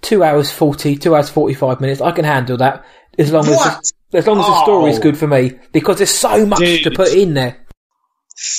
two 0.00 0.24
hours 0.24 0.50
forty, 0.50 0.96
two 0.96 1.14
hours 1.14 1.28
forty-five 1.28 1.80
minutes. 1.80 2.00
I 2.00 2.10
can 2.10 2.24
handle 2.24 2.56
that 2.56 2.84
as 3.18 3.30
long 3.30 3.46
What? 3.46 3.78
as 3.78 3.91
as 4.12 4.26
long 4.26 4.38
as 4.40 4.46
the 4.46 4.62
story's 4.64 4.98
Oh. 4.98 5.02
good 5.02 5.16
for 5.18 5.26
me 5.26 5.52
because 5.72 5.96
there's 5.98 6.10
so 6.14 6.44
much 6.46 6.60
to 6.82 6.90
put 6.90 7.08
in 7.14 7.34
there. 7.34 7.58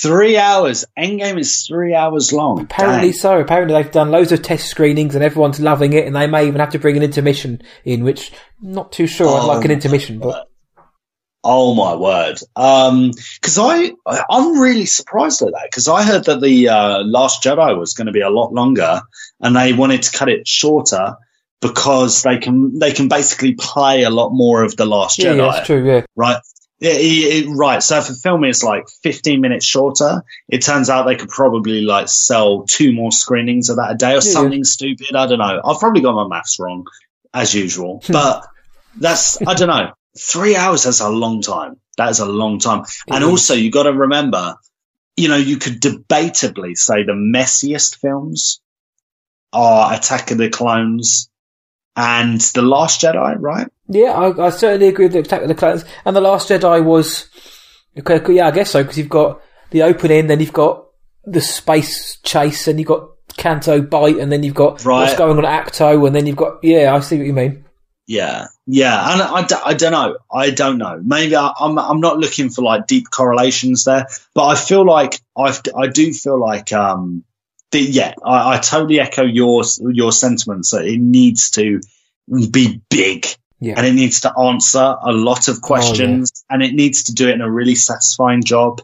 Three 0.02 0.38
hours. 0.38 0.86
Endgame 0.98 1.40
is 1.40 1.66
three 1.68 1.94
hours 1.96 2.32
long. 2.32 2.62
Apparently 2.62 3.10
Dang. 3.12 3.20
so. 3.20 3.40
Apparently 3.40 3.74
they've 3.82 3.92
done 3.92 4.12
loads 4.12 4.32
of 4.32 4.42
test 4.42 4.70
screenings 4.70 5.16
and 5.16 5.24
everyone's 5.24 5.60
loving 5.60 5.94
it, 5.94 6.06
and 6.06 6.16
they 6.16 6.28
may 6.28 6.48
even 6.48 6.60
have 6.60 6.70
to 6.72 6.80
bring 6.80 6.96
an 6.96 7.04
intermission 7.04 7.62
in, 7.84 8.04
which 8.04 8.32
not 8.62 8.92
too 8.92 9.08
sure 9.08 9.28
I'd 9.28 9.42
Oh 9.44 9.48
like 9.48 9.66
an 9.66 9.72
intermission, 9.72 10.20
but 10.20 10.48
Oh 11.46 11.74
my 11.76 11.96
word. 11.96 12.40
Um, 12.56 13.12
cause 13.42 13.58
I, 13.60 13.92
I- 14.08 14.24
I'm 14.30 14.60
really 14.60 14.86
surprised 14.86 15.42
at 15.42 15.50
that 15.52 15.68
because 15.70 15.90
I 15.90 16.04
heard 16.04 16.24
that 16.26 16.40
the, 16.40 16.70
uh, 16.70 17.00
Last 17.04 17.44
Jedi 17.44 17.78
was 17.78 17.94
going 17.96 18.06
to 18.08 18.14
be 18.14 18.22
a 18.22 18.30
lot 18.30 18.54
longer 18.54 19.02
and 19.42 19.54
they 19.54 19.74
wanted 19.74 20.04
to 20.04 20.18
cut 20.18 20.30
it 20.30 20.48
shorter 20.48 21.18
because 21.64 22.22
they 22.22 22.38
can, 22.38 22.78
they 22.78 22.92
can 22.92 23.08
basically 23.08 23.54
play 23.54 24.04
a 24.04 24.12
lot 24.12 24.30
more 24.30 24.62
of 24.64 24.76
the 24.78 24.86
Last 24.86 25.18
yeah, 25.18 25.32
Jedi. 25.32 25.38
yeah, 25.38 25.52
that's 25.52 25.66
true. 25.68 25.86
Yeah, 25.88 26.06
right? 26.16 26.38
Yeah, 26.80 26.92
it, 26.92 27.46
it, 27.46 27.50
right. 27.50 27.82
So 27.82 27.98
if 27.98 28.10
a 28.10 28.14
film 28.14 28.44
is 28.44 28.62
like 28.64 28.84
15 29.04 29.40
minutes 29.42 29.66
shorter, 29.66 30.22
it 30.50 30.62
turns 30.62 30.90
out 30.90 31.04
they 31.08 31.16
could 31.16 31.30
probably 31.30 31.82
like 31.82 32.10
sell 32.10 32.64
two 32.64 32.92
more 32.94 33.12
screenings 33.12 33.70
of 33.70 33.78
that 33.78 33.92
a 33.94 33.96
day 33.96 34.12
or 34.12 34.16
Yeah. 34.16 34.20
something 34.20 34.64
stupid. 34.66 35.16
I 35.16 35.26
don't 35.26 35.40
know. 35.40 35.62
I've 35.64 35.80
probably 35.80 36.02
got 36.02 36.14
my 36.14 36.28
maths 36.28 36.60
wrong 36.60 36.86
as 37.34 37.56
usual, 37.56 38.02
Hmm. 38.06 38.12
but 38.14 38.46
that's, 39.00 39.42
I 39.42 39.54
don't 39.56 39.70
know. 39.70 39.94
Three 40.20 40.56
hours 40.56 40.86
is 40.86 41.00
a 41.00 41.10
long 41.10 41.42
time. 41.42 41.78
That 41.98 42.10
is 42.10 42.20
a 42.20 42.26
long 42.26 42.60
time. 42.60 42.84
and 43.10 43.24
also 43.24 43.54
you 43.54 43.72
got 43.72 43.84
to 43.84 43.94
remember, 43.94 44.56
you 45.16 45.30
know, 45.30 45.38
you 45.38 45.58
could 45.58 45.80
debatably 45.82 46.76
say 46.76 47.04
the 47.04 47.14
messiest 47.14 47.98
films 48.00 48.60
are 49.54 49.94
Attack 49.94 50.32
of 50.32 50.38
the 50.38 50.50
Clones 50.50 51.30
and 51.96 52.40
The 52.42 52.62
Last 52.62 53.02
Jedi, 53.02 53.36
right? 53.40 53.68
Yeah, 53.88 54.12
I, 54.12 54.48
I 54.48 54.50
certainly 54.50 54.88
agree 54.88 55.06
with 55.06 55.14
the 55.14 55.20
Attack 55.20 55.44
of 55.44 55.48
the 55.48 55.56
Clones. 55.56 55.86
And 56.06 56.16
The 56.16 56.22
Last 56.22 56.50
Jedi 56.50 56.84
was, 56.84 57.30
okay, 57.98 58.34
yeah, 58.34 58.48
I 58.48 58.52
guess 58.52 58.72
so, 58.72 58.84
because 58.84 58.98
you've 58.98 59.10
got 59.10 59.42
the 59.72 59.84
opening, 59.84 60.28
then 60.28 60.40
you've 60.40 60.54
got 60.54 60.86
the 61.26 61.42
space 61.42 62.18
chase, 62.24 62.68
and 62.68 62.80
you've 62.80 62.88
got 62.88 63.10
Canto 63.38 63.82
Bight, 63.82 64.18
and 64.18 64.32
then 64.32 64.44
you've 64.44 64.56
got 64.56 64.84
what's 64.86 65.16
going 65.16 65.38
on 65.38 65.46
at 65.46 65.68
Ahch-To, 65.68 66.06
and 66.06 66.16
then 66.16 66.26
you've 66.26 66.38
got, 66.38 66.64
yeah, 66.64 66.94
I 66.94 67.00
see 67.00 67.18
what 67.18 67.28
you 67.28 67.34
mean. 67.34 67.66
Yeah, 68.06 68.48
yeah, 68.68 69.14
and 69.14 69.22
I, 69.22 69.60
I 69.66 69.74
don't 69.74 69.94
know. 69.94 70.18
I 70.32 70.50
don't 70.50 70.78
know. 70.78 71.00
Maybe 71.02 71.38
I, 71.38 71.54
I'm 71.58 71.80
I'm 71.80 72.02
not 72.02 72.18
looking 72.18 72.50
for 72.50 72.62
like 72.62 72.86
deep 72.86 73.10
correlations 73.10 73.86
there, 73.86 74.08
but 74.34 74.46
I 74.46 74.56
feel 74.56 74.86
like 74.86 75.22
I 75.38 75.58
I 75.74 75.88
do 75.88 76.12
feel 76.12 76.38
like 76.38 76.74
um 76.74 77.24
yeah 77.82 78.14
I, 78.26 78.56
I 78.56 78.58
totally 78.60 79.00
echo 79.00 79.24
your 79.24 79.64
your 79.92 80.12
sentiments 80.12 80.72
that 80.72 80.86
it 80.86 81.00
needs 81.00 81.52
to 81.52 81.82
be 82.52 82.82
big 82.90 83.28
Yeah. 83.60 83.76
and 83.78 83.86
it 83.86 83.94
needs 83.94 84.22
to 84.22 84.34
answer 84.38 84.96
a 85.02 85.12
lot 85.12 85.48
of 85.48 85.58
oh, 85.58 85.60
questions 85.68 86.44
and 86.50 86.64
it 86.64 86.74
needs 86.74 87.04
to 87.04 87.14
do 87.14 87.30
it 87.30 87.34
in 87.34 87.42
a 87.42 87.52
really 87.52 87.76
satisfying 87.76 88.44
job. 88.44 88.82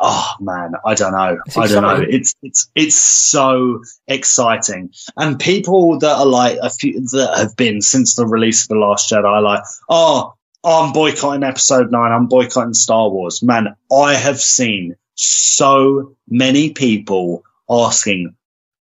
Oh 0.00 0.32
man, 0.40 0.72
I 0.86 0.94
don't 0.94 1.12
know. 1.12 1.38
I 1.56 1.66
don't 1.66 1.82
know. 1.82 2.02
It's 2.08 2.34
it's 2.42 2.70
it's 2.74 2.96
so 2.96 3.82
exciting. 4.08 4.90
And 5.16 5.38
people 5.38 5.98
that 5.98 6.16
are 6.16 6.24
like 6.26 6.58
a 6.62 6.70
few 6.70 7.00
that 7.00 7.34
have 7.36 7.56
been 7.56 7.82
since 7.82 8.14
the 8.14 8.26
release 8.26 8.62
of 8.64 8.68
the 8.68 8.76
Last 8.76 9.10
Jedi, 9.10 9.42
like, 9.42 9.62
oh, 9.90 10.32
oh, 10.64 10.86
I'm 10.86 10.92
boycotting 10.92 11.42
Episode 11.42 11.92
Nine. 11.92 12.10
I'm 12.10 12.26
boycotting 12.26 12.72
Star 12.72 13.10
Wars. 13.10 13.42
Man, 13.42 13.76
I 13.92 14.14
have 14.14 14.40
seen 14.40 14.96
so 15.14 16.16
many 16.28 16.70
people 16.70 17.44
asking, 17.68 18.34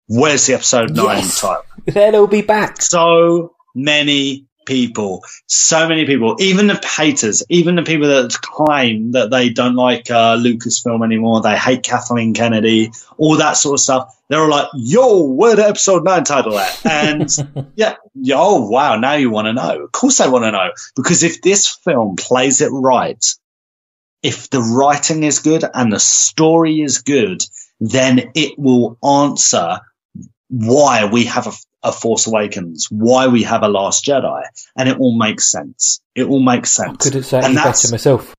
"Where's 0.09 0.47
the 0.47 0.55
Episode 0.55 0.95
Nine 0.95 1.19
Yes. 1.19 1.41
title?" 1.41 1.63
Then 1.87 2.15
it'll 2.15 2.27
be 2.27 2.43
back. 2.43 2.83
so 2.83 3.55
many 3.75 4.45
people, 4.67 5.25
so 5.47 5.89
many 5.89 6.05
people, 6.05 6.37
even 6.41 6.67
the 6.67 6.79
haters, 6.97 7.43
even 7.49 7.77
the 7.77 7.83
people 7.83 8.07
that 8.09 8.31
claim 8.43 9.13
that 9.13 9.31
they 9.31 9.49
don't 9.49 9.75
like 9.77 10.11
uh, 10.11 10.37
Lucasfilm 10.37 11.03
anymore, 11.03 11.41
they 11.41 11.57
hate 11.57 11.83
Kathleen 11.83 12.35
Kennedy, 12.35 12.91
all 13.17 13.37
that 13.39 13.57
sort 13.57 13.75
of 13.75 13.81
stuff. 13.81 14.15
They're 14.29 14.43
all 14.43 14.51
like, 14.51 14.69
"Yo, 14.75 15.23
where 15.23 15.57
the 15.57 15.67
episode 15.67 16.05
nine 16.05 16.25
title 16.25 16.59
at?" 16.59 16.81
And 16.85 17.31
yeah, 17.77 17.97
yeah, 18.15 18.37
oh 18.39 18.69
wow, 18.69 18.97
now 18.99 19.15
you 19.15 19.31
want 19.31 19.47
to 19.47 19.55
know? 19.55 19.85
Of 19.85 19.93
course, 19.93 20.21
I 20.21 20.29
want 20.29 20.45
to 20.45 20.53
know 20.53 20.71
because 20.97 21.23
if 21.23 21.41
this 21.41 21.67
film 21.67 22.17
plays 22.17 22.61
it 22.61 22.69
right, 22.71 23.25
if 24.23 24.51
the 24.51 24.61
writing 24.61 25.23
is 25.23 25.39
good 25.39 25.65
and 25.73 25.91
the 25.91 26.01
story 26.01 26.83
is 26.83 26.99
good, 26.99 27.41
then 27.81 28.31
it 28.35 28.59
will 28.59 28.99
answer 29.05 29.81
why 30.49 31.05
we 31.07 31.25
have 31.25 31.47
a, 31.47 31.53
a 31.83 31.93
Force 31.93 32.27
Awakens, 32.27 32.89
why 32.91 33.29
we 33.29 33.43
have 33.45 33.63
a 33.63 33.69
Last 33.69 34.05
Jedi, 34.05 34.43
and 34.77 34.89
it 34.89 34.99
all 34.99 35.17
makes 35.17 35.51
sense. 35.51 36.01
It 36.15 36.25
all 36.25 36.41
makes 36.41 36.73
sense. 36.73 36.97
I 37.01 37.05
Couldn't 37.05 37.23
say 37.25 37.39
And 37.39 37.47
any 37.47 37.57
better 37.57 37.91
myself. 37.91 38.35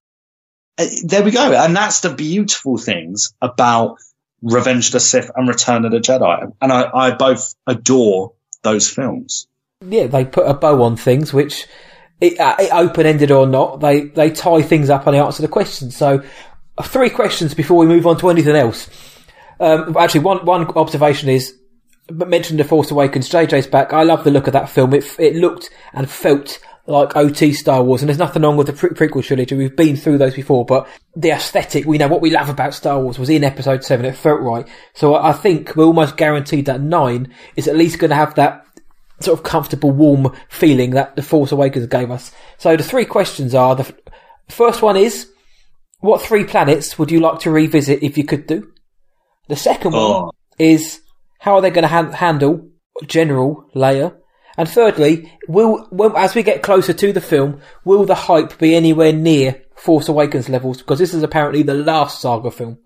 Uh, 0.78 0.86
there 1.04 1.22
we 1.22 1.30
go, 1.30 1.52
and 1.52 1.76
that's 1.76 2.00
the 2.00 2.12
beautiful 2.12 2.78
things 2.78 3.32
about 3.40 3.98
Revenge 4.42 4.86
of 4.86 4.92
the 4.92 5.00
Sith 5.00 5.30
and 5.34 5.48
Return 5.48 5.84
of 5.84 5.92
the 5.92 5.98
Jedi, 5.98 6.52
and 6.60 6.72
I, 6.72 6.90
I 6.92 7.10
both 7.12 7.54
adore 7.66 8.32
those 8.62 8.88
films. 8.88 9.46
Yeah, 9.86 10.06
they 10.06 10.24
put 10.24 10.46
a 10.46 10.54
bow 10.54 10.82
on 10.82 10.96
things, 10.96 11.32
which 11.32 11.66
it, 12.20 12.38
uh, 12.38 12.56
it 12.58 12.70
open 12.72 13.06
ended 13.06 13.30
or 13.30 13.46
not, 13.46 13.80
they 13.80 14.02
they 14.02 14.30
tie 14.30 14.62
things 14.62 14.90
up 14.90 15.06
and 15.06 15.14
they 15.14 15.20
answer 15.20 15.42
the 15.42 15.48
questions. 15.48 15.96
So, 15.96 16.22
uh, 16.76 16.82
three 16.82 17.10
questions 17.10 17.54
before 17.54 17.78
we 17.78 17.86
move 17.86 18.06
on 18.06 18.18
to 18.18 18.28
anything 18.28 18.56
else. 18.56 18.88
Um, 19.60 19.96
actually, 19.96 20.20
one 20.20 20.44
one 20.44 20.66
observation 20.68 21.28
is 21.28 21.54
mentioned 22.10 22.58
the 22.58 22.64
Force 22.64 22.90
Awakens. 22.90 23.28
JJ's 23.28 23.66
back. 23.66 23.92
I 23.92 24.02
love 24.02 24.24
the 24.24 24.30
look 24.30 24.46
of 24.46 24.54
that 24.54 24.70
film. 24.70 24.94
It 24.94 25.04
it 25.18 25.36
looked 25.36 25.70
and 25.92 26.10
felt 26.10 26.58
like 26.86 27.16
OT 27.16 27.52
Star 27.52 27.82
Wars, 27.82 28.02
and 28.02 28.08
there's 28.08 28.18
nothing 28.18 28.42
wrong 28.42 28.56
with 28.56 28.66
the 28.66 28.72
pre- 28.72 28.90
prequel 28.90 29.22
trilogy. 29.22 29.54
We've 29.54 29.76
been 29.76 29.96
through 29.96 30.18
those 30.18 30.34
before, 30.34 30.64
but 30.64 30.88
the 31.14 31.30
aesthetic, 31.30 31.84
we 31.84 31.98
know 31.98 32.08
what 32.08 32.22
we 32.22 32.30
love 32.30 32.48
about 32.48 32.74
Star 32.74 33.00
Wars 33.00 33.18
was 33.18 33.30
in 33.30 33.44
Episode 33.44 33.84
Seven. 33.84 34.06
It 34.06 34.16
felt 34.16 34.40
right. 34.40 34.66
So 34.94 35.14
I 35.14 35.30
I 35.30 35.32
think 35.32 35.76
we're 35.76 35.84
almost 35.84 36.16
guaranteed 36.16 36.66
that 36.66 36.80
nine 36.80 37.32
is 37.54 37.68
at 37.68 37.76
least 37.76 37.98
going 37.98 38.10
to 38.10 38.16
have 38.16 38.34
that 38.36 38.64
sort 39.20 39.38
of 39.38 39.44
comfortable, 39.44 39.90
warm 39.90 40.34
feeling 40.48 40.92
that 40.92 41.16
the 41.16 41.22
Force 41.22 41.52
Awakens 41.52 41.86
gave 41.86 42.10
us. 42.10 42.32
So 42.58 42.76
the 42.76 42.82
three 42.82 43.04
questions 43.04 43.54
are: 43.54 43.76
the 43.76 43.84
f- 43.84 43.92
first 44.48 44.80
one 44.80 44.96
is, 44.96 45.30
what 46.00 46.22
three 46.22 46.44
planets 46.44 46.98
would 46.98 47.10
you 47.10 47.20
like 47.20 47.40
to 47.40 47.50
revisit 47.50 48.02
if 48.02 48.16
you 48.16 48.24
could 48.24 48.46
do? 48.46 48.72
The 49.50 49.56
second 49.56 49.92
one 49.92 50.00
Oh. 50.02 50.30
is 50.58 51.00
how 51.40 51.56
are 51.56 51.60
they 51.60 51.70
going 51.70 51.82
to 51.82 51.88
han- 51.88 52.12
handle 52.12 52.68
General 53.06 53.68
Leia? 53.74 54.14
And 54.56 54.68
thirdly, 54.68 55.32
will, 55.48 55.88
will 55.90 56.16
as 56.16 56.34
we 56.34 56.42
get 56.42 56.62
closer 56.62 56.92
to 56.92 57.12
the 57.12 57.20
film, 57.20 57.60
will 57.84 58.04
the 58.04 58.14
hype 58.14 58.58
be 58.58 58.74
anywhere 58.74 59.12
near 59.12 59.62
Force 59.76 60.08
Awakens 60.08 60.48
levels? 60.48 60.78
Because 60.78 60.98
this 60.98 61.14
is 61.14 61.22
apparently 61.22 61.62
the 61.62 61.74
last 61.74 62.20
saga 62.20 62.50
film. 62.50 62.78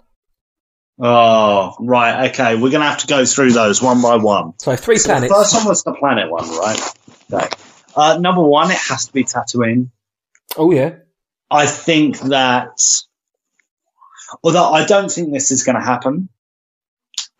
Oh, 1.00 1.74
right. 1.80 2.30
Okay. 2.30 2.54
We're 2.54 2.70
going 2.70 2.82
to 2.82 2.88
have 2.88 2.98
to 2.98 3.06
go 3.08 3.24
through 3.24 3.52
those 3.52 3.82
one 3.82 4.00
by 4.00 4.16
one. 4.16 4.52
So 4.60 4.76
three 4.76 4.96
So 4.96 5.08
the 5.08 5.12
planets. 5.14 5.32
first 5.34 5.54
one 5.54 5.66
was 5.66 5.82
the 5.82 5.92
planet 5.94 6.30
one, 6.30 6.48
right? 6.50 6.80
Okay. 7.32 7.48
Uh, 7.96 8.18
number 8.20 8.42
one, 8.42 8.70
it 8.70 8.78
has 8.78 9.06
to 9.06 9.12
be 9.12 9.24
Tatooine. 9.24 9.90
Oh 10.56 10.70
yeah, 10.70 10.96
I 11.50 11.66
think 11.66 12.18
that, 12.20 12.78
although 14.42 14.70
I 14.72 14.84
don't 14.84 15.10
think 15.10 15.32
this 15.32 15.50
is 15.50 15.64
going 15.64 15.76
to 15.76 15.82
happen, 15.84 16.28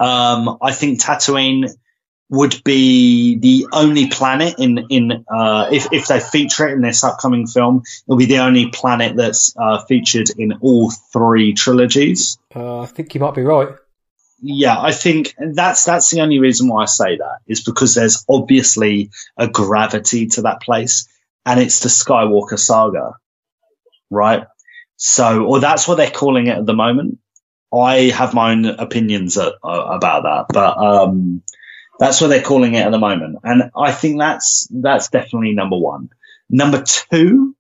um, 0.01 0.59
I 0.61 0.73
think 0.73 1.01
Tatooine 1.01 1.71
would 2.31 2.63
be 2.65 3.37
the 3.37 3.67
only 3.73 4.09
planet 4.09 4.55
in 4.59 4.87
in 4.89 5.25
uh, 5.29 5.69
if 5.71 5.93
if 5.93 6.09
they 6.09 6.21
feature 6.21 6.69
it 6.69 6.73
in 6.73 6.81
this 6.81 7.05
upcoming 7.05 7.47
film, 7.47 7.83
it'll 8.07 8.19
be 8.19 8.27
the 8.27 8.39
only 8.39 8.71
planet 8.71 9.17
that's 9.17 9.55
uh, 9.57 9.85
featured 9.85 10.31
in 10.37 10.55
all 10.61 10.91
three 10.91 11.53
trilogies. 11.53 12.39
uh, 12.55 12.81
I 12.81 12.87
think 12.87 13.15
you 13.15 13.21
might 13.21 13.35
be 13.35 13.43
right. 13.43 13.69
Yeah, 14.41 14.79
I 14.79 14.93
think 14.93 15.35
that's 15.39 15.85
that's 15.85 16.11
the 16.11 16.21
only 16.21 16.39
reason 16.39 16.69
why 16.69 16.83
I 16.83 16.87
say 16.87 17.17
that 17.17 17.39
is 17.47 17.63
because 17.63 17.95
there's 17.95 18.25
obviously 18.29 19.11
a 19.37 19.49
gravity 19.49 20.27
to 20.29 20.43
that 20.43 20.61
place, 20.61 21.09
and 21.47 21.61
it's 21.61 21.81
the 21.81 21.89
Skywalker 21.89 22.59
saga, 22.59 23.15
right? 24.11 24.47
So, 24.97 25.45
or 25.45 25.61
that's 25.61 25.89
what 25.89 25.97
they're 25.97 26.11
calling 26.11 26.47
it 26.47 26.59
at 26.59 26.67
the 26.67 26.75
moment. 26.75 27.19
I 27.75 28.11
have 28.11 28.35
my 28.35 28.53
own 28.53 28.67
opinions 28.67 29.37
uh, 29.37 29.51
uh, 29.63 29.89
about 29.91 30.23
that, 30.25 30.47
but 30.53 30.79
um, 30.79 31.43
that's 31.99 32.21
what 32.21 32.29
they're 32.29 32.43
calling 32.43 32.75
it 32.75 32.87
at 32.87 32.91
the 32.91 32.99
moment, 32.99 33.39
and 33.45 33.71
I 33.77 33.93
think 33.93 34.19
that's 34.19 34.69
that's 34.71 35.09
definitely 35.09 35.53
number 35.55 35.77
one. 35.77 36.11
Number 36.51 36.83
two, 36.83 37.57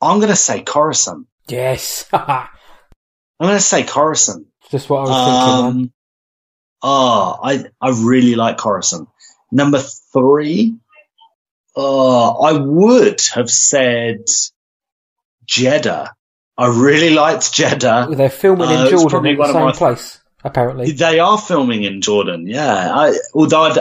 I'm 0.00 0.18
going 0.18 0.30
to 0.30 0.36
say 0.36 0.62
Coruscant. 0.62 1.26
Yes, 1.48 2.08
I'm 2.12 2.48
going 3.40 3.54
to 3.54 3.60
say 3.60 3.84
Coruscant. 3.84 4.46
just 4.70 4.88
what 4.90 4.98
I 4.98 5.02
was 5.02 5.24
thinking. 5.26 5.62
man. 5.62 5.64
Um, 5.64 5.92
oh, 6.82 7.38
I 7.42 7.64
I 7.80 7.90
really 7.90 8.34
like 8.34 8.58
Coruscant. 8.58 9.08
Number 9.52 9.78
three, 10.12 10.76
oh, 11.76 12.42
I 12.42 12.52
would 12.52 13.20
have 13.34 13.50
said 13.50 14.24
Jedha. 15.46 16.10
I 16.60 16.66
really 16.68 17.10
liked 17.10 17.42
Jedha. 17.52 18.14
They're 18.16 18.28
filming 18.28 18.68
uh, 18.68 18.72
in 18.72 18.80
it's 18.82 18.90
Jordan 18.90 19.26
in 19.26 19.36
the 19.38 19.46
same 19.46 19.64
my- 19.64 19.72
place, 19.72 20.20
apparently. 20.44 20.92
They 20.92 21.18
are 21.18 21.38
filming 21.38 21.84
in 21.84 22.02
Jordan, 22.02 22.46
yeah. 22.46 22.92
I, 22.94 23.16
although 23.34 23.62
I'd, 23.62 23.78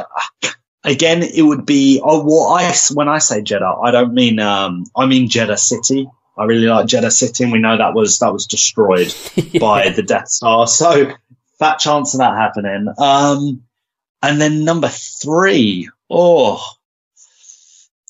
again, 0.84 1.22
it 1.24 1.42
would 1.42 1.66
be 1.66 2.02
oh, 2.04 2.24
what 2.24 2.62
I 2.64 2.74
when 2.94 3.10
I 3.10 3.18
say 3.20 3.42
Jedha, 3.42 3.86
I 3.86 3.92
don't 3.92 4.14
mean 4.14 4.40
um, 4.40 4.86
I 4.96 5.06
mean 5.08 5.28
Jedha 5.30 5.58
City. 5.58 6.10
I 6.38 6.46
really 6.46 6.68
like 6.68 6.88
Jedha 6.88 7.12
City, 7.12 7.44
and 7.44 7.52
we 7.52 7.60
know 7.60 7.78
that 7.78 7.94
was 7.94 8.20
that 8.20 8.32
was 8.32 8.48
destroyed 8.48 9.14
Yeah. 9.36 9.60
by 9.60 9.90
the 9.90 10.04
Death 10.04 10.30
Star. 10.30 10.66
So 10.68 11.12
fat 11.60 11.80
chance 11.80 12.14
of 12.14 12.20
that 12.20 12.38
happening. 12.38 12.88
Um, 12.98 13.64
and 14.22 14.40
then 14.40 14.64
number 14.64 14.88
three, 14.88 15.90
oh, 16.10 16.66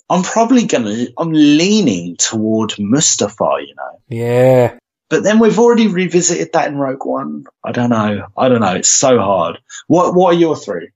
I'm 0.09 0.23
probably 0.23 0.65
gonna, 0.65 1.05
I'm 1.17 1.31
leaning 1.31 2.15
toward 2.17 2.71
Mustafar, 2.71 3.61
you 3.67 3.75
know. 3.75 4.01
Yeah. 4.07 4.77
But 5.09 5.23
then 5.23 5.39
we've 5.39 5.59
already 5.59 5.87
revisited 5.87 6.51
that 6.53 6.67
in 6.67 6.77
Rogue 6.77 7.05
One. 7.05 7.45
I 7.63 7.71
don't 7.71 7.89
know. 7.89 8.27
I 8.37 8.47
don't 8.47 8.61
know. 8.61 8.75
It's 8.75 8.89
so 8.89 9.19
hard. 9.19 9.59
What 9.87 10.13
What 10.13 10.35
are 10.35 10.39
your 10.39 10.55
three? 10.55 10.89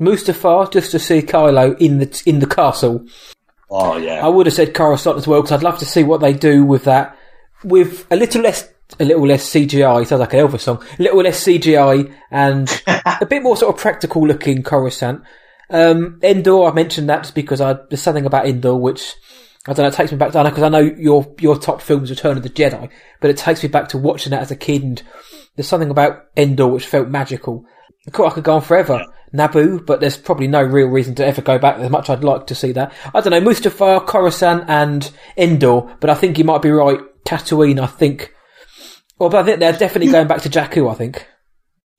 Mustafar, 0.00 0.72
just 0.72 0.90
to 0.90 0.98
see 0.98 1.22
Kylo 1.22 1.78
in 1.80 1.98
the 1.98 2.22
in 2.26 2.40
the 2.40 2.46
castle. 2.46 3.06
Oh 3.70 3.96
yeah. 3.96 4.24
I 4.24 4.28
would 4.28 4.46
have 4.46 4.54
said 4.54 4.74
Coruscant 4.74 5.18
as 5.18 5.26
well 5.26 5.40
because 5.40 5.52
I'd 5.52 5.62
love 5.62 5.78
to 5.78 5.86
see 5.86 6.02
what 6.02 6.20
they 6.20 6.32
do 6.32 6.64
with 6.64 6.84
that 6.84 7.16
with 7.62 8.06
a 8.10 8.16
little 8.16 8.42
less 8.42 8.68
a 9.00 9.04
little 9.04 9.26
less 9.26 9.48
CGI. 9.50 10.06
Sounds 10.06 10.20
like 10.20 10.34
an 10.34 10.40
Elvis 10.40 10.60
song. 10.60 10.82
A 10.98 11.02
little 11.02 11.22
less 11.22 11.44
CGI 11.44 12.12
and 12.30 12.82
a 12.86 13.26
bit 13.26 13.42
more 13.42 13.56
sort 13.56 13.74
of 13.74 13.80
practical 13.80 14.26
looking 14.26 14.62
Coruscant. 14.62 15.22
Um, 15.70 16.20
Endor, 16.22 16.64
I 16.64 16.72
mentioned 16.72 17.08
that 17.08 17.22
just 17.22 17.34
because 17.34 17.60
I, 17.60 17.74
there's 17.88 18.02
something 18.02 18.26
about 18.26 18.46
Endor 18.46 18.76
which 18.76 19.14
I 19.66 19.72
don't 19.72 19.84
know. 19.84 19.88
It 19.88 19.94
takes 19.94 20.12
me 20.12 20.18
back 20.18 20.32
to 20.32 20.44
because 20.44 20.62
I 20.62 20.68
know 20.68 20.80
your 20.80 21.34
your 21.40 21.58
top 21.58 21.80
film 21.80 22.04
is 22.04 22.10
Return 22.10 22.36
of 22.36 22.42
the 22.42 22.50
Jedi, 22.50 22.90
but 23.20 23.30
it 23.30 23.38
takes 23.38 23.62
me 23.62 23.68
back 23.68 23.88
to 23.88 23.98
watching 23.98 24.30
that 24.30 24.42
as 24.42 24.50
a 24.50 24.56
kid. 24.56 24.82
And 24.82 25.02
there's 25.56 25.68
something 25.68 25.90
about 25.90 26.26
Endor 26.36 26.66
which 26.66 26.86
felt 26.86 27.08
magical. 27.08 27.64
Of 28.06 28.12
course, 28.12 28.32
I 28.32 28.34
could 28.34 28.44
go 28.44 28.56
on 28.56 28.60
forever. 28.62 29.06
Naboo, 29.32 29.84
but 29.84 30.00
there's 30.00 30.16
probably 30.16 30.46
no 30.46 30.62
real 30.62 30.86
reason 30.86 31.14
to 31.16 31.26
ever 31.26 31.42
go 31.42 31.58
back. 31.58 31.78
As 31.78 31.90
much 31.90 32.08
I'd 32.08 32.22
like 32.22 32.46
to 32.48 32.54
see 32.54 32.72
that. 32.72 32.92
I 33.12 33.20
don't 33.20 33.30
know. 33.30 33.40
Mustafar, 33.40 34.06
Coruscant, 34.06 34.64
and 34.68 35.10
Endor, 35.36 35.96
but 35.98 36.10
I 36.10 36.14
think 36.14 36.38
you 36.38 36.44
might 36.44 36.62
be 36.62 36.70
right. 36.70 37.00
Tatooine, 37.24 37.80
I 37.82 37.86
think. 37.86 38.32
Well, 39.18 39.30
but 39.30 39.40
I 39.40 39.44
think 39.44 39.60
they're 39.60 39.72
definitely 39.72 40.12
going 40.12 40.28
back 40.28 40.42
to 40.42 40.50
Jakku. 40.50 40.90
I 40.90 40.94
think. 40.94 41.26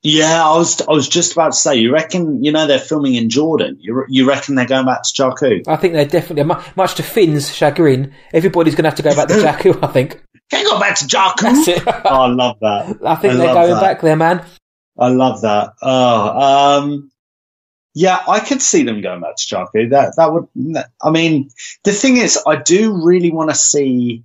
Yeah, 0.08 0.48
I 0.48 0.56
was 0.56 0.82
I 0.82 0.92
was 0.92 1.10
just 1.10 1.32
about 1.32 1.54
to 1.54 1.58
say. 1.58 1.78
You 1.78 1.92
reckon 1.92 2.44
you 2.44 2.52
know 2.52 2.68
they're 2.68 2.78
filming 2.78 3.16
in 3.16 3.28
Jordan? 3.28 3.78
You 3.80 4.06
you 4.08 4.30
reckon 4.30 4.54
they're 4.54 4.68
going 4.68 4.86
back 4.86 5.02
to 5.02 5.10
Jakku? 5.10 5.68
I 5.68 5.78
think 5.78 5.96
they're 5.96 6.06
definitely 6.06 6.44
much 6.76 6.94
to 6.96 7.04
Finn's 7.04 7.52
chagrin. 7.52 8.14
Everybody's 8.32 8.76
going 8.76 8.84
to 8.84 8.90
have 8.90 8.98
to 8.98 9.02
go 9.02 9.16
back 9.16 9.30
to 9.30 9.34
Jakku. 9.72 9.84
I 9.84 9.88
think. 9.88 10.22
Can't 10.52 10.68
go 10.68 10.80
back 10.80 10.96
to 10.98 11.06
Jakku. 11.06 11.42
That's 11.42 11.68
it. 11.68 11.84
oh, 11.88 12.22
I 12.22 12.28
love 12.28 12.58
that. 12.62 13.00
I 13.04 13.16
think 13.16 13.34
I 13.34 13.38
they're 13.38 13.54
going 13.56 13.70
that. 13.72 13.82
back 13.82 14.02
there, 14.02 14.16
man. 14.16 14.46
I 14.96 15.08
love 15.08 15.42
that. 15.42 15.74
Oh, 15.82 16.82
um, 16.84 17.12
yeah, 17.96 18.24
I 18.28 18.42
could 18.42 18.62
see 18.62 18.84
them 18.84 19.02
going 19.02 19.22
back 19.22 19.38
to 19.38 19.56
Jakku. 19.56 19.90
That 19.90 20.18
that 20.18 20.32
would. 20.32 20.48
I 21.02 21.10
mean, 21.10 21.50
the 21.84 21.94
thing 21.94 22.18
is, 22.18 22.38
I 22.46 22.58
do 22.58 23.04
really 23.04 23.32
want 23.32 23.50
to 23.50 23.56
see 23.56 24.24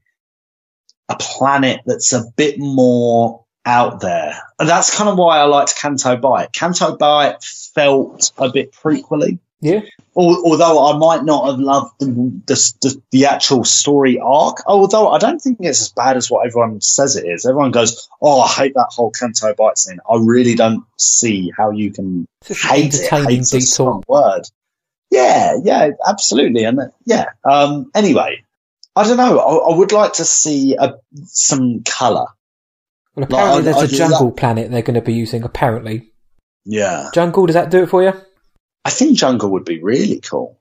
a 1.09 1.17
planet 1.17 1.81
that's 1.87 2.13
a 2.13 2.25
bit 2.37 2.59
more 2.59 3.40
out 3.65 4.01
there. 4.01 4.41
And 4.59 4.69
that's 4.69 4.97
kind 4.97 5.09
of 5.09 5.19
why 5.19 5.39
I 5.39 5.45
liked 5.45 5.77
Canto 5.77 6.17
Bight. 6.17 6.53
Canto 6.53 6.97
Bight 6.97 7.43
felt 7.43 8.33
a 8.39 8.51
bit 8.51 8.73
prequely. 8.73 9.39
Yeah. 9.61 9.81
Although 10.17 10.93
I 10.93 10.97
might 10.97 11.25
not 11.25 11.47
have 11.47 11.61
loved 11.61 11.95
the, 12.01 12.07
the, 12.07 12.73
the, 12.81 13.03
the 13.11 13.27
actual 13.27 13.65
story 13.65 14.19
arc, 14.19 14.59
although 14.67 15.09
I 15.11 15.19
don't 15.19 15.39
think 15.39 15.59
it's 15.61 15.83
as 15.83 15.93
bad 15.93 16.17
as 16.17 16.31
what 16.31 16.47
everyone 16.47 16.81
says 16.81 17.17
it 17.17 17.27
is. 17.27 17.47
Everyone 17.47 17.71
goes, 17.71 18.09
"Oh, 18.21 18.41
I 18.41 18.49
hate 18.49 18.75
that 18.75 18.89
whole 18.91 19.11
Canto 19.11 19.55
Bight 19.55 19.79
scene." 19.79 20.01
I 20.11 20.17
really 20.19 20.55
don't 20.55 20.85
see 20.97 21.53
how 21.57 21.71
you 21.71 21.93
can 21.93 22.27
hate 22.45 22.95
it. 22.95 23.09
Hate's 23.11 23.55
a 23.55 23.61
strong 23.61 24.03
word. 24.09 24.43
Yeah, 25.11 25.57
yeah, 25.63 25.91
absolutely, 26.07 26.65
and 26.65 26.81
uh, 26.81 26.89
yeah. 27.05 27.27
Um, 27.45 27.91
anyway, 27.95 28.43
I 28.97 29.05
don't 29.05 29.17
know. 29.17 29.39
I, 29.39 29.73
I 29.73 29.77
would 29.77 29.93
like 29.93 30.15
to 30.15 30.25
see 30.25 30.77
a, 30.77 30.95
some 31.25 31.83
color. 31.85 32.27
Well, 33.15 33.25
apparently 33.25 33.63
Like, 33.63 33.77
I- 33.77 33.81
there's 33.81 33.93
a 33.93 33.97
jungle 33.97 34.31
planet 34.33 34.71
they're 34.71 34.83
going 34.83 34.95
to 34.95 35.01
be 35.01 35.15
using. 35.15 35.43
Apparently, 35.43 36.13
Yeah, 36.65 37.11
jungle. 37.15 37.47
Does 37.47 37.55
that 37.55 37.71
do 37.71 37.83
it 37.83 37.89
for 37.89 38.03
you? 38.03 38.13
I 38.85 38.91
think 38.91 39.19
jungle 39.19 39.51
would 39.51 39.65
be 39.65 39.83
really 39.83 40.21
cool. 40.21 40.59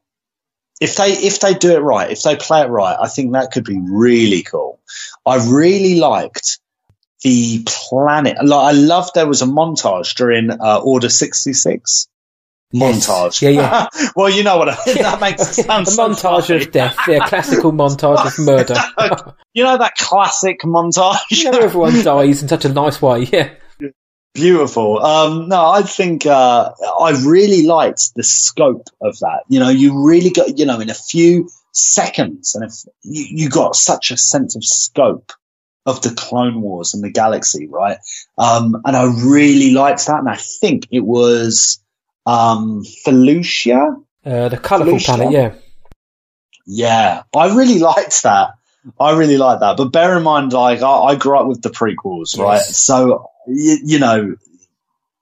If 0.81 0.95
they 0.95 1.11
if 1.11 1.39
they 1.41 1.53
do 1.53 1.71
it 1.71 1.79
right, 1.79 2.09
if 2.09 2.23
they 2.23 2.35
play 2.35 2.61
it 2.61 2.69
right, 2.69 2.97
I 2.99 3.07
think 3.07 3.33
that 3.33 3.51
could 3.51 3.65
be 3.65 3.79
really 3.79 4.43
cool. 4.43 4.79
I 5.25 5.45
really 5.45 5.99
liked 5.99 6.59
the 7.23 7.63
planet. 7.65 8.37
Like 8.43 8.75
I 8.75 8.77
loved 8.77 9.11
there 9.13 9.27
was 9.27 9.41
a 9.41 9.45
montage 9.45 10.15
during 10.15 10.51
uh, 10.51 10.79
Order 10.83 11.09
sixty 11.09 11.53
six. 11.53 12.07
Yes. 12.71 13.07
Montage. 13.07 13.41
Yeah, 13.41 13.49
yeah. 13.49 13.87
well, 14.15 14.29
you 14.29 14.43
know 14.43 14.57
what 14.57 14.69
I 14.69 14.77
mean. 14.85 14.97
That 14.97 15.19
makes 15.19 15.57
it 15.57 15.63
sound 15.63 15.87
a 15.87 15.91
so 15.91 16.07
montage 16.07 16.47
funny. 16.47 16.65
of 16.65 16.71
death. 16.71 16.97
Yeah, 17.07 17.27
classical 17.27 17.71
montage 17.71 18.25
of 18.25 18.45
murder. 18.45 18.75
You 19.55 19.63
know 19.63 19.79
that 19.79 19.95
classic 19.95 20.61
montage? 20.61 21.17
you 21.31 21.51
know, 21.51 21.57
everyone 21.57 21.93
dies 22.03 22.43
in 22.43 22.47
such 22.47 22.65
a 22.65 22.69
nice 22.69 23.01
way. 23.01 23.23
Yeah. 23.23 23.49
Beautiful. 24.35 24.99
Um, 24.99 25.49
no, 25.49 25.65
I 25.65 25.81
think 25.81 26.27
uh, 26.27 26.71
I 27.01 27.19
really 27.25 27.65
liked 27.65 28.13
the 28.15 28.23
scope 28.23 28.87
of 29.01 29.17
that. 29.19 29.41
You 29.49 29.59
know, 29.59 29.69
you 29.69 30.05
really 30.05 30.29
got, 30.29 30.59
you 30.59 30.67
know, 30.67 30.79
in 30.79 30.91
a 30.91 30.93
few 30.93 31.49
seconds, 31.73 32.53
and 32.53 32.63
if 32.63 32.73
you, 33.03 33.25
you 33.43 33.49
got 33.49 33.75
such 33.75 34.11
a 34.11 34.17
sense 34.17 34.55
of 34.55 34.63
scope 34.63 35.31
of 35.87 36.01
the 36.03 36.11
Clone 36.11 36.61
Wars 36.61 36.93
and 36.93 37.03
the 37.03 37.11
galaxy, 37.11 37.67
right? 37.67 37.97
Um, 38.37 38.79
and 38.85 38.95
I 38.95 39.05
really 39.05 39.71
liked 39.71 40.05
that, 40.05 40.19
and 40.19 40.29
I 40.29 40.37
think 40.37 40.87
it 40.91 41.03
was 41.03 41.83
um, 42.25 42.83
Felucia. 43.05 44.03
Uh, 44.25 44.49
the 44.49 44.57
colourful 44.57 44.99
Felicia? 44.99 45.13
planet. 45.13 45.31
Yeah. 45.31 45.53
Yeah, 46.65 47.23
I 47.35 47.55
really 47.55 47.79
liked 47.93 48.23
that. 48.23 48.51
I 48.99 49.17
really 49.17 49.37
like 49.37 49.59
that. 49.59 49.77
But 49.77 49.91
bear 49.91 50.15
in 50.17 50.23
mind, 50.23 50.53
like 50.53 50.81
I, 50.81 50.89
I 50.89 51.15
grew 51.15 51.37
up 51.37 51.47
with 51.47 51.61
the 51.61 51.69
prequels, 51.69 52.37
right? 52.37 52.61
So 52.61 53.29
you, 53.47 53.77
you 53.83 53.99
know, 53.99 54.35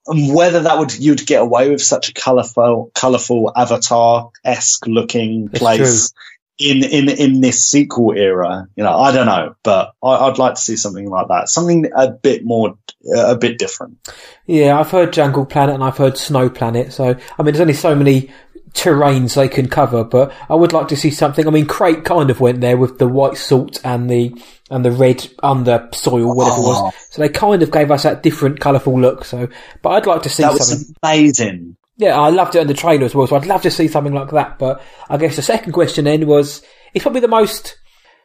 and 0.07 0.33
whether 0.33 0.61
that 0.61 0.77
would 0.77 0.97
you'd 0.97 1.25
get 1.25 1.41
away 1.41 1.69
with 1.69 1.81
such 1.81 2.09
a 2.09 2.13
colorful, 2.13 2.91
colorful 2.93 3.51
Avatar 3.55 4.31
esque 4.43 4.85
looking 4.87 5.49
place 5.49 6.13
in 6.59 6.83
in 6.83 7.09
in 7.09 7.41
this 7.41 7.65
sequel 7.65 8.13
era, 8.17 8.67
you 8.75 8.83
know, 8.83 8.97
I 8.97 9.11
don't 9.11 9.27
know, 9.27 9.55
but 9.63 9.93
I, 10.03 10.09
I'd 10.09 10.37
like 10.37 10.55
to 10.55 10.61
see 10.61 10.75
something 10.75 11.09
like 11.09 11.27
that, 11.27 11.49
something 11.49 11.91
a 11.95 12.09
bit 12.09 12.43
more, 12.43 12.77
Uh, 13.15 13.31
a 13.31 13.37
bit 13.37 13.57
different. 13.57 13.97
Yeah, 14.45 14.79
I've 14.79 14.91
heard 14.91 15.13
Jungle 15.13 15.45
Planet 15.45 15.75
and 15.75 15.83
I've 15.83 15.97
heard 15.97 16.17
Snow 16.17 16.49
Planet. 16.49 16.91
So, 16.91 17.05
I 17.39 17.43
mean, 17.43 17.53
there's 17.53 17.61
only 17.61 17.73
so 17.73 17.95
many 17.95 18.29
terrains 18.73 19.35
they 19.35 19.47
can 19.47 19.67
cover, 19.69 20.03
but 20.03 20.31
I 20.49 20.55
would 20.55 20.73
like 20.73 20.87
to 20.89 20.95
see 20.97 21.09
something. 21.09 21.47
I 21.47 21.49
mean, 21.51 21.65
Crait 21.67 22.03
kind 22.03 22.29
of 22.29 22.39
went 22.39 22.61
there 22.61 22.77
with 22.77 22.99
the 22.99 23.07
white 23.07 23.37
salt 23.37 23.79
and 23.83 24.09
the 24.09 24.33
and 24.69 24.83
the 24.83 24.91
red 24.91 25.25
under 25.41 25.87
soil, 25.93 26.35
whatever 26.35 26.57
it 26.57 26.63
Oh. 26.65 26.67
was. 26.67 26.93
Ah. 26.93 26.97
So 27.11 27.21
they 27.21 27.29
kind 27.29 27.63
of 27.63 27.71
gave 27.71 27.89
us 27.89 28.03
that 28.03 28.21
different, 28.23 28.59
colourful 28.59 28.99
look. 28.99 29.23
So, 29.25 29.47
but 29.81 29.89
I'd 29.91 30.05
like 30.05 30.23
to 30.23 30.29
see 30.29 30.43
That 30.43 30.57
something. 30.57 30.93
amazing. 31.01 31.77
Yeah, 31.95 32.19
I 32.19 32.29
loved 32.29 32.55
it 32.55 32.61
in 32.61 32.67
the 32.67 32.73
trailer 32.75 33.05
as 33.05 33.15
well, 33.15 33.25
so 33.25 33.37
I'd 33.37 33.45
love 33.47 33.61
to 33.63 33.71
see 33.71 33.87
something 33.87 34.13
like 34.13 34.29
that. 34.31 34.59
But 34.59 34.81
I 35.09 35.17
guess 35.17 35.35
the 35.37 35.41
second 35.41 35.71
question 35.71 36.05
then 36.05 36.27
was, 36.27 36.61
it's 36.93 37.01
probably 37.03 37.21
the 37.21 37.27
most, 37.27 37.77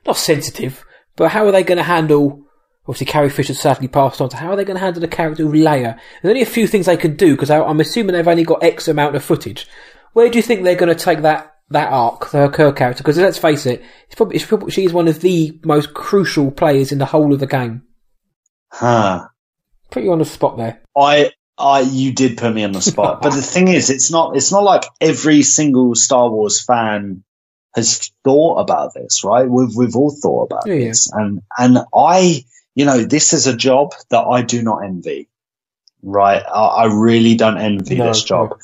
not 0.06 0.16
sensitive, 0.18 0.84
but 1.16 1.30
how 1.30 1.46
are 1.46 1.52
they 1.52 1.62
going 1.62 1.78
to 1.78 1.84
handle, 1.84 2.41
obviously 2.86 3.06
Carrie 3.06 3.30
Fisher's 3.30 3.60
sadly 3.60 3.88
passed 3.88 4.20
on, 4.20 4.30
so 4.30 4.36
how 4.36 4.50
are 4.50 4.56
they 4.56 4.64
going 4.64 4.76
to 4.76 4.82
handle 4.82 5.00
the 5.00 5.08
character 5.08 5.46
of 5.46 5.52
Leia? 5.52 5.98
There's 6.22 6.30
only 6.30 6.42
a 6.42 6.46
few 6.46 6.66
things 6.66 6.86
they 6.86 6.96
can 6.96 7.16
do, 7.16 7.34
because 7.34 7.50
I'm 7.50 7.80
assuming 7.80 8.14
they've 8.14 8.26
only 8.26 8.44
got 8.44 8.62
X 8.62 8.88
amount 8.88 9.16
of 9.16 9.22
footage. 9.24 9.66
Where 10.12 10.28
do 10.28 10.38
you 10.38 10.42
think 10.42 10.62
they're 10.62 10.74
going 10.74 10.94
to 10.94 11.04
take 11.04 11.22
that, 11.22 11.54
that 11.70 11.92
arc, 11.92 12.24
her, 12.30 12.50
her 12.50 12.72
character? 12.72 13.02
Because 13.02 13.18
let's 13.18 13.38
face 13.38 13.66
it, 13.66 13.82
it's 14.06 14.14
probably, 14.14 14.36
it's 14.36 14.44
probably, 14.44 14.70
she's 14.70 14.92
one 14.92 15.08
of 15.08 15.20
the 15.20 15.58
most 15.64 15.94
crucial 15.94 16.50
players 16.50 16.92
in 16.92 16.98
the 16.98 17.06
whole 17.06 17.32
of 17.32 17.40
the 17.40 17.46
game. 17.46 17.82
Huh. 18.70 19.28
Put 19.90 20.02
you 20.02 20.12
on 20.12 20.18
the 20.18 20.24
spot 20.24 20.56
there. 20.56 20.80
I, 20.96 21.32
I, 21.58 21.80
you 21.80 22.12
did 22.12 22.38
put 22.38 22.54
me 22.54 22.64
on 22.64 22.72
the 22.72 22.80
spot, 22.82 23.22
but 23.22 23.30
the 23.30 23.42
thing 23.42 23.68
is, 23.68 23.90
it's 23.90 24.10
not, 24.10 24.36
it's 24.36 24.50
not 24.50 24.64
like 24.64 24.84
every 25.00 25.42
single 25.42 25.94
Star 25.94 26.30
Wars 26.30 26.64
fan 26.64 27.22
has 27.74 28.10
thought 28.24 28.56
about 28.58 28.92
this, 28.94 29.22
right? 29.24 29.48
We've, 29.48 29.74
we've 29.76 29.96
all 29.96 30.14
thought 30.22 30.44
about 30.44 30.66
Yeah, 30.66 30.74
yeah. 30.74 30.88
this, 30.88 31.10
and 31.12 31.40
and 31.56 31.78
I, 31.94 32.44
you 32.74 32.84
know, 32.84 33.04
this 33.04 33.32
is 33.32 33.46
a 33.46 33.56
job 33.56 33.92
that 34.10 34.22
I 34.22 34.42
do 34.42 34.62
not 34.62 34.84
envy, 34.84 35.28
right? 36.02 36.42
I, 36.42 36.64
I 36.66 36.84
really 36.86 37.34
don't 37.36 37.58
envy 37.58 37.96
No, 37.96 38.08
this 38.08 38.22
job. 38.24 38.58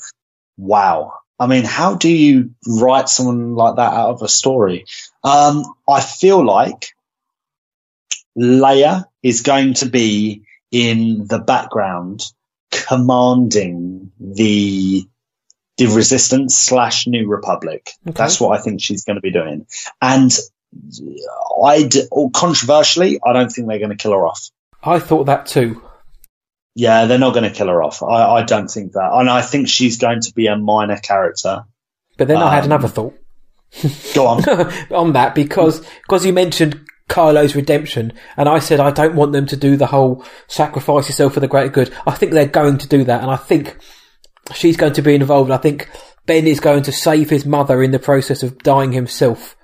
Wow. 0.57 1.13
I 1.39 1.47
mean, 1.47 1.63
how 1.63 1.95
do 1.95 2.09
you 2.09 2.53
write 2.67 3.07
someone 3.07 3.55
like 3.55 3.77
that 3.77 3.93
out 3.93 4.09
of 4.09 4.21
a 4.21 4.27
story? 4.27 4.85
Um, 5.23 5.63
I 5.87 6.01
feel 6.01 6.43
like 6.45 6.93
Leia 8.37 9.05
is 9.23 9.41
going 9.41 9.75
to 9.75 9.89
be 9.89 10.43
in 10.71 11.27
the 11.27 11.39
background 11.39 12.23
commanding 12.71 14.11
the 14.19 15.03
the 15.77 15.87
resistance 15.87 16.55
slash 16.57 17.07
new 17.07 17.27
republic 17.27 17.89
Okay. 18.07 18.13
that's 18.15 18.39
what 18.39 18.57
i 18.57 18.61
think 18.61 18.79
she's 18.81 19.03
going 19.03 19.15
to 19.15 19.21
be 19.21 19.31
doing 19.31 19.65
and 20.01 20.37
i 21.65 21.83
d- 21.83 22.03
or 22.11 22.29
controversially 22.31 23.19
i 23.25 23.33
don't 23.33 23.49
think 23.51 23.67
they're 23.67 23.79
going 23.79 23.89
to 23.89 23.95
kill 23.97 24.11
her 24.11 24.25
off 24.27 24.49
I 24.83 24.99
thought 24.99 25.25
that 25.25 25.45
too. 25.45 25.81
yeah 26.75 27.05
they're 27.05 27.17
not 27.19 27.33
going 27.33 27.49
to 27.49 27.55
kill 27.55 27.67
her 27.67 27.81
off 27.83 28.01
I, 28.03 28.37
I 28.37 28.43
don't 28.43 28.69
think 28.69 28.93
that 28.93 29.09
and 29.13 29.29
i 29.29 29.41
think 29.41 29.67
she's 29.67 29.97
going 29.97 30.21
to 30.21 30.33
be 30.33 30.47
a 30.47 30.55
minor 30.57 30.97
character 30.97 31.63
But 32.17 32.27
then 32.27 32.37
I 32.37 32.53
had 32.53 32.63
Um, 32.65 32.71
another 32.71 32.87
thought. 32.87 33.13
go 34.13 34.27
on 34.27 34.43
on 34.91 35.13
that 35.13 35.35
because 35.35 35.81
because 36.03 36.25
you 36.25 36.33
mentioned 36.33 36.85
Kylo's 37.09 37.55
redemption, 37.55 38.13
and 38.37 38.47
I 38.47 38.59
said 38.59 38.79
I 38.79 38.91
don't 38.91 39.15
want 39.15 39.31
them 39.31 39.47
to 39.47 39.57
do 39.57 39.75
the 39.75 39.87
whole 39.87 40.23
sacrifice 40.47 41.07
yourself 41.09 41.33
for 41.33 41.39
the 41.39 41.47
greater 41.47 41.69
good. 41.69 41.91
I 42.05 42.11
think 42.11 42.33
they're 42.33 42.45
going 42.45 42.77
to 42.77 42.87
do 42.87 43.03
that, 43.05 43.21
and 43.23 43.31
I 43.31 43.35
think 43.35 43.77
she's 44.53 44.77
going 44.77 44.93
to 44.93 45.01
be 45.01 45.15
involved. 45.15 45.49
I 45.49 45.57
think 45.57 45.89
Ben 46.27 46.45
is 46.45 46.59
going 46.59 46.83
to 46.83 46.91
save 46.91 47.31
his 47.31 47.47
mother 47.47 47.81
in 47.81 47.89
the 47.89 47.97
process 47.97 48.43
of 48.43 48.59
dying 48.59 48.91
himself, 48.91 49.55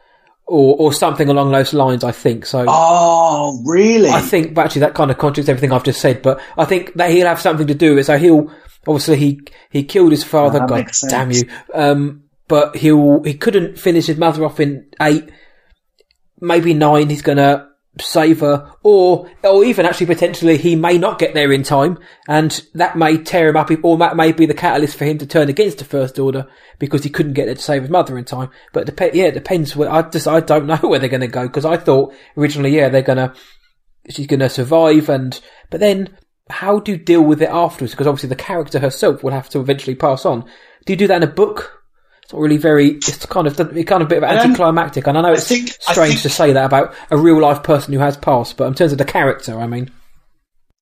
or 0.47 0.75
or 0.77 0.93
something 0.93 1.29
along 1.29 1.51
those 1.51 1.73
lines. 1.73 2.03
I 2.03 2.11
think 2.11 2.45
so. 2.45 2.65
oh 2.67 3.61
really 3.65 4.09
I 4.09 4.21
think 4.21 4.53
but 4.53 4.65
actually 4.65 4.81
that 4.81 4.93
kind 4.93 5.11
of 5.11 5.17
contradicts 5.17 5.49
everything 5.49 5.71
I've 5.71 5.83
just 5.83 6.01
said, 6.01 6.21
but 6.21 6.41
I 6.57 6.65
think 6.65 6.93
that 6.95 7.11
he'll 7.11 7.27
have 7.27 7.41
something 7.41 7.67
to 7.67 7.75
do 7.75 7.91
with 7.91 7.99
it. 7.99 8.05
So 8.05 8.17
he'll 8.17 8.51
obviously 8.87 9.17
he 9.17 9.41
he 9.71 9.83
killed 9.83 10.11
his 10.11 10.23
father. 10.23 10.59
God 10.65 10.89
damn 11.09 11.31
you! 11.31 11.43
Um, 11.73 12.23
but 12.47 12.75
he'll 12.75 13.23
he 13.23 13.33
couldn't 13.33 13.79
finish 13.79 14.05
his 14.05 14.17
mother 14.17 14.45
off 14.45 14.59
in 14.59 14.87
eight, 15.01 15.29
maybe 16.39 16.73
nine. 16.73 17.09
He's 17.09 17.21
gonna 17.21 17.69
save 18.01 18.41
her, 18.41 18.71
or 18.83 19.29
or 19.43 19.63
even 19.63 19.85
actually 19.85 20.07
potentially 20.07 20.57
he 20.57 20.75
may 20.75 20.97
not 20.97 21.19
get 21.19 21.33
there 21.33 21.51
in 21.51 21.63
time, 21.63 21.97
and 22.27 22.61
that 22.73 22.97
may 22.97 23.17
tear 23.17 23.49
him 23.49 23.57
up, 23.57 23.71
or 23.83 23.97
that 23.97 24.15
may 24.15 24.31
be 24.31 24.45
the 24.45 24.53
catalyst 24.53 24.97
for 24.97 25.05
him 25.05 25.17
to 25.17 25.25
turn 25.25 25.49
against 25.49 25.77
the 25.77 25.85
First 25.85 26.19
Order 26.19 26.47
because 26.79 27.03
he 27.03 27.09
couldn't 27.09 27.33
get 27.33 27.45
there 27.45 27.55
to 27.55 27.61
save 27.61 27.83
his 27.83 27.91
mother 27.91 28.17
in 28.17 28.25
time. 28.25 28.49
But 28.73 28.85
dep- 28.85 29.13
yeah, 29.13 29.25
it 29.25 29.33
depends. 29.33 29.75
Where, 29.75 29.91
I 29.91 30.01
just 30.03 30.27
I 30.27 30.39
don't 30.39 30.67
know 30.67 30.77
where 30.77 30.99
they're 30.99 31.09
going 31.09 31.21
to 31.21 31.27
go 31.27 31.47
because 31.47 31.65
I 31.65 31.77
thought 31.77 32.13
originally, 32.37 32.75
yeah, 32.75 32.89
they're 32.89 33.01
gonna 33.01 33.33
she's 34.09 34.27
going 34.27 34.39
to 34.41 34.49
survive, 34.49 35.09
and 35.09 35.39
but 35.69 35.79
then 35.79 36.17
how 36.49 36.79
do 36.79 36.91
you 36.91 36.97
deal 36.97 37.23
with 37.23 37.41
it 37.41 37.49
afterwards? 37.49 37.93
Because 37.93 38.07
obviously 38.07 38.29
the 38.29 38.35
character 38.35 38.79
herself 38.79 39.23
will 39.23 39.31
have 39.31 39.49
to 39.49 39.59
eventually 39.59 39.95
pass 39.95 40.25
on. 40.25 40.41
Do 40.85 40.93
you 40.93 40.97
do 40.97 41.07
that 41.07 41.17
in 41.17 41.29
a 41.29 41.31
book? 41.31 41.74
It's 42.25 42.33
not 42.33 42.41
really 42.41 42.57
very. 42.57 42.89
It's 42.89 43.25
kind 43.27 43.47
of 43.47 43.59
it's 43.59 43.89
kind 43.89 44.01
of 44.01 44.07
a 44.07 44.09
bit 44.09 44.17
of 44.17 44.23
um, 44.23 44.37
anticlimactic, 44.37 45.07
and 45.07 45.17
I 45.17 45.21
know 45.21 45.33
it's 45.33 45.45
I 45.45 45.55
think, 45.55 45.69
strange 45.79 46.13
think, 46.13 46.21
to 46.23 46.29
say 46.29 46.53
that 46.53 46.65
about 46.65 46.95
a 47.11 47.17
real 47.17 47.39
life 47.39 47.63
person 47.63 47.93
who 47.93 47.99
has 47.99 48.17
passed. 48.17 48.57
But 48.57 48.67
in 48.67 48.73
terms 48.73 48.91
of 48.91 48.97
the 48.97 49.05
character, 49.05 49.59
I 49.59 49.67
mean, 49.67 49.91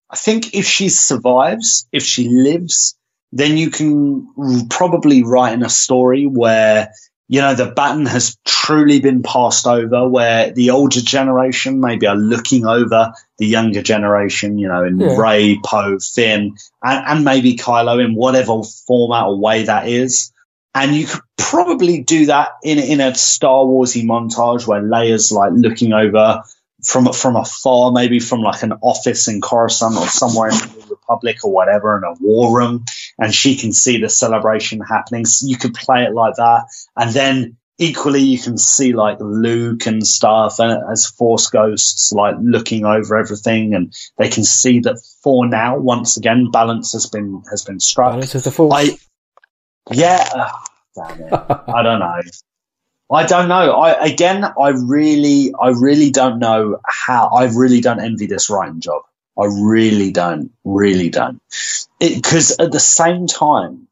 I 0.10 0.16
think 0.16 0.56
if 0.56 0.66
she 0.66 0.90
survives, 0.90 1.88
if 1.92 2.04
she 2.04 2.30
lives, 2.30 2.98
then 3.34 3.58
you 3.58 3.70
can 3.70 4.68
probably 4.70 5.24
write 5.24 5.54
in 5.54 5.64
a 5.64 5.70
story 5.70 6.26
where 6.26 6.90
you 7.28 7.40
know, 7.42 7.56
the 7.56 7.66
baton 7.66 8.06
has 8.06 8.38
truly 8.46 9.00
been 9.00 9.24
passed 9.24 9.66
over 9.66 10.08
where 10.08 10.52
the 10.52 10.72
older 10.72 11.02
generation 11.02 11.80
maybe 11.80 12.06
are 12.06 12.16
looking 12.16 12.66
over 12.66 13.14
the 13.38 13.48
younger 13.48 13.82
generation, 13.82 14.58
you 14.58 14.68
know, 14.68 14.84
in 14.84 15.00
yeah. 15.00 15.16
Rey, 15.18 15.58
Poe, 15.64 16.00
Finn, 16.00 16.56
and, 16.84 17.06
and 17.08 17.26
maybe 17.26 17.56
Kylo 17.56 18.04
in 18.04 18.16
whatever 18.16 18.62
format 18.88 19.26
or 19.26 19.40
way 19.40 19.64
that 19.64 19.88
is. 19.88 20.33
And 20.76 20.96
you 20.96 21.06
could 21.06 21.22
probably 21.38 22.02
do 22.02 22.28
that 22.28 22.54
in, 22.64 22.80
in 22.80 23.00
a 23.00 23.14
Star 23.14 23.64
Warsy 23.64 24.04
montage 24.04 24.66
where 24.66 24.82
Leia's 24.82 25.32
like 25.32 25.52
looking 25.54 25.94
over 25.94 26.44
from 26.84 27.12
from 27.14 27.36
afar, 27.36 27.92
maybe 27.92 28.20
from 28.20 28.42
like 28.42 28.64
an 28.64 28.74
office 28.82 29.28
in 29.28 29.42
Coruscant 29.42 29.96
or 29.96 30.08
somewhere 30.08 30.50
in 30.50 30.58
the 30.58 30.88
Republic 30.90 31.38
or 31.44 31.52
whatever, 31.52 31.98
in 31.98 32.04
a 32.04 32.14
war 32.20 32.58
room, 32.58 32.86
and 33.18 33.34
she 33.34 33.56
can 33.56 33.72
see 33.72 34.00
the 34.02 34.10
celebration 34.10 34.82
happening. 34.82 35.26
So 35.26 35.48
you 35.48 35.58
could 35.58 35.74
play 35.74 36.04
it 36.04 36.14
like 36.14 36.36
that, 36.36 36.66
and 36.98 37.12
then 37.12 37.58
equally 37.78 38.22
you 38.22 38.38
can 38.38 38.58
see 38.58 38.94
like 38.94 39.18
Luke 39.20 39.88
and 39.88 40.06
stuff 40.06 40.60
and 40.60 40.92
as 40.92 41.08
Force 41.08 41.48
ghosts, 41.48 42.12
like 42.12 42.36
looking 42.42 42.86
over 42.86 43.18
everything, 43.18 43.74
and 43.74 43.94
they 44.18 44.30
can 44.30 44.44
see 44.44 44.80
that 44.82 45.00
for 45.22 45.48
now, 45.48 45.78
once 45.78 46.18
again, 46.18 46.52
balance 46.52 46.94
has 46.94 47.06
been 47.06 47.44
has 47.50 47.64
been 47.64 47.80
struck. 47.80 48.14
Balance 48.14 48.36
of 48.36 48.44
the 48.44 48.52
Force. 48.52 48.74
I, 48.76 48.98
yeah, 49.92 50.30
oh, 50.36 50.64
damn 50.96 51.22
it. 51.22 51.34
I 51.34 51.84
don't 51.84 52.00
know. 52.00 52.22
I 53.12 53.26
don't 53.26 53.48
know. 53.48 53.74
I 53.74 54.06
again, 54.06 54.44
I 54.44 54.70
really, 54.70 55.54
I 55.60 55.70
really 55.70 56.10
don't 56.10 56.40
know 56.40 56.80
how. 56.86 57.28
I 57.28 57.46
really 57.46 57.82
don't 57.82 58.00
envy 58.00 58.26
this 58.26 58.50
writing 58.50 58.80
job. 58.80 59.04
I 59.38 59.46
really 59.46 60.12
don't, 60.12 60.52
really 60.64 61.10
don't. 61.10 61.42
Because 62.00 62.58
at 62.60 62.72
the 62.72 62.80
same 62.80 63.28
time, 63.28 63.88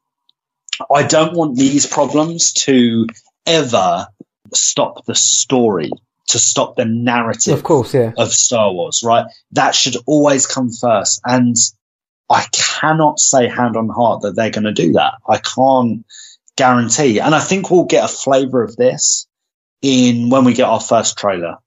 I 0.92 1.02
don't 1.02 1.36
want 1.36 1.56
these 1.56 1.86
problems 1.86 2.52
to 2.64 3.06
ever 3.46 4.08
stop 4.54 5.04
the 5.04 5.14
story, 5.14 5.90
to 6.28 6.38
stop 6.38 6.76
the 6.76 6.84
narrative, 6.84 7.58
of 7.58 7.64
course, 7.64 7.94
yeah. 7.94 8.12
of 8.16 8.32
Star 8.32 8.72
Wars. 8.72 9.02
Right? 9.04 9.26
That 9.52 9.74
should 9.74 9.96
always 10.06 10.46
come 10.46 10.70
first, 10.70 11.20
and 11.24 11.56
I 12.32 12.46
cannot 12.52 13.20
say 13.20 13.46
hand 13.46 13.76
on 13.76 13.88
heart 13.88 14.22
that 14.22 14.34
they're 14.34 14.50
going 14.50 14.64
to 14.64 14.72
do 14.72 14.92
that. 14.92 15.14
I 15.28 15.38
can't 15.38 16.06
guarantee. 16.56 17.20
And 17.20 17.34
I 17.34 17.40
think 17.40 17.70
we'll 17.70 17.84
get 17.84 18.04
a 18.04 18.08
flavour 18.08 18.62
of 18.62 18.76
this 18.76 19.26
in 19.82 20.30
when 20.30 20.44
we 20.44 20.54
get 20.54 20.68
our 20.68 20.80
first 20.80 21.18
trailer. 21.18 21.58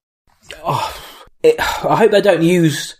Oh, 0.63 1.01
it, 1.43 1.59
I 1.59 1.95
hope 1.95 2.11
they 2.11 2.21
don't 2.21 2.41
use 2.41 2.95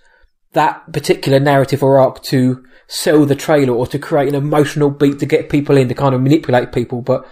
that 0.54 0.92
particular 0.94 1.40
narrative 1.40 1.82
or 1.82 2.00
arc 2.00 2.22
to 2.24 2.64
sell 2.88 3.26
the 3.26 3.36
trailer 3.36 3.74
or 3.74 3.88
to 3.88 4.00
create 4.00 4.30
an 4.30 4.36
emotional 4.36 4.92
beat 4.92 5.20
to 5.20 5.26
get 5.26 5.50
people 5.50 5.76
in 5.76 5.88
to 5.90 5.96
kind 5.96 6.14
of 6.14 6.22
manipulate 6.22 6.72
people. 6.72 7.02
But 7.02 7.28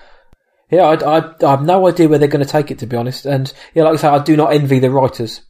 yeah, 0.71 0.83
I, 0.83 1.19
I, 1.19 1.33
I 1.45 1.49
have 1.51 1.63
no 1.63 1.87
idea 1.87 2.09
where 2.09 2.17
they're 2.17 2.27
going 2.27 2.45
to 2.45 2.51
take 2.51 2.71
it 2.71 2.79
to 2.79 2.87
be 2.87 2.97
honest. 2.97 3.25
And 3.25 3.53
yeah, 3.75 3.83
like 3.83 3.93
I 3.93 3.97
say, 3.97 4.07
I 4.07 4.23
do 4.23 4.35
not 4.35 4.53
envy 4.53 4.79
the 4.79 4.89
writers. 4.89 5.41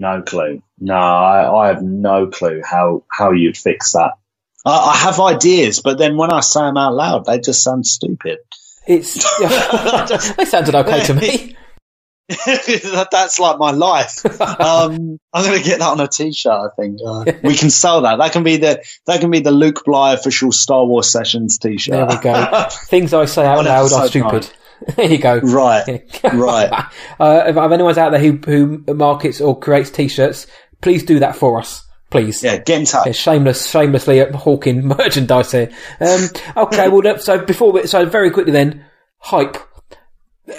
No 0.00 0.22
clue. 0.22 0.62
No, 0.78 0.94
I, 0.94 1.66
I 1.66 1.68
have 1.68 1.82
no 1.82 2.26
clue 2.26 2.62
how 2.64 3.04
how 3.12 3.32
you'd 3.32 3.56
fix 3.56 3.92
that. 3.92 4.12
I, 4.64 4.92
I 4.92 4.96
have 4.96 5.20
ideas, 5.20 5.80
but 5.82 5.98
then 5.98 6.16
when 6.16 6.32
I 6.32 6.40
say 6.40 6.60
them 6.60 6.78
out 6.78 6.94
loud, 6.94 7.26
they 7.26 7.38
just 7.38 7.62
sound 7.62 7.86
stupid. 7.86 8.38
It's 8.86 9.14
they 10.36 10.44
sounded 10.46 10.74
okay 10.74 11.04
to 11.04 11.14
me. 11.14 11.56
That's 13.10 13.38
like 13.38 13.58
my 13.58 13.72
life. 13.72 14.24
Um, 14.40 15.18
I'm 15.32 15.44
going 15.44 15.58
to 15.58 15.64
get 15.64 15.80
that 15.80 15.88
on 15.88 16.00
a 16.00 16.06
T-shirt. 16.06 16.52
I 16.52 16.68
think 16.76 17.00
uh, 17.04 17.24
we 17.42 17.56
can 17.56 17.70
sell 17.70 18.02
that. 18.02 18.18
That 18.18 18.32
can 18.32 18.44
be 18.44 18.56
the 18.56 18.82
that 19.06 19.20
can 19.20 19.32
be 19.32 19.40
the 19.40 19.50
Luke 19.50 19.82
Bly 19.84 20.14
official 20.14 20.52
Star 20.52 20.86
Wars 20.86 21.10
Sessions 21.10 21.58
T-shirt. 21.58 21.92
There 21.92 22.06
we 22.06 22.22
go. 22.22 22.68
Things 22.86 23.12
I 23.12 23.24
say 23.24 23.44
out 23.44 23.64
loud 23.64 23.92
are 23.92 24.06
stupid. 24.06 24.48
there 24.96 25.06
you 25.06 25.18
go. 25.18 25.38
Right, 25.38 26.02
right. 26.24 26.84
Uh, 27.20 27.44
if, 27.46 27.56
if 27.56 27.72
anyone's 27.72 27.98
out 27.98 28.10
there 28.12 28.20
who 28.20 28.36
who 28.38 28.94
markets 28.94 29.40
or 29.40 29.58
creates 29.58 29.90
T-shirts, 29.90 30.46
please 30.80 31.02
do 31.02 31.18
that 31.18 31.36
for 31.36 31.58
us 31.58 31.86
please. 32.10 32.42
Yeah, 32.42 32.58
get 32.58 32.80
in 32.80 32.86
touch. 32.86 33.06
Yeah, 33.06 33.12
shameless, 33.12 33.70
shamelessly 33.70 34.24
hawking 34.32 34.86
merchandise 34.86 35.52
here. 35.52 35.70
Um, 36.00 36.28
okay, 36.56 36.88
well, 36.88 37.18
so 37.18 37.44
before 37.44 37.72
we, 37.72 37.86
so 37.86 38.04
very 38.04 38.30
quickly 38.30 38.52
then, 38.52 38.84
hype. 39.18 39.56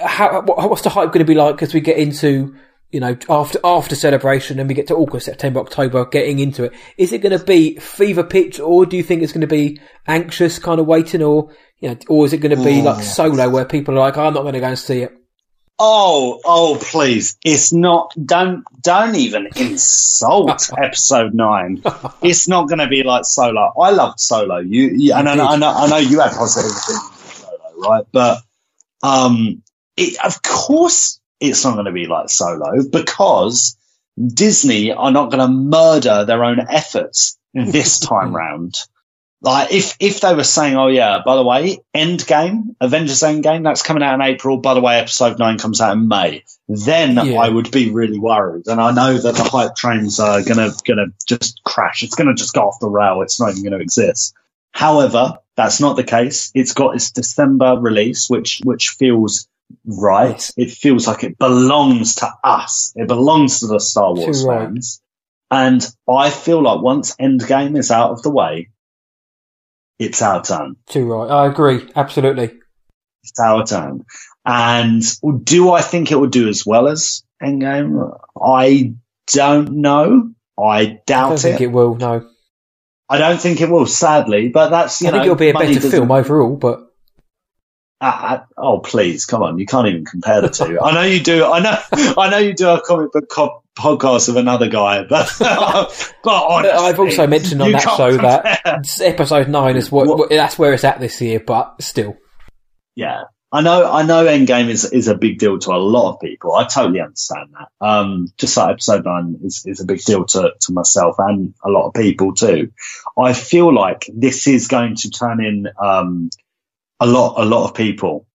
How, 0.01 0.41
what, 0.41 0.69
what's 0.69 0.84
the 0.84 0.89
hype 0.89 1.09
going 1.09 1.19
to 1.19 1.26
be 1.26 1.36
like 1.36 1.61
as 1.61 1.74
we 1.74 1.82
get 1.82 1.97
into, 1.97 2.55
you 2.92 3.00
know, 3.00 3.18
after 3.30 3.60
after 3.64 3.96
celebration 3.96 4.60
and 4.60 4.68
we 4.68 4.76
get 4.76 4.88
to 4.88 4.96
August, 4.96 5.26
September, 5.26 5.60
October, 5.60 6.06
getting 6.06 6.39
into 6.39 6.66
it? 6.66 6.74
Is 6.98 7.14
it 7.14 7.20
going 7.20 7.38
to 7.38 7.44
be 7.44 7.78
fever 7.78 8.24
pitch, 8.24 8.60
or 8.60 8.86
do 8.86 8.98
you 8.98 9.04
think 9.04 9.22
it's 9.22 9.32
going 9.32 9.42
to 9.42 9.48
be 9.48 9.80
anxious, 10.08 10.60
kind 10.60 10.80
of 10.80 10.88
waiting, 10.88 11.22
or 11.22 11.52
you 11.80 11.89
know, 11.89 11.98
or 12.10 12.26
is 12.26 12.34
it 12.34 12.38
going 12.38 12.56
to 12.56 12.64
be 12.64 12.82
like 12.82 13.04
solo 13.04 13.50
where 13.50 13.66
people 13.66 13.96
are 13.96 14.00
like, 14.00 14.18
oh, 14.18 14.28
I'm 14.28 14.34
not 14.34 14.42
going 14.42 14.54
to 14.54 14.60
go 14.60 14.68
and 14.68 14.80
see 14.80 15.04
it? 15.04 15.18
Oh, 15.80 16.39
oh, 16.46 16.78
please! 16.80 17.38
It's 17.44 17.74
not. 17.74 18.14
Don't, 18.24 18.64
don't 18.82 19.16
even 19.16 19.48
insult 19.56 20.70
episode 20.78 21.34
nine. 21.34 21.82
It's 22.22 22.48
not 22.48 22.68
going 22.68 22.80
to 22.80 22.88
be 22.88 23.04
like 23.04 23.26
Solo. 23.26 23.74
I 23.80 23.89
loved 23.89 24.20
Solo. 24.20 24.58
You, 24.58 24.89
you 24.89 25.14
and 25.14 25.28
I 25.28 25.36
know, 25.36 25.48
I 25.48 25.56
know, 25.56 25.72
I 25.72 25.88
know 25.88 25.98
you 25.98 26.20
had 26.20 26.34
positive 26.34 26.72
Solo, 26.72 27.58
right? 27.78 28.06
But, 28.12 28.44
um, 29.02 29.64
it, 29.98 30.24
of 30.24 30.42
course, 30.44 31.20
it's 31.42 31.66
not 31.66 31.74
going 31.74 31.88
to 31.88 31.92
be 31.92 32.06
like 32.06 32.30
Solo 32.30 32.84
because 32.89 33.76
Disney 34.18 34.94
are 34.94 35.12
not 35.12 35.32
going 35.32 35.46
to 35.46 35.54
murder 35.54 36.24
their 36.26 36.44
own 36.46 36.60
efforts 36.70 37.38
this 37.54 38.00
time 38.00 38.34
round. 38.34 38.76
Like 39.44 39.74
if 39.74 39.98
if 40.00 40.22
they 40.22 40.36
were 40.36 40.44
saying, 40.44 40.78
"Oh 40.78 40.86
yeah, 40.86 41.24
by 41.26 41.36
the 41.36 41.44
way, 41.44 41.80
Endgame, 41.96 42.76
Avengers 42.80 43.22
Endgame, 43.22 43.64
that's 43.64 43.82
coming 43.82 44.04
out 44.04 44.14
in 44.14 44.22
April. 44.22 44.58
By 44.58 44.76
the 44.76 44.82
way, 44.82 45.00
Episode 45.00 45.39
Nine 45.39 45.58
comes 45.58 45.82
out 45.82 45.98
in 45.98 46.08
May," 46.08 46.44
then 46.68 47.16
yeah. 47.16 47.42
I 47.42 47.50
would 47.50 47.72
be 47.72 47.89
really 47.89 48.20
worried. 48.20 48.68
And 48.68 48.80
I 48.80 48.92
know 48.92 49.18
that 49.18 49.34
the 49.34 49.44
hype 49.44 49.76
trains 49.76 50.20
are 50.20 50.44
gonna 50.44 50.70
gonna 50.86 51.08
just 51.28 51.60
crash. 51.64 52.04
It's 52.04 52.14
gonna 52.14 52.36
just 52.36 52.54
go 52.54 52.68
off 52.68 52.80
the 52.80 52.88
rail. 52.88 53.24
It's 53.24 53.39
not 53.39 53.50
even 53.50 53.64
going 53.64 53.80
to 53.80 53.84
exist. 53.84 54.36
However, 54.74 55.39
that's 55.56 55.82
not 55.82 55.96
the 55.96 56.04
case. 56.04 56.52
It's 56.54 56.74
got 56.74 56.96
its 56.96 57.10
December 57.10 57.80
release, 57.80 58.30
which 58.30 58.62
which 58.64 58.89
feels 58.89 59.48
right. 59.86 60.51
It 60.57 60.72
feels 60.72 61.07
like 61.07 61.24
it 61.24 61.38
belongs 61.38 62.15
to 62.15 62.30
us. 62.43 62.93
It 62.95 63.07
belongs 63.07 63.59
to 63.59 63.67
the 63.67 63.80
Star 63.80 64.13
Wars 64.13 64.45
fans. 64.45 65.01
And 65.49 65.86
I 66.09 66.30
feel 66.30 66.61
like 66.61 66.82
once 66.82 67.15
Endgame 67.17 67.78
is 67.78 67.91
out 67.91 68.11
of 68.11 68.22
the 68.24 68.32
way, 68.32 68.69
it's 69.99 70.22
our 70.22 70.41
turn. 70.43 70.78
Too 70.88 71.05
right. 71.11 71.30
I 71.30 71.47
agree. 71.47 71.88
Absolutely. 71.95 72.53
It's 73.24 73.39
our 73.39 73.65
turn. 73.65 74.05
And 74.45 75.03
do 75.43 75.72
I 75.72 75.82
think 75.82 76.11
it 76.11 76.15
will 76.15 76.28
do 76.28 76.47
as 76.47 76.65
well 76.65 76.88
as 76.88 77.24
Endgame? 77.43 78.17
I 78.41 78.93
don't 79.28 79.72
know. 79.74 80.32
I 80.59 80.99
doubt 81.05 81.26
I 81.26 81.30
don't 81.30 81.39
think 81.39 81.61
it. 81.61 81.65
it 81.65 81.72
will. 81.72 81.95
No. 81.95 82.28
I 83.09 83.17
don't 83.17 83.39
think 83.39 83.59
it 83.59 83.69
will. 83.69 83.86
Sadly, 83.86 84.49
but 84.49 84.69
that's. 84.69 85.03
I 85.03 85.11
think 85.11 85.24
it'll 85.24 85.36
be 85.36 85.49
a 85.49 85.53
better 85.53 85.80
film 85.82 86.11
overall, 86.11 86.55
but. 86.55 86.91
Uh, 88.02 88.39
oh 88.58 88.80
please, 88.80 89.26
come 89.26 89.43
on! 89.43 89.60
You 89.60 89.68
can't 89.68 89.88
even 89.88 90.06
compare 90.06 90.41
the 90.41 90.49
two. 90.49 90.80
I 90.82 90.91
know 90.91 91.04
you 91.04 91.20
do. 91.20 91.45
I 91.45 91.60
know. 91.60 91.78
I 92.18 92.32
know 92.32 92.39
you 92.39 92.56
do 92.56 92.68
a 92.68 92.82
comic 92.82 93.12
book 93.12 93.30
co- 93.30 93.64
podcast 93.78 94.28
of 94.28 94.38
another 94.38 94.68
guy, 94.70 95.04
but 95.04 95.32
but 95.39 96.10
honestly, 96.26 96.72
I've 96.72 96.99
also 96.99 97.28
mentioned 97.28 97.62
on 97.62 97.74
that 97.74 97.82
show 97.82 98.10
compare. 98.18 98.58
that 98.66 99.02
episode 99.02 99.49
nine 99.49 99.78
is 99.78 99.91
what, 99.91 100.08
what, 100.08 100.30
that's 100.32 100.58
where 100.58 100.74
it's 100.74 100.84
at 100.84 100.99
this 100.99 101.22
year. 101.22 101.39
But 101.39 101.80
still, 101.84 102.18
yeah, 102.95 103.26
I 103.52 103.62
know. 103.62 103.91
I 103.91 104.02
know. 104.02 104.26
Endgame 104.26 104.70
is 104.70 104.86
is 104.86 105.08
a 105.08 105.16
big 105.16 105.38
deal 105.38 105.60
to 105.60 105.72
a 105.72 105.78
lot 105.78 106.14
of 106.14 106.20
people. 106.20 106.56
I 106.56 106.66
totally 106.66 107.02
understand 107.02 107.49
that. 107.54 107.86
Um, 107.86 108.30
just 108.39 108.58
like 108.58 108.72
episode 108.72 109.06
nine 109.06 109.38
is 109.43 109.64
is 109.68 109.80
a 109.80 109.86
big 109.86 110.02
deal 110.02 110.26
to 110.26 110.54
to 110.60 110.74
myself 110.74 111.18
and 111.20 111.54
a 111.64 111.70
lot 111.70 111.86
of 111.86 111.93
people 111.93 112.34
too. 112.34 112.72
I 113.16 113.34
feel 113.34 113.72
like 113.72 114.10
this 114.12 114.47
is 114.47 114.68
going 114.68 114.95
to 114.95 115.12
turn 115.12 115.43
in 115.45 115.68
um 115.80 116.32
a 117.02 117.08
lot, 117.08 117.34
a 117.38 117.45
lot 117.45 117.68
of 117.68 117.76
people. 117.76 118.28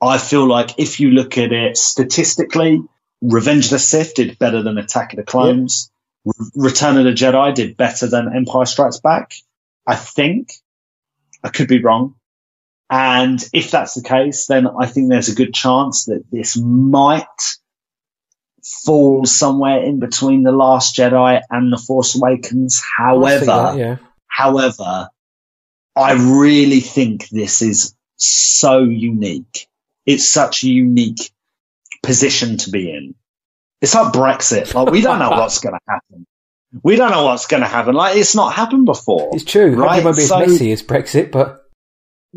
I 0.00 0.18
feel 0.18 0.46
like 0.46 0.78
if 0.78 1.00
you 1.00 1.10
look 1.10 1.36
at 1.36 1.52
it 1.52 1.76
statistically, 1.76 2.80
Revenge 3.20 3.66
of 3.66 3.70
the 3.72 3.78
Sith 3.78 4.14
did 4.14 4.38
better 4.38 4.62
than 4.62 4.78
Attack 4.78 5.12
of 5.12 5.16
the 5.16 5.24
Clones. 5.24 5.90
Re- 6.24 6.32
Return 6.54 6.96
of 6.96 7.04
the 7.04 7.10
Jedi 7.10 7.54
did 7.54 7.76
better 7.76 8.06
than 8.06 8.34
Empire 8.34 8.64
Strikes 8.64 9.00
Back. 9.00 9.34
I 9.86 9.96
think. 9.96 10.52
I 11.42 11.48
could 11.48 11.68
be 11.68 11.82
wrong. 11.82 12.14
And 12.88 13.42
if 13.52 13.70
that's 13.70 13.94
the 13.94 14.02
case, 14.02 14.46
then 14.46 14.66
I 14.66 14.86
think 14.86 15.08
there's 15.08 15.28
a 15.28 15.34
good 15.34 15.52
chance 15.52 16.04
that 16.04 16.24
this 16.30 16.56
might 16.56 17.24
fall 18.84 19.24
somewhere 19.24 19.82
in 19.82 19.98
between 19.98 20.44
The 20.44 20.52
Last 20.52 20.94
Jedi 20.94 21.40
and 21.50 21.72
The 21.72 21.78
Force 21.78 22.14
Awakens. 22.14 22.82
I 22.98 23.02
However, 23.02 23.44
that, 23.46 23.76
yeah. 23.76 23.96
However, 24.26 25.08
I 25.96 26.12
really 26.12 26.80
think 26.80 27.28
this 27.30 27.62
is 27.62 27.95
so 28.16 28.82
unique. 28.82 29.68
It's 30.04 30.28
such 30.28 30.62
a 30.62 30.68
unique 30.68 31.30
position 32.02 32.56
to 32.58 32.70
be 32.70 32.90
in. 32.90 33.14
It's 33.80 33.94
like 33.94 34.12
Brexit. 34.12 34.72
Like 34.74 34.90
we 34.90 35.00
don't 35.00 35.18
know 35.18 35.30
what's 35.38 35.58
going 35.58 35.74
to 35.74 35.80
happen. 35.88 36.26
We 36.82 36.96
don't 36.96 37.10
know 37.10 37.24
what's 37.24 37.46
going 37.46 37.62
to 37.62 37.68
happen. 37.68 37.94
Like 37.94 38.16
it's 38.16 38.34
not 38.34 38.52
happened 38.54 38.86
before. 38.86 39.30
It's 39.34 39.44
true. 39.44 39.74
Right, 39.74 40.00
It 40.00 40.04
won't 40.04 40.16
be 40.16 40.22
as 40.22 40.28
so- 40.28 40.38
messy 40.40 40.72
as 40.72 40.82
Brexit, 40.82 41.30
but 41.30 41.64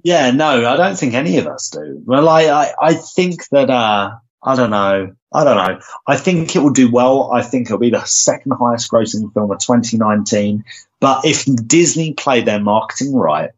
Yeah, 0.03 0.31
no, 0.31 0.67
I 0.67 0.75
don't 0.77 0.97
think 0.97 1.13
any 1.13 1.37
of 1.37 1.47
us 1.47 1.69
do. 1.69 2.01
Well, 2.05 2.27
I, 2.29 2.43
I, 2.45 2.73
I 2.81 2.93
think 2.93 3.47
that, 3.51 3.69
uh, 3.69 4.11
I 4.41 4.55
don't 4.55 4.69
know. 4.69 5.13
I 5.33 5.43
don't 5.43 5.57
know. 5.57 5.79
I 6.07 6.17
think 6.17 6.55
it 6.55 6.59
will 6.59 6.71
do 6.71 6.89
well. 6.89 7.31
I 7.31 7.41
think 7.43 7.67
it'll 7.67 7.77
be 7.77 7.91
the 7.91 8.03
second 8.05 8.53
highest 8.59 8.89
grossing 8.89 9.31
film 9.33 9.51
of 9.51 9.59
2019. 9.59 10.63
But 10.99 11.25
if 11.25 11.45
Disney 11.45 12.13
play 12.13 12.41
their 12.41 12.59
marketing 12.59 13.13
right, 13.13 13.51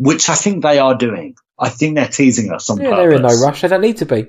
which 0.00 0.28
I 0.30 0.34
think 0.34 0.62
they 0.62 0.78
are 0.78 0.94
doing, 0.94 1.36
I 1.58 1.68
think 1.68 1.94
they're 1.96 2.08
teasing 2.08 2.50
us 2.50 2.70
on 2.70 2.78
yeah, 2.78 2.84
purpose. 2.90 2.96
they're 2.98 3.12
in 3.12 3.22
no 3.22 3.46
rush. 3.46 3.60
They 3.60 3.68
don't 3.68 3.82
need 3.82 3.98
to 3.98 4.06
be. 4.06 4.26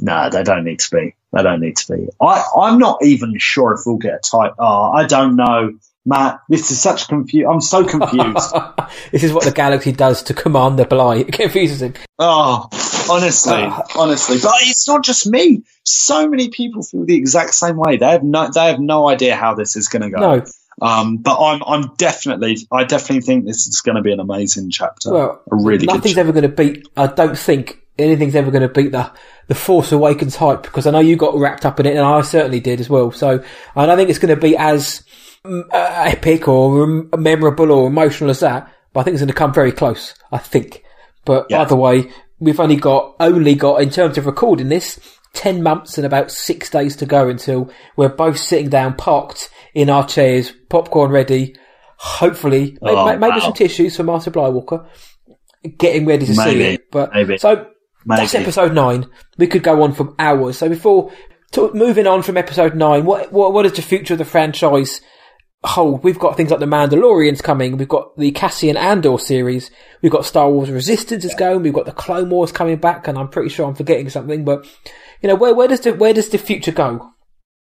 No, 0.00 0.30
they 0.30 0.42
don't 0.42 0.64
need 0.64 0.80
to 0.80 0.90
be. 0.96 1.14
They 1.32 1.42
don't 1.42 1.60
need 1.60 1.76
to 1.76 1.92
be. 1.94 2.08
I, 2.20 2.42
I'm 2.58 2.78
not 2.78 3.04
even 3.04 3.38
sure 3.38 3.74
if 3.74 3.80
we'll 3.86 3.98
get 3.98 4.14
a 4.14 4.18
type 4.18 4.54
R. 4.58 4.96
I 4.96 5.06
don't 5.06 5.36
know. 5.36 5.72
Matt, 6.04 6.40
this 6.48 6.72
is 6.72 6.80
such 6.82 7.06
confu 7.06 7.46
I'm 7.48 7.60
so 7.60 7.84
confused. 7.84 8.52
this 9.12 9.22
is 9.22 9.32
what 9.32 9.44
the 9.44 9.52
galaxy 9.52 9.92
does 9.92 10.24
to 10.24 10.34
command 10.34 10.78
the 10.78 10.84
blight. 10.86 11.28
It 11.28 11.32
confuses 11.34 11.80
him. 11.82 11.94
Oh, 12.18 12.68
honestly, 13.08 13.52
Ah. 13.54 13.84
honestly, 13.96 14.38
but 14.42 14.54
it's 14.62 14.88
not 14.88 15.04
just 15.04 15.28
me. 15.30 15.62
So 15.84 16.28
many 16.28 16.48
people 16.48 16.82
feel 16.82 17.04
the 17.04 17.14
exact 17.14 17.54
same 17.54 17.76
way. 17.76 17.98
They 17.98 18.10
have 18.10 18.24
no, 18.24 18.50
they 18.52 18.66
have 18.66 18.80
no 18.80 19.08
idea 19.08 19.36
how 19.36 19.54
this 19.54 19.76
is 19.76 19.86
going 19.88 20.02
to 20.02 20.10
go. 20.10 20.18
No, 20.18 20.44
Um, 20.80 21.18
but 21.18 21.38
I'm, 21.38 21.62
I'm 21.66 21.94
definitely, 21.96 22.56
I 22.72 22.84
definitely 22.84 23.20
think 23.20 23.44
this 23.44 23.66
is 23.66 23.80
going 23.82 23.96
to 23.96 24.02
be 24.02 24.12
an 24.12 24.20
amazing 24.20 24.70
chapter. 24.70 25.12
well, 25.12 25.42
a 25.50 25.56
really 25.56 25.86
nothing's 25.86 26.16
ever 26.18 26.32
going 26.32 26.42
to 26.42 26.48
beat. 26.48 26.88
I 26.96 27.06
don't 27.08 27.36
think 27.38 27.78
anything's 27.98 28.34
ever 28.34 28.50
going 28.50 28.62
to 28.62 28.68
beat 28.68 28.92
the 28.92 29.10
the 29.48 29.54
Force 29.54 29.92
Awakens 29.92 30.36
hype 30.36 30.62
because 30.62 30.86
I 30.86 30.90
know 30.92 31.00
you 31.00 31.16
got 31.16 31.36
wrapped 31.36 31.66
up 31.66 31.78
in 31.78 31.86
it, 31.86 31.90
and 31.90 32.00
I 32.00 32.22
certainly 32.22 32.60
did 32.60 32.80
as 32.80 32.88
well. 32.88 33.12
So 33.12 33.44
I 33.76 33.86
don't 33.86 33.96
think 33.96 34.08
it's 34.08 34.18
going 34.18 34.34
to 34.34 34.40
be 34.40 34.56
as 34.56 35.02
mm, 35.44 35.62
uh, 35.72 36.02
epic 36.06 36.48
or 36.48 36.84
um, 36.84 37.10
memorable 37.18 37.70
or 37.70 37.86
emotional 37.88 38.30
as 38.30 38.40
that. 38.40 38.72
But 38.92 39.00
I 39.00 39.02
think 39.04 39.14
it's 39.14 39.22
going 39.22 39.28
to 39.28 39.34
come 39.34 39.52
very 39.52 39.72
close. 39.72 40.14
I 40.30 40.38
think. 40.38 40.82
But 41.24 41.46
Yeah. 41.50 41.62
either 41.62 41.76
way, 41.76 42.10
we've 42.40 42.60
only 42.60 42.76
got 42.76 43.14
only 43.20 43.54
got 43.54 43.82
in 43.82 43.90
terms 43.90 44.16
of 44.18 44.26
recording 44.26 44.68
this. 44.68 44.98
10 45.34 45.62
months 45.62 45.96
and 45.98 46.06
about 46.06 46.30
six 46.30 46.68
days 46.70 46.96
to 46.96 47.06
go 47.06 47.28
until 47.28 47.70
we're 47.96 48.08
both 48.08 48.38
sitting 48.38 48.68
down, 48.68 48.94
parked 48.96 49.50
in 49.74 49.88
our 49.90 50.06
chairs, 50.06 50.52
popcorn 50.68 51.10
ready. 51.10 51.56
Hopefully, 51.96 52.76
Oh, 52.82 53.06
may- 53.06 53.16
maybe 53.16 53.32
wow. 53.36 53.38
some 53.40 53.52
tissues 53.52 53.96
for 53.96 54.02
Master 54.02 54.30
Blywalker, 54.30 54.86
getting 55.78 56.04
ready 56.06 56.26
to 56.26 56.34
see 56.34 56.60
it. 56.62 56.90
But 56.90 57.12
maybe, 57.14 57.38
so 57.38 57.66
that's 58.06 58.34
episode 58.34 58.74
nine. 58.74 59.06
We 59.38 59.46
could 59.46 59.62
go 59.62 59.82
on 59.82 59.92
for 59.92 60.14
hours. 60.18 60.58
So 60.58 60.68
before 60.68 61.12
to, 61.52 61.72
moving 61.74 62.06
on 62.06 62.22
from 62.22 62.36
episode 62.36 62.74
nine, 62.74 63.04
what 63.04 63.32
what 63.32 63.52
what 63.52 63.62
does 63.62 63.72
the 63.74 63.82
future 63.82 64.14
of 64.14 64.18
the 64.18 64.24
franchise 64.24 65.00
hold? 65.64 66.02
We've 66.02 66.18
got 66.18 66.36
things 66.36 66.50
like 66.50 66.58
the 66.60 66.66
Mandalorians 66.66 67.42
coming. 67.42 67.76
We've 67.76 67.88
got 67.88 68.16
the 68.18 68.32
Cassian 68.32 68.76
Andor 68.76 69.18
series. 69.18 69.70
We've 70.02 70.10
got 70.12 70.24
Star 70.26 70.50
Wars 70.50 70.70
Resistance 70.70 71.24
is 71.24 71.34
going. 71.34 71.62
We've 71.62 71.72
got 71.72 71.86
the 71.86 71.92
Clone 71.92 72.30
Wars 72.30 72.50
coming 72.52 72.76
back, 72.78 73.06
and 73.06 73.16
I'm 73.16 73.28
pretty 73.28 73.48
sure 73.50 73.68
I'm 73.68 73.74
forgetting 73.76 74.10
something. 74.10 74.44
But 74.44 74.66
you 75.22 75.28
know, 75.28 75.36
where 75.36 75.54
where 75.54 75.68
does 75.68 75.80
the 75.80 75.94
where 75.94 76.12
does 76.12 76.28
the 76.28 76.38
future 76.38 76.72
go? 76.72 77.12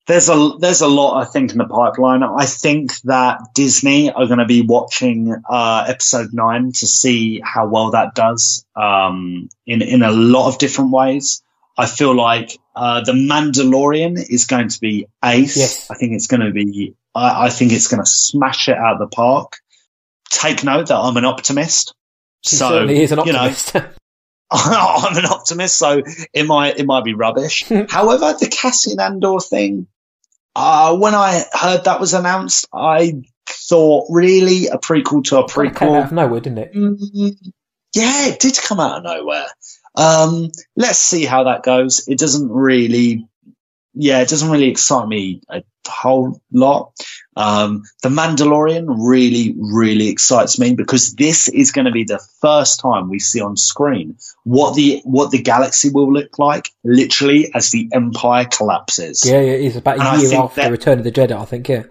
There's 0.07 0.29
a 0.29 0.53
there's 0.59 0.81
a 0.83 0.89
lot 0.89 1.21
I 1.21 1.25
think 1.25 1.53
in 1.53 1.59
the 1.59 1.67
pipeline. 1.67 2.23
I 2.23 2.47
think 2.47 3.01
that 3.03 3.41
Disney 3.55 4.11
are 4.11 4.27
going 4.27 4.39
to 4.39 4.47
be 4.47 4.63
watching 4.63 5.35
uh, 5.49 5.85
episode 5.89 6.33
nine 6.33 6.73
to 6.73 6.87
see 6.87 7.41
how 7.43 7.69
well 7.69 7.93
that 7.93 8.15
does 8.15 8.67
um, 8.77 9.49
in 9.67 9.83
in 9.83 10.03
a 10.03 10.11
lot 10.11 10.49
of 10.49 10.59
different 10.59 10.91
ways. 10.91 11.43
I 11.77 11.87
feel 11.87 12.15
like 12.15 12.59
uh, 12.77 13.03
the 13.03 13.13
Mandalorian 13.13 14.19
is 14.19 14.45
going 14.45 14.69
to 14.69 14.81
be 14.81 15.07
ace. 15.25 15.57
Yes. 15.57 15.91
I 15.91 15.95
think 15.95 16.13
it's 16.13 16.29
going 16.29 16.43
to 16.43 16.53
be. 16.53 16.95
I, 17.15 17.47
I 17.47 17.51
think 17.51 17.73
it's 17.73 17.89
going 17.89 18.03
to 18.03 18.09
smash 18.09 18.69
it 18.69 18.77
out 18.77 18.95
of 18.95 18.99
the 18.99 19.15
park. 19.15 19.55
Take 20.31 20.65
note 20.65 20.89
that 20.89 20.97
I'm 20.97 21.17
an 21.17 21.25
optimist. 21.25 21.95
He 22.43 22.57
so 22.57 22.69
certainly 22.69 23.03
is 23.03 23.13
an 23.13 23.21
you 23.25 23.33
know, 23.33 23.39
optimist. 23.39 23.77
I'm 25.07 25.17
an 25.17 25.27
optimist, 25.27 25.77
so 25.77 26.03
it 26.33 26.47
might 26.47 26.79
it 26.79 26.87
might 26.87 27.05
be 27.05 27.15
rubbish. 27.15 27.65
However, 27.89 28.35
the 28.39 28.49
Cassian 28.51 29.01
Andor 29.01 29.41
thing, 29.41 29.87
uh, 30.55 30.97
when 30.97 31.15
I 31.15 31.45
heard 31.53 31.85
that 31.85 31.99
was 32.01 32.15
announced, 32.15 32.67
I 32.73 33.23
thought 33.49 34.07
really 34.11 34.69
a 34.69 34.79
prequel 34.79 35.25
to 35.25 35.39
a 35.39 35.49
Kinda 35.49 35.71
came 35.79 35.89
out 35.89 35.95
prequel. 35.95 36.05
of 36.05 36.13
nowhere, 36.13 36.41
didn't 36.41 36.59
it? 36.59 36.75
Mm, 36.75 37.37
yeah, 37.95 38.27
it 38.29 38.39
did 38.41 38.57
come 38.57 38.81
out 38.81 38.99
of 38.99 39.05
nowhere. 39.05 39.47
Um, 39.97 40.51
let's 40.77 40.99
see 40.99 41.25
how 41.25 41.45
that 41.45 41.63
goes. 41.63 42.07
It 42.09 42.19
doesn't 42.19 42.51
really, 42.51 43.29
yeah, 43.95 44.21
it 44.21 44.29
doesn't 44.29 44.51
really 44.51 44.69
excite 44.69 45.09
me 45.09 45.41
a 45.49 45.63
whole 45.87 46.41
lot. 46.53 46.93
Um, 47.37 47.83
the 48.03 48.09
Mandalorian 48.09 48.87
really, 48.89 49.55
really 49.57 50.09
excites 50.09 50.59
me 50.59 50.75
because 50.75 51.15
this 51.15 51.49
is 51.49 51.73
going 51.73 51.85
to 51.87 51.93
be 51.93 52.05
the 52.05 52.25
first 52.41 52.81
time 52.81 53.09
we 53.09 53.19
see 53.19 53.41
on 53.41 53.57
screen 53.57 54.17
what 54.45 54.75
the 54.75 55.01
what 55.05 55.31
the 55.31 55.43
galaxy 55.43 55.91
will 55.91 56.13
look 56.13 56.39
like, 56.39 56.71
literally 56.85 57.53
as 57.55 57.71
the 57.71 57.89
Empire 57.93 58.47
collapses. 58.47 59.23
Yeah, 59.25 59.41
yeah, 59.41 59.53
it 59.53 59.63
is 59.63 59.77
about 59.77 59.99
And 60.01 60.23
year 60.23 60.41
after 60.41 60.63
that- 60.63 60.71
Return 60.71 60.99
of 60.99 61.05
the 61.05 61.13
Jedi, 61.13 61.33
I 61.33 61.45
think. 61.45 61.69
Yeah. 61.69 61.85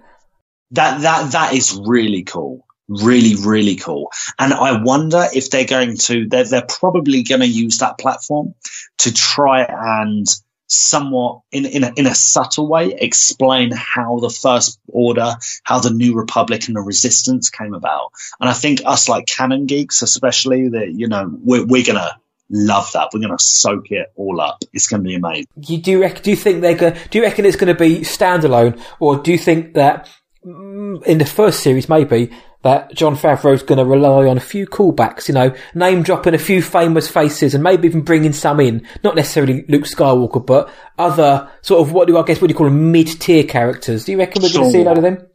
that 0.72 1.02
that 1.02 1.32
that 1.32 1.54
is 1.54 1.80
really 1.86 2.24
cool 2.24 2.66
really 2.90 3.36
really 3.36 3.78
cool 3.78 4.12
and 4.38 4.54
i 4.54 4.84
wonder 4.84 5.26
if 5.34 5.50
they're 5.50 5.66
going 5.66 5.96
to 5.96 6.28
they're, 6.28 6.44
they're 6.44 6.68
probably 6.68 7.24
going 7.24 7.40
to 7.40 7.48
use 7.48 7.78
that 7.78 7.98
platform 7.98 8.54
to 8.98 9.14
try 9.14 9.64
and 9.64 10.28
somewhat 10.68 11.42
in 11.52 11.66
in 11.66 11.84
a, 11.84 11.94
in 11.96 12.08
a 12.08 12.16
subtle 12.16 12.68
way 12.68 12.94
explain 13.00 13.72
how 13.72 14.20
the 14.20 14.30
first 14.30 14.80
order 14.88 15.36
how 15.64 15.80
the 15.80 15.92
new 15.92 16.16
republic 16.16 16.68
and 16.68 16.76
the 16.76 16.82
resistance 16.82 17.50
came 17.50 17.74
about. 17.74 18.12
And 18.40 18.50
i 18.50 18.54
think 18.54 18.82
us 18.86 19.10
like 19.10 19.26
canon 19.26 19.66
geeks 19.66 20.02
especially 20.02 20.70
that 20.70 20.94
you 20.94 21.08
know 21.08 21.30
we're, 21.44 21.66
we're 21.66 21.86
gonna 21.86 22.18
love 22.50 22.92
that. 22.94 23.10
We're 23.14 23.22
gonna 23.22 23.40
soak 23.40 23.92
it 23.92 24.12
all 24.16 24.40
up. 24.40 24.64
It's 24.74 24.88
gonna 24.88 25.04
be 25.04 25.16
amazing. 25.16 25.48
You 25.58 25.80
do 25.80 26.02
reckon, 26.02 26.24
do 26.24 26.30
you 26.30 26.36
think 26.36 26.62
they're 26.62 26.76
gonna 26.76 26.98
do 27.10 27.18
you 27.18 27.24
reckon 27.24 27.46
it's 27.46 27.58
to 27.58 27.74
be 27.74 28.00
standalone? 28.00 28.80
Or 29.00 29.18
do 29.18 29.32
you 29.32 29.38
think 29.38 29.74
that 29.74 30.10
Mm, 30.46 31.04
in 31.04 31.20
the 31.20 31.26
first 31.26 31.62
series 31.62 31.88
maybe 31.88 32.30
that 32.64 32.94
Jon 32.94 33.16
Favreau's 33.16 33.64
going 33.64 33.78
to 33.78 33.86
rely 33.86 34.28
on 34.28 34.38
a 34.38 34.42
few 34.42 34.66
callbacks, 34.68 35.28
you 35.28 35.34
know, 35.34 35.54
name 35.74 36.04
dropping 36.04 36.34
a 36.34 36.38
few 36.38 36.62
famous 36.62 37.10
faces 37.10 37.54
and 37.54 37.64
maybe 37.64 37.88
even 37.88 38.02
bringing 38.02 38.34
some 38.34 38.60
in, 38.60 38.86
not 39.04 39.16
necessarily 39.16 39.66
Luke 39.68 39.84
Skywalker, 39.84 40.46
but 40.46 40.70
other 40.98 41.50
sort 41.62 41.82
of 41.82 41.94
what 41.94 42.08
do 42.08 42.18
I 42.18 42.24
guess 42.24 42.42
what 42.42 42.48
do 42.48 42.54
you 42.54 42.58
call 42.58 42.68
them 42.68 42.92
mid 42.92 43.08
tier 43.22 43.44
characters? 43.44 44.06
Do 44.06 44.12
you 44.12 44.18
reckon 44.18 44.42
we're 44.42 44.54
going 44.54 44.66
to 44.66 44.72
see 44.72 44.82
a 44.82 44.86
lot 44.86 44.98
of 44.98 45.04
them, 45.04 45.26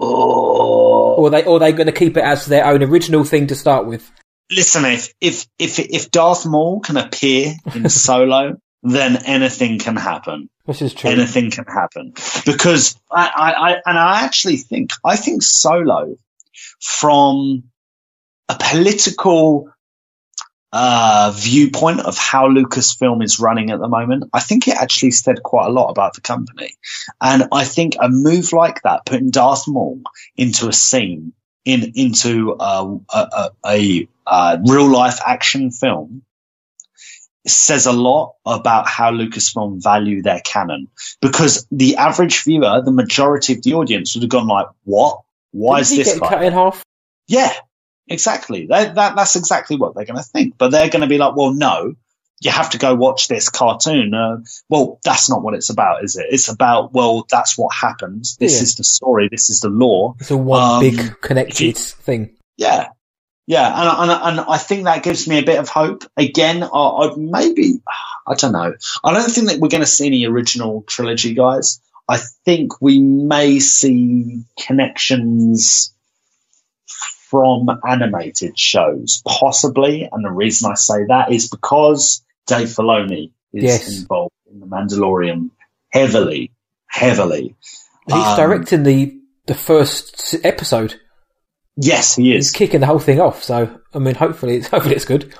oh 0.00 1.14
or 1.14 1.26
are 1.28 1.30
they 1.30 1.44
or 1.44 1.56
are 1.56 1.60
they 1.60 1.72
going 1.72 1.86
to 1.86 1.92
keep 1.92 2.16
it 2.16 2.24
as 2.24 2.46
their 2.46 2.66
own 2.66 2.82
original 2.82 3.24
thing 3.24 3.46
to 3.48 3.54
start 3.54 3.86
with? 3.86 4.10
listen, 4.50 4.84
if 4.84 5.12
if 5.20 5.46
if 5.58 5.78
if 5.78 6.10
Darth 6.10 6.46
Maul 6.46 6.80
can 6.80 6.96
appear 6.96 7.54
in 7.74 7.88
Solo, 7.88 8.56
then 8.82 9.16
anything 9.24 9.78
can 9.78 9.96
happen. 9.96 10.48
This 10.66 10.82
is 10.82 10.94
true. 10.94 11.10
Anything 11.10 11.50
can 11.50 11.64
happen 11.64 12.12
because 12.44 12.98
I, 13.10 13.30
I, 13.34 13.70
I 13.70 13.72
and 13.86 13.98
I 13.98 14.22
actually 14.24 14.56
think 14.56 14.90
I 15.04 15.16
think 15.16 15.42
Solo 15.42 16.16
from 16.80 17.64
a 18.48 18.56
political 18.58 19.70
uh, 20.72 21.32
viewpoint 21.34 22.00
of 22.00 22.18
how 22.18 22.48
Lucasfilm 22.48 23.22
is 23.22 23.40
running 23.40 23.70
at 23.70 23.78
the 23.78 23.88
moment, 23.88 24.24
I 24.32 24.40
think 24.40 24.68
it 24.68 24.76
actually 24.76 25.12
said 25.12 25.42
quite 25.42 25.66
a 25.66 25.70
lot 25.70 25.88
about 25.88 26.14
the 26.14 26.20
company. 26.20 26.76
And 27.20 27.44
I 27.52 27.64
think 27.64 27.96
a 28.00 28.08
move 28.08 28.52
like 28.52 28.82
that, 28.82 29.06
putting 29.06 29.30
Darth 29.30 29.66
Maul 29.68 30.02
into 30.36 30.68
a 30.68 30.72
scene 30.72 31.32
in 31.64 31.92
into 31.94 32.54
uh, 32.54 32.96
a, 33.12 33.18
a, 33.18 33.50
a, 33.66 34.08
uh 34.26 34.58
real 34.66 34.88
life 34.88 35.18
action 35.24 35.70
film, 35.70 36.22
says 37.48 37.86
a 37.86 37.92
lot 37.92 38.34
about 38.44 38.88
how 38.88 39.10
Lucasfilm 39.12 39.82
value 39.82 40.22
their 40.22 40.40
canon. 40.40 40.88
Because 41.20 41.66
the 41.70 41.96
average 41.96 42.44
viewer, 42.44 42.82
the 42.82 42.92
majority 42.92 43.54
of 43.54 43.62
the 43.62 43.74
audience, 43.74 44.14
would 44.14 44.22
have 44.22 44.30
gone 44.30 44.46
like, 44.48 44.66
"What? 44.84 45.22
Why 45.52 45.78
Didn't 45.78 45.82
is 45.82 45.90
he 45.90 45.96
this 45.98 46.12
get 46.14 46.20
guy?" 46.22 46.28
cut 46.30 46.42
in 46.44 46.52
half? 46.52 46.82
Yeah, 47.28 47.52
exactly. 48.08 48.66
That, 48.66 48.94
that 48.94 49.16
that's 49.16 49.36
exactly 49.36 49.76
what 49.76 49.94
they're 49.94 50.04
going 50.04 50.16
to 50.18 50.22
think. 50.22 50.56
But 50.58 50.70
they're 50.70 50.88
going 50.90 51.02
to 51.02 51.08
be 51.08 51.18
like, 51.18 51.34
well, 51.36 51.52
no, 51.52 51.94
you 52.40 52.50
have 52.50 52.70
to 52.70 52.78
go 52.78 52.94
watch 52.94 53.28
this 53.28 53.48
cartoon. 53.48 54.14
Uh, 54.14 54.38
well, 54.68 54.98
that's 55.04 55.28
not 55.30 55.42
what 55.42 55.54
it's 55.54 55.70
about, 55.70 56.04
is 56.04 56.16
it? 56.16 56.26
It's 56.30 56.48
about, 56.48 56.92
well, 56.92 57.26
that's 57.30 57.56
what 57.58 57.74
happens. 57.74 58.36
This 58.36 58.56
Yeah. 58.56 58.62
is 58.62 58.74
the 58.76 58.84
story. 58.84 59.28
This 59.30 59.50
is 59.50 59.60
the 59.60 59.68
law. 59.70 60.14
It's 60.20 60.30
a 60.30 60.36
one 60.36 60.62
Um, 60.62 60.80
big 60.80 61.20
connected 61.20 61.60
you- 61.60 61.72
thing. 61.72 62.36
Yeah. 62.56 62.88
Yeah. 63.46 63.66
And, 63.68 64.10
and, 64.10 64.38
and 64.38 64.40
I 64.48 64.58
think 64.58 64.84
that 64.84 65.02
gives 65.02 65.28
me 65.28 65.38
a 65.38 65.44
bit 65.44 65.58
of 65.58 65.68
hope. 65.68 66.04
Again, 66.16 66.62
I, 66.62 66.66
I 66.66 67.14
maybe, 67.16 67.80
I 68.26 68.34
don't 68.34 68.52
know. 68.52 68.74
I 69.04 69.12
don't 69.14 69.30
think 69.30 69.48
that 69.48 69.60
we're 69.60 69.68
going 69.68 69.82
to 69.82 69.86
see 69.86 70.06
any 70.06 70.26
original 70.26 70.82
trilogy, 70.86 71.34
guys. 71.34 71.80
I 72.08 72.18
think 72.44 72.80
we 72.80 72.98
may 73.00 73.58
see 73.60 74.42
connections 74.58 75.92
from 77.30 77.68
animated 77.86 78.58
shows, 78.58 79.22
possibly. 79.26 80.08
And 80.10 80.24
the 80.24 80.30
reason 80.30 80.70
I 80.70 80.74
say 80.74 81.04
that 81.08 81.32
is 81.32 81.48
because 81.48 82.24
Dave 82.46 82.68
Filoni 82.68 83.30
is 83.52 83.64
Yes. 83.64 84.00
involved 84.00 84.34
in 84.50 84.60
The 84.60 84.66
Mandalorian 84.66 85.50
heavily, 85.90 86.52
heavily. 86.86 87.56
He's 88.06 88.14
Um, 88.14 88.36
directing 88.36 88.82
the 88.84 89.20
the 89.46 89.54
first 89.54 90.34
episode. 90.44 91.00
Yes, 91.76 92.16
he 92.16 92.34
is. 92.34 92.46
He's 92.46 92.52
kicking 92.52 92.80
the 92.80 92.86
whole 92.86 92.98
thing 92.98 93.20
off. 93.20 93.42
So 93.42 93.80
I 93.94 93.98
mean, 93.98 94.14
hopefully, 94.14 94.56
it's, 94.56 94.68
hopefully 94.70 94.94
it's 94.94 95.04
good. 95.04 95.34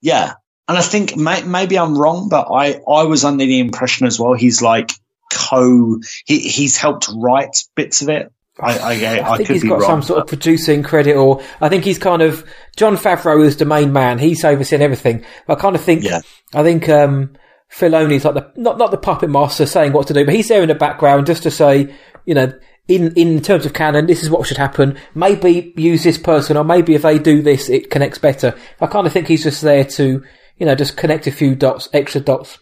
Yeah. 0.00 0.34
And 0.68 0.78
I 0.78 0.82
think 0.82 1.16
may, 1.16 1.42
maybe 1.42 1.78
I'm 1.78 1.96
wrong, 1.98 2.28
but 2.30 2.48
I, 2.50 2.80
I 2.88 3.04
was 3.04 3.24
under 3.24 3.44
the 3.44 3.60
impression 3.60 4.06
as 4.06 4.18
well. 4.18 4.32
He's 4.34 4.62
like 4.62 4.92
co, 5.30 5.98
he, 6.26 6.38
he's 6.38 6.76
helped 6.76 7.08
write 7.16 7.56
bits 7.74 8.00
of 8.02 8.08
it. 8.08 8.32
I, 8.58 8.78
I, 8.78 8.92
I, 8.92 9.32
I 9.32 9.36
think 9.36 9.48
could 9.48 9.54
he's 9.54 9.64
got 9.64 9.80
wrong. 9.80 9.90
some 9.90 10.02
sort 10.02 10.20
of 10.20 10.28
producing 10.28 10.84
credit, 10.84 11.16
or 11.16 11.42
I 11.60 11.68
think 11.68 11.84
he's 11.84 11.98
kind 11.98 12.22
of 12.22 12.46
Jon 12.76 12.96
Favreau 12.96 13.44
is 13.44 13.56
the 13.56 13.64
main 13.64 13.92
man. 13.92 14.18
He's 14.20 14.44
overseeing 14.44 14.80
everything. 14.80 15.24
But 15.46 15.58
I 15.58 15.60
kind 15.60 15.74
of 15.74 15.82
think, 15.82 16.04
Yeah. 16.04 16.20
I 16.54 16.62
think 16.62 16.88
um, 16.88 17.36
Filoni's 17.72 18.24
like 18.24 18.34
the 18.34 18.52
not 18.56 18.78
not 18.78 18.92
the 18.92 18.96
puppet 18.96 19.28
master 19.28 19.66
saying 19.66 19.92
what 19.92 20.06
to 20.06 20.14
do, 20.14 20.24
but 20.24 20.34
he's 20.34 20.48
there 20.48 20.62
in 20.62 20.68
the 20.68 20.74
background 20.76 21.26
just 21.26 21.42
to 21.42 21.50
say, 21.50 21.94
you 22.26 22.34
know, 22.34 22.52
in 22.88 23.12
in 23.14 23.40
terms 23.40 23.64
of 23.66 23.72
canon, 23.72 24.06
this 24.06 24.22
is 24.22 24.30
what 24.30 24.46
should 24.46 24.56
happen. 24.56 24.98
Maybe 25.14 25.72
use 25.76 26.04
this 26.04 26.18
person, 26.18 26.56
or 26.56 26.64
maybe 26.64 26.94
if 26.94 27.02
they 27.02 27.18
do 27.18 27.42
this, 27.42 27.68
it 27.68 27.90
connects 27.90 28.18
better. 28.18 28.54
I 28.80 28.86
kind 28.86 29.06
of 29.06 29.12
think 29.12 29.28
he's 29.28 29.44
just 29.44 29.62
there 29.62 29.84
to, 29.84 30.22
you 30.58 30.66
know, 30.66 30.74
just 30.74 30.96
connect 30.96 31.26
a 31.26 31.32
few 31.32 31.54
dots, 31.54 31.88
extra 31.92 32.20
dots. 32.20 32.58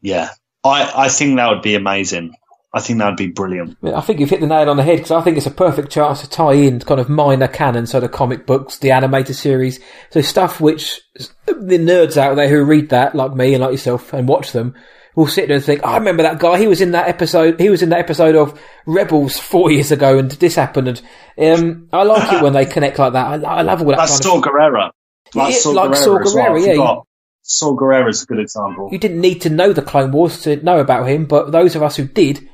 Yeah. 0.00 0.30
I, 0.64 0.92
I 0.94 1.08
think 1.08 1.36
that 1.36 1.48
would 1.48 1.62
be 1.62 1.74
amazing. 1.74 2.34
I 2.72 2.80
think 2.80 2.98
that 2.98 3.06
would 3.06 3.16
be 3.16 3.26
brilliant. 3.26 3.76
I 3.82 3.94
I 3.94 4.00
think 4.00 4.20
you've 4.20 4.30
hit 4.30 4.40
the 4.40 4.46
nail 4.46 4.70
on 4.70 4.76
the 4.76 4.84
head 4.84 4.98
because 4.98 5.10
I 5.10 5.20
think 5.22 5.36
it's 5.36 5.46
a 5.46 5.50
perfect 5.50 5.90
chance 5.90 6.20
to 6.20 6.30
tie 6.30 6.52
in 6.52 6.78
kind 6.80 7.00
of 7.00 7.08
minor 7.08 7.48
canon, 7.48 7.86
so 7.86 7.98
the 7.98 8.08
comic 8.08 8.46
books, 8.46 8.78
the 8.78 8.92
animated 8.92 9.36
series, 9.36 9.80
so 10.10 10.20
stuff 10.20 10.60
which 10.60 11.00
the 11.46 11.78
nerds 11.78 12.16
out 12.16 12.36
there 12.36 12.48
who 12.48 12.62
read 12.62 12.90
that, 12.90 13.14
like 13.14 13.34
me 13.34 13.54
and 13.54 13.62
like 13.62 13.72
yourself, 13.72 14.12
and 14.12 14.28
watch 14.28 14.52
them, 14.52 14.74
will 15.16 15.26
sit 15.26 15.48
there 15.48 15.56
and 15.56 15.64
think, 15.64 15.84
I 15.84 15.96
remember 15.96 16.22
that 16.22 16.38
guy. 16.38 16.58
He 16.58 16.66
was 16.68 16.80
in 16.80 16.92
that 16.92 17.08
episode. 17.08 17.60
He 17.60 17.68
was 17.68 17.82
in 17.82 17.88
that 17.90 17.98
episode 17.98 18.36
of 18.36 18.60
Rebels 18.86 19.38
four 19.38 19.70
years 19.70 19.90
ago, 19.90 20.18
and 20.18 20.30
this 20.30 20.54
happened. 20.54 21.02
And 21.36 21.58
um, 21.58 21.88
I 21.92 22.02
like 22.04 22.32
it 22.32 22.42
when 22.42 22.52
they 22.52 22.66
connect 22.66 22.98
like 22.98 23.12
that. 23.14 23.44
I, 23.44 23.58
I 23.58 23.62
love 23.62 23.82
all 23.82 23.88
that 23.88 23.96
That's 23.96 24.24
of. 24.24 24.42
Gerrera. 24.42 24.90
Like 25.34 25.54
Saw 25.54 25.70
like 25.70 25.94
Saw 25.94 26.18
as 26.18 26.34
well. 26.34 26.58
Yeah, 26.58 26.72
forgot. 26.72 27.06
Saw 27.42 27.76
Gerrera 27.76 28.08
is 28.08 28.22
a 28.22 28.26
good 28.26 28.40
example. 28.40 28.88
You 28.92 28.98
didn't 28.98 29.20
need 29.20 29.40
to 29.42 29.50
know 29.50 29.72
the 29.72 29.82
Clone 29.82 30.12
Wars 30.12 30.42
to 30.42 30.56
know 30.62 30.78
about 30.78 31.08
him, 31.08 31.26
but 31.26 31.52
those 31.52 31.74
of 31.74 31.82
us 31.82 31.96
who 31.96 32.04
did, 32.04 32.48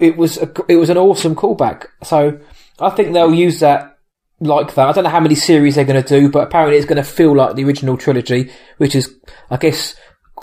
it 0.00 0.16
was 0.16 0.38
a, 0.38 0.52
it 0.68 0.76
was 0.76 0.90
an 0.90 0.98
awesome 0.98 1.34
callback. 1.34 1.86
So 2.02 2.40
I 2.80 2.90
think 2.90 3.12
they'll 3.12 3.34
use 3.34 3.60
that 3.60 3.98
like 4.40 4.74
that. 4.74 4.88
I 4.88 4.92
don't 4.92 5.04
know 5.04 5.10
how 5.10 5.20
many 5.20 5.34
series 5.34 5.76
they're 5.76 5.84
going 5.84 6.02
to 6.02 6.20
do, 6.20 6.28
but 6.28 6.44
apparently 6.44 6.76
it's 6.76 6.86
going 6.86 6.96
to 6.96 7.04
feel 7.04 7.36
like 7.36 7.54
the 7.54 7.64
original 7.64 7.96
trilogy, 7.96 8.50
which 8.78 8.94
is, 8.96 9.14
I 9.50 9.56
guess, 9.56 9.94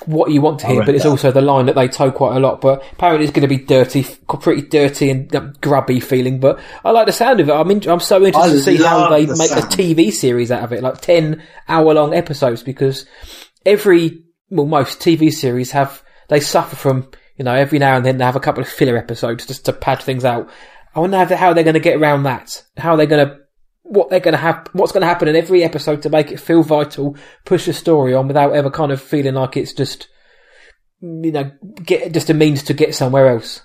what 0.06 0.32
you 0.32 0.42
want 0.42 0.60
to 0.60 0.68
hear. 0.68 0.86
But 0.86 0.96
it's 0.96 1.04
that. 1.04 1.10
also 1.10 1.32
the 1.32 1.42
line 1.42 1.66
that 1.68 1.76
they 1.76 1.88
toe 1.88 2.12
quite 2.12 2.36
a 2.36 2.40
lot. 2.40 2.62
But 2.62 2.84
apparently 2.94 3.26
it's 3.26 3.34
going 3.34 3.48
to 3.48 3.56
be 3.56 3.64
dirty, 3.64 4.06
pretty 4.28 4.64
dirty 4.64 5.10
and 5.10 5.34
um, 5.36 5.54
grubby 5.62 6.00
feeling. 6.00 6.40
But 6.40 6.60
I 6.84 6.92
like 6.92 7.06
the 7.06 7.12
sound 7.12 7.40
of 7.40 7.50
it. 7.50 7.54
I'm 7.54 7.70
in, 7.72 7.88
I'm 7.90 8.00
so 8.00 8.24
interested 8.24 8.52
I 8.52 8.56
to 8.56 8.60
see 8.62 8.78
how 8.78 9.10
they 9.10 9.26
the 9.26 9.36
make 9.38 9.52
a. 9.52 9.68
TV 9.70 10.12
series 10.12 10.52
out 10.52 10.64
of 10.64 10.74
it, 10.74 10.84
like 10.84 11.02
ten 11.02 11.44
hour 11.68 11.94
long 11.94 12.14
episodes, 12.14 12.64
because 12.64 13.06
every 13.66 14.24
well 14.50 14.66
most 14.66 15.00
TV 15.00 15.32
series 15.32 15.72
have 15.72 16.04
they 16.28 16.40
suffer 16.40 16.76
from 16.76 17.10
you 17.38 17.46
know 17.46 17.54
every 17.54 17.80
now 17.80 17.96
and 17.96 18.06
then 18.06 18.18
they 18.18 18.26
have 18.26 18.36
a 18.36 18.42
couple 18.42 18.64
of 18.64 18.70
filler 18.70 18.98
episodes 18.98 19.46
just 19.46 19.66
to 19.66 19.74
pad 19.74 20.02
things 20.02 20.26
out. 20.26 20.50
I 20.96 21.00
wonder 21.02 21.18
how, 21.36 21.54
they're 21.54 21.64
going 21.64 21.76
to 21.76 21.80
get 21.80 21.98
around 21.98 22.24
that. 22.24 22.64
How 22.76 22.94
are 22.94 22.98
they're 22.98 23.06
going 23.06 23.28
to 23.28 23.38
what 23.90 24.10
they're 24.10 24.20
going 24.20 24.34
to 24.34 24.38
have 24.38 24.68
what's 24.74 24.92
going 24.92 25.02
to 25.02 25.08
happen 25.08 25.28
in 25.28 25.36
every 25.36 25.64
episode 25.64 26.02
to 26.04 26.10
make 26.10 26.32
it 26.32 26.40
feel 26.40 26.64
vital, 26.64 27.18
push 27.46 27.66
the 27.66 27.74
story 27.74 28.14
on 28.14 28.28
without 28.28 28.54
ever 28.56 28.70
kind 28.70 28.92
of 28.92 29.02
feeling 29.02 29.34
like 29.34 29.58
it's 29.58 29.74
just 29.74 30.08
you 31.02 31.32
know 31.32 31.52
get 31.84 32.14
just 32.14 32.30
a 32.30 32.34
means 32.34 32.64
to 32.64 32.74
get 32.74 32.96
somewhere 32.96 33.30
else. 33.30 33.62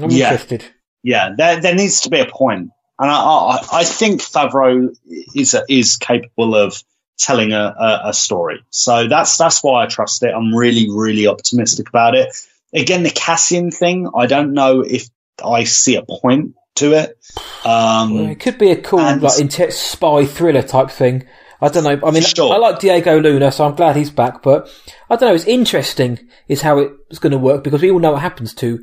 I'm 0.00 0.10
Yeah. 0.10 0.32
interested. 0.32 0.64
Yeah, 1.02 1.30
there 1.36 1.60
there 1.60 1.74
needs 1.74 2.00
to 2.02 2.10
be 2.10 2.20
a 2.20 2.26
point, 2.26 2.70
and 2.98 3.10
I 3.10 3.14
I, 3.14 3.66
I 3.72 3.84
think 3.84 4.20
Favreau 4.20 4.88
is 5.34 5.56
is 5.68 5.96
capable 5.96 6.54
of 6.56 6.82
telling 7.18 7.52
a, 7.52 7.74
a, 7.78 8.00
a 8.06 8.12
story. 8.14 8.60
So 8.70 9.08
that's 9.08 9.36
that's 9.36 9.62
why 9.62 9.84
I 9.84 9.86
trust 9.86 10.22
it. 10.22 10.32
I'm 10.34 10.54
really 10.54 10.88
really 10.90 11.26
optimistic 11.26 11.88
about 11.88 12.14
it. 12.14 12.28
Again, 12.74 13.02
the 13.02 13.10
Cassian 13.10 13.70
thing, 13.70 14.10
I 14.14 14.26
don't 14.26 14.52
know 14.52 14.80
if 14.82 15.08
I 15.42 15.64
see 15.64 15.96
a 15.96 16.02
point 16.02 16.54
to 16.78 16.92
it. 16.92 17.18
Um, 17.64 18.14
Well, 18.14 18.26
it 18.30 18.40
could 18.40 18.58
be 18.58 18.70
a 18.70 18.76
cool, 18.76 19.00
and- 19.00 19.22
like 19.22 19.38
intense 19.38 19.76
spy 19.76 20.24
thriller 20.24 20.62
type 20.62 20.90
thing. 20.90 21.24
I 21.60 21.68
don't 21.68 21.82
know. 21.84 21.98
I 22.06 22.10
mean, 22.12 22.22
Sure. 22.22 22.52
I 22.54 22.58
like 22.58 22.78
Diego 22.78 23.18
Luna, 23.20 23.50
so 23.50 23.64
I'm 23.64 23.74
glad 23.74 23.96
he's 23.96 24.10
back. 24.10 24.42
But 24.42 24.68
I 25.10 25.16
don't 25.16 25.28
know. 25.28 25.34
It's 25.34 25.44
interesting 25.44 26.18
is 26.46 26.62
how 26.62 26.78
it's 27.10 27.18
going 27.18 27.32
to 27.32 27.38
work 27.38 27.64
because 27.64 27.82
we 27.82 27.90
all 27.90 27.98
know 27.98 28.12
what 28.12 28.22
happens 28.22 28.54
to 28.54 28.78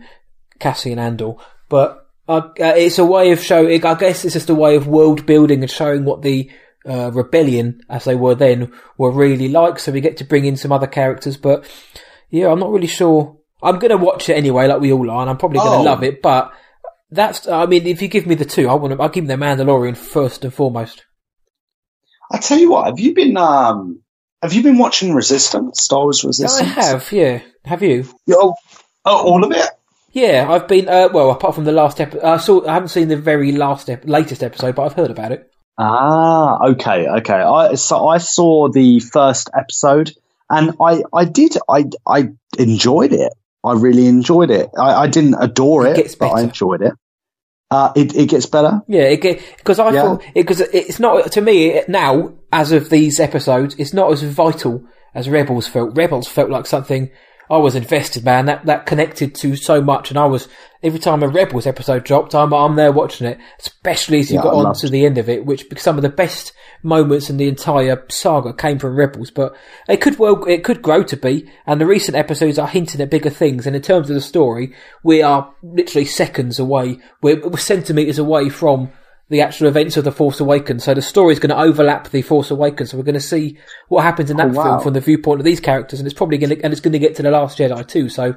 Cassian 0.59 0.99
Andor. 0.99 1.33
But 1.69 2.05
uh, 2.27 2.41
uh, 2.59 2.73
it's 2.75 2.99
a 2.99 3.05
way 3.05 3.31
of 3.31 3.39
showing. 3.41 3.85
I 3.85 3.95
guess 3.95 4.25
it's 4.25 4.33
just 4.33 4.49
a 4.49 4.55
way 4.55 4.75
of 4.75 4.87
world 4.87 5.25
building 5.25 5.61
and 5.61 5.71
showing 5.71 6.03
what 6.03 6.21
the 6.21 6.49
uh, 6.85 7.11
rebellion, 7.13 7.79
as 7.89 8.03
they 8.03 8.15
were 8.15 8.35
then, 8.35 8.71
were 8.97 9.11
really 9.11 9.47
like. 9.47 9.79
So 9.79 9.93
we 9.93 10.01
get 10.01 10.17
to 10.17 10.25
bring 10.25 10.43
in 10.45 10.57
some 10.57 10.73
other 10.73 10.87
characters. 10.87 11.37
But 11.37 11.65
yeah, 12.29 12.51
I'm 12.51 12.59
not 12.59 12.71
really 12.71 12.87
sure. 12.87 13.37
I'm 13.63 13.79
going 13.79 13.91
to 13.91 13.97
watch 13.97 14.27
it 14.27 14.33
anyway, 14.35 14.67
like 14.67 14.81
we 14.81 14.91
all 14.91 15.09
are, 15.09 15.21
and 15.21 15.29
I'm 15.29 15.37
probably 15.37 15.59
going 15.59 15.71
to 15.71 15.77
Oh. 15.77 15.91
love 15.93 16.03
it. 16.03 16.21
But 16.21 16.51
that's. 17.09 17.47
I 17.47 17.65
mean, 17.65 17.87
if 17.87 18.01
you 18.01 18.07
give 18.07 18.25
me 18.25 18.35
the 18.35 18.45
two, 18.45 18.67
I 18.67 18.73
want 18.75 18.93
to. 18.93 19.01
I'll 19.01 19.09
give 19.09 19.27
them 19.27 19.39
the 19.39 19.45
Mandalorian 19.45 19.97
first 19.97 20.43
and 20.43 20.53
foremost. 20.53 21.05
I 22.31 22.37
tell 22.39 22.57
you 22.57 22.71
what, 22.71 22.87
have 22.87 22.99
you 22.99 23.13
been 23.13 23.37
um, 23.37 24.01
have 24.41 24.53
you 24.53 24.63
been 24.63 24.77
watching 24.77 25.13
Resistance, 25.13 25.81
Star 25.81 26.03
Wars 26.03 26.23
Resistance. 26.23 26.61
I 26.61 26.81
have, 26.81 27.11
yeah. 27.11 27.41
Have 27.65 27.81
you? 27.81 28.07
Oh, 28.29 28.53
oh, 29.03 29.23
all 29.25 29.43
of 29.43 29.51
it. 29.51 29.69
Yeah, 30.11 30.47
I've 30.49 30.67
been. 30.67 30.87
Uh, 30.87 31.09
well, 31.11 31.31
apart 31.31 31.55
from 31.55 31.65
the 31.65 31.71
last 31.71 31.99
episode, 31.99 32.23
I 32.23 32.37
saw. 32.37 32.65
I 32.67 32.73
haven't 32.73 32.89
seen 32.89 33.07
the 33.07 33.17
very 33.17 33.51
last, 33.51 33.89
ep- 33.89 34.05
latest 34.05 34.43
episode, 34.43 34.75
but 34.75 34.83
I've 34.83 34.93
heard 34.93 35.11
about 35.11 35.31
it. 35.31 35.51
Ah, 35.77 36.59
okay, 36.63 37.07
okay. 37.07 37.33
I 37.33 37.75
so 37.75 38.07
I 38.07 38.19
saw 38.19 38.69
the 38.69 38.99
first 38.99 39.49
episode, 39.57 40.13
and 40.49 40.73
I 40.79 41.03
I 41.11 41.25
did 41.25 41.57
I 41.67 41.85
I 42.07 42.29
enjoyed 42.57 43.13
it. 43.13 43.33
I 43.65 43.73
really 43.73 44.07
enjoyed 44.07 44.51
it. 44.51 44.69
I, 44.77 45.03
I 45.03 45.07
didn't 45.07 45.35
adore 45.39 45.87
It 45.87 45.97
it, 45.97 46.15
but 46.19 46.31
I 46.31 46.41
enjoyed 46.41 46.81
it. 46.81 46.93
Uh, 47.71 47.91
it 47.95 48.15
it 48.15 48.29
gets 48.29 48.45
better. 48.45 48.81
Yeah, 48.87 49.15
because 49.15 49.79
I 49.79 49.89
Yeah. 49.91 50.01
thought 50.03 50.23
because 50.35 50.61
it's 50.61 50.99
not 50.99 51.31
to 51.31 51.41
me 51.41 51.67
it, 51.71 51.89
now 51.89 52.33
as 52.53 52.71
of 52.71 52.89
these 52.89 53.19
episodes, 53.19 53.75
it's 53.79 53.93
not 53.93 54.11
as 54.11 54.21
vital 54.21 54.83
as 55.15 55.27
Rebels 55.29 55.67
felt. 55.67 55.97
Rebels 55.97 56.27
felt 56.27 56.49
like 56.49 56.67
something 56.67 57.09
I 57.49 57.57
was 57.57 57.75
invested, 57.75 58.23
man. 58.23 58.45
That 58.45 58.65
that 58.65 58.85
connected 58.85 59.35
to 59.35 59.55
so 59.55 59.81
much, 59.81 60.09
and 60.09 60.17
I 60.17 60.25
was 60.25 60.47
every 60.81 60.99
time 60.99 61.23
a 61.23 61.27
Rebels 61.27 61.67
episode 61.67 62.03
dropped, 62.03 62.33
I'm 62.33 62.53
I'm 62.53 62.75
there 62.75 62.91
watching 62.91 63.27
it. 63.27 63.39
Especially 63.59 64.19
as 64.19 64.31
you 64.31 64.37
Yeah, 64.37 64.43
got 64.43 64.53
I 64.55 64.69
on 64.69 64.75
to 64.75 64.89
the 64.89 65.05
end 65.05 65.17
of 65.17 65.29
it, 65.29 65.45
which 65.45 65.65
some 65.77 65.97
of 65.97 66.01
the 66.01 66.09
best 66.09 66.53
moments 66.83 67.29
in 67.29 67.37
the 67.37 67.47
entire 67.47 68.03
saga 68.09 68.53
came 68.53 68.79
from 68.79 68.95
Rebels. 68.95 69.31
But 69.31 69.55
it 69.87 70.01
could 70.01 70.17
well 70.17 70.43
it 70.45 70.63
could 70.63 70.81
grow 70.81 71.03
to 71.03 71.17
be, 71.17 71.49
and 71.65 71.79
the 71.79 71.85
recent 71.85 72.17
episodes 72.17 72.57
are 72.57 72.67
hinting 72.67 73.01
at 73.01 73.09
bigger 73.09 73.29
things. 73.29 73.67
And 73.67 73.75
in 73.75 73.81
terms 73.81 74.09
of 74.09 74.15
the 74.15 74.21
story, 74.21 74.73
we 75.03 75.21
are 75.21 75.53
literally 75.61 76.05
seconds 76.05 76.59
away. 76.59 76.99
We're, 77.21 77.47
we're 77.47 77.57
centimeters 77.57 78.17
away 78.19 78.49
from 78.49 78.91
the 79.29 79.41
actual 79.41 79.67
events 79.67 79.97
of 79.97 80.03
the 80.03 80.11
Force 80.11 80.39
Awakens. 80.39 80.83
So 80.83 80.93
the 80.93 81.01
story 81.01 81.33
is 81.33 81.39
going 81.39 81.49
to 81.49 81.59
overlap 81.59 82.09
the 82.09 82.21
Force 82.21 82.51
Awakens. 82.51 82.91
So 82.91 82.97
we're 82.97 83.03
going 83.03 83.15
to 83.15 83.19
see 83.21 83.57
what 83.87 84.03
happens 84.03 84.29
in 84.29 84.37
that 84.37 84.47
Oh, 84.47 84.53
wow. 84.53 84.63
film 84.63 84.81
from 84.81 84.93
the 84.93 85.01
viewpoint 85.01 85.39
of 85.39 85.45
these 85.45 85.59
characters, 85.59 85.99
and 85.99 86.05
it's 86.07 86.17
probably 86.17 86.37
going 86.37 86.55
to 86.55 86.61
and 86.63 86.71
it's 86.71 86.81
going 86.81 86.93
to 86.93 86.99
get 86.99 87.15
to 87.15 87.23
the 87.23 87.31
Last 87.31 87.57
Jedi 87.57 87.87
too. 87.87 88.09
So 88.09 88.35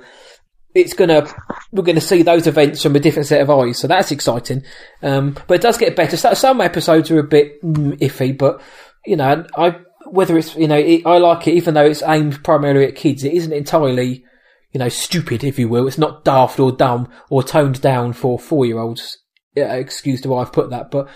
it's 0.75 0.93
gonna 0.93 1.27
we're 1.73 1.83
gonna 1.83 2.01
see 2.01 2.23
those 2.23 2.47
events 2.47 2.83
from 2.83 2.95
a 2.95 3.01
different 3.01 3.27
set 3.27 3.41
of 3.41 3.51
eyes, 3.51 3.79
so 3.79 3.89
that's 3.89 4.13
exciting. 4.13 4.63
Um, 5.03 5.37
but 5.47 5.55
it 5.55 5.63
does 5.63 5.79
get 5.79 5.97
better. 5.97 6.17
So, 6.17 6.35
some 6.35 6.61
episodes 6.61 7.11
are 7.11 7.19
a 7.19 7.25
bit 7.25 7.63
mm, 7.63 7.99
iffy, 8.01 8.37
but 8.37 8.61
you 9.07 9.17
know, 9.17 9.45
I 9.57 9.79
whether 10.07 10.37
it's 10.39 10.55
you 10.57 10.69
know 10.69 10.77
it, 10.79 11.07
I 11.07 11.19
like 11.19 11.49
it 11.49 11.55
even 11.55 11.75
though 11.75 11.87
it's 11.87 12.03
aimed 12.03 12.45
primarily 12.45 12.87
at 12.87 12.97
kids. 12.97 13.25
It 13.25 13.33
isn't 13.33 13.53
entirely 13.53 14.25
you 14.73 14.79
know 14.79 14.89
stupid, 14.91 15.43
if 15.43 15.59
you 15.59 15.69
will. 15.69 15.89
It's 15.89 15.99
not 15.99 16.25
daft 16.25 16.61
or 16.61 16.71
dumb 16.71 17.09
or 17.31 17.43
toned 17.43 17.81
down 17.81 18.13
for 18.13 18.39
four 18.39 18.67
year 18.67 18.79
olds. 18.79 19.19
Yeah, 19.28 19.28
excuse 19.67 20.21
the 20.21 20.29
way 20.31 20.41
I've 20.41 20.53
put 20.53 20.71
that, 20.71 20.91
but 20.91 21.09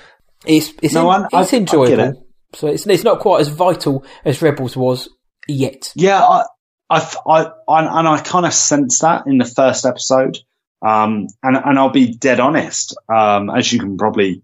it's 0.47 0.73
it's 0.83 0.95
No, 0.95 1.11
en- 1.11 1.23
I- 1.33 1.39
I- 1.39 1.43
it's 1.43 1.55
I 1.55 1.57
enjoyable. 1.59 2.01
it. 2.05 2.17
So 2.55 2.67
it's 2.69 2.87
it's 2.87 3.05
not 3.05 3.21
quite 3.21 3.41
as 3.41 3.49
vital 3.49 4.05
as 4.25 4.43
Rebels 4.43 4.77
was 4.77 5.09
yet. 5.49 5.93
Yeah, 5.97 6.21
I, 6.23 6.45
I, 6.91 7.15
I, 7.27 7.51
I 7.69 7.99
and 8.01 8.09
I 8.09 8.21
kind 8.21 8.45
of 8.47 8.53
sense 8.53 8.99
that 9.01 9.27
in 9.27 9.39
the 9.39 9.45
first 9.45 9.87
episode. 9.87 10.39
Um, 10.85 11.29
and, 11.45 11.57
and 11.57 11.79
I'll 11.79 11.91
be 11.91 12.13
dead 12.15 12.41
honest. 12.41 12.97
Um, 13.09 13.49
as 13.51 13.73
you 13.73 13.79
can 13.79 13.97
probably 13.97 14.43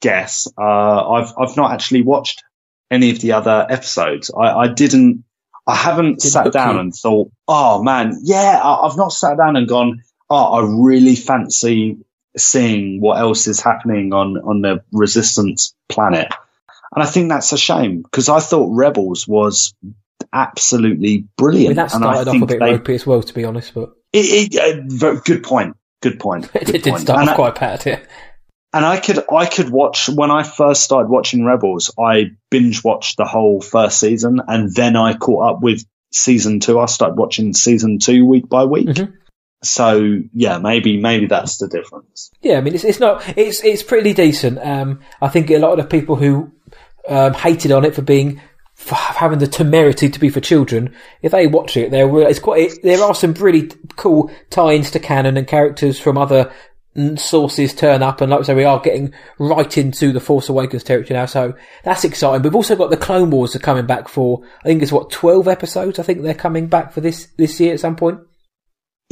guess, 0.00 0.46
uh, 0.56 1.10
I've, 1.10 1.32
I've 1.36 1.56
not 1.56 1.72
actually 1.72 2.02
watched 2.02 2.44
any 2.92 3.10
of 3.10 3.20
the 3.20 3.32
other 3.32 3.66
episodes. 3.68 4.30
I, 4.30 4.52
I 4.52 4.68
didn't, 4.68 5.24
I 5.66 5.74
haven't 5.74 6.20
Didn't 6.20 6.32
sat 6.32 6.52
down 6.52 6.74
you? 6.76 6.80
and 6.80 6.94
thought, 6.94 7.32
oh 7.48 7.82
man, 7.82 8.18
yeah, 8.22 8.60
I, 8.62 8.86
I've 8.86 8.96
not 8.96 9.12
sat 9.12 9.36
down 9.36 9.56
and 9.56 9.68
gone, 9.68 10.02
oh, 10.30 10.36
I 10.54 10.60
really 10.80 11.16
fancy 11.16 11.98
seeing 12.36 13.00
what 13.00 13.18
else 13.18 13.46
is 13.46 13.60
happening 13.60 14.12
on, 14.12 14.36
on 14.38 14.62
the 14.62 14.82
resistance 14.92 15.74
planet. 15.88 16.28
And 16.94 17.02
I 17.02 17.06
think 17.06 17.28
that's 17.28 17.52
a 17.52 17.58
shame 17.58 18.02
because 18.02 18.28
I 18.28 18.40
thought 18.40 18.74
Rebels 18.74 19.26
was 19.28 19.74
absolutely 20.32 21.08
I 21.08 21.12
mean, 21.12 21.28
brilliant. 21.36 21.76
that 21.76 21.90
started 21.90 22.28
off 22.28 22.42
a 22.42 22.46
bit 22.46 22.58
they- 22.58 22.72
ropey 22.72 22.94
as 22.94 23.06
well, 23.06 23.22
to 23.22 23.34
be 23.34 23.44
honest, 23.44 23.74
but 23.74 23.90
it, 24.12 24.54
it, 24.54 25.02
uh, 25.02 25.20
good 25.24 25.42
point. 25.42 25.76
Good 26.02 26.18
point. 26.18 26.50
it 26.54 26.66
did 26.66 26.84
point. 26.84 27.02
start 27.02 27.20
and, 27.20 27.28
off 27.28 27.34
I, 27.34 27.36
quite 27.36 27.60
bad. 27.60 27.86
Yeah. 27.86 28.00
and 28.72 28.84
I 28.84 28.98
could 28.98 29.22
I 29.30 29.46
could 29.46 29.70
watch 29.70 30.08
when 30.08 30.30
I 30.30 30.42
first 30.42 30.82
started 30.82 31.08
watching 31.10 31.44
Rebels. 31.44 31.92
I 31.98 32.32
binge 32.50 32.82
watched 32.82 33.18
the 33.18 33.24
whole 33.24 33.60
first 33.60 34.00
season, 34.00 34.40
and 34.48 34.74
then 34.74 34.96
I 34.96 35.14
caught 35.14 35.56
up 35.56 35.62
with 35.62 35.84
season 36.12 36.58
two. 36.60 36.80
I 36.80 36.86
started 36.86 37.16
watching 37.18 37.52
season 37.52 37.98
two 37.98 38.24
week 38.24 38.48
by 38.48 38.64
week. 38.64 38.88
Mhm. 38.88 39.12
So 39.62 40.20
yeah, 40.32 40.58
maybe 40.58 40.98
maybe 40.98 41.26
that's 41.26 41.58
the 41.58 41.68
difference. 41.68 42.30
Yeah, 42.40 42.58
I 42.58 42.60
mean, 42.62 42.74
it's, 42.74 42.84
it's 42.84 43.00
not, 43.00 43.22
it's, 43.36 43.62
it's 43.62 43.82
pretty 43.82 44.14
decent. 44.14 44.58
Um, 44.58 45.00
I 45.20 45.28
think 45.28 45.50
a 45.50 45.58
lot 45.58 45.78
of 45.78 45.78
the 45.78 45.98
people 45.98 46.16
who, 46.16 46.50
um, 47.08 47.34
hated 47.34 47.72
on 47.72 47.84
it 47.84 47.94
for 47.94 48.02
being, 48.02 48.40
for 48.74 48.94
having 48.94 49.38
the 49.38 49.46
temerity 49.46 50.08
to 50.08 50.18
be 50.18 50.30
for 50.30 50.40
children, 50.40 50.94
if 51.20 51.32
they 51.32 51.46
watch 51.46 51.76
it, 51.76 51.90
there 51.90 52.08
were 52.08 52.22
it's 52.22 52.38
quite, 52.38 52.72
there 52.82 53.02
are 53.02 53.14
some 53.14 53.34
really 53.34 53.70
cool 53.96 54.30
tie-ins 54.48 54.90
to 54.92 54.98
canon 54.98 55.36
and 55.36 55.46
characters 55.46 56.00
from 56.00 56.16
other 56.16 56.50
sources 57.16 57.72
turn 57.74 58.02
up 58.02 58.20
and 58.20 58.30
like 58.30 58.40
I 58.40 58.44
say, 58.44 58.54
we 58.54 58.64
are 58.64 58.80
getting 58.80 59.12
right 59.38 59.78
into 59.78 60.12
the 60.12 60.20
Force 60.20 60.48
Awakens 60.48 60.82
territory 60.82 61.18
now, 61.18 61.26
so 61.26 61.54
that's 61.84 62.04
exciting. 62.04 62.42
We've 62.42 62.54
also 62.54 62.76
got 62.76 62.88
the 62.88 62.96
Clone 62.96 63.30
Wars 63.30 63.54
are 63.54 63.60
coming 63.60 63.86
back 63.86 64.08
for, 64.08 64.42
I 64.60 64.64
think 64.64 64.82
it's 64.82 64.90
what, 64.90 65.10
12 65.10 65.46
episodes? 65.46 65.98
I 65.98 66.02
think 66.02 66.22
they're 66.22 66.34
coming 66.34 66.66
back 66.66 66.92
for 66.92 67.02
this, 67.02 67.28
this 67.36 67.60
year 67.60 67.74
at 67.74 67.80
some 67.80 67.96
point. 67.96 68.20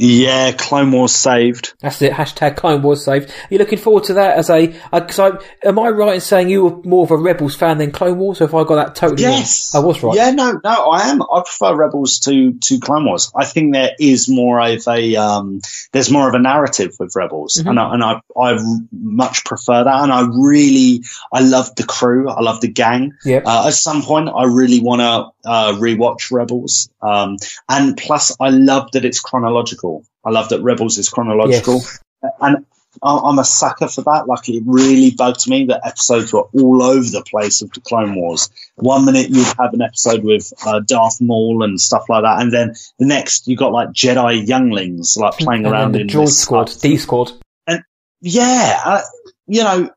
Yeah, 0.01 0.53
Clone 0.53 0.91
Wars 0.91 1.11
saved. 1.13 1.73
That's 1.81 2.01
it. 2.01 2.13
Hashtag 2.13 2.55
Clone 2.55 2.81
Wars 2.81 3.03
saved. 3.03 3.29
Are 3.29 3.33
you 3.49 3.57
looking 3.57 3.77
forward 3.77 4.05
to 4.05 4.13
that 4.13 4.37
as 4.37 4.49
a? 4.49 4.67
Because 4.93 5.19
I, 5.19 5.31
am 5.61 5.77
I 5.77 5.89
right 5.89 6.15
in 6.15 6.21
saying 6.21 6.47
you 6.47 6.63
were 6.63 6.81
more 6.83 7.03
of 7.03 7.11
a 7.11 7.17
Rebels 7.17 7.57
fan 7.57 7.79
than 7.79 7.91
Clone 7.91 8.17
Wars? 8.17 8.39
Or 8.39 8.45
if 8.45 8.53
I 8.55 8.63
got 8.63 8.75
that 8.75 8.95
totally 8.95 9.23
Yes, 9.23 9.73
wrong? 9.75 9.83
I 9.83 9.85
was 9.87 10.01
right. 10.01 10.15
Yeah, 10.15 10.31
no, 10.31 10.53
no, 10.63 10.69
I 10.89 11.09
am. 11.09 11.21
I 11.21 11.41
prefer 11.43 11.75
Rebels 11.75 12.19
to 12.19 12.53
to 12.53 12.79
Clone 12.79 13.03
Wars. 13.03 13.29
I 13.35 13.43
think 13.43 13.73
there 13.73 13.91
is 13.99 14.29
more 14.29 14.61
of 14.61 14.87
a 14.87 15.15
um, 15.17 15.59
there's 15.91 16.09
more 16.09 16.29
of 16.29 16.33
a 16.33 16.39
narrative 16.39 16.95
with 16.97 17.13
Rebels, 17.17 17.55
Mhm. 17.61 17.69
and 17.71 17.79
I, 17.79 17.93
and 17.93 18.03
I 18.03 18.21
I 18.39 18.57
much 18.93 19.43
prefer 19.43 19.83
that. 19.83 20.03
And 20.03 20.13
I 20.13 20.21
really 20.31 21.03
I 21.33 21.41
love 21.41 21.75
the 21.75 21.83
crew. 21.83 22.29
I 22.29 22.39
love 22.39 22.61
the 22.61 22.69
gang. 22.69 23.15
Yep. 23.25 23.43
Uh, 23.45 23.65
at 23.67 23.73
some 23.73 24.01
point, 24.03 24.29
I 24.33 24.45
really 24.45 24.79
want 24.79 25.01
to 25.01 25.49
uh, 25.49 25.73
rewatch 25.73 26.31
Rebels. 26.31 26.89
Um, 27.01 27.35
and 27.67 27.97
plus, 27.97 28.33
I 28.39 28.49
love 28.49 28.91
that 28.93 29.03
it's 29.03 29.19
chronological. 29.19 29.88
I 30.25 30.29
love 30.31 30.49
that 30.49 30.61
Rebels 30.61 30.97
is 30.97 31.09
chronological, 31.09 31.75
Yes. 31.75 31.99
and 32.41 32.65
I- 33.03 33.21
I'm 33.23 33.37
a 33.39 33.43
sucker 33.45 33.87
for 33.87 34.01
that. 34.01 34.27
Like 34.27 34.49
it 34.49 34.63
really 34.65 35.11
bugged 35.11 35.47
me 35.47 35.65
that 35.65 35.85
episodes 35.85 36.33
were 36.33 36.47
all 36.59 36.81
over 36.83 37.07
the 37.07 37.21
place 37.23 37.61
of 37.61 37.71
the 37.71 37.79
Clone 37.81 38.15
Wars. 38.15 38.49
One 38.75 39.05
minute 39.05 39.29
you'd 39.29 39.45
have 39.59 39.73
an 39.73 39.81
episode 39.81 40.23
with 40.23 40.51
uh, 40.65 40.79
Darth 40.81 41.21
Maul 41.21 41.63
and 41.63 41.79
stuff 41.79 42.05
like 42.09 42.23
that, 42.23 42.41
and 42.41 42.51
then 42.51 42.73
the 42.97 43.05
next 43.05 43.47
you 43.47 43.55
got 43.55 43.71
like 43.71 43.89
Jedi 43.89 44.45
younglings 44.47 45.15
like 45.17 45.33
playing 45.37 45.65
and 45.65 45.73
around 45.73 45.91
then 45.93 46.01
in 46.01 46.07
the 46.07 46.13
Droid 46.13 46.29
Squad. 46.29 46.71
D 46.81 46.97
Squad. 46.97 47.31
And 47.67 47.83
yeah, 48.21 48.81
uh, 48.83 49.01
you 49.47 49.63
know, 49.63 49.89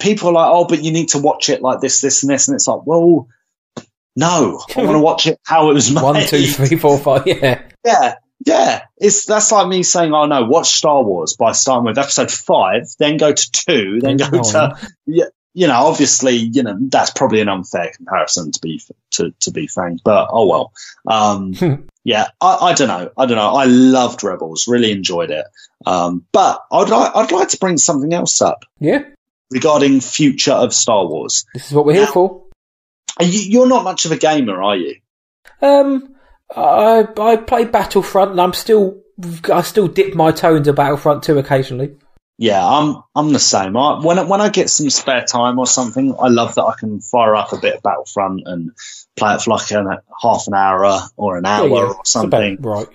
people 0.00 0.28
are 0.30 0.32
like, 0.34 0.50
oh, 0.52 0.66
but 0.66 0.82
you 0.82 0.92
need 0.92 1.08
to 1.10 1.18
watch 1.18 1.48
it 1.48 1.62
like 1.62 1.80
this, 1.80 2.00
this, 2.00 2.22
and 2.22 2.30
this, 2.30 2.48
and 2.48 2.54
it's 2.56 2.66
like, 2.68 2.84
well, 2.84 3.28
no, 4.16 4.60
I 4.76 4.82
want 4.84 4.96
to 4.96 4.98
watch 5.10 5.26
it 5.26 5.38
how 5.44 5.70
it 5.70 5.74
was 5.74 5.90
made. 5.90 6.02
One, 6.02 6.26
two, 6.26 6.46
three, 6.46 6.76
four, 6.76 6.98
five. 6.98 7.26
Yeah. 7.26 7.62
Yeah, 7.84 8.14
yeah. 8.44 8.82
It's 8.98 9.24
that's 9.26 9.50
like 9.52 9.68
me 9.68 9.82
saying, 9.82 10.12
"Oh 10.12 10.26
no, 10.26 10.44
watch 10.44 10.68
Star 10.70 11.02
Wars" 11.02 11.34
by 11.36 11.52
starting 11.52 11.84
with 11.86 11.98
Episode 11.98 12.30
Five, 12.30 12.84
then 12.98 13.16
go 13.16 13.32
to 13.32 13.50
two, 13.52 14.00
then 14.00 14.16
go 14.16 14.28
Nine. 14.30 14.42
to 14.44 14.76
yeah. 15.06 15.24
You 15.54 15.66
know, 15.66 15.74
obviously, 15.84 16.36
you 16.36 16.62
know 16.62 16.78
that's 16.80 17.10
probably 17.10 17.42
an 17.42 17.48
unfair 17.50 17.92
comparison 17.94 18.52
to 18.52 18.60
be 18.62 18.80
to 19.12 19.34
to 19.40 19.50
be 19.50 19.66
frank, 19.66 20.00
but 20.02 20.28
oh 20.32 20.46
well. 20.46 20.72
Um, 21.06 21.52
yeah, 22.04 22.28
I, 22.40 22.56
I 22.56 22.72
don't 22.72 22.88
know. 22.88 23.10
I 23.18 23.26
don't 23.26 23.36
know. 23.36 23.50
I 23.50 23.66
loved 23.66 24.24
Rebels, 24.24 24.66
really 24.66 24.92
enjoyed 24.92 25.30
it. 25.30 25.44
Um, 25.84 26.24
but 26.32 26.64
I'd 26.72 26.88
like 26.88 27.14
I'd 27.14 27.32
like 27.32 27.48
to 27.48 27.58
bring 27.58 27.76
something 27.76 28.14
else 28.14 28.40
up 28.40 28.64
Yeah. 28.80 29.02
regarding 29.50 30.00
future 30.00 30.52
of 30.52 30.72
Star 30.72 31.06
Wars. 31.06 31.44
This 31.52 31.66
is 31.66 31.74
what 31.74 31.84
we're 31.84 31.94
here 31.96 32.06
for. 32.06 32.44
You, 33.20 33.26
you're 33.28 33.68
not 33.68 33.84
much 33.84 34.06
of 34.06 34.12
a 34.12 34.16
gamer, 34.16 34.62
are 34.62 34.76
you? 34.76 34.96
Um, 35.60 36.11
I 36.56 37.06
I 37.18 37.36
play 37.36 37.64
Battlefront, 37.64 38.32
and 38.32 38.40
I'm 38.40 38.52
still 38.52 39.00
I 39.52 39.62
still 39.62 39.88
dip 39.88 40.14
my 40.14 40.32
toe 40.32 40.56
into 40.56 40.72
Battlefront 40.72 41.22
2 41.22 41.38
occasionally. 41.38 41.96
Yeah, 42.38 42.66
I'm 42.66 43.02
I'm 43.14 43.32
the 43.32 43.38
same. 43.38 43.76
I, 43.76 44.04
when 44.04 44.18
I, 44.18 44.22
when 44.24 44.40
I 44.40 44.48
get 44.48 44.70
some 44.70 44.90
spare 44.90 45.24
time 45.24 45.58
or 45.58 45.66
something, 45.66 46.14
I 46.18 46.28
love 46.28 46.54
that 46.56 46.64
I 46.64 46.74
can 46.78 47.00
fire 47.00 47.36
up 47.36 47.52
a 47.52 47.58
bit 47.58 47.76
of 47.76 47.82
Battlefront 47.82 48.42
and 48.46 48.72
play 49.16 49.34
it 49.34 49.42
for 49.42 49.50
like 49.50 49.70
an, 49.70 49.86
half 50.20 50.46
an 50.46 50.54
hour 50.54 51.00
or 51.16 51.36
an 51.36 51.46
hour 51.46 51.68
Yeah, 51.68 51.74
yeah. 51.74 51.82
or 51.82 52.04
something. 52.04 52.56
Right. 52.60 52.88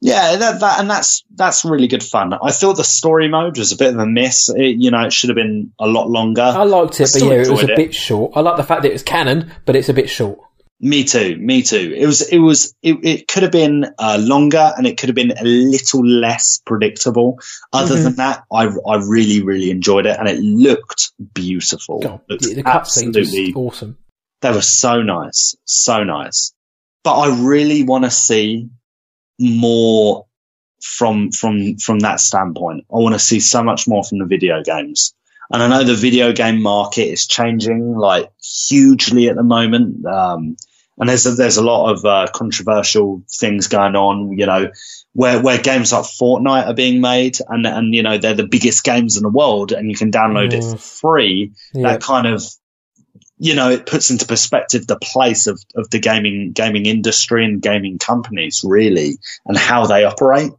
Yeah, 0.00 0.36
that, 0.36 0.60
that 0.60 0.80
and 0.80 0.90
that's 0.90 1.24
that's 1.34 1.64
really 1.64 1.88
good 1.88 2.02
fun. 2.02 2.34
I 2.34 2.50
thought 2.50 2.76
the 2.76 2.84
story 2.84 3.26
mode 3.26 3.56
was 3.56 3.72
a 3.72 3.76
bit 3.76 3.94
of 3.94 3.98
a 3.98 4.06
miss. 4.06 4.50
It, 4.50 4.76
you 4.78 4.90
know, 4.90 5.06
it 5.06 5.14
should 5.14 5.30
have 5.30 5.36
been 5.36 5.72
a 5.80 5.86
lot 5.86 6.10
longer. 6.10 6.42
I 6.42 6.64
liked 6.64 7.00
it, 7.00 7.08
but 7.12 7.22
yeah, 7.22 7.32
it 7.32 7.48
was 7.48 7.62
a 7.62 7.72
it. 7.72 7.76
bit 7.76 7.94
short. 7.94 8.32
I 8.36 8.40
like 8.40 8.58
the 8.58 8.64
fact 8.64 8.82
that 8.82 8.90
it 8.90 8.92
was 8.92 9.02
canon, 9.02 9.50
but 9.64 9.76
it's 9.76 9.88
a 9.88 9.94
bit 9.94 10.10
short. 10.10 10.38
Me 10.80 11.04
too. 11.04 11.36
Me 11.38 11.62
too. 11.62 11.94
It 11.96 12.04
was. 12.06 12.20
It 12.28 12.38
was. 12.38 12.74
It, 12.82 12.96
it 13.04 13.28
could 13.28 13.42
have 13.44 13.52
been 13.52 13.86
uh, 13.98 14.18
longer, 14.20 14.72
and 14.76 14.86
it 14.86 14.98
could 14.98 15.08
have 15.08 15.14
been 15.16 15.32
a 15.38 15.44
little 15.44 16.04
less 16.04 16.60
predictable. 16.66 17.38
Other 17.72 17.94
Mhm. 17.96 18.02
than 18.02 18.16
that, 18.16 18.44
I 18.52 18.64
I 18.66 18.96
really 18.96 19.42
really 19.42 19.70
enjoyed 19.70 20.04
it, 20.04 20.18
and 20.18 20.28
it 20.28 20.40
looked 20.40 21.12
beautiful. 21.32 22.00
God, 22.00 22.20
Looked 22.28 22.42
the, 22.42 22.54
the 22.54 22.62
cutscenes 22.64 23.16
was 23.16 23.28
absolutely 23.28 23.54
awesome. 23.54 23.98
They 24.42 24.50
were 24.50 24.60
so 24.60 25.00
nice, 25.02 25.56
so 25.64 26.02
nice. 26.04 26.52
But 27.02 27.18
I 27.18 27.40
really 27.40 27.84
want 27.84 28.04
to 28.04 28.10
see 28.10 28.68
more 29.38 30.26
from 30.82 31.30
from 31.30 31.76
from 31.78 32.00
that 32.00 32.20
standpoint. 32.20 32.84
I 32.92 32.96
want 32.98 33.14
to 33.14 33.18
see 33.18 33.40
so 33.40 33.62
much 33.62 33.86
more 33.88 34.04
from 34.04 34.18
the 34.18 34.26
video 34.26 34.62
games. 34.62 35.14
And 35.52 35.62
I 35.62 35.68
know 35.68 35.84
the 35.84 35.94
video 35.94 36.32
game 36.32 36.62
market 36.62 37.06
is 37.06 37.26
changing 37.26 37.94
like 37.96 38.30
hugely 38.42 39.28
at 39.28 39.36
the 39.36 39.42
moment. 39.42 40.04
Um, 40.06 40.56
and 40.98 41.08
there's 41.08 41.26
a, 41.26 41.32
there's 41.32 41.56
a 41.56 41.64
lot 41.64 41.92
of 41.92 42.04
uh, 42.04 42.28
controversial 42.32 43.22
things 43.28 43.66
going 43.66 43.96
on, 43.96 44.38
you 44.38 44.46
know, 44.46 44.70
where 45.12 45.42
where 45.42 45.58
games 45.58 45.92
like 45.92 46.04
Fortnite 46.04 46.66
are 46.66 46.74
being 46.74 47.00
made, 47.00 47.38
and 47.48 47.66
and 47.66 47.94
you 47.94 48.02
know 48.02 48.18
they're 48.18 48.34
the 48.34 48.46
biggest 48.46 48.84
games 48.84 49.16
in 49.16 49.22
the 49.22 49.28
world, 49.28 49.72
and 49.72 49.90
you 49.90 49.96
can 49.96 50.10
download 50.10 50.52
it 50.52 50.62
for 50.62 50.76
Mm. 50.76 51.00
free 51.00 51.52
Yeah. 51.74 51.92
that 51.92 52.00
kind 52.02 52.26
of 52.26 52.44
you 53.38 53.54
know 53.54 53.70
it 53.70 53.86
puts 53.86 54.10
into 54.10 54.26
perspective 54.26 54.86
the 54.86 54.98
place 54.98 55.48
of, 55.48 55.60
of 55.74 55.90
the 55.90 55.98
gaming 55.98 56.52
gaming 56.52 56.86
industry 56.86 57.44
and 57.44 57.60
gaming 57.60 57.98
companies 57.98 58.62
really 58.64 59.18
and 59.46 59.56
how 59.56 59.86
they 59.86 60.04
operate 60.04 60.52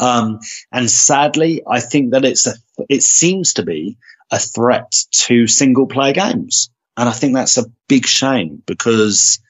um, 0.00 0.38
and 0.72 0.90
sadly 0.90 1.62
i 1.68 1.80
think 1.80 2.12
that 2.12 2.24
it's 2.24 2.46
a 2.46 2.54
it 2.88 3.02
seems 3.02 3.54
to 3.54 3.62
be 3.62 3.96
a 4.30 4.38
threat 4.38 4.92
to 5.10 5.46
single 5.46 5.86
player 5.86 6.12
games 6.12 6.70
and 6.96 7.08
i 7.08 7.12
think 7.12 7.34
that's 7.34 7.58
a 7.58 7.64
big 7.88 8.06
shame 8.06 8.62
because 8.66 9.40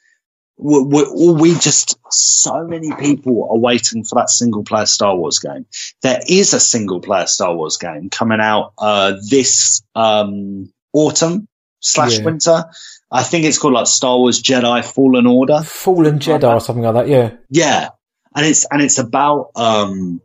we, 0.57 0.83
we, 0.85 1.33
we 1.33 1.55
just 1.59 1.99
so 2.11 2.65
many 2.67 2.93
people 3.01 3.49
are 3.51 3.59
waiting 3.59 4.05
for 4.05 4.15
that 4.21 4.31
single 4.31 4.63
player 4.63 4.87
Star 4.87 5.17
Wars 5.17 5.41
game. 5.41 5.67
There 6.03 6.21
is 6.29 6.55
a 6.55 6.61
single 6.61 7.01
player 7.01 7.27
Star 7.27 7.57
Wars 7.57 7.77
game 7.77 8.09
coming 8.09 8.39
out 8.41 8.73
uh, 8.79 9.15
this 9.29 9.83
um, 9.97 10.73
autumn 10.93 11.49
slash 11.81 12.19
Yeah. 12.19 12.25
winter. 12.25 12.65
I 13.11 13.25
think 13.25 13.47
it's 13.47 13.59
called 13.59 13.75
like 13.75 13.89
Star 13.89 14.17
Wars 14.17 14.41
Jedi 14.41 14.85
Fallen 14.85 15.27
Order. 15.27 15.61
Fallen 15.63 16.21
Jedi 16.21 16.49
or 16.55 16.61
something 16.61 16.85
like 16.85 16.95
that. 16.95 17.09
Yeah. 17.09 17.33
Yeah, 17.51 17.89
and 18.37 18.47
it's 18.47 18.65
and 18.71 18.81
it's 18.81 18.99
about 18.99 19.51
um, 19.57 20.21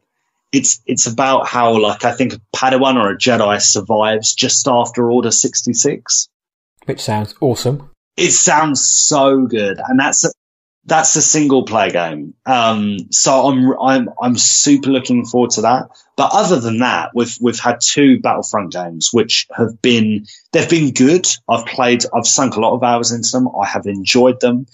it's 0.52 0.82
it's 0.86 1.08
about 1.08 1.48
how 1.48 1.78
like 1.80 2.04
I 2.06 2.12
think 2.12 2.34
a 2.34 2.42
Padawan 2.56 2.96
or 2.96 3.12
a 3.12 3.18
Jedi 3.18 3.62
survives 3.62 4.34
just 4.34 4.68
after 4.68 5.10
Order 5.10 5.32
sixty 5.32 5.74
six. 5.74 6.28
Which 6.86 7.02
sounds 7.02 7.36
awesome. 7.40 7.90
It 8.18 8.32
sounds 8.32 8.86
so 8.86 9.46
good, 9.46 9.80
and 9.88 10.00
that's 10.00 10.26
a, 10.26 10.30
that's 10.86 11.16
a 11.16 11.22
single 11.22 11.64
player 11.64 11.92
game. 11.92 12.34
Um, 12.46 12.98
so 13.12 13.48
I'm 13.48 13.80
I'm 13.80 14.10
I'm 14.22 14.38
super 14.38 14.90
looking 14.90 15.26
forward 15.26 15.52
to 15.52 15.62
that. 15.62 15.90
But 16.18 16.32
other 16.34 16.60
than 16.60 16.80
that, 16.80 17.12
we've 17.14 17.38
we've 17.40 17.60
had 17.60 17.80
two 17.82 18.20
Battlefront 18.20 18.74
games 18.74 19.10
which 19.14 19.48
have 19.56 19.82
been 19.82 20.26
they've 20.52 20.70
been 20.70 20.92
good. 20.92 21.28
I've 21.48 21.66
played, 21.66 22.04
I've 22.14 22.28
sunk 22.28 22.56
a 22.56 22.60
lot 22.60 22.74
of 22.74 22.84
hours 22.84 23.12
into 23.12 23.30
them. 23.32 23.48
I 23.50 23.68
have 23.68 23.86
enjoyed 23.86 24.40
them. 24.42 24.66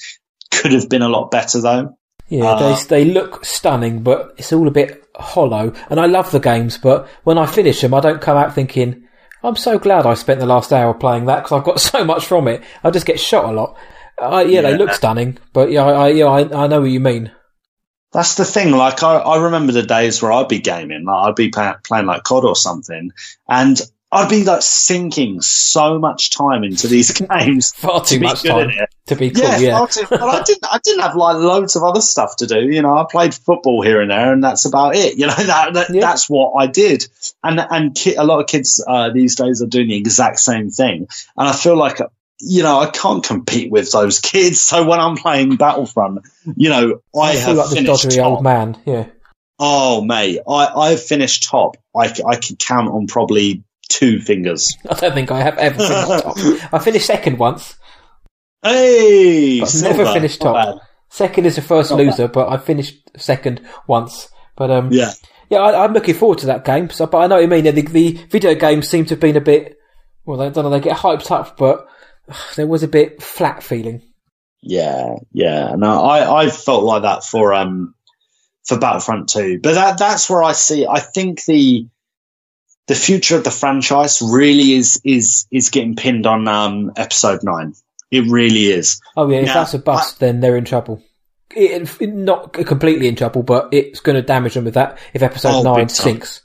could 0.51 0.71
have 0.71 0.89
been 0.89 1.01
a 1.03 1.09
lot 1.09 1.30
better 1.32 1.61
though. 1.61 1.97
Yeah, 2.30 2.45
Uh, 2.45 2.76
they 2.76 3.03
they 3.03 3.11
look 3.11 3.45
stunning, 3.45 4.01
but 4.01 4.34
it's 4.38 4.51
all 4.53 4.67
a 4.67 4.71
bit 4.71 5.04
hollow. 5.16 5.74
And 5.89 5.99
I 5.99 6.05
love 6.05 6.32
the 6.32 6.39
games, 6.39 6.78
but 6.78 7.07
when 7.24 7.38
I 7.38 7.45
finish 7.45 7.82
them, 7.82 7.93
I 7.93 7.99
don't 7.99 8.22
come 8.22 8.38
out 8.38 8.53
thinking, 8.53 9.07
"I'm 9.43 9.55
so 9.55 9.80
glad 9.80 10.05
I 10.05 10.13
spent 10.13 10.39
the 10.39 10.45
last 10.45 10.72
hour 10.72 10.93
playing 10.93 11.26
that 11.26 11.43
because 11.43 11.57
I've 11.57 11.66
got 11.66 11.80
so 11.91 12.03
much 12.03 12.26
from 12.26 12.47
it." 12.47 12.63
I 12.84 12.91
just 12.91 13.05
get 13.05 13.20
shot 13.20 13.45
a 13.45 13.51
lot. 13.51 13.78
Uh, 14.18 14.45
yeah, 14.47 14.61
they 14.61 14.78
look 14.78 14.91
stunning, 14.91 15.38
but 15.51 15.72
yeah, 15.72 15.84
I, 15.84 15.91
I 15.91 16.07
yeah, 16.09 16.26
I, 16.26 16.63
I 16.63 16.68
know 16.68 16.82
what 16.82 16.91
you 16.91 16.99
mean. 17.01 17.32
That's 18.13 18.36
the 18.36 18.45
thing. 18.45 18.72
Like 18.72 19.03
I, 19.03 19.18
I 19.18 19.43
remember 19.43 19.74
the 19.74 19.84
days 19.84 20.22
where 20.22 20.32
I'd 20.32 20.47
be 20.47 20.59
gaming, 20.59 21.03
like 21.03 21.28
I'd 21.30 21.36
be 21.36 21.49
play, 21.49 21.74
playing 21.84 22.05
like 22.05 22.24
COD 22.24 22.45
or 22.45 22.55
something, 22.55 23.11
and 23.49 23.82
I'd 24.11 24.30
be 24.30 24.45
like 24.45 24.61
sinking 24.61 25.41
so 25.41 25.99
much 25.99 26.30
time 26.30 26.63
into 26.63 26.88
these 26.88 27.11
games. 27.30 27.74
Far 27.74 28.05
too 28.05 28.20
be 28.20 28.28
much 28.28 28.43
time 28.43 28.70
it. 28.70 28.94
To 29.07 29.15
be 29.15 29.29
cool. 29.29 29.43
Yeah, 29.43 29.57
Yeah, 29.59 29.85
but 30.09 30.21
I 30.21 30.41
didn't. 30.43 30.65
I 30.65 30.79
didn't 30.83 31.01
have 31.01 31.15
like 31.15 31.37
loads 31.37 31.75
of 31.75 31.83
other 31.83 32.01
stuff 32.01 32.37
to 32.37 32.47
do. 32.47 32.61
You 32.61 32.81
know, 32.81 32.95
I 32.97 33.05
played 33.09 33.33
football 33.33 33.81
here 33.81 34.01
and 34.01 34.09
there, 34.09 34.33
and 34.33 34.43
that's 34.43 34.65
about 34.65 34.95
it. 34.95 35.17
You 35.17 35.27
know, 35.27 35.33
that, 35.37 35.73
that 35.73 35.89
Yeah. 35.91 36.01
that's 36.01 36.29
what 36.29 36.53
I 36.53 36.67
did. 36.67 37.07
And 37.43 37.59
and 37.59 37.93
ki- 37.95 38.15
a 38.15 38.23
lot 38.23 38.39
of 38.39 38.47
kids 38.47 38.83
uh, 38.87 39.11
these 39.11 39.35
days 39.35 39.61
are 39.61 39.67
doing 39.67 39.87
the 39.89 39.95
exact 39.97 40.39
same 40.39 40.69
thing. 40.69 41.07
And 41.37 41.47
I 41.47 41.53
feel 41.53 41.75
like 41.77 41.99
you 42.39 42.63
know 42.63 42.79
I 42.79 42.89
can't 42.89 43.23
compete 43.23 43.71
with 43.71 43.91
those 43.91 44.19
kids. 44.19 44.61
So 44.61 44.85
when 44.87 44.99
I'm 44.99 45.15
playing 45.17 45.55
Battlefront, 45.57 46.19
you 46.57 46.69
know, 46.69 46.99
I, 47.15 47.19
I 47.19 47.35
have 47.35 47.57
like 47.57 47.69
finished 47.69 48.05
doddery 48.05 48.15
top. 48.17 48.25
old 48.31 48.43
man. 48.43 48.77
Yeah, 48.85 49.05
Oh, 49.59 50.01
mate, 50.01 50.39
I, 50.49 50.67
I've 50.67 51.01
finished 51.03 51.43
top. 51.43 51.77
I 51.95 52.13
I 52.27 52.35
can 52.37 52.55
count 52.57 52.89
on 52.89 53.07
probably 53.07 53.63
two 53.87 54.19
fingers. 54.19 54.75
I 54.89 54.95
don't 54.95 55.13
think 55.13 55.31
I 55.31 55.41
have 55.43 55.57
ever 55.59 55.77
finished 55.77 56.23
top. 56.23 56.37
I 56.73 56.79
finished 56.79 57.05
second 57.05 57.37
once. 57.37 57.75
Hey, 58.66 59.59
But 59.59 59.66
I've 59.66 59.70
silver. 59.72 59.97
never 60.03 60.13
finished 60.13 60.41
top. 60.41 60.55
bad. 60.55 60.76
Second 61.09 61.45
is 61.45 61.55
the 61.55 61.61
first 61.61 61.91
Not 61.91 61.97
loser, 61.99 62.28
but 62.28 62.49
I 62.49 62.57
finished 62.57 62.95
second 63.18 63.61
once. 63.88 64.28
But 64.55 64.72
um, 64.72 64.91
Yeah, 64.91 65.11
Yeah, 65.49 65.59
I, 65.59 65.84
I'm 65.84 65.93
looking 65.93 66.16
forward 66.16 66.39
to 66.39 66.47
that 66.47 66.66
game. 66.66 66.89
So, 66.89 67.05
but 67.07 67.20
I 67.20 67.28
know 67.28 67.36
what 67.36 67.41
you 67.43 67.47
mean. 67.47 67.63
The, 67.63 67.72
the 67.72 68.11
video 68.30 68.55
games 68.55 68.89
seem 68.89 69.05
to 69.05 69.11
have 69.13 69.20
been 69.20 69.38
a 69.38 69.41
bit. 69.41 69.78
Well, 70.26 70.41
I 70.41 70.49
don't 70.49 70.63
know. 70.63 70.70
They 70.72 70.80
get 70.80 70.97
hyped 70.97 71.30
up, 71.32 71.57
but 71.57 71.88
there 72.55 72.66
was 72.68 72.82
a 72.84 72.88
bit 72.88 73.22
flat 73.22 73.61
feeling. 73.63 74.01
yeah, 74.61 75.18
yeah. 75.32 75.76
No, 75.78 76.01
I, 76.01 76.45
I 76.45 76.49
felt 76.49 76.84
like 76.84 77.03
that 77.03 77.24
for 77.24 77.53
um 77.53 77.93
for 78.66 78.80
Battlefront 78.80 79.30
2. 79.30 79.59
But 79.61 79.76
that 79.76 79.97
that's 79.99 80.28
where 80.28 80.41
I 80.41 80.53
see. 80.53 80.88
I 80.88 80.99
think 80.99 81.45
the 81.45 81.88
the 82.88 82.95
future 82.95 83.38
of 83.38 83.43
the 83.43 83.51
franchise 83.51 84.22
really 84.24 84.74
is 84.74 84.99
is 85.03 85.45
is 85.51 85.70
getting 85.70 85.95
pinned 85.95 86.26
on 86.26 86.47
um 86.47 86.91
episode 86.97 87.43
nine. 87.43 87.74
It 88.11 88.29
really 88.29 88.65
is. 88.65 88.99
Oh 89.17 89.29
yeah, 89.29 89.37
if 89.39 89.47
Yeah, 89.47 89.53
that's 89.53 89.73
a 89.73 89.79
bust, 89.79 90.19
then 90.19 90.39
they're 90.39 90.57
in 90.57 90.65
trouble. 90.65 91.01
It, 91.55 91.89
it- 92.01 92.13
not 92.13 92.53
completely 92.53 93.07
in 93.07 93.15
trouble, 93.15 93.43
but 93.43 93.69
it's 93.71 93.99
going 93.99 94.15
to 94.15 94.21
damage 94.21 94.53
them 94.55 94.65
with 94.65 94.73
that 94.75 94.97
if 95.13 95.21
episode 95.23 95.53
Oh, 95.53 95.63
nine 95.63 95.89
sinks. 95.89 96.41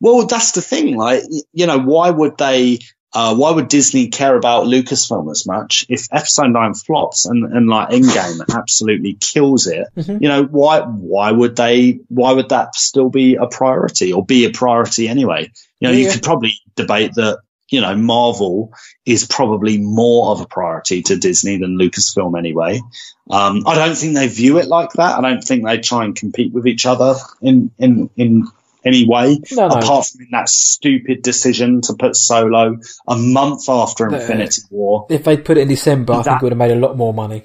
Well, 0.00 0.26
that's 0.26 0.52
the 0.52 0.62
thing. 0.62 0.96
Like, 0.96 1.22
you 1.52 1.66
know, 1.66 1.78
why 1.78 2.10
would 2.10 2.36
they? 2.38 2.78
Uh, 3.14 3.34
why 3.34 3.50
would 3.50 3.68
Disney 3.68 4.08
care 4.08 4.36
about 4.36 4.66
Lucasfilm 4.66 5.30
as 5.30 5.46
much 5.46 5.86
if 5.88 6.06
Episode 6.12 6.48
Nine 6.48 6.74
flops 6.74 7.24
and, 7.24 7.44
and 7.50 7.66
like 7.66 7.88
Endgame 7.90 8.40
absolutely 8.54 9.16
kills 9.18 9.66
it? 9.66 9.86
Mhm. 9.96 10.20
You 10.20 10.28
know, 10.28 10.42
why? 10.44 10.80
Why 10.80 11.30
would 11.32 11.56
they? 11.56 12.00
Why 12.08 12.32
would 12.32 12.50
that 12.50 12.74
still 12.74 13.08
be 13.08 13.36
a 13.36 13.46
priority 13.46 14.12
or 14.12 14.22
be 14.24 14.44
a 14.44 14.50
priority 14.50 15.08
anyway? 15.08 15.50
You 15.80 15.88
know, 15.88 15.94
you 15.94 16.10
could 16.10 16.22
probably 16.22 16.54
debate 16.74 17.12
that. 17.14 17.38
You 17.68 17.80
know, 17.80 17.96
Marvel 17.96 18.72
is 19.04 19.26
probably 19.26 19.78
more 19.78 20.30
of 20.30 20.40
a 20.40 20.46
priority 20.46 21.02
to 21.02 21.16
Disney 21.16 21.58
than 21.58 21.76
Lucasfilm 21.78 22.38
anyway. 22.38 22.80
Um, 23.28 23.64
I 23.66 23.74
don't 23.74 23.96
think 23.96 24.14
they 24.14 24.28
view 24.28 24.58
it 24.58 24.68
like 24.68 24.92
that. 24.92 25.18
I 25.18 25.20
don't 25.20 25.42
think 25.42 25.64
they 25.64 25.78
try 25.78 26.04
and 26.04 26.14
compete 26.14 26.52
with 26.52 26.66
each 26.66 26.86
other 26.86 27.14
in 27.42 27.72
in 27.78 28.08
in 28.16 28.46
any 28.84 29.04
way 29.08 29.40
No, 29.50 29.66
no. 29.66 29.74
apart 29.78 30.06
from 30.06 30.28
that 30.30 30.48
stupid 30.48 31.22
decision 31.22 31.80
to 31.82 31.94
put 31.94 32.14
Solo 32.14 32.76
a 33.08 33.16
month 33.16 33.68
after 33.68 34.08
The- 34.08 34.20
Infinity 34.20 34.62
War. 34.70 35.06
If 35.10 35.24
they'd 35.24 35.44
put 35.44 35.58
it 35.58 35.62
in 35.62 35.68
December, 35.68 36.12
I 36.12 36.22
think 36.22 36.36
it 36.40 36.42
would 36.44 36.52
have 36.52 36.58
made 36.58 36.70
a 36.70 36.76
lot 36.76 36.96
more 36.96 37.12
money. 37.12 37.42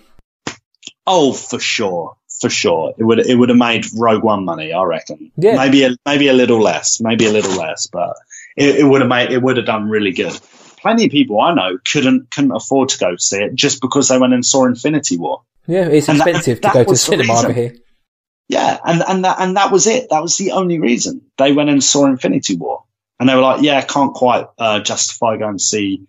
Oh, 1.07 1.33
for 1.33 1.59
sure, 1.59 2.15
for 2.39 2.49
sure, 2.49 2.93
it 2.95 3.03
would 3.03 3.19
it 3.19 3.35
would 3.35 3.49
have 3.49 3.57
made 3.57 3.85
Rogue 3.97 4.23
One 4.23 4.45
money. 4.45 4.71
I 4.71 4.83
reckon. 4.83 5.31
Yeah. 5.35 5.55
maybe 5.55 5.83
a, 5.83 5.95
maybe 6.05 6.27
a 6.27 6.33
little 6.33 6.59
less, 6.61 7.01
maybe 7.01 7.25
a 7.25 7.31
little 7.31 7.55
less, 7.57 7.87
but 7.91 8.13
it, 8.57 8.77
it 8.77 8.83
would 8.83 9.01
have 9.01 9.09
made 9.09 9.31
it 9.31 9.41
would 9.41 9.57
have 9.57 9.65
done 9.65 9.89
really 9.89 10.11
good. 10.11 10.37
Plenty 10.77 11.05
of 11.05 11.11
people 11.11 11.39
I 11.39 11.53
know 11.53 11.77
couldn't 11.91 12.31
couldn't 12.31 12.51
afford 12.51 12.89
to 12.89 12.97
go 12.97 13.15
see 13.17 13.37
it 13.37 13.55
just 13.55 13.81
because 13.81 14.07
they 14.09 14.17
went 14.17 14.33
and 14.33 14.45
saw 14.45 14.65
Infinity 14.65 15.17
War. 15.17 15.43
Yeah, 15.67 15.87
it's 15.87 16.09
And 16.09 16.17
expensive 16.17 16.61
that 16.61 16.73
to 16.73 16.83
go 16.85 16.91
to 16.91 16.97
cinema 16.97 17.33
over 17.33 17.53
here. 17.53 17.75
Yeah, 18.49 18.77
and 18.83 19.01
and 19.07 19.23
that 19.25 19.37
and 19.39 19.57
that 19.57 19.71
was 19.71 19.87
it. 19.87 20.09
That 20.09 20.21
was 20.21 20.37
the 20.37 20.51
only 20.51 20.79
reason 20.79 21.21
they 21.37 21.53
went 21.53 21.69
and 21.69 21.83
saw 21.83 22.05
Infinity 22.07 22.57
War, 22.57 22.83
and 23.19 23.29
they 23.29 23.35
were 23.35 23.41
like, 23.41 23.61
"Yeah, 23.61 23.77
I 23.77 23.81
can't 23.81 24.13
quite 24.13 24.47
uh, 24.57 24.79
justify 24.79 25.37
going 25.37 25.57
to 25.57 25.63
see 25.63 26.07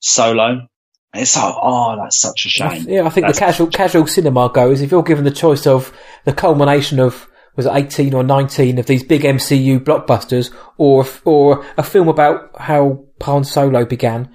Solo." 0.00 0.68
And 1.14 1.20
it's 1.20 1.36
like, 1.36 1.54
oh, 1.60 1.96
that's 1.96 2.16
such 2.16 2.46
a 2.46 2.48
shame. 2.48 2.86
Yeah, 2.88 3.04
I 3.04 3.10
think 3.10 3.26
That's- 3.26 3.34
the 3.36 3.40
casual 3.40 3.66
casual 3.66 4.06
cinema 4.06 4.48
goes. 4.48 4.80
If 4.80 4.90
you're 4.90 5.02
given 5.02 5.24
the 5.24 5.30
choice 5.30 5.66
of 5.66 5.92
the 6.24 6.32
culmination 6.32 6.98
of 7.00 7.28
was 7.56 7.66
it 7.66 7.72
18 7.74 8.14
or 8.14 8.22
19 8.22 8.78
of 8.78 8.86
these 8.86 9.02
big 9.02 9.22
MCU 9.22 9.80
blockbusters, 9.80 10.52
or 10.78 11.06
or 11.24 11.64
a 11.76 11.82
film 11.82 12.08
about 12.08 12.50
how 12.58 13.04
Han 13.22 13.44
Solo 13.44 13.84
began, 13.84 14.30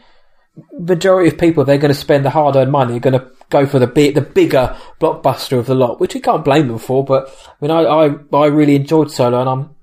majority 0.80 1.30
of 1.30 1.38
people 1.38 1.64
they're 1.64 1.78
going 1.78 1.94
to 1.94 2.00
spend 2.00 2.26
the 2.26 2.30
hard 2.30 2.56
earned 2.56 2.72
money 2.72 2.98
are 2.98 3.00
going 3.00 3.20
to 3.20 3.30
go 3.50 3.66
for 3.66 3.80
the 3.80 3.88
big, 3.88 4.16
the 4.16 4.22
bigger 4.22 4.76
blockbuster 5.00 5.58
of 5.58 5.68
the 5.68 5.76
lot, 5.76 6.00
which 6.00 6.14
we 6.14 6.20
can't 6.20 6.46
blame 6.46 6.68
them 6.68 6.80
for. 6.80 7.04
But 7.04 7.30
I 7.30 7.66
mean, 7.66 7.72
I 7.72 7.84
I, 7.84 8.16
I 8.34 8.46
really 8.48 8.76
enjoyed 8.76 9.12
Solo, 9.12 9.40
and 9.40 9.50
I'm 9.50 9.76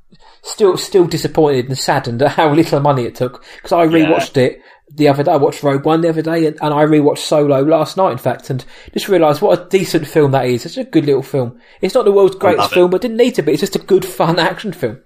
still 0.43 0.77
still 0.77 1.07
disappointed 1.07 1.69
and 1.69 1.79
saddened 1.79 2.23
at 2.23 2.33
how 2.33 2.53
little 2.53 2.81
money 2.81 3.05
it 3.05 3.15
took 3.15 3.45
because 3.57 3.73
I 3.73 3.87
rewatched 3.87 4.37
it 4.37 4.61
the 4.95 5.09
other 5.09 5.23
day. 5.23 5.33
I 5.33 5.37
watched 5.37 5.63
Rogue 5.63 5.85
One 5.85 6.01
the 6.01 6.09
other 6.09 6.23
day, 6.23 6.47
and, 6.47 6.57
and 6.63 6.73
I 6.75 6.85
rewatched 6.85 7.19
Solo 7.19 7.61
last 7.63 7.97
night, 7.97 8.13
in 8.13 8.19
fact, 8.19 8.51
and 8.51 8.65
just 8.93 9.09
realised 9.09 9.43
what 9.43 9.59
a 9.61 9.69
decent 9.69 10.07
film 10.07 10.33
that 10.33 10.47
is. 10.47 10.65
It's 10.65 10.77
a 10.77 10.85
good 10.85 11.07
little 11.07 11.23
film. 11.23 11.61
It's 11.81 11.95
not 11.95 12.05
the 12.05 12.13
world's 12.13 12.37
greatest 12.37 12.73
film, 12.73 12.91
but 12.91 12.97
it 12.97 13.09
didn't 13.09 13.19
need 13.19 13.35
to 13.37 13.43
be. 13.43 13.53
It's 13.53 13.61
just 13.61 13.77
a 13.77 13.81
good, 13.81 14.05
fun 14.05 14.39
action 14.39 14.73
film. 14.73 15.01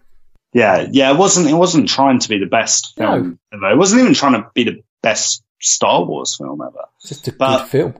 Yeah, 0.52 0.86
yeah, 0.90 1.10
it 1.12 1.18
wasn't. 1.18 1.48
It 1.48 1.54
wasn't 1.54 1.88
trying 1.88 2.18
to 2.20 2.28
be 2.28 2.38
the 2.38 2.46
best 2.46 2.94
film 2.96 3.38
ever. 3.52 3.70
It 3.70 3.76
wasn't 3.78 4.02
even 4.02 4.14
trying 4.14 4.32
to 4.32 4.50
be 4.54 4.64
the 4.64 4.82
best 5.02 5.42
Star 5.60 6.04
Wars 6.04 6.36
film 6.36 6.60
ever. 6.62 6.86
It's 7.00 7.08
just 7.10 7.28
a 7.28 7.32
But- 7.32 7.58
good 7.62 7.68
film. 7.68 7.94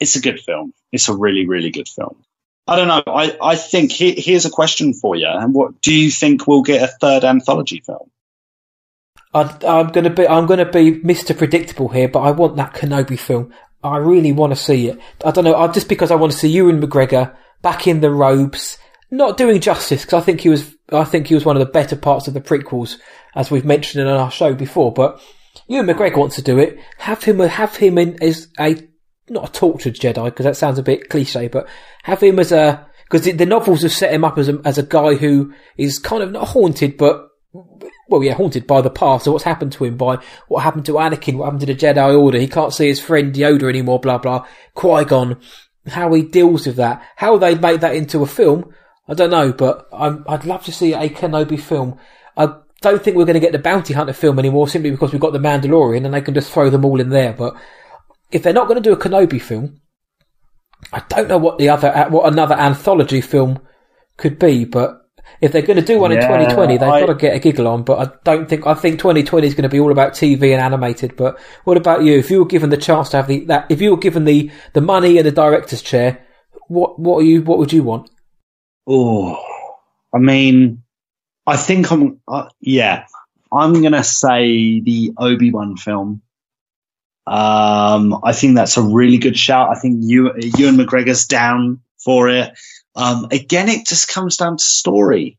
It's 0.00 0.16
a 0.16 0.20
good 0.20 0.40
film. 0.40 0.74
It's 0.90 1.08
a 1.08 1.14
really, 1.16 1.46
really 1.46 1.70
good 1.70 1.88
film. 1.88 2.24
I 2.66 2.76
don't 2.76 2.88
know. 2.88 3.02
I, 3.06 3.36
I 3.42 3.56
think 3.56 3.92
he, 3.92 4.12
here's 4.12 4.44
a 4.46 4.50
question 4.50 4.94
for 4.94 5.16
you. 5.16 5.26
And 5.28 5.54
what 5.54 5.80
do 5.80 5.94
you 5.94 6.10
think 6.10 6.46
we'll 6.46 6.62
get 6.62 6.82
a 6.82 6.92
third 7.00 7.24
anthology 7.24 7.82
film? 7.84 8.10
I, 9.34 9.56
I'm 9.66 9.88
gonna 9.88 10.10
be 10.10 10.28
I'm 10.28 10.46
gonna 10.46 10.70
be 10.70 11.00
Mr. 11.00 11.36
Predictable 11.36 11.88
here, 11.88 12.08
but 12.08 12.20
I 12.20 12.30
want 12.30 12.56
that 12.56 12.74
Kenobi 12.74 13.18
film. 13.18 13.52
I 13.82 13.96
really 13.96 14.32
want 14.32 14.52
to 14.52 14.56
see 14.56 14.88
it. 14.88 14.98
I 15.24 15.30
don't 15.30 15.44
know. 15.44 15.56
I, 15.56 15.68
just 15.68 15.88
because 15.88 16.10
I 16.10 16.16
want 16.16 16.32
to 16.32 16.38
see 16.38 16.48
Ewan 16.48 16.80
McGregor 16.80 17.34
back 17.62 17.86
in 17.86 18.00
the 18.00 18.10
robes, 18.10 18.78
not 19.10 19.36
doing 19.36 19.60
justice 19.60 20.02
because 20.02 20.22
I 20.22 20.24
think 20.24 20.40
he 20.40 20.48
was 20.48 20.74
I 20.90 21.04
think 21.04 21.26
he 21.26 21.34
was 21.34 21.44
one 21.44 21.56
of 21.56 21.60
the 21.60 21.72
better 21.72 21.96
parts 21.96 22.28
of 22.28 22.34
the 22.34 22.40
prequels, 22.40 22.98
as 23.34 23.50
we've 23.50 23.64
mentioned 23.64 24.06
in 24.06 24.12
our 24.12 24.30
show 24.30 24.54
before. 24.54 24.92
But 24.92 25.20
Ewan 25.66 25.86
McGregor 25.86 26.18
wants 26.18 26.36
to 26.36 26.42
do 26.42 26.58
it. 26.58 26.78
Have 26.98 27.24
him 27.24 27.38
have 27.40 27.76
him 27.76 27.98
in 27.98 28.22
as 28.22 28.48
a 28.60 28.76
not 29.28 29.48
a 29.48 29.52
tortured 29.52 29.94
Jedi 29.94 30.26
because 30.26 30.44
that 30.44 30.56
sounds 30.56 30.78
a 30.78 30.82
bit 30.82 31.08
cliche, 31.08 31.48
but 31.48 31.66
have 32.02 32.22
him 32.22 32.38
as 32.38 32.52
a 32.52 32.86
because 33.04 33.22
the, 33.22 33.32
the 33.32 33.46
novels 33.46 33.82
have 33.82 33.92
set 33.92 34.12
him 34.12 34.24
up 34.24 34.38
as 34.38 34.48
a 34.48 34.60
as 34.64 34.78
a 34.78 34.82
guy 34.82 35.14
who 35.14 35.54
is 35.76 35.98
kind 35.98 36.22
of 36.22 36.32
not 36.32 36.48
haunted, 36.48 36.96
but 36.96 37.28
well, 38.12 38.22
yeah, 38.22 38.34
haunted 38.34 38.66
by 38.66 38.80
the 38.80 38.90
past 38.90 39.26
or 39.26 39.32
what's 39.32 39.44
happened 39.44 39.72
to 39.72 39.84
him, 39.84 39.96
by 39.96 40.18
what 40.48 40.62
happened 40.62 40.86
to 40.86 40.92
Anakin, 40.92 41.36
what 41.36 41.46
happened 41.46 41.60
to 41.60 41.66
the 41.66 41.74
Jedi 41.74 42.18
Order. 42.18 42.38
He 42.38 42.46
can't 42.46 42.72
see 42.72 42.88
his 42.88 43.00
friend 43.00 43.34
Yoda 43.34 43.68
anymore, 43.68 43.98
blah, 43.98 44.18
blah. 44.18 44.46
Qui 44.74 45.04
Gon, 45.04 45.40
how 45.88 46.12
he 46.12 46.22
deals 46.22 46.66
with 46.66 46.76
that. 46.76 47.02
How 47.16 47.38
they 47.38 47.54
make 47.54 47.80
that 47.80 47.96
into 47.96 48.22
a 48.22 48.26
film, 48.26 48.72
I 49.08 49.14
don't 49.14 49.30
know, 49.30 49.52
but 49.52 49.88
I'm, 49.92 50.24
I'd 50.28 50.44
love 50.44 50.64
to 50.64 50.72
see 50.72 50.92
a 50.92 51.08
Kenobi 51.08 51.58
film. 51.58 51.98
I 52.36 52.54
don't 52.80 53.02
think 53.02 53.16
we're 53.16 53.24
going 53.24 53.34
to 53.34 53.40
get 53.40 53.52
the 53.52 53.58
Bounty 53.58 53.94
Hunter 53.94 54.12
film 54.12 54.38
anymore 54.38 54.68
simply 54.68 54.90
because 54.90 55.12
we've 55.12 55.20
got 55.20 55.32
the 55.32 55.38
Mandalorian 55.38 56.04
and 56.04 56.14
they 56.14 56.20
can 56.20 56.34
just 56.34 56.52
throw 56.52 56.70
them 56.70 56.84
all 56.84 57.00
in 57.00 57.10
there. 57.10 57.32
But 57.32 57.54
if 58.30 58.42
they're 58.42 58.52
not 58.52 58.68
going 58.68 58.82
to 58.82 58.88
do 58.88 58.92
a 58.92 58.98
Kenobi 58.98 59.40
film, 59.40 59.80
I 60.92 61.02
don't 61.08 61.28
know 61.28 61.38
what 61.38 61.58
the 61.58 61.68
other, 61.68 62.06
what 62.10 62.30
another 62.32 62.54
anthology 62.54 63.20
film 63.20 63.60
could 64.16 64.38
be, 64.38 64.64
but 64.64 65.01
if 65.40 65.52
they're 65.52 65.62
going 65.62 65.78
to 65.78 65.84
do 65.84 65.98
one 65.98 66.12
in 66.12 66.20
2020, 66.20 66.78
they've 66.78 66.88
I- 66.88 67.00
got 67.00 67.06
to 67.06 67.14
get 67.14 67.34
a 67.34 67.38
giggle 67.38 67.68
on. 67.68 67.82
But 67.82 67.98
I 67.98 68.12
don't 68.24 68.48
think 68.48 68.66
I 68.66 68.74
think 68.74 68.98
2020 68.98 69.46
is 69.46 69.54
going 69.54 69.62
to 69.62 69.68
be 69.68 69.80
all 69.80 69.92
about 69.92 70.12
TV 70.12 70.52
and 70.52 70.60
animated. 70.60 71.16
But 71.16 71.40
what 71.64 71.76
about 71.76 72.04
you? 72.04 72.18
If 72.18 72.30
you 72.30 72.40
were 72.40 72.46
given 72.46 72.70
the 72.70 72.76
chance 72.76 73.10
to 73.10 73.18
have 73.18 73.28
the 73.28 73.44
that, 73.46 73.66
if 73.70 73.80
you 73.80 73.90
were 73.90 73.96
given 73.96 74.24
the 74.24 74.50
the 74.72 74.80
money 74.80 75.18
and 75.18 75.26
the 75.26 75.32
director's 75.32 75.82
chair, 75.82 76.24
what 76.68 76.98
what 76.98 77.18
are 77.18 77.24
you 77.24 77.42
what 77.42 77.58
would 77.58 77.72
you 77.72 77.82
want? 77.82 78.10
Oh, 78.86 79.36
I 80.14 80.18
mean, 80.18 80.82
I 81.46 81.56
think 81.56 81.90
I'm, 81.90 82.20
uh, 82.28 82.48
yeah, 82.60 83.06
I'm 83.52 83.80
going 83.80 83.92
to 83.92 84.04
say 84.04 84.80
the 84.80 85.12
Obi-Wan 85.18 85.76
film. 85.76 86.22
Um, 87.26 88.20
I 88.24 88.32
think 88.32 88.56
that's 88.56 88.76
a 88.76 88.82
really 88.82 89.18
good 89.18 89.38
shout. 89.38 89.70
I 89.70 89.78
think 89.78 89.98
you, 90.00 90.32
Ewan 90.58 90.76
McGregor's 90.76 91.26
down 91.26 91.80
for 92.04 92.28
it. 92.28 92.52
Um, 92.94 93.28
again, 93.30 93.68
it 93.68 93.86
just 93.86 94.08
comes 94.08 94.36
down 94.36 94.56
to 94.58 94.64
story. 94.64 95.38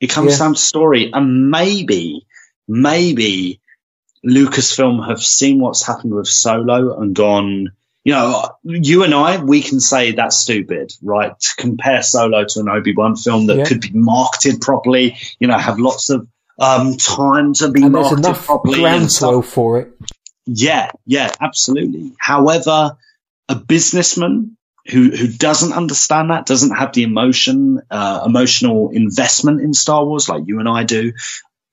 It 0.00 0.08
comes 0.10 0.32
Yeah. 0.32 0.38
down 0.38 0.54
to 0.54 0.60
story, 0.60 1.10
and 1.12 1.50
maybe, 1.50 2.26
maybe 2.68 3.60
Lucasfilm 4.26 5.06
have 5.08 5.20
seen 5.22 5.60
what's 5.60 5.84
happened 5.86 6.14
with 6.14 6.26
Solo 6.28 6.98
and 7.00 7.14
gone. 7.14 7.72
You 8.04 8.12
know, 8.12 8.50
you 8.64 9.02
and 9.02 9.14
I, 9.14 9.42
we 9.42 9.62
can 9.62 9.80
say 9.80 10.12
that's 10.12 10.36
stupid, 10.36 10.92
right? 11.02 11.38
To 11.38 11.48
compare 11.56 12.02
Solo 12.02 12.44
to 12.44 12.60
an 12.60 12.68
Obi 12.68 12.94
Wan 12.94 13.16
film 13.16 13.46
that 13.46 13.56
Yeah. 13.58 13.64
could 13.64 13.80
be 13.80 13.90
marketed 13.92 14.60
properly, 14.60 15.16
you 15.38 15.46
know, 15.46 15.58
have 15.58 15.78
lots 15.78 16.10
of 16.10 16.26
um, 16.58 16.96
time 16.96 17.52
to 17.54 17.70
be 17.70 17.82
And 17.82 17.94
there's 17.94 18.02
marketed 18.04 18.24
enough 18.26 18.46
properly. 18.46 18.84
and 18.84 19.10
stuff. 19.10 19.30
groundswell 19.30 19.42
for 19.42 19.80
it. 19.80 19.92
Yeah, 20.46 20.90
yeah, 21.06 21.32
absolutely. 21.40 22.12
However, 22.18 22.96
a 23.48 23.54
businessman 23.56 24.56
who 24.90 25.10
who 25.10 25.28
doesn't 25.28 25.72
understand 25.72 26.30
that, 26.30 26.46
doesn't 26.46 26.76
have 26.76 26.92
the 26.92 27.04
emotion, 27.04 27.80
uh, 27.90 28.22
emotional 28.26 28.90
investment 28.90 29.60
in 29.60 29.72
Star 29.72 30.04
Wars 30.04 30.28
like 30.28 30.44
you 30.46 30.60
and 30.60 30.68
I 30.68 30.84
do. 30.84 31.12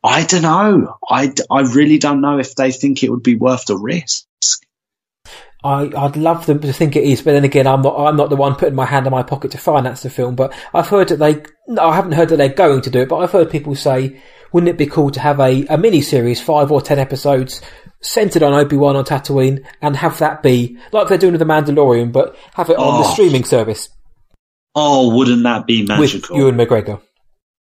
I 0.04 0.24
don't 0.24 0.42
know. 0.42 0.98
I 1.10 1.34
really 1.74 2.00
don't 2.00 2.22
know 2.22 2.40
if 2.40 2.56
they 2.56 2.72
think 2.72 3.04
it 3.04 3.12
would 3.12 3.24
be 3.24 3.36
worth 3.36 3.66
the 3.66 3.78
risk. 3.78 4.26
I, 5.64 5.92
I'd 5.96 6.18
love 6.18 6.48
them 6.48 6.60
to 6.62 6.74
think 6.74 6.96
it 6.96 7.04
is, 7.04 7.22
but 7.22 7.34
then 7.34 7.44
again, 7.44 7.68
I'm 7.68 7.84
not. 7.84 7.96
I'm 7.96 8.16
not 8.16 8.32
the 8.32 8.36
one 8.36 8.56
putting 8.56 8.74
my 8.74 8.86
hand 8.86 9.06
in 9.06 9.12
my 9.12 9.22
pocket 9.22 9.52
to 9.52 9.60
finance 9.60 10.02
the 10.02 10.10
film. 10.10 10.36
But 10.36 10.54
I've 10.74 10.88
heard 10.88 11.10
that 11.10 11.18
they. 11.18 11.44
No, 11.68 11.84
I 11.84 11.96
haven't 11.96 12.14
heard 12.14 12.30
that 12.30 12.38
they're 12.38 12.50
going 12.50 12.82
to 12.82 12.90
do 12.90 13.02
it, 13.02 13.10
but 13.10 13.18
I've 13.18 13.32
heard 13.32 13.52
people 13.52 13.76
say, 13.76 14.20
"Wouldn't 14.52 14.70
it 14.70 14.78
be 14.78 14.88
cool 14.88 15.12
to 15.12 15.20
have 15.20 15.40
a, 15.40 15.66
a 15.68 15.78
mini 15.78 16.02
series, 16.02 16.42
five 16.42 16.72
or 16.72 16.82
ten 16.82 16.98
episodes, 16.98 17.62
centered 18.02 18.44
on 18.44 18.54
Obi 18.54 18.78
Wan 18.78 18.96
on 18.96 19.06
Tatooine, 19.06 19.64
and 19.82 19.96
have 19.96 20.18
that 20.20 20.42
be 20.44 20.78
like 20.92 21.08
they're 21.08 21.18
doing 21.18 21.34
with 21.34 21.40
the 21.40 21.46
Mandalorian, 21.46 22.12
but 22.12 22.36
have 22.56 22.70
it 22.70 22.78
on 22.78 23.02
the 23.02 23.08
Oh. 23.08 23.14
streaming 23.14 23.44
service 23.44 23.90
Oh, 24.76 25.16
wouldn't 25.16 25.44
that 25.44 25.68
be 25.68 25.86
magical? 25.86 26.36
with 26.36 26.42
Ewan 26.44 26.56
McGregor." 26.58 27.02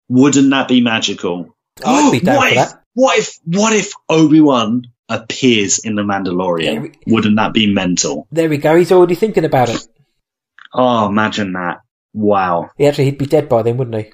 wouldn't 0.10 0.50
that 0.52 0.68
be 0.68 0.82
magical? 0.82 1.56
I'd 1.86 2.12
be 2.12 2.20
down 2.20 2.36
what 2.38 2.50
for 2.54 2.60
if, 2.60 2.70
that. 2.70 2.82
What 2.94 3.18
if 3.20 3.38
what 3.46 3.74
if 3.74 3.92
Obi 4.10 4.42
Wan 4.42 4.84
appears 5.10 5.80
in 5.80 5.96
the 5.96 6.04
Mandalorian? 6.04 6.82
We- 6.82 6.92
wouldn't 7.14 7.36
that 7.38 7.54
be 7.54 7.72
mental? 7.74 8.28
There 8.32 8.50
we 8.50 8.58
go. 8.58 8.76
He's 8.76 8.92
already 8.92 9.16
thinking 9.16 9.46
about 9.46 9.70
it. 9.70 9.86
Oh, 10.74 11.08
imagine 11.08 11.54
that! 11.54 11.82
Wow. 12.14 12.70
He 12.78 12.88
actually, 12.88 13.06
he'd 13.06 13.18
be 13.18 13.26
dead 13.26 13.50
by 13.50 13.62
then, 13.62 13.78
wouldn't 13.78 14.06
he? 14.06 14.12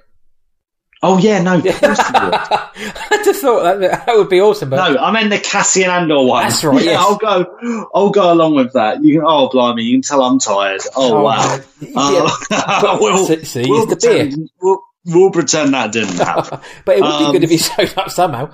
Oh 1.03 1.17
yeah, 1.19 1.41
no, 1.43 1.57
of 1.57 1.63
course 1.63 1.79
would. 1.79 1.97
I 2.11 3.21
just 3.23 3.41
thought 3.41 3.79
that, 3.79 4.05
that 4.07 4.15
would 4.17 4.29
be 4.29 4.41
awesome. 4.41 4.69
But 4.71 4.77
No, 4.93 4.99
I 4.99 5.11
meant 5.11 5.29
the 5.29 5.37
Cassian 5.39 5.89
Andor 5.91 6.23
one. 6.23 6.43
That's 6.43 6.63
right, 6.63 6.83
Yeah, 6.83 6.91
yes. 6.91 6.99
I'll 6.99 7.17
go. 7.17 7.87
I'll 7.93 8.09
go 8.09 8.33
along 8.33 8.55
with 8.55 8.73
that. 8.73 9.03
You 9.03 9.19
can. 9.19 9.23
Oh, 9.27 9.47
blimey! 9.49 9.83
You 9.83 9.95
can 9.97 10.01
tell 10.01 10.23
I'm 10.23 10.39
tired. 10.39 10.81
Oh, 10.95 11.21
wow. 11.21 11.59
man. 11.81 11.93
Uh, 11.95 12.97
we'll, 12.99 13.25
see, 13.43 13.69
we'll 13.69 13.83
it's 13.91 14.03
the 14.03 14.07
beer. 14.09 14.23
pretend, 14.23 14.49
we'll, 14.61 14.81
we'll 15.05 15.31
pretend 15.31 15.73
that 15.75 15.91
didn't 15.91 16.17
happen. 16.17 16.59
but 16.85 16.97
it 16.97 17.01
would 17.03 17.19
be 17.19 17.25
Um, 17.25 17.31
good 17.33 17.43
if 17.43 17.49
he 17.51 17.57
showed 17.57 17.95
up 17.97 18.09
somehow. 18.09 18.51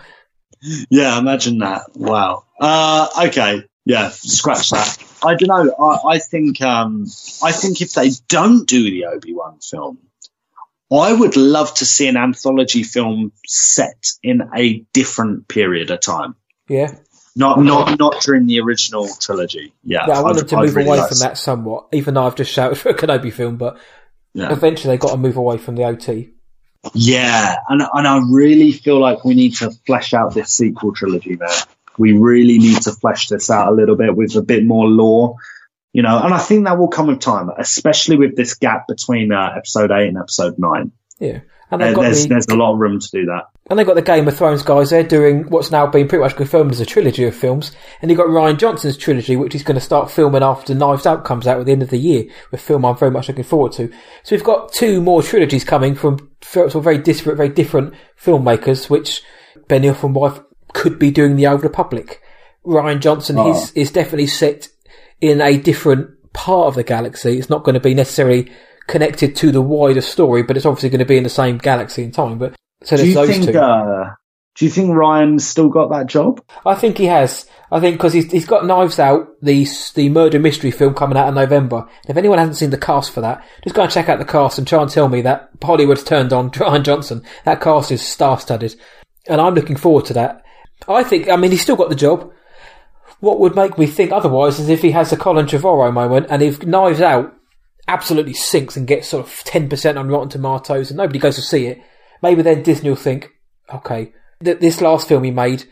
yeah, 0.89 1.17
imagine 1.19 1.59
that. 1.59 1.83
Wow. 1.95 2.43
Uh, 2.59 3.07
okay. 3.27 3.63
Yeah, 3.85 4.09
scratch 4.09 4.69
that. 4.69 4.97
I 5.23 5.35
don't 5.35 5.47
know. 5.67 5.73
I, 5.77 6.15
I 6.15 6.19
think. 6.19 6.61
Um, 6.61 7.05
I 7.41 7.51
think 7.51 7.81
if 7.81 7.93
they 7.93 8.11
don't 8.29 8.65
do 8.67 8.83
the 8.83 9.05
Obi 9.05 9.33
Wan 9.33 9.59
film, 9.59 9.97
I 10.93 11.11
would 11.13 11.35
love 11.37 11.73
to 11.75 11.85
see 11.85 12.07
an 12.07 12.17
anthology 12.17 12.83
film 12.83 13.31
set 13.47 14.05
in 14.21 14.41
a 14.55 14.85
different 14.93 15.47
period 15.47 15.89
of 15.91 16.01
time. 16.01 16.35
Yeah. 16.69 16.95
Not 17.35 17.59
not 17.63 17.97
not 17.97 18.21
during 18.21 18.45
the 18.45 18.59
original 18.59 19.07
trilogy. 19.19 19.73
Yeah, 19.83 20.05
Yeah, 20.07 20.19
I 20.19 20.21
wanted 20.21 20.41
I'd- 20.43 20.49
to 20.49 20.57
move 20.57 20.75
really 20.75 20.87
away 20.89 20.97
like 20.99 21.09
from 21.09 21.19
that 21.19 21.37
somewhat, 21.37 21.87
even 21.91 22.13
though 22.13 22.25
I've 22.25 22.35
just 22.35 22.51
shouted 22.51 22.75
for 22.77 22.89
a 22.89 22.93
Kenobi 22.93 23.33
film, 23.33 23.57
but 23.57 23.77
Yeah, 24.35 24.51
eventually 24.53 24.93
they 24.93 24.99
got 24.99 25.11
to 25.11 25.17
move 25.17 25.35
away 25.37 25.57
from 25.57 25.75
the 25.75 25.83
OT. 25.83 26.29
yeah, 26.93 27.55
and 27.69 27.81
and 27.93 28.07
I 28.07 28.21
really 28.29 28.71
feel 28.71 28.99
like 28.99 29.23
we 29.25 29.33
need 29.35 29.55
to 29.57 29.71
flesh 29.87 30.13
out 30.13 30.33
this 30.33 30.51
sequel 30.51 30.93
trilogy. 30.93 31.35
There, 31.35 31.49
we 31.97 32.11
really 32.13 32.57
need 32.59 32.81
to 32.83 32.91
flesh 32.91 33.29
this 33.29 33.49
out 33.49 33.67
a 33.71 33.71
little 33.75 33.95
bit 33.95 34.15
with 34.15 34.35
a 34.35 34.41
bit 34.41 34.65
more 34.65 34.87
lore, 34.87 35.35
you 35.93 36.01
know. 36.01 36.19
And 36.21 36.33
I 36.33 36.39
think 36.39 36.65
that 36.65 36.77
will 36.77 36.89
come 36.89 37.07
with 37.07 37.19
time, 37.21 37.49
especially 37.57 38.17
with 38.17 38.35
this 38.35 38.53
gap 38.55 38.87
between 38.87 39.31
uh, 39.31 39.53
episode 39.55 39.91
eight 39.91 40.09
and 40.09 40.17
episode 40.17 40.55
nine. 40.59 40.91
Yeah. 41.19 41.39
And 41.71 41.81
Uh, 41.81 42.01
there's 42.01 42.23
the 42.23 42.29
there's 42.29 42.47
a 42.49 42.55
lot 42.55 42.73
of 42.73 42.79
room 42.79 42.99
to 42.99 43.09
do 43.11 43.25
that. 43.25 43.45
and 43.69 43.79
they've 43.79 43.87
got 43.87 43.95
the 43.95 44.01
Game 44.03 44.27
of 44.27 44.37
Thrones 44.37 44.61
guys 44.61 44.91
there 44.91 45.01
doing 45.01 45.49
what's 45.49 45.71
now 45.71 45.87
been 45.87 46.07
pretty 46.07 46.21
much 46.21 46.35
confirmed 46.35 46.71
as 46.71 46.79
a 46.79 46.85
trilogy 46.85 47.25
of 47.25 47.33
films. 47.35 47.71
And 48.01 48.11
you've 48.11 48.17
got 48.19 48.27
Rian 48.27 48.59
Johnson's 48.59 48.97
trilogy, 48.97 49.35
which 49.37 49.53
he's 49.53 49.63
going 49.63 49.75
to 49.79 49.81
start 49.81 50.11
filming 50.11 50.43
after 50.43 50.75
Knives 50.75 51.07
Out 51.07 51.23
comes 51.25 51.47
out 51.47 51.59
at 51.59 51.65
the 51.65 51.71
end 51.71 51.81
of 51.81 51.89
the 51.89 51.97
year, 51.97 52.25
a 52.51 52.57
film 52.57 52.85
I'm 52.85 52.97
very 52.97 53.09
much 53.09 53.27
looking 53.29 53.43
forward 53.45 53.71
to. 53.73 53.87
So 54.23 54.35
we've 54.35 54.43
got 54.43 54.71
two 54.73 55.01
more 55.01 55.23
trilogies 55.23 55.63
coming 55.63 55.95
from 55.95 56.29
sort 56.43 56.75
of 56.75 56.83
very 56.83 56.99
disparate, 56.99 57.37
very 57.37 57.49
different 57.49 57.93
filmmakers, 58.21 58.87
which 58.89 59.23
Benioff 59.67 60.03
and 60.03 60.13
Weiss 60.13 60.39
could 60.73 60.99
be 60.99 61.09
doing 61.09 61.37
the 61.37 61.47
Old 61.47 61.63
Republic. 61.63 62.21
Rian 62.65 62.99
Johnson 62.99 63.37
Oh. 63.39 63.49
is, 63.51 63.71
is 63.71 63.91
definitely 63.91 64.27
set 64.27 64.67
in 65.23 65.39
a 65.39 65.57
different 65.57 66.09
part 66.33 66.67
of 66.67 66.75
the 66.75 66.83
galaxy. 66.83 67.39
It's 67.39 67.49
not 67.49 67.63
going 67.63 67.75
to 67.75 67.79
be 67.79 67.93
necessarily 67.93 68.51
connected 68.87 69.37
to 69.37 69.53
the 69.53 69.61
wider 69.61 70.01
story, 70.01 70.43
but 70.43 70.57
it's 70.57 70.65
obviously 70.65 70.89
going 70.89 70.99
to 70.99 71.05
be 71.05 71.15
in 71.15 71.23
the 71.23 71.29
same 71.29 71.57
galaxy 71.57 72.03
and 72.03 72.13
time. 72.13 72.37
But 72.37 72.55
so 72.83 72.97
Do 72.97 73.07
you 73.07 73.25
think? 73.25 73.55
Uh, 73.55 74.09
do 74.55 74.65
you 74.65 74.71
think 74.71 74.89
Rian's 74.89 75.47
still 75.47 75.69
got 75.69 75.91
that 75.91 76.07
job? 76.07 76.43
I 76.65 76.75
think 76.75 76.97
he 76.97 77.05
has. 77.05 77.45
I 77.71 77.79
think 77.79 77.95
because 77.95 78.11
he's, 78.11 78.29
he's 78.29 78.45
got 78.45 78.65
Knives 78.65 78.99
Out, 78.99 79.29
the 79.41 79.65
the 79.95 80.09
murder 80.09 80.39
mystery 80.39 80.71
film 80.71 80.93
coming 80.93 81.17
out 81.17 81.29
in 81.29 81.35
November. 81.35 81.87
If 82.07 82.17
anyone 82.17 82.37
hasn't 82.37 82.57
seen 82.57 82.69
the 82.71 82.77
cast 82.77 83.11
for 83.11 83.21
that, 83.21 83.47
just 83.63 83.75
go 83.77 83.83
and 83.83 83.91
check 83.91 84.09
out 84.09 84.19
the 84.19 84.25
cast 84.25 84.57
and 84.57 84.67
try 84.67 84.81
and 84.81 84.91
tell 84.91 85.07
me 85.07 85.21
that 85.21 85.51
Hollywood's 85.63 86.03
turned 86.03 86.33
on 86.33 86.51
Rian 86.51 86.83
Johnson. 86.83 87.23
That 87.45 87.61
cast 87.61 87.93
is 87.93 88.05
star 88.05 88.37
studded, 88.39 88.75
and 89.29 89.39
I'm 89.39 89.55
looking 89.55 89.77
forward 89.77 90.05
to 90.07 90.13
that. 90.15 90.43
I 90.89 91.03
think. 91.03 91.29
I 91.29 91.37
mean, 91.37 91.51
he's 91.51 91.61
still 91.61 91.77
got 91.77 91.87
the 91.87 91.95
job. 91.95 92.29
What 93.23 93.39
would 93.39 93.55
make 93.55 93.77
me 93.77 93.87
think 93.87 94.11
otherwise 94.11 94.59
is 94.59 94.67
if 94.67 94.81
he 94.81 94.91
has 94.91 95.13
a 95.13 95.15
Colin 95.15 95.45
Trevorrow 95.45 95.93
moment, 95.93 96.27
and 96.29 96.41
if 96.41 96.65
Knives 96.65 96.99
Out 96.99 97.33
absolutely 97.87 98.33
sinks 98.33 98.75
and 98.75 98.85
gets 98.85 99.07
sort 99.07 99.25
of 99.25 99.33
ten 99.45 99.69
percent 99.69 99.97
on 99.97 100.09
Rotten 100.09 100.27
Tomatoes, 100.27 100.89
and 100.89 100.97
nobody 100.97 101.19
goes 101.19 101.37
to 101.37 101.41
see 101.41 101.67
it, 101.67 101.79
maybe 102.21 102.41
then 102.41 102.63
Disney 102.63 102.89
will 102.89 102.97
think, 102.97 103.29
okay, 103.73 104.11
th- 104.43 104.59
this 104.59 104.81
last 104.81 105.07
film 105.07 105.23
he 105.23 105.31
made 105.31 105.63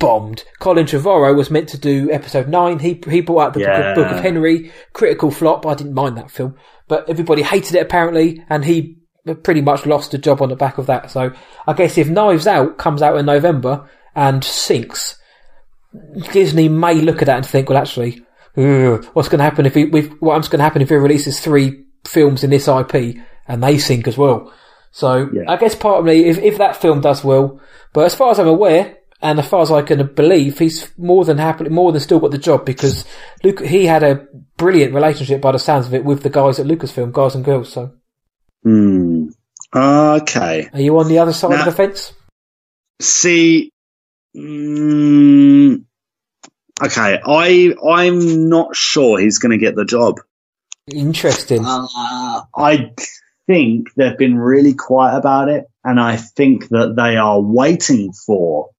bombed. 0.00 0.42
Colin 0.58 0.86
Trevorrow 0.86 1.36
was 1.36 1.52
meant 1.52 1.68
to 1.68 1.78
do 1.78 2.10
episode 2.10 2.48
nine. 2.48 2.80
He 2.80 3.00
he 3.08 3.20
brought 3.20 3.46
out 3.46 3.54
the 3.54 3.60
Book, 3.60 3.68
of, 3.68 3.94
Book 3.94 4.16
of 4.16 4.20
Henry, 4.20 4.72
critical 4.92 5.30
flop. 5.30 5.66
I 5.66 5.74
didn't 5.74 5.94
mind 5.94 6.16
that 6.16 6.32
film, 6.32 6.56
but 6.88 7.08
everybody 7.08 7.42
hated 7.42 7.76
it 7.76 7.82
apparently, 7.82 8.44
and 8.48 8.64
he 8.64 8.98
pretty 9.44 9.60
much 9.60 9.86
lost 9.86 10.14
a 10.14 10.18
job 10.18 10.42
on 10.42 10.48
the 10.48 10.56
back 10.56 10.78
of 10.78 10.86
that. 10.86 11.12
So 11.12 11.32
I 11.64 11.74
guess 11.74 11.96
if 11.96 12.08
Knives 12.08 12.48
Out 12.48 12.76
comes 12.76 13.02
out 13.02 13.18
in 13.18 13.26
November 13.26 13.88
and 14.16 14.42
sinks, 14.42 15.14
Disney 16.32 16.68
may 16.68 16.94
look 16.94 17.22
at 17.22 17.26
that 17.26 17.36
and 17.38 17.46
think, 17.46 17.68
well, 17.68 17.78
actually, 17.78 18.22
what's 18.54 19.28
going 19.28 19.38
to 19.38 19.44
happen 19.44 19.66
if 19.66 19.74
he, 19.74 19.84
we've, 19.84 20.12
what's 20.20 20.48
going 20.48 20.58
to 20.58 20.64
happen 20.64 20.82
if 20.82 20.88
he 20.88 20.94
releases 20.96 21.40
three 21.40 21.84
films 22.06 22.42
in 22.44 22.50
this 22.50 22.68
IP 22.68 23.16
and 23.46 23.62
they 23.62 23.78
sink 23.78 24.08
as 24.08 24.16
well? 24.18 24.52
So 24.90 25.28
Yeah. 25.32 25.44
I 25.48 25.56
guess 25.56 25.74
part 25.74 26.00
of 26.00 26.04
me, 26.06 26.24
if, 26.24 26.38
if 26.38 26.58
that 26.58 26.76
film 26.76 27.00
does 27.00 27.22
well, 27.22 27.60
but 27.92 28.06
as 28.06 28.14
far 28.14 28.30
as 28.30 28.38
I'm 28.38 28.48
aware, 28.48 28.96
and 29.20 29.38
as 29.40 29.48
far 29.48 29.62
as 29.62 29.70
I 29.72 29.82
can 29.82 30.06
believe, 30.14 30.58
he's 30.60 30.92
more 30.96 31.24
than 31.24 31.38
happy, 31.38 31.68
more 31.68 31.90
than 31.90 32.00
still 32.00 32.20
got 32.20 32.30
the 32.30 32.38
job 32.38 32.64
because 32.64 33.04
Luke, 33.42 33.60
he 33.64 33.84
had 33.86 34.04
a 34.04 34.26
brilliant 34.56 34.94
relationship 34.94 35.40
by 35.40 35.50
the 35.52 35.58
sounds 35.58 35.88
of 35.88 35.94
it 35.94 36.04
with 36.04 36.22
the 36.22 36.30
guys 36.30 36.60
at 36.60 36.66
Lucasfilm, 36.66 37.10
guys 37.12 37.34
and 37.34 37.44
girls. 37.44 37.72
So 37.72 37.92
Hmm. 38.62 39.26
Okay. 39.74 40.68
are 40.72 40.80
you 40.80 40.96
on 40.98 41.08
the 41.08 41.18
other 41.18 41.32
side 41.32 41.50
Now- 41.50 41.58
of 41.60 41.64
the 41.64 41.72
fence? 41.72 42.12
See, 43.00 43.72
mm, 44.36 45.84
okay, 46.82 47.20
I 47.24 47.74
I'm 47.86 48.48
not 48.48 48.76
sure 48.76 49.18
he's 49.18 49.38
going 49.38 49.52
to 49.52 49.58
get 49.58 49.74
the 49.74 49.84
job. 49.84 50.20
Interesting. 50.86 51.64
Uh, 51.64 52.42
I 52.56 52.92
think 53.46 53.92
they've 53.94 54.16
been 54.16 54.38
really 54.38 54.74
quiet 54.74 55.18
about 55.18 55.48
it, 55.48 55.66
and 55.84 56.00
I 56.00 56.16
think 56.16 56.68
that 56.68 56.94
they 56.96 57.16
are 57.16 57.40
waiting 57.40 58.12
for 58.12 58.70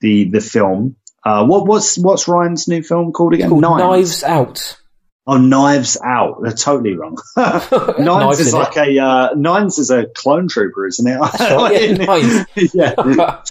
the 0.00 0.30
the 0.30 0.40
film. 0.40 0.96
Uh, 1.24 1.44
what 1.46 1.66
what's 1.66 1.98
what's 1.98 2.28
Rian's 2.28 2.68
new 2.68 2.82
film 2.82 3.12
called 3.12 3.34
again? 3.34 3.50
Called 3.50 3.62
Knives 3.62 4.24
Out. 4.24 4.80
Oh, 5.26 5.36
Knives 5.36 5.98
Out. 6.02 6.42
They're 6.42 6.52
totally 6.52 6.96
wrong. 6.96 7.18
Knives 7.36 7.98
Knives 7.98 8.40
is 8.40 8.54
like 8.54 8.76
a 8.76 8.98
uh, 8.98 9.34
Knives 9.34 9.78
is 9.78 9.90
a 9.90 10.06
clone 10.06 10.48
trooper, 10.48 10.86
isn't 10.86 11.06
it? 11.06 11.18
Right, 11.40 12.46
yeah, 12.74 12.94
yeah. 13.06 13.42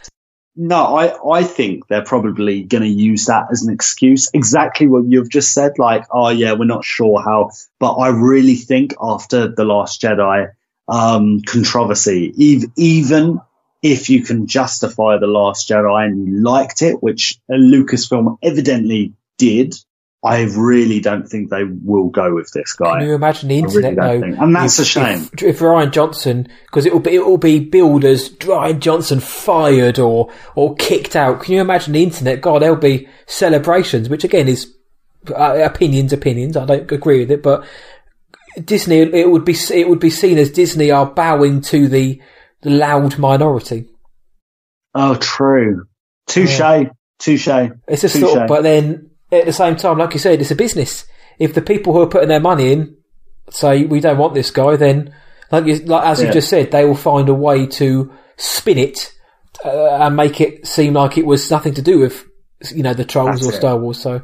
No, 0.62 0.98
I, 0.98 1.38
I 1.38 1.44
think 1.46 1.88
they're 1.88 2.04
probably 2.04 2.64
going 2.64 2.84
to 2.84 2.90
use 2.90 3.28
that 3.28 3.48
as 3.50 3.64
an 3.64 3.74
excuse. 3.74 4.30
Exactly 4.34 4.88
what 4.88 5.06
you've 5.06 5.30
just 5.30 5.54
said. 5.54 5.80
Like, 5.80 6.04
oh 6.12 6.28
yeah, 6.28 6.52
we're 6.52 6.66
not 6.66 6.84
sure 6.84 7.22
how, 7.24 7.52
but 7.80 7.94
I 7.94 8.10
really 8.10 8.56
think 8.56 8.94
after 9.02 9.48
the 9.48 9.64
Last 9.64 10.02
Jedi 10.02 10.52
um, 10.90 11.44
controversy, 11.44 12.34
ev- 12.38 12.72
even 12.76 13.40
if 13.82 14.10
you 14.10 14.22
can 14.22 14.48
justify 14.48 15.18
the 15.18 15.28
Last 15.28 15.70
Jedi 15.70 16.06
and 16.06 16.28
you 16.28 16.42
liked 16.42 16.82
it, 16.82 17.02
which 17.02 17.40
Lucasfilm 17.50 18.38
evidently 18.44 19.14
did, 19.38 19.76
I 20.22 20.42
really 20.44 21.00
don't 21.00 21.28
think 21.28 21.50
they 21.50 21.64
will 21.64 22.10
go 22.10 22.36
with 22.36 22.52
this 22.52 22.74
guy. 22.74 23.00
Can 23.00 23.08
you 23.08 23.16
imagine 23.16 23.48
the 23.48 23.60
internet 23.60 23.96
really 23.96 24.20
though? 24.20 24.22
think- 24.22 24.38
and 24.38 24.56
that's 24.56 24.80
if, 24.80 24.84
a 24.84 24.90
shame. 24.90 25.30
If, 25.34 25.44
if 25.44 25.60
Rian 25.60 25.92
Johnson, 25.92 26.48
because 26.66 26.86
it 26.86 26.92
will 26.92 27.00
be 27.00 27.16
it 27.16 27.26
will 27.26 27.38
be 27.38 27.60
billed 27.60 28.04
as 28.04 28.30
Rian 28.30 28.80
Johnson 28.80 29.22
fired 29.22 29.98
or 29.98 30.30
or 30.56 30.76
kicked 30.76 31.16
out. 31.16 31.42
Can 31.42 31.56
you 31.56 31.62
imagine 31.62 31.94
the 31.94 32.04
internet? 32.04 32.42
God, 32.42 32.62
there'll 32.62 32.76
be 32.76 33.08
celebrations, 33.28 34.10
which 34.10 34.26
again 34.26 34.50
is 34.50 34.74
uh, 35.34 35.62
opinions, 35.64 36.12
opinions. 36.12 36.58
I 36.58 36.66
don't 36.66 36.92
agree 36.92 37.20
with 37.22 37.32
it, 37.32 37.42
but 37.42 37.66
Disney 38.64 38.98
it 38.98 39.30
would 39.30 39.46
be 39.46 39.56
it 39.72 39.88
would 39.88 40.02
be 40.02 40.10
seen 40.10 40.38
as 40.38 40.52
Disney 40.52 40.92
are 40.92 41.06
bowing 41.06 41.62
to 41.62 41.88
the 41.88 42.22
the 42.62 42.72
loud 42.72 43.18
minority. 43.18 43.88
Oh, 44.94 45.16
true. 45.16 45.86
Touche. 46.28 46.60
Touche. 47.20 47.48
It's 47.88 48.02
just 48.02 48.16
Touche. 48.16 48.24
sort 48.26 48.42
of, 48.42 48.48
but 48.48 48.64
then 48.64 49.09
at 49.32 49.46
the 49.46 49.54
same 49.54 49.76
time, 49.76 49.98
like 49.98 50.14
you 50.14 50.20
said, 50.20 50.42
it's 50.42 50.52
a 50.52 50.56
business. 50.56 51.06
If 51.38 51.54
the 51.54 51.62
people 51.62 51.94
who 51.94 52.02
are 52.02 52.08
putting 52.08 52.30
their 52.30 52.40
money 52.40 52.72
in 52.72 52.98
say 53.50 53.86
we 53.86 54.00
don't 54.00 54.18
want 54.18 54.34
this 54.34 54.52
guy, 54.52 54.76
then 54.76 55.14
like, 55.52 55.66
you, 55.66 55.76
like 55.78 56.06
as 56.06 56.22
you 56.22 56.32
just 56.32 56.50
said, 56.50 56.72
they 56.72 56.86
will 56.86 56.96
find 56.96 57.30
a 57.30 57.34
way 57.34 57.66
to 57.68 58.14
spin 58.38 58.78
it 58.78 59.14
uh, 59.64 59.96
and 59.96 60.16
make 60.16 60.40
it 60.42 60.66
seem 60.68 60.94
like 60.94 61.18
it 61.18 61.26
was 61.26 61.50
nothing 61.50 61.74
to 61.74 61.82
do 61.82 62.00
with 62.00 62.26
you 62.74 62.84
know 62.84 62.94
the 62.94 63.06
trolls 63.06 63.42
That's 63.42 63.46
or 63.46 63.54
it. 63.54 63.58
Star 63.58 63.78
Wars. 63.78 64.02
So 64.02 64.22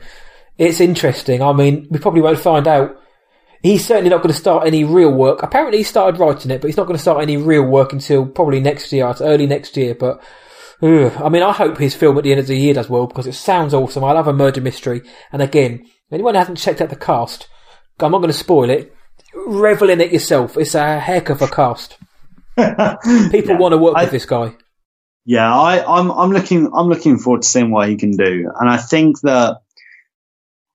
it's 0.57 0.80
interesting. 0.80 1.41
I 1.41 1.53
mean, 1.53 1.88
we 1.90 1.99
probably 1.99 2.22
won't 2.22 2.40
find 2.40 2.68
out. 2.68 3.02
He's 3.61 3.86
certainly 3.86 4.11
not 4.11 4.18
going 4.18 4.34
to 4.34 4.40
start 4.40 4.68
any 4.68 4.84
real 4.84 5.11
work. 5.11 5.41
Apparently, 5.41 5.80
he 5.80 5.84
started 5.84 6.19
writing 6.19 6.52
it, 6.52 6.61
but 6.61 6.68
he's 6.68 6.77
not 6.77 6.86
going 6.86 6.98
to 6.98 7.02
start 7.02 7.22
any 7.23 7.38
real 7.38 7.64
work 7.64 7.94
until 7.94 8.26
probably 8.27 8.60
next 8.60 8.91
year, 8.91 9.11
early 9.22 9.48
next 9.48 9.76
year. 9.76 9.95
But 9.95 10.22
ugh, 10.81 11.14
I 11.23 11.30
mean, 11.30 11.43
I 11.43 11.52
hope 11.52 11.77
his 11.77 11.95
film 11.95 12.18
at 12.18 12.23
the 12.23 12.31
end 12.31 12.39
of 12.39 12.47
the 12.47 12.57
year 12.57 12.73
does 12.73 12.89
well 12.89 13.07
because 13.07 13.27
it 13.27 13.34
sounds 13.34 13.73
awesome. 13.73 14.03
I 14.03 14.11
love 14.11 14.27
a 14.27 14.34
murder 14.34 14.61
mystery, 14.61 15.02
and 15.31 15.41
again, 15.41 15.85
anyone 16.11 16.34
who 16.35 16.39
hasn't 16.39 16.57
checked 16.57 16.81
out 16.81 16.89
the 16.89 16.95
cast, 16.95 17.47
I'm 17.99 18.11
not 18.11 18.19
going 18.19 18.31
to 18.31 18.38
spoil 18.38 18.69
it. 18.69 18.93
Revel 19.47 19.89
in 19.89 20.02
it 20.02 20.11
yourself. 20.14 20.57
It's 20.57 20.76
a 20.76 20.99
heck 20.99 21.30
of 21.30 21.41
a 21.41 21.47
cast. 21.47 21.97
People 22.56 23.52
Yeah. 23.52 23.57
want 23.57 23.73
to 23.73 23.77
work 23.77 23.95
I- 23.97 24.03
with 24.03 24.11
this 24.11 24.26
guy. 24.26 24.56
Yeah, 25.27 25.52
I, 25.53 25.84
I'm 25.99 26.11
I'm 26.11 26.31
looking 26.31 26.69
I'm 26.72 26.88
looking 26.88 27.18
forward 27.18 27.41
to 27.41 27.47
seeing 27.47 27.72
what 27.72 27.89
he 27.89 27.95
can 27.97 28.11
do, 28.11 28.52
and 28.60 28.69
I 28.69 28.77
think 28.77 29.19
that 29.22 29.57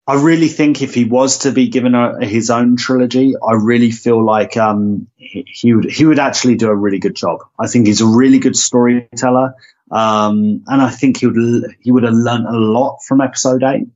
I 0.09 0.14
really 0.14 0.48
think 0.48 0.82
if 0.82 0.93
he 0.93 1.05
was 1.05 1.39
to 1.39 1.52
be 1.52 1.68
given 1.68 1.94
a, 1.94 2.24
his 2.27 2.51
own 2.51 2.77
trilogy, 2.77 3.35
I 3.36 3.52
really 3.52 3.93
feel 3.93 4.24
like 4.24 4.56
um, 4.56 5.06
he, 5.14 5.47
he 5.47 5.72
would 5.72 5.89
he 5.89 6.05
would 6.05 6.18
actually 6.18 6.56
do 6.56 6.68
a 6.68 6.74
really 6.74 6.98
good 6.98 7.14
job. 7.14 7.44
I 7.60 7.68
think 7.68 7.86
he's 7.86 8.01
a 8.01 8.06
really 8.06 8.40
good 8.40 8.56
storyteller, 8.56 9.55
um, 9.90 10.62
and 10.66 10.82
I 10.82 10.90
think 10.90 11.18
he 11.18 11.26
would 11.26 11.74
he 11.80 11.90
would 11.92 12.02
have 12.04 12.14
learned 12.14 12.46
a 12.46 12.56
lot 12.56 12.98
from 13.06 13.20
episode 13.20 13.62
eight. 13.62 13.88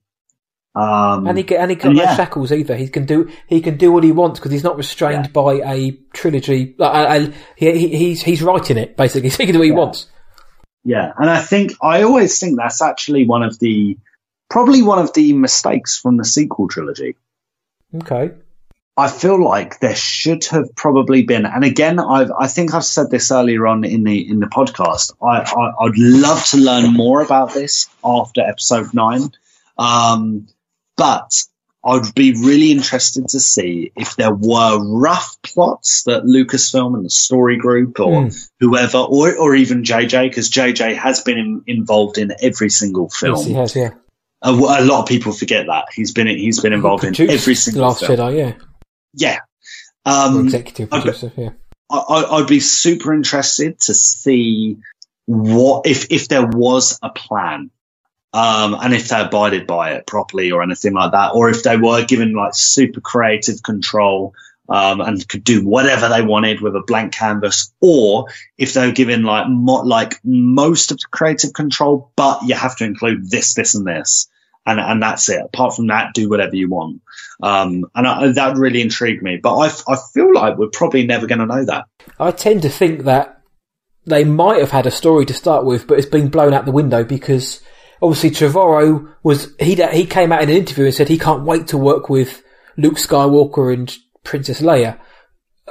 Um, 0.76 1.28
And 1.28 1.38
he 1.38 1.44
get, 1.44 1.60
and 1.60 1.70
he 1.70 1.76
got 1.76 1.86
and 1.88 1.96
no 1.98 2.02
yeah. 2.02 2.16
shackles 2.16 2.50
either. 2.50 2.74
He 2.76 2.88
can 2.88 3.06
do 3.06 3.30
he 3.46 3.60
can 3.60 3.76
do 3.76 3.92
what 3.92 4.02
he 4.02 4.10
wants 4.10 4.40
because 4.40 4.50
he's 4.50 4.64
not 4.64 4.76
restrained 4.76 5.32
by 5.32 5.60
a 5.64 5.92
trilogy. 6.12 6.74
Like, 6.78 7.32
he, 7.56 7.78
he- 7.78 7.96
he's 7.96 8.22
he's 8.22 8.42
writing 8.42 8.76
it 8.76 8.96
basically. 8.96 9.30
So 9.30 9.38
he 9.38 9.46
can 9.46 9.52
do 9.52 9.60
what 9.60 9.66
he 9.66 9.72
wants. 9.72 10.08
Yeah, 10.82 11.12
and 11.16 11.30
I 11.30 11.40
think 11.40 11.72
I 11.80 12.02
always 12.02 12.38
think 12.40 12.58
that's 12.58 12.82
actually 12.82 13.24
one 13.26 13.42
of 13.44 13.58
the 13.60 13.96
probably 14.50 14.82
one 14.82 14.98
of 14.98 15.12
the 15.14 15.32
mistakes 15.32 15.96
from 15.96 16.16
the 16.16 16.24
sequel 16.24 16.68
trilogy. 16.68 17.16
Okay. 17.94 18.32
I 18.96 19.08
feel 19.08 19.42
like 19.42 19.80
there 19.80 19.96
should 19.96 20.44
have 20.46 20.74
probably 20.76 21.22
been, 21.24 21.46
and 21.46 21.64
again, 21.64 21.98
I've, 21.98 22.30
I 22.38 22.46
think 22.46 22.74
I've 22.74 22.84
said 22.84 23.10
this 23.10 23.32
earlier 23.32 23.66
on 23.66 23.82
in 23.84 24.04
the 24.04 24.28
in 24.28 24.38
the 24.38 24.46
podcast. 24.46 25.12
I, 25.20 25.40
I 25.40 25.84
I'd 25.84 25.98
love 25.98 26.44
to 26.46 26.58
learn 26.58 26.92
more 26.92 27.20
about 27.20 27.52
this 27.54 27.88
after 28.04 28.40
episode 28.42 28.94
nine, 28.94 29.32
um, 29.78 30.46
but 30.96 31.32
I'd 31.84 32.14
be 32.14 32.32
really 32.32 32.70
interested 32.70 33.28
to 33.30 33.40
see 33.40 33.90
if 33.96 34.16
there 34.16 34.32
were 34.32 34.78
rough 34.80 35.36
plots 35.42 36.04
that 36.04 36.22
Lucasfilm 36.22 36.94
and 36.94 37.04
the 37.04 37.10
story 37.10 37.56
group 37.56 37.98
or 38.00 38.22
Hmm. 38.22 38.28
whoever, 38.60 38.98
or 38.98 39.36
or 39.36 39.54
even 39.56 39.82
JJ, 39.82 40.28
because 40.30 40.48
JJ 40.50 40.96
has 40.96 41.20
been 41.20 41.38
in, 41.38 41.62
involved 41.66 42.16
in 42.16 42.32
every 42.40 42.70
single 42.70 43.08
film. 43.10 43.36
Yes, 43.38 43.44
he 43.46 43.52
has. 43.54 43.76
Yeah. 43.76 43.90
a, 44.42 44.50
a 44.52 44.84
lot 44.84 45.02
of 45.02 45.06
people 45.08 45.32
forget 45.32 45.66
that 45.66 45.86
he's 45.92 46.12
been 46.12 46.28
he's 46.28 46.60
been 46.60 46.72
involved 46.72 47.02
in 47.02 47.20
every 47.28 47.56
single 47.56 47.82
Last 47.88 48.06
film. 48.06 48.16
Jedi. 48.18 48.38
Yeah. 48.38 48.52
Yeah. 49.14 49.38
Um, 50.04 50.46
executive 50.46 50.90
producer. 50.90 51.32
Yeah. 51.36 51.50
I, 51.90 52.24
I'd 52.30 52.46
be 52.46 52.60
super 52.60 53.14
interested 53.14 53.80
to 53.80 53.94
see 53.94 54.78
what 55.26 55.86
if 55.86 56.10
if 56.10 56.28
there 56.28 56.46
was 56.46 56.98
a 57.02 57.10
plan, 57.10 57.70
um, 58.32 58.76
and 58.80 58.92
if 58.92 59.08
they 59.08 59.20
abided 59.20 59.66
by 59.66 59.92
it 59.92 60.06
properly 60.06 60.50
or 60.50 60.62
anything 60.62 60.92
like 60.92 61.12
that, 61.12 61.32
or 61.34 61.48
if 61.48 61.62
they 61.62 61.76
were 61.76 62.04
given 62.04 62.34
like 62.34 62.54
super 62.54 63.00
creative 63.00 63.62
control. 63.62 64.34
Um, 64.66 65.02
and 65.02 65.28
could 65.28 65.44
do 65.44 65.62
whatever 65.62 66.08
they 66.08 66.22
wanted 66.22 66.62
with 66.62 66.74
a 66.74 66.80
blank 66.80 67.12
canvas, 67.12 67.70
or 67.82 68.28
if 68.56 68.72
they 68.72 68.86
were 68.86 68.94
given 68.94 69.22
like 69.22 69.46
mo- 69.46 69.82
like 69.82 70.18
most 70.24 70.90
of 70.90 70.96
the 70.96 71.06
creative 71.10 71.52
control, 71.52 72.10
but 72.16 72.40
you 72.44 72.54
have 72.54 72.74
to 72.76 72.84
include 72.86 73.30
this, 73.30 73.52
this, 73.52 73.74
and 73.74 73.86
this, 73.86 74.26
and 74.66 74.80
and 74.80 75.02
that's 75.02 75.28
it. 75.28 75.42
Apart 75.44 75.74
from 75.74 75.88
that, 75.88 76.14
do 76.14 76.28
whatever 76.28 76.56
you 76.56 76.68
want. 76.68 77.02
Um, 77.42 77.86
and 77.94 78.06
I, 78.06 78.32
that 78.32 78.56
really 78.56 78.80
intrigued 78.80 79.22
me. 79.22 79.36
But 79.36 79.56
I, 79.56 79.66
I 79.88 79.96
feel 80.12 80.32
like 80.32 80.56
we're 80.56 80.68
probably 80.68 81.06
never 81.06 81.26
going 81.26 81.40
to 81.40 81.46
know 81.46 81.64
that. 81.66 81.86
I 82.18 82.30
tend 82.30 82.62
to 82.62 82.68
think 82.68 83.04
that 83.04 83.42
they 84.06 84.24
might 84.24 84.60
have 84.60 84.70
had 84.70 84.86
a 84.86 84.90
story 84.90 85.24
to 85.26 85.34
start 85.34 85.64
with, 85.64 85.86
but 85.86 85.98
it's 85.98 86.06
been 86.06 86.28
blown 86.28 86.54
out 86.54 86.64
the 86.64 86.72
window 86.72 87.04
because 87.04 87.60
obviously 88.00 88.30
Trevorrow 88.30 89.14
was 89.22 89.54
he 89.58 89.74
he 89.74 90.06
came 90.06 90.32
out 90.32 90.42
in 90.42 90.50
an 90.50 90.56
interview 90.56 90.84
and 90.84 90.94
said 90.94 91.08
he 91.08 91.18
can't 91.18 91.44
wait 91.44 91.68
to 91.68 91.78
work 91.78 92.08
with 92.08 92.42
Luke 92.76 92.96
Skywalker 92.96 93.72
and 93.72 93.96
Princess 94.22 94.60
Leia. 94.60 94.98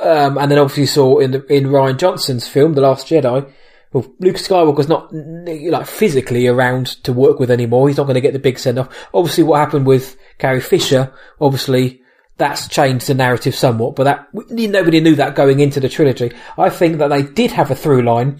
Um, 0.01 0.39
and 0.39 0.49
then 0.49 0.57
obviously 0.57 0.87
saw 0.87 1.19
in 1.19 1.31
the, 1.31 1.45
in 1.53 1.65
Rian 1.65 1.99
Johnson's 1.99 2.47
film, 2.47 2.73
The 2.73 2.81
Last 2.81 3.07
Jedi, 3.07 3.51
well, 3.93 4.11
Luke 4.19 4.37
Skywalker's 4.37 4.87
not 4.87 5.13
like 5.13 5.87
physically 5.87 6.47
around 6.47 6.87
to 7.03 7.13
work 7.13 7.39
with 7.39 7.51
anymore. 7.51 7.87
He's 7.87 7.97
not 7.97 8.05
going 8.05 8.15
to 8.15 8.21
get 8.21 8.33
the 8.33 8.39
big 8.39 8.59
send 8.59 8.79
off. 8.79 9.07
Obviously, 9.13 9.43
what 9.43 9.59
happened 9.59 9.85
with 9.85 10.17
Carrie 10.39 10.61
Fisher, 10.61 11.13
obviously 11.39 12.01
that's 12.37 12.67
changed 12.67 13.07
the 13.07 13.13
narrative 13.13 13.55
somewhat, 13.55 13.95
but 13.95 14.05
that 14.05 14.27
nobody 14.49 14.99
knew 14.99 15.15
that 15.15 15.35
going 15.35 15.59
into 15.59 15.79
the 15.79 15.89
trilogy. 15.89 16.31
I 16.57 16.69
think 16.69 16.97
that 16.97 17.09
they 17.09 17.21
did 17.21 17.51
have 17.51 17.69
a 17.69 17.75
through 17.75 18.01
line, 18.01 18.39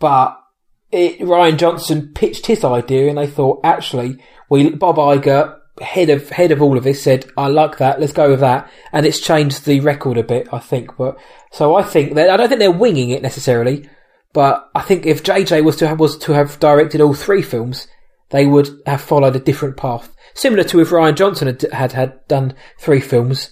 but 0.00 0.38
it, 0.90 1.20
Rian 1.20 1.56
Johnson 1.56 2.12
pitched 2.14 2.46
his 2.46 2.64
idea, 2.64 3.08
and 3.08 3.18
they 3.18 3.26
thought 3.26 3.60
actually, 3.62 4.18
we 4.50 4.70
Bob 4.70 4.96
Iger, 4.96 5.56
head 5.80 6.10
of 6.10 6.28
head 6.30 6.50
of 6.50 6.60
all 6.60 6.76
of 6.76 6.84
this, 6.84 7.02
said, 7.02 7.26
"I 7.36 7.46
like 7.46 7.78
that. 7.78 8.00
Let's 8.00 8.12
go 8.12 8.30
with 8.30 8.40
that," 8.40 8.68
and 8.92 9.06
it's 9.06 9.20
changed 9.20 9.64
the 9.64 9.80
record 9.80 10.18
a 10.18 10.24
bit, 10.24 10.48
I 10.52 10.58
think. 10.58 10.96
But 10.96 11.16
so 11.52 11.76
I 11.76 11.84
think 11.84 12.14
that 12.14 12.30
I 12.30 12.36
don't 12.36 12.48
think 12.48 12.58
they're 12.58 12.70
winging 12.72 13.10
it 13.10 13.22
necessarily, 13.22 13.88
but 14.34 14.68
I 14.74 14.82
think 14.82 15.06
if 15.06 15.22
JJ 15.22 15.64
was 15.64 15.76
to 15.76 15.88
have, 15.88 16.00
was 16.00 16.18
to 16.18 16.32
have 16.32 16.58
directed 16.58 17.00
all 17.00 17.14
three 17.14 17.40
films, 17.40 17.86
they 18.30 18.44
would 18.44 18.68
have 18.84 19.00
followed 19.00 19.36
a 19.36 19.40
different 19.40 19.76
path, 19.76 20.14
similar 20.34 20.64
to 20.64 20.80
if 20.80 20.90
Rian 20.90 21.14
Johnson 21.14 21.46
had 21.46 21.62
had, 21.72 21.92
had 21.92 22.28
done 22.28 22.54
three 22.78 23.00
films. 23.00 23.50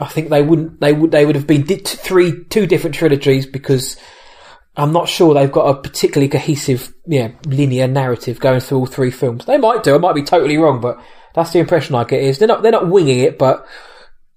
I 0.00 0.08
think 0.08 0.30
they 0.30 0.42
wouldn't. 0.42 0.80
They 0.80 0.92
would. 0.92 1.12
They 1.12 1.26
would 1.26 1.36
have 1.36 1.46
been 1.46 1.64
di- 1.64 1.76
three, 1.76 2.44
two 2.46 2.66
different 2.66 2.96
trilogies 2.96 3.46
because 3.46 3.96
I'm 4.76 4.92
not 4.92 5.08
sure 5.08 5.34
they've 5.34 5.52
got 5.52 5.68
a 5.68 5.80
particularly 5.80 6.30
cohesive, 6.30 6.92
yeah, 7.06 7.32
linear 7.46 7.86
narrative 7.86 8.40
going 8.40 8.60
through 8.60 8.78
all 8.78 8.86
three 8.86 9.10
films. 9.10 9.44
They 9.44 9.58
might 9.58 9.82
do. 9.84 9.94
I 9.94 9.98
might 9.98 10.14
be 10.14 10.22
totally 10.22 10.56
wrong, 10.56 10.80
but 10.80 10.98
that's 11.34 11.52
the 11.52 11.60
impression 11.60 11.94
I 11.94 12.04
get. 12.04 12.22
Is 12.22 12.38
they're 12.38 12.48
not 12.48 12.62
they're 12.62 12.72
not 12.72 12.88
winging 12.88 13.20
it, 13.20 13.38
but 13.38 13.66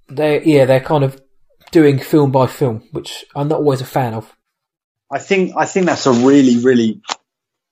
they 0.10 0.44
yeah 0.44 0.66
they're 0.66 0.80
kind 0.80 1.06
of 1.06 1.20
doing 1.72 1.98
film 1.98 2.32
by 2.32 2.48
film, 2.48 2.84
which 2.92 3.26
I'm 3.36 3.48
not 3.48 3.60
always 3.60 3.82
a 3.82 3.86
fan 3.86 4.14
of. 4.14 4.37
I 5.12 5.20
think 5.20 5.54
I 5.56 5.66
think 5.66 5.86
that's 5.86 6.06
a 6.06 6.12
really 6.12 6.58
really 6.58 7.02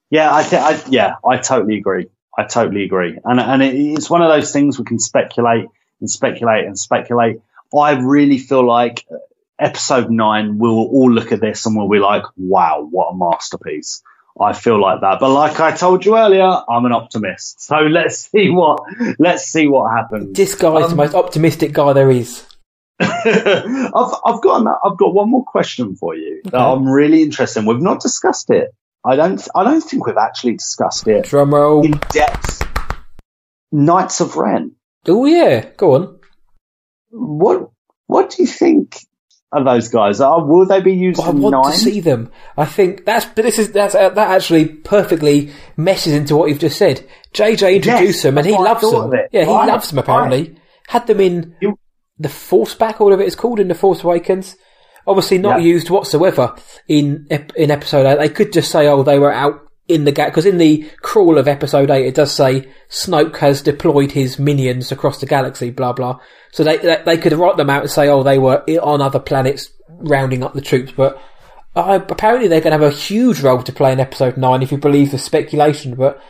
yeah 0.09 0.33
I 0.33 0.43
think 0.43 0.61
I 0.61 0.81
yeah 0.89 1.15
I 1.27 1.37
totally 1.37 1.77
agree 1.77 2.07
I 2.37 2.43
totally 2.43 2.83
agree 2.83 3.17
and 3.23 3.39
and 3.39 3.61
it, 3.61 3.75
it's 3.75 4.09
one 4.09 4.21
of 4.21 4.29
those 4.29 4.51
things 4.51 4.79
we 4.79 4.85
can 4.85 4.99
speculate 4.99 5.67
and 5.99 6.09
speculate 6.09 6.65
and 6.65 6.77
speculate. 6.77 7.41
I 7.77 7.91
really 7.91 8.37
feel 8.37 8.65
like 8.65 9.05
episode 9.59 10.09
nine 10.09 10.57
we'll 10.57 10.71
all 10.71 11.11
look 11.11 11.31
at 11.31 11.41
this 11.41 11.65
and 11.65 11.75
we'll 11.75 11.89
be 11.89 11.99
like 11.99 12.23
wow 12.37 12.87
what 12.89 13.07
a 13.11 13.15
masterpiece. 13.17 14.01
I 14.39 14.51
feel 14.51 14.81
like 14.81 14.99
that, 14.99 15.19
but 15.21 15.29
like 15.29 15.61
I 15.61 15.71
told 15.71 16.03
you 16.05 16.17
earlier, 16.17 16.43
I'm 16.43 16.85
an 16.85 16.91
optimist. 16.91 17.61
So 17.61 17.75
let's 17.99 18.29
see 18.29 18.49
what 18.49 18.81
let's 19.17 19.45
see 19.45 19.67
what 19.67 19.91
happens. 19.95 20.35
This 20.35 20.55
guy's 20.55 20.87
the 20.87 20.91
Um, 20.91 20.97
most 20.97 21.15
optimistic 21.15 21.71
guy 21.71 21.93
there 21.93 22.11
is. 22.11 22.45
I've 22.99 24.13
I've 24.26 24.41
got 24.41 24.65
I've 24.85 24.97
got 24.97 25.13
one 25.13 25.30
more 25.30 25.43
question 25.43 25.95
for 25.95 26.15
you 26.15 26.41
that 26.45 26.55
I'm 26.59 26.88
really 26.88 27.22
interested 27.23 27.59
in. 27.61 27.65
We've 27.65 27.81
not 27.81 27.99
discussed 28.01 28.49
it. 28.49 28.69
I 29.03 29.15
don't 29.15 29.45
I 29.55 29.63
don't 29.63 29.81
think 29.81 30.05
we've 30.07 30.17
actually 30.17 30.53
discussed 30.53 31.07
it 31.07 31.26
Drum 31.26 31.53
roll. 31.53 31.85
in 31.85 31.99
depth. 32.09 32.61
Knights 33.72 34.22
of 34.22 34.35
Ren. 34.35 34.72
Oh 35.07 35.26
yeah, 35.26 35.69
go 35.77 35.95
on. 35.95 36.19
What 37.11 37.69
what 38.07 38.30
do 38.31 38.43
you 38.43 38.47
think 38.47 38.97
are 39.51 39.63
those 39.63 39.89
guys? 39.89 40.19
Uh, 40.22 40.38
will 40.39 40.65
they 40.65 40.81
be 40.81 40.93
used 40.93 41.19
I 41.19 41.30
in 41.30 41.41
want 41.41 41.53
nine? 41.53 41.72
to 41.73 41.77
see 41.77 41.99
them. 41.99 42.31
I 42.57 42.65
think 42.65 43.05
that's 43.05 43.26
but 43.26 43.43
this 43.43 43.59
is 43.59 43.72
that's 43.72 43.95
uh, 43.95 44.09
that 44.09 44.31
actually 44.31 44.65
perfectly 44.67 45.51
meshes 45.77 46.13
into 46.13 46.35
what 46.35 46.49
you've 46.49 46.59
just 46.59 46.77
said. 46.77 47.05
JJ 47.34 47.76
introduced 47.76 48.15
Yes, 48.17 48.23
them 48.23 48.38
and 48.38 48.47
he 48.47 48.53
I 48.53 48.57
loves 48.59 48.89
them. 48.89 49.11
Yeah, 49.31 49.43
he 49.45 49.51
Right, 49.51 49.67
loves 49.67 49.89
them 49.89 49.99
apparently. 49.99 50.55
Had 50.88 51.07
them 51.07 51.19
in 51.19 51.55
You- 51.61 51.77
the 52.19 52.29
Force 52.29 52.73
back 52.75 52.99
or 53.01 53.05
whatever 53.05 53.23
it's 53.23 53.35
called 53.35 53.59
in 53.59 53.67
the 53.67 53.75
Force 53.75 54.03
Awakens. 54.03 54.55
Obviously 55.07 55.37
not 55.37 55.59
Yeah. 55.59 55.65
used 55.67 55.89
whatsoever 55.89 56.55
in 56.87 57.27
in 57.55 57.71
episode 57.71 58.05
eight. 58.05 58.17
They 58.19 58.29
could 58.29 58.51
just 58.53 58.71
say, 58.71 58.87
"Oh, 58.87 59.03
they 59.03 59.19
were 59.19 59.31
out 59.33 59.61
in 59.87 60.05
the 60.05 60.11
gap," 60.11 60.29
because 60.29 60.47
in 60.47 60.57
the 60.57 60.85
crawl 61.01 61.37
of 61.37 61.47
episode 61.47 61.91
eight, 61.91 62.07
it 62.07 62.15
does 62.15 62.31
say 62.31 62.67
Snoke 62.89 63.37
has 63.37 63.61
deployed 63.61 64.13
his 64.13 64.39
minions 64.39 64.91
across 64.91 65.19
the 65.19 65.27
galaxy. 65.27 65.69
Blah 65.69 65.93
blah. 65.93 66.19
So 66.51 66.63
they 66.63 66.77
they, 66.77 67.01
they 67.05 67.17
could 67.17 67.33
write 67.33 67.57
them 67.57 67.69
out 67.69 67.83
and 67.83 67.91
say, 67.91 68.07
"Oh, 68.09 68.23
they 68.23 68.39
were 68.39 68.63
on 68.81 69.01
other 69.01 69.19
planets 69.19 69.69
rounding 69.89 70.43
up 70.43 70.53
the 70.53 70.61
troops," 70.61 70.91
but. 70.95 71.21
Uh, 71.77 71.99
apparently 72.07 72.47
they're 72.47 72.61
going 72.61 72.71
to 72.71 72.81
have 72.85 72.93
a 72.93 72.95
huge 72.95 73.41
role 73.41 73.61
to 73.61 73.73
play 73.73 73.91
in 73.91 73.99
episode 73.99 74.37
9 74.37 74.63
if 74.63 74.71
you 74.71 74.77
believe 74.77 75.11
the 75.11 75.17
speculation, 75.17 75.93
but 75.93 76.21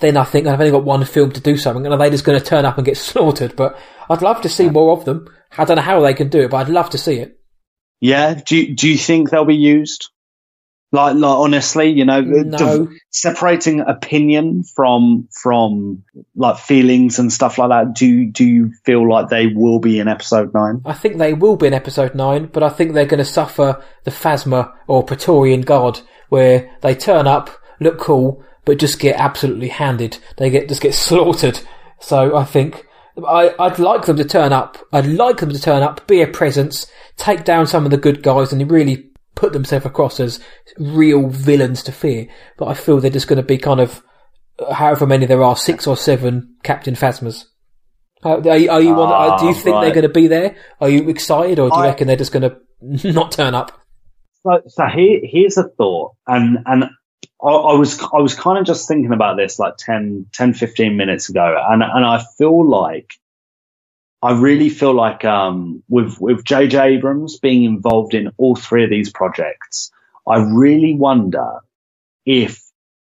then 0.00 0.16
I 0.16 0.24
think 0.24 0.46
I've 0.46 0.58
only 0.60 0.72
got 0.72 0.84
one 0.84 1.04
film 1.04 1.32
to 1.32 1.40
do 1.40 1.56
something, 1.56 1.84
and 1.86 1.94
are 1.94 1.98
they 1.98 2.10
just 2.10 2.24
going 2.24 2.38
to 2.38 2.44
turn 2.44 2.64
up 2.64 2.76
and 2.78 2.84
get 2.86 2.96
slaughtered? 3.08 3.56
But 3.56 3.78
I'd 4.10 4.22
love 4.22 4.40
to 4.42 4.48
see 4.48 4.68
more 4.68 4.92
of 4.96 5.04
them. 5.04 5.28
I 5.56 5.64
don't 5.64 5.76
know 5.76 5.82
how 5.82 6.00
they 6.00 6.14
can 6.14 6.28
do 6.28 6.40
it, 6.40 6.50
but 6.50 6.58
I'd 6.58 6.68
love 6.72 6.90
to 6.90 6.98
see 6.98 7.14
it. 7.20 7.38
Yeah. 8.00 8.34
Do 8.44 8.56
you, 8.56 8.74
do 8.74 8.88
you 8.88 8.98
think 8.98 9.30
they'll 9.30 9.44
be 9.44 9.54
used? 9.56 10.08
Like, 10.92 11.16
like 11.16 11.24
honestly, 11.38 11.90
you 11.90 12.04
know, 12.04 12.20
No. 12.20 12.88
separating 13.10 13.80
opinion 13.80 14.62
from 14.76 15.28
from 15.42 16.04
like 16.36 16.58
feelings 16.58 17.18
and 17.18 17.32
stuff 17.32 17.58
like 17.58 17.70
that. 17.70 17.94
Do 17.94 18.26
do 18.30 18.44
you 18.44 18.72
feel 18.84 19.08
like 19.08 19.28
they 19.28 19.46
will 19.48 19.80
be 19.80 19.98
in 19.98 20.06
episode 20.06 20.54
nine? 20.54 20.82
I 20.84 20.92
think 20.92 21.18
they 21.18 21.32
will 21.34 21.56
be 21.56 21.66
in 21.66 21.74
episode 21.74 22.14
9, 22.14 22.46
but 22.52 22.62
I 22.62 22.68
think 22.68 22.92
they're 22.92 23.06
going 23.06 23.18
to 23.18 23.24
suffer 23.24 23.82
the 24.04 24.12
Phasma 24.12 24.72
or 24.86 25.02
Praetorian 25.02 25.62
Guard, 25.62 26.00
where 26.28 26.70
they 26.82 26.94
turn 26.94 27.26
up, 27.26 27.50
look 27.80 27.98
cool, 27.98 28.44
but 28.64 28.78
just 28.78 28.98
get 28.98 29.16
absolutely 29.16 29.68
handed. 29.68 30.18
They 30.36 30.50
get 30.50 30.68
just 30.68 30.82
get 30.82 30.94
slaughtered. 31.06 31.60
So 32.00 32.36
I 32.36 32.44
think 32.44 32.86
I, 33.26 33.54
I'd 33.58 33.78
like 33.78 34.06
them 34.06 34.16
to 34.16 34.24
turn 34.24 34.52
up. 34.52 34.78
I'd 34.92 35.06
like 35.06 35.38
them 35.38 35.50
to 35.50 35.60
turn 35.60 35.82
up, 35.82 36.06
be 36.06 36.20
a 36.22 36.26
presence, 36.26 36.86
take 37.16 37.44
down 37.44 37.66
some 37.66 37.84
of 37.84 37.90
the 37.90 37.96
good 37.96 38.22
guys, 38.22 38.52
and 38.52 38.70
really 38.70 39.10
put 39.34 39.52
themselves 39.52 39.86
across 39.86 40.20
as 40.20 40.40
real 40.78 41.28
villains 41.28 41.82
to 41.84 41.92
fear. 41.92 42.26
But 42.58 42.66
I 42.68 42.74
feel 42.74 43.00
they're 43.00 43.10
just 43.10 43.28
going 43.28 43.36
to 43.38 43.42
be 43.42 43.58
kind 43.58 43.80
of 43.80 44.02
however 44.72 45.06
many 45.06 45.26
there 45.26 45.42
are, 45.42 45.56
six 45.56 45.86
or 45.86 45.96
seven 45.96 46.56
Captain 46.62 46.94
Phasmas. 46.94 47.44
Are 48.22 48.40
you, 48.58 48.70
are 48.70 48.80
you 48.80 48.94
on, 48.94 49.12
Ah, 49.12 49.36
do 49.38 49.46
you 49.46 49.54
think 49.54 49.74
right. 49.74 49.82
they're 49.84 49.94
going 49.94 50.02
to 50.06 50.08
be 50.08 50.28
there? 50.28 50.56
Are 50.80 50.88
you 50.88 51.08
excited, 51.10 51.58
or 51.58 51.68
do 51.68 51.76
you 51.76 51.82
I- 51.82 51.86
reckon 51.88 52.06
they're 52.06 52.16
just 52.16 52.32
going 52.32 52.50
to 52.98 53.12
not 53.12 53.32
turn 53.32 53.54
up? 53.54 53.72
So, 54.46 54.60
so 54.66 54.84
here, 54.94 55.20
here's 55.22 55.56
a 55.58 55.68
thought, 55.76 56.12
and 56.26 56.58
and 56.66 56.84
I, 57.44 57.50
I 57.50 57.74
was 57.74 58.00
I 58.00 58.18
was 58.18 58.34
kind 58.34 58.58
of 58.58 58.64
just 58.64 58.88
thinking 58.88 59.12
about 59.12 59.36
this 59.36 59.58
like 59.58 59.76
10, 59.76 60.26
10, 60.32 60.54
15 60.54 60.96
minutes 60.96 61.28
ago, 61.28 61.62
and 61.68 61.82
and 61.82 62.04
I 62.04 62.24
feel 62.38 62.66
like 62.66 63.14
I 64.22 64.32
really 64.32 64.70
feel 64.70 64.94
like 64.94 65.24
um, 65.24 65.82
with 65.88 66.18
with 66.18 66.44
JJ 66.44 66.96
Abrams 66.96 67.38
being 67.38 67.64
involved 67.64 68.14
in 68.14 68.32
all 68.38 68.56
three 68.56 68.82
of 68.82 68.90
these 68.90 69.10
projects, 69.10 69.92
I 70.26 70.38
really 70.38 70.94
wonder 70.94 71.60
if 72.24 72.62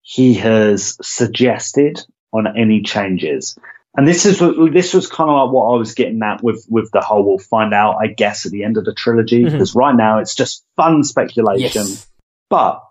he 0.02 0.36
has 0.36 0.98
suggested 1.02 2.00
on 2.32 2.48
any 2.58 2.82
changes. 2.82 3.58
And 3.98 4.08
this 4.08 4.26
is 4.26 4.40
this 4.72 4.94
was 4.94 5.08
kind 5.08 5.30
of 5.30 5.36
like 5.36 5.54
what 5.54 5.74
I 5.74 5.78
was 5.78 5.94
getting 5.94 6.22
at 6.24 6.42
with 6.42 6.66
with 6.70 6.90
the 6.92 7.02
whole. 7.02 7.26
We'll 7.26 7.40
find 7.40 7.74
out, 7.74 7.98
I 8.02 8.08
guess, 8.08 8.46
at 8.46 8.54
the 8.54 8.64
end 8.64 8.78
of 8.78 8.86
the 8.86 8.94
trilogy 8.94 9.44
because 9.44 9.76
right 9.76 9.96
now 9.96 10.20
it's 10.20 10.34
just 10.34 10.64
fun 10.78 11.04
speculation. 11.04 11.88
Yes. 11.88 12.08
But 12.50 12.82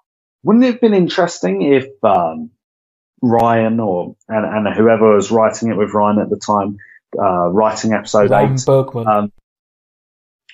wouldn't 0.43 0.65
it 0.65 0.73
have 0.73 0.81
been 0.81 0.95
interesting 0.95 1.63
if 1.63 1.87
um, 2.03 2.51
Rian 3.23 3.85
or 3.85 4.17
and, 4.29 4.67
and 4.67 4.75
whoever 4.75 5.15
was 5.15 5.31
writing 5.31 5.71
it 5.71 5.77
with 5.77 5.91
Rian 5.91 6.21
at 6.23 6.31
the 6.31 6.39
time, 6.39 6.79
uh, 7.19 7.49
writing 7.49 7.93
episode 7.93 8.31
Ram 8.31 8.55
eight, 8.55 8.65
Bergman. 8.65 9.07
um, 9.07 9.33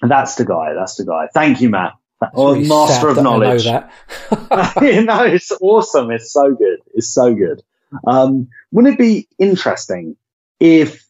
that's 0.03 0.35
the 0.35 0.45
guy. 0.45 0.75
That's 0.75 0.97
the 0.97 1.05
guy. 1.05 1.29
Thank 1.33 1.61
you, 1.61 1.71
Matt. 1.71 1.95
Oh, 2.35 2.55
really 2.55 2.69
master 2.69 3.09
of 3.09 3.17
know 3.17 3.23
knowledge. 3.23 3.65
that. 3.65 3.93
you 4.83 5.05
know, 5.05 5.25
it's 5.25 5.53
awesome. 5.61 6.11
It's 6.11 6.33
so 6.33 6.55
good. 6.55 6.81
It's 6.95 7.13
so 7.13 7.35
good. 7.35 7.63
Um, 8.07 8.49
wouldn't 8.73 8.95
it 8.95 8.99
be 8.99 9.29
interesting 9.39 10.17
if, 10.59 11.07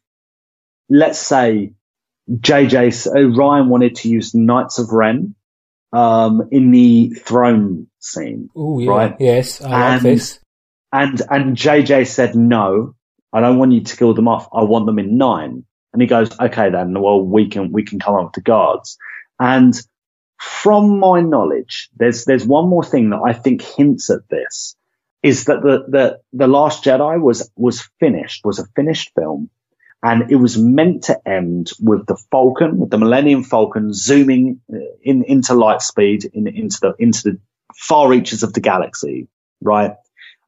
let's 0.89 1.19
say, 1.19 1.73
JJ 2.31 3.07
uh, 3.07 3.11
Rian 3.12 3.69
wanted 3.69 3.97
to 3.97 4.09
use 4.09 4.35
Knights 4.35 4.78
of 4.78 4.90
Ren 4.90 5.36
um, 5.93 6.48
in 6.51 6.73
the 6.73 7.11
throne 7.11 7.86
scene, 8.07 8.49
Oh 8.57 8.78
yeah, 8.78 8.91
Right. 8.91 9.16
yes, 9.20 9.61
I 9.62 9.69
like 9.70 9.93
And- 9.95 10.03
this. 10.03 10.39
and 10.93 11.23
and 11.31 11.57
JJ 11.57 12.07
said 12.07 12.35
no, 12.35 12.95
I 13.33 13.41
don't 13.41 13.59
want 13.59 13.73
you 13.73 13.83
to 13.83 13.97
kill 13.97 14.15
them 14.15 14.28
off. 14.28 14.49
I 14.53 14.62
want 14.65 14.87
them 14.87 14.99
in 14.99 15.16
nine. 15.19 15.65
And 15.93 16.03
he 16.03 16.09
goes, 16.09 16.28
okay, 16.39 16.69
then. 16.70 17.01
Well, 17.01 17.23
we 17.23 17.49
can 17.49 17.73
we 17.73 17.83
can 17.83 17.99
come 17.99 18.15
up 18.16 18.24
with 18.27 18.33
the 18.35 18.41
guards. 18.43 18.99
And 19.41 19.74
from 20.39 20.99
my 21.01 21.20
knowledge, 21.20 21.89
there's 21.97 22.24
there's 22.27 22.47
one 22.47 22.69
more 22.69 22.85
thing 22.85 23.11
that 23.11 23.20
I 23.24 23.33
think 23.33 23.62
hints 23.62 24.11
at 24.11 24.28
this 24.28 24.77
is 25.23 25.47
that 25.47 25.62
the 25.62 25.85
the 25.89 26.20
the 26.35 26.47
Last 26.47 26.85
Jedi 26.85 27.20
was 27.20 27.51
was 27.57 27.89
finished 28.01 28.45
was 28.45 28.59
a 28.59 28.66
finished 28.77 29.11
film, 29.15 29.49
and 30.03 30.31
it 30.31 30.37
was 30.37 30.59
meant 30.59 31.05
to 31.05 31.19
end 31.28 31.70
with 31.81 32.05
the 32.07 32.16
Falcon, 32.31 32.78
with 32.78 32.91
the 32.91 32.99
Millennium 32.99 33.43
Falcon, 33.43 33.93
zooming 33.95 34.61
uh, 34.73 34.77
in 35.03 35.24
into 35.24 35.55
light 35.55 35.81
speed 35.81 36.24
in, 36.33 36.47
into 36.47 36.78
the 36.83 36.95
into 36.99 37.23
the 37.31 37.41
far 37.77 38.09
reaches 38.09 38.43
of 38.43 38.53
the 38.53 38.61
galaxy, 38.61 39.28
right? 39.61 39.94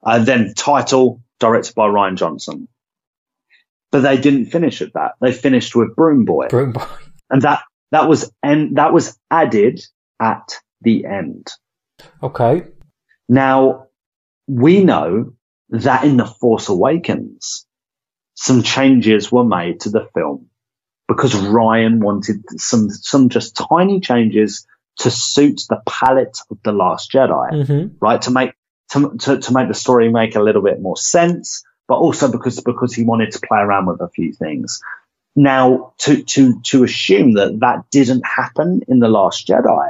And 0.02 0.26
then 0.26 0.54
title 0.54 1.22
directed 1.38 1.74
by 1.74 1.88
Rian 1.88 2.16
Johnson. 2.16 2.68
But 3.90 4.00
they 4.00 4.18
didn't 4.18 4.46
finish 4.46 4.82
at 4.82 4.92
that. 4.94 5.12
They 5.20 5.32
finished 5.32 5.74
with 5.74 5.96
Broom 5.96 6.24
Boy 6.24 6.48
Broom 6.48 6.72
Boy. 6.72 6.86
and 7.30 7.42
that 7.42 7.62
that 7.90 8.08
was 8.08 8.30
and 8.42 8.76
that 8.76 8.92
was 8.92 9.18
added 9.30 9.80
at 10.20 10.56
the 10.82 11.06
end. 11.06 11.48
Okay. 12.22 12.66
Now 13.28 13.86
we 14.46 14.84
know 14.84 15.32
that 15.70 16.04
in 16.04 16.16
the 16.16 16.26
Force 16.26 16.68
Awakens, 16.68 17.66
some 18.34 18.62
changes 18.62 19.32
were 19.32 19.44
made 19.44 19.80
to 19.80 19.90
the 19.90 20.08
film 20.14 20.48
because 21.08 21.32
Rian 21.32 21.98
wanted 22.00 22.42
some 22.60 22.90
some 22.90 23.30
just 23.30 23.56
tiny 23.56 24.00
changes 24.00 24.66
to 24.98 25.10
suit 25.10 25.62
the 25.68 25.80
palette 25.86 26.38
of 26.50 26.58
the 26.64 26.72
Last 26.72 27.12
Jedi 27.12 27.66
hmm 27.66 27.94
right? 28.00 28.22
To 28.22 28.30
make 28.30 28.52
to, 28.90 29.16
to 29.18 29.38
to 29.38 29.52
make 29.52 29.68
the 29.68 29.74
story 29.74 30.10
make 30.10 30.36
a 30.36 30.40
little 30.40 30.62
bit 30.62 30.80
more 30.80 30.96
sense, 30.96 31.64
but 31.86 31.96
also 31.96 32.30
because 32.30 32.60
because 32.60 32.94
he 32.94 33.04
wanted 33.04 33.32
to 33.32 33.40
play 33.40 33.58
around 33.58 33.86
with 33.86 34.00
a 34.00 34.08
few 34.08 34.32
things. 34.32 34.80
Now, 35.36 35.92
to 35.98 36.22
to 36.22 36.60
to 36.62 36.84
assume 36.84 37.34
that 37.34 37.60
that 37.60 37.90
didn't 37.90 38.26
happen 38.26 38.82
in 38.88 38.98
the 38.98 39.08
Last 39.08 39.46
Jedi, 39.46 39.88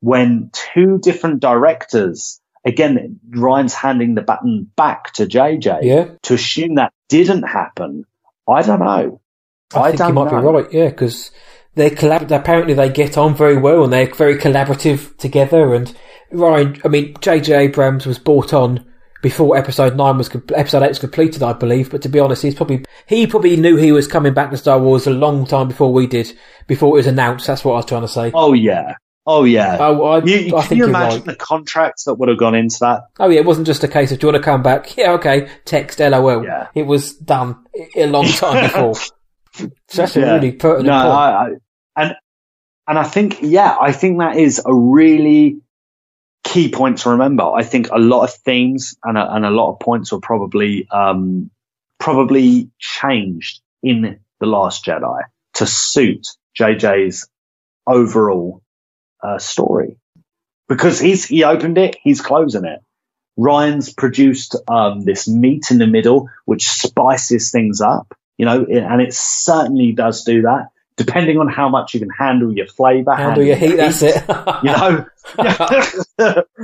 when 0.00 0.50
two 0.52 0.98
different 0.98 1.40
directors, 1.40 2.40
again, 2.64 3.20
Rian's 3.30 3.74
handing 3.74 4.14
the 4.14 4.22
baton 4.22 4.70
back 4.76 5.12
to 5.14 5.26
JJ. 5.26 5.80
Yeah, 5.82 6.08
To 6.22 6.34
assume 6.34 6.76
that 6.76 6.92
didn't 7.08 7.42
happen, 7.42 8.06
I 8.48 8.62
don't 8.62 8.80
know. 8.80 9.20
I, 9.74 9.80
I 9.80 9.90
think 9.90 10.08
you 10.08 10.14
might 10.14 10.30
know. 10.30 10.40
be 10.40 10.62
right. 10.62 10.72
Yeah, 10.72 10.88
because 10.88 11.30
they're 11.74 11.90
collab- 11.90 12.30
Apparently, 12.30 12.74
they 12.74 12.88
get 12.88 13.16
on 13.18 13.34
very 13.34 13.56
well 13.56 13.84
and 13.84 13.92
they're 13.92 14.12
very 14.14 14.36
collaborative 14.36 15.16
together. 15.18 15.74
And 15.74 15.94
Rian, 16.32 16.80
I 16.84 16.88
mean, 16.88 17.14
J.J. 17.20 17.54
Abrams 17.54 18.06
was 18.06 18.18
brought 18.18 18.52
on 18.52 18.84
before 19.22 19.56
Episode 19.56 19.96
Nine 19.96 20.18
was 20.18 20.30
Episode 20.54 20.82
Eight 20.82 20.88
was 20.88 20.98
completed, 20.98 21.42
I 21.42 21.52
believe. 21.54 21.90
But 21.90 22.02
to 22.02 22.08
be 22.08 22.18
honest, 22.20 22.42
he's 22.42 22.54
probably 22.54 22.84
he 23.06 23.26
probably 23.26 23.56
knew 23.56 23.76
he 23.76 23.92
was 23.92 24.06
coming 24.06 24.34
back 24.34 24.50
to 24.50 24.56
Star 24.56 24.78
Wars 24.78 25.06
a 25.06 25.10
long 25.10 25.46
time 25.46 25.68
before 25.68 25.92
we 25.92 26.06
did, 26.06 26.32
before 26.66 26.90
it 26.90 26.98
was 26.98 27.06
announced. 27.06 27.46
That's 27.46 27.64
what 27.64 27.72
I 27.72 27.76
was 27.76 27.86
trying 27.86 28.02
to 28.02 28.08
say. 28.08 28.30
Oh 28.34 28.52
yeah, 28.52 28.96
oh 29.26 29.44
yeah. 29.44 29.78
Oh, 29.80 30.02
I, 30.04 30.22
you, 30.24 30.36
you- 30.36 30.56
I 30.56 30.66
can 30.66 30.76
you 30.76 30.84
imagine 30.84 31.20
right. 31.20 31.24
the 31.26 31.36
contracts 31.36 32.04
that 32.04 32.14
would 32.16 32.28
have 32.28 32.38
gone 32.38 32.54
into 32.54 32.76
that? 32.80 33.02
Oh 33.18 33.30
yeah, 33.30 33.40
it 33.40 33.46
wasn't 33.46 33.66
just 33.66 33.82
a 33.82 33.88
case 33.88 34.12
of 34.12 34.18
do 34.18 34.26
you 34.26 34.32
want 34.34 34.42
to 34.42 34.50
come 34.50 34.62
back? 34.62 34.94
Yeah, 34.98 35.12
okay. 35.12 35.48
Text 35.64 36.00
LOL. 36.00 36.44
Yeah. 36.44 36.66
It 36.74 36.82
was 36.86 37.14
done 37.14 37.64
a 37.96 38.06
long 38.06 38.26
time 38.26 38.64
before. 38.66 38.94
So 39.56 39.68
that's 40.02 40.16
a 40.16 40.20
Yeah. 40.20 40.34
really 40.34 40.50
pertinent 40.50 40.88
no, 40.88 40.92
I, 41.12 41.50
and 41.96 42.16
and 42.86 42.98
I 42.98 43.04
think 43.04 43.38
yeah, 43.42 43.76
I 43.80 43.92
think 43.92 44.18
that 44.18 44.36
is 44.36 44.60
a 44.64 44.74
really 44.74 45.60
key 46.44 46.70
point 46.70 46.98
to 46.98 47.10
remember. 47.10 47.44
I 47.44 47.62
think 47.62 47.88
a 47.90 47.98
lot 47.98 48.24
of 48.24 48.34
themes 48.34 48.96
and 49.02 49.16
a, 49.16 49.34
and 49.34 49.44
a 49.44 49.50
lot 49.50 49.72
of 49.72 49.80
points 49.80 50.12
were 50.12 50.20
probably 50.20 50.86
um, 50.90 51.50
probably 51.98 52.70
changed 52.78 53.60
in 53.82 54.20
the 54.40 54.46
Last 54.46 54.84
Jedi 54.84 55.22
to 55.54 55.66
suit 55.66 56.28
JJ's 56.58 57.28
overall 57.86 58.62
uh, 59.22 59.38
story 59.38 59.96
because 60.68 61.00
he's 61.00 61.24
he 61.24 61.44
opened 61.44 61.78
it, 61.78 61.96
he's 62.02 62.20
closing 62.20 62.64
it. 62.64 62.80
Rian's 63.38 63.92
produced 63.92 64.54
um, 64.68 65.04
this 65.04 65.26
meat 65.26 65.70
in 65.70 65.78
the 65.78 65.86
middle, 65.86 66.28
which 66.44 66.68
spices 66.68 67.50
things 67.50 67.80
up, 67.80 68.16
you 68.38 68.46
know, 68.46 68.64
and 68.64 69.02
it 69.02 69.12
certainly 69.12 69.92
does 69.92 70.22
do 70.22 70.42
that. 70.42 70.68
Depending 70.96 71.38
on 71.38 71.48
how 71.48 71.68
much 71.68 71.94
you 71.94 72.00
can 72.00 72.10
handle 72.10 72.52
your 72.52 72.66
flavour, 72.66 73.14
Handle 73.14 73.42
your 73.42 73.56
heat, 73.56 73.76
that's 73.76 74.02
it. 74.02 74.22
you 74.62 74.70
know, 74.70 75.06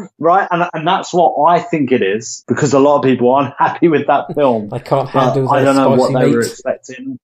right? 0.19 0.49
And 0.51 0.71
and 0.73 0.87
that's 0.87 1.13
what 1.13 1.43
I 1.49 1.61
think 1.61 1.93
it 1.93 2.03
is 2.03 2.45
because 2.47 2.73
a 2.73 2.79
lot 2.79 2.99
of 2.99 3.05
people 3.05 3.31
aren't 3.33 3.55
happy 3.59 3.89
with 3.89 4.07
that 4.07 4.35
film. 4.35 4.73
I 4.73 4.79
can't 4.79 5.09
handle 5.09 5.51
I 5.51 5.63
don't 5.63 5.77
know 5.77 5.91
what 5.91 6.11
spicy 6.11 6.27
they 6.27 6.37
were 6.37 6.43
expecting. 6.43 7.19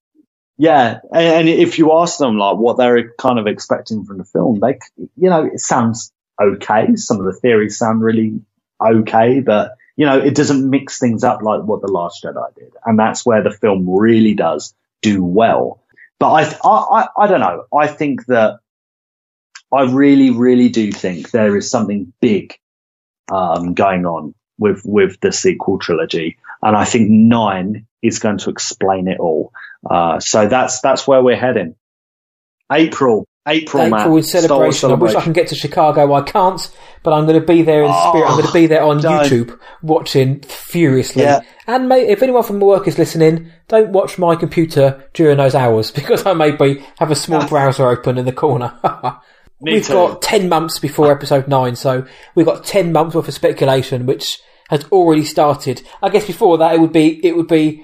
Yeah, 0.58 1.00
and, 1.12 1.48
and 1.48 1.48
if 1.48 1.78
you 1.78 1.92
ask 1.92 2.18
them 2.18 2.38
like 2.38 2.56
what 2.56 2.78
they're 2.78 3.12
kind 3.18 3.38
of 3.38 3.46
expecting 3.46 4.04
from 4.04 4.18
the 4.18 4.24
film, 4.24 4.58
they, 4.60 4.78
you 4.96 5.28
know, 5.28 5.44
it 5.44 5.60
sounds 5.60 6.12
okay. 6.40 6.96
Some 6.96 7.20
of 7.20 7.26
the 7.26 7.34
theories 7.34 7.76
sound 7.78 8.02
really 8.02 8.40
okay, 8.82 9.40
but 9.40 9.76
you 9.96 10.06
know, 10.06 10.18
it 10.18 10.34
doesn't 10.34 10.68
mix 10.68 10.98
things 10.98 11.24
up 11.24 11.42
like 11.42 11.62
what 11.62 11.82
the 11.82 11.88
Last 11.92 12.24
Jedi 12.24 12.54
did, 12.54 12.72
and 12.84 12.98
that's 12.98 13.24
where 13.24 13.42
the 13.42 13.50
film 13.50 13.88
really 13.88 14.34
does 14.34 14.74
do 15.02 15.22
well. 15.22 15.82
But 16.18 16.30
I, 16.30 16.58
I, 16.64 17.08
I, 17.18 17.26
don't 17.26 17.40
know. 17.40 17.64
I 17.76 17.86
think 17.86 18.26
that 18.26 18.60
I 19.72 19.82
really, 19.82 20.30
really 20.30 20.68
do 20.68 20.90
think 20.90 21.30
there 21.30 21.56
is 21.56 21.70
something 21.70 22.12
big 22.20 22.58
um, 23.30 23.74
going 23.74 24.06
on 24.06 24.34
with 24.58 24.82
with 24.84 25.20
the 25.20 25.32
sequel 25.32 25.78
trilogy, 25.78 26.38
and 26.62 26.74
I 26.76 26.84
think 26.84 27.10
nine 27.10 27.86
is 28.02 28.18
going 28.18 28.38
to 28.38 28.50
explain 28.50 29.08
it 29.08 29.18
all. 29.20 29.52
Uh, 29.88 30.20
so 30.20 30.48
that's 30.48 30.80
that's 30.80 31.06
where 31.06 31.22
we're 31.22 31.36
heading. 31.36 31.74
April, 32.72 33.26
April. 33.46 33.82
April 33.82 34.16
in 34.16 34.22
Star 34.22 34.58
Wars 34.58 34.78
celebration. 34.78 34.90
I 34.90 34.94
wish 34.94 35.14
I 35.14 35.22
can 35.22 35.32
get 35.32 35.48
to 35.48 35.54
Chicago. 35.54 36.12
I 36.14 36.22
can't, 36.22 36.68
but 37.02 37.12
I'm 37.12 37.26
going 37.26 37.40
to 37.40 37.46
be 37.46 37.62
there 37.62 37.84
in 37.84 37.90
oh, 37.92 38.10
spirit. 38.10 38.26
I'm 38.26 38.32
going 38.32 38.46
to 38.46 38.52
be 38.52 38.66
there 38.66 38.82
on 38.82 38.98
Oh, 38.98 39.00
don't. 39.00 39.24
YouTube 39.24 39.58
watching 39.82 40.40
furiously. 40.40 41.22
Yeah. 41.22 41.40
And 41.66 41.88
may, 41.88 42.08
if 42.08 42.22
anyone 42.22 42.42
from 42.42 42.60
work 42.60 42.88
is 42.88 42.98
listening, 42.98 43.50
don't 43.68 43.90
watch 43.90 44.18
my 44.18 44.34
computer 44.36 45.08
during 45.14 45.36
those 45.36 45.54
hours 45.54 45.90
because 45.92 46.26
I 46.26 46.32
maybe 46.32 46.84
have 46.98 47.10
a 47.10 47.16
small 47.16 47.46
browser 47.46 47.88
open 47.88 48.18
in 48.18 48.24
the 48.24 48.32
corner. 48.32 48.72
We've 49.60 49.86
too. 49.86 49.92
got 49.94 50.22
10 50.22 50.48
months 50.48 50.78
before 50.78 51.10
episode 51.10 51.48
9, 51.48 51.76
so 51.76 52.06
we've 52.34 52.44
got 52.44 52.62
10 52.64 52.92
months 52.92 53.14
worth 53.14 53.26
of 53.26 53.32
speculation, 53.32 54.04
which 54.04 54.38
has 54.68 54.84
already 54.92 55.24
started. 55.24 55.80
I 56.02 56.10
guess 56.10 56.26
before 56.26 56.58
that, 56.58 56.74
it 56.74 56.80
would 56.80 56.92
be, 56.92 57.26
it 57.26 57.34
would 57.34 57.48
be, 57.48 57.82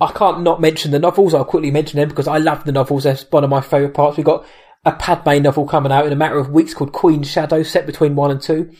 I 0.00 0.12
can't 0.12 0.42
not 0.42 0.62
mention 0.62 0.92
the 0.92 0.98
novels. 0.98 1.34
I'll 1.34 1.44
quickly 1.44 1.70
mention 1.70 2.00
them 2.00 2.08
because 2.08 2.26
I 2.26 2.38
love 2.38 2.64
the 2.64 2.72
novels. 2.72 3.04
That's 3.04 3.30
one 3.30 3.44
of 3.44 3.50
my 3.50 3.60
favourite 3.60 3.92
parts. 3.92 4.16
We've 4.16 4.24
got 4.24 4.46
a 4.84 4.92
Padme 4.92 5.42
novel 5.42 5.66
coming 5.66 5.92
out 5.92 6.06
in 6.06 6.12
a 6.12 6.16
matter 6.16 6.38
of 6.38 6.50
weeks 6.50 6.74
called 6.74 6.92
Queen's 6.92 7.30
Shadow, 7.30 7.62
set 7.62 7.86
between 7.86 8.16
1 8.16 8.30
and 8.30 8.40
2. 8.40 8.70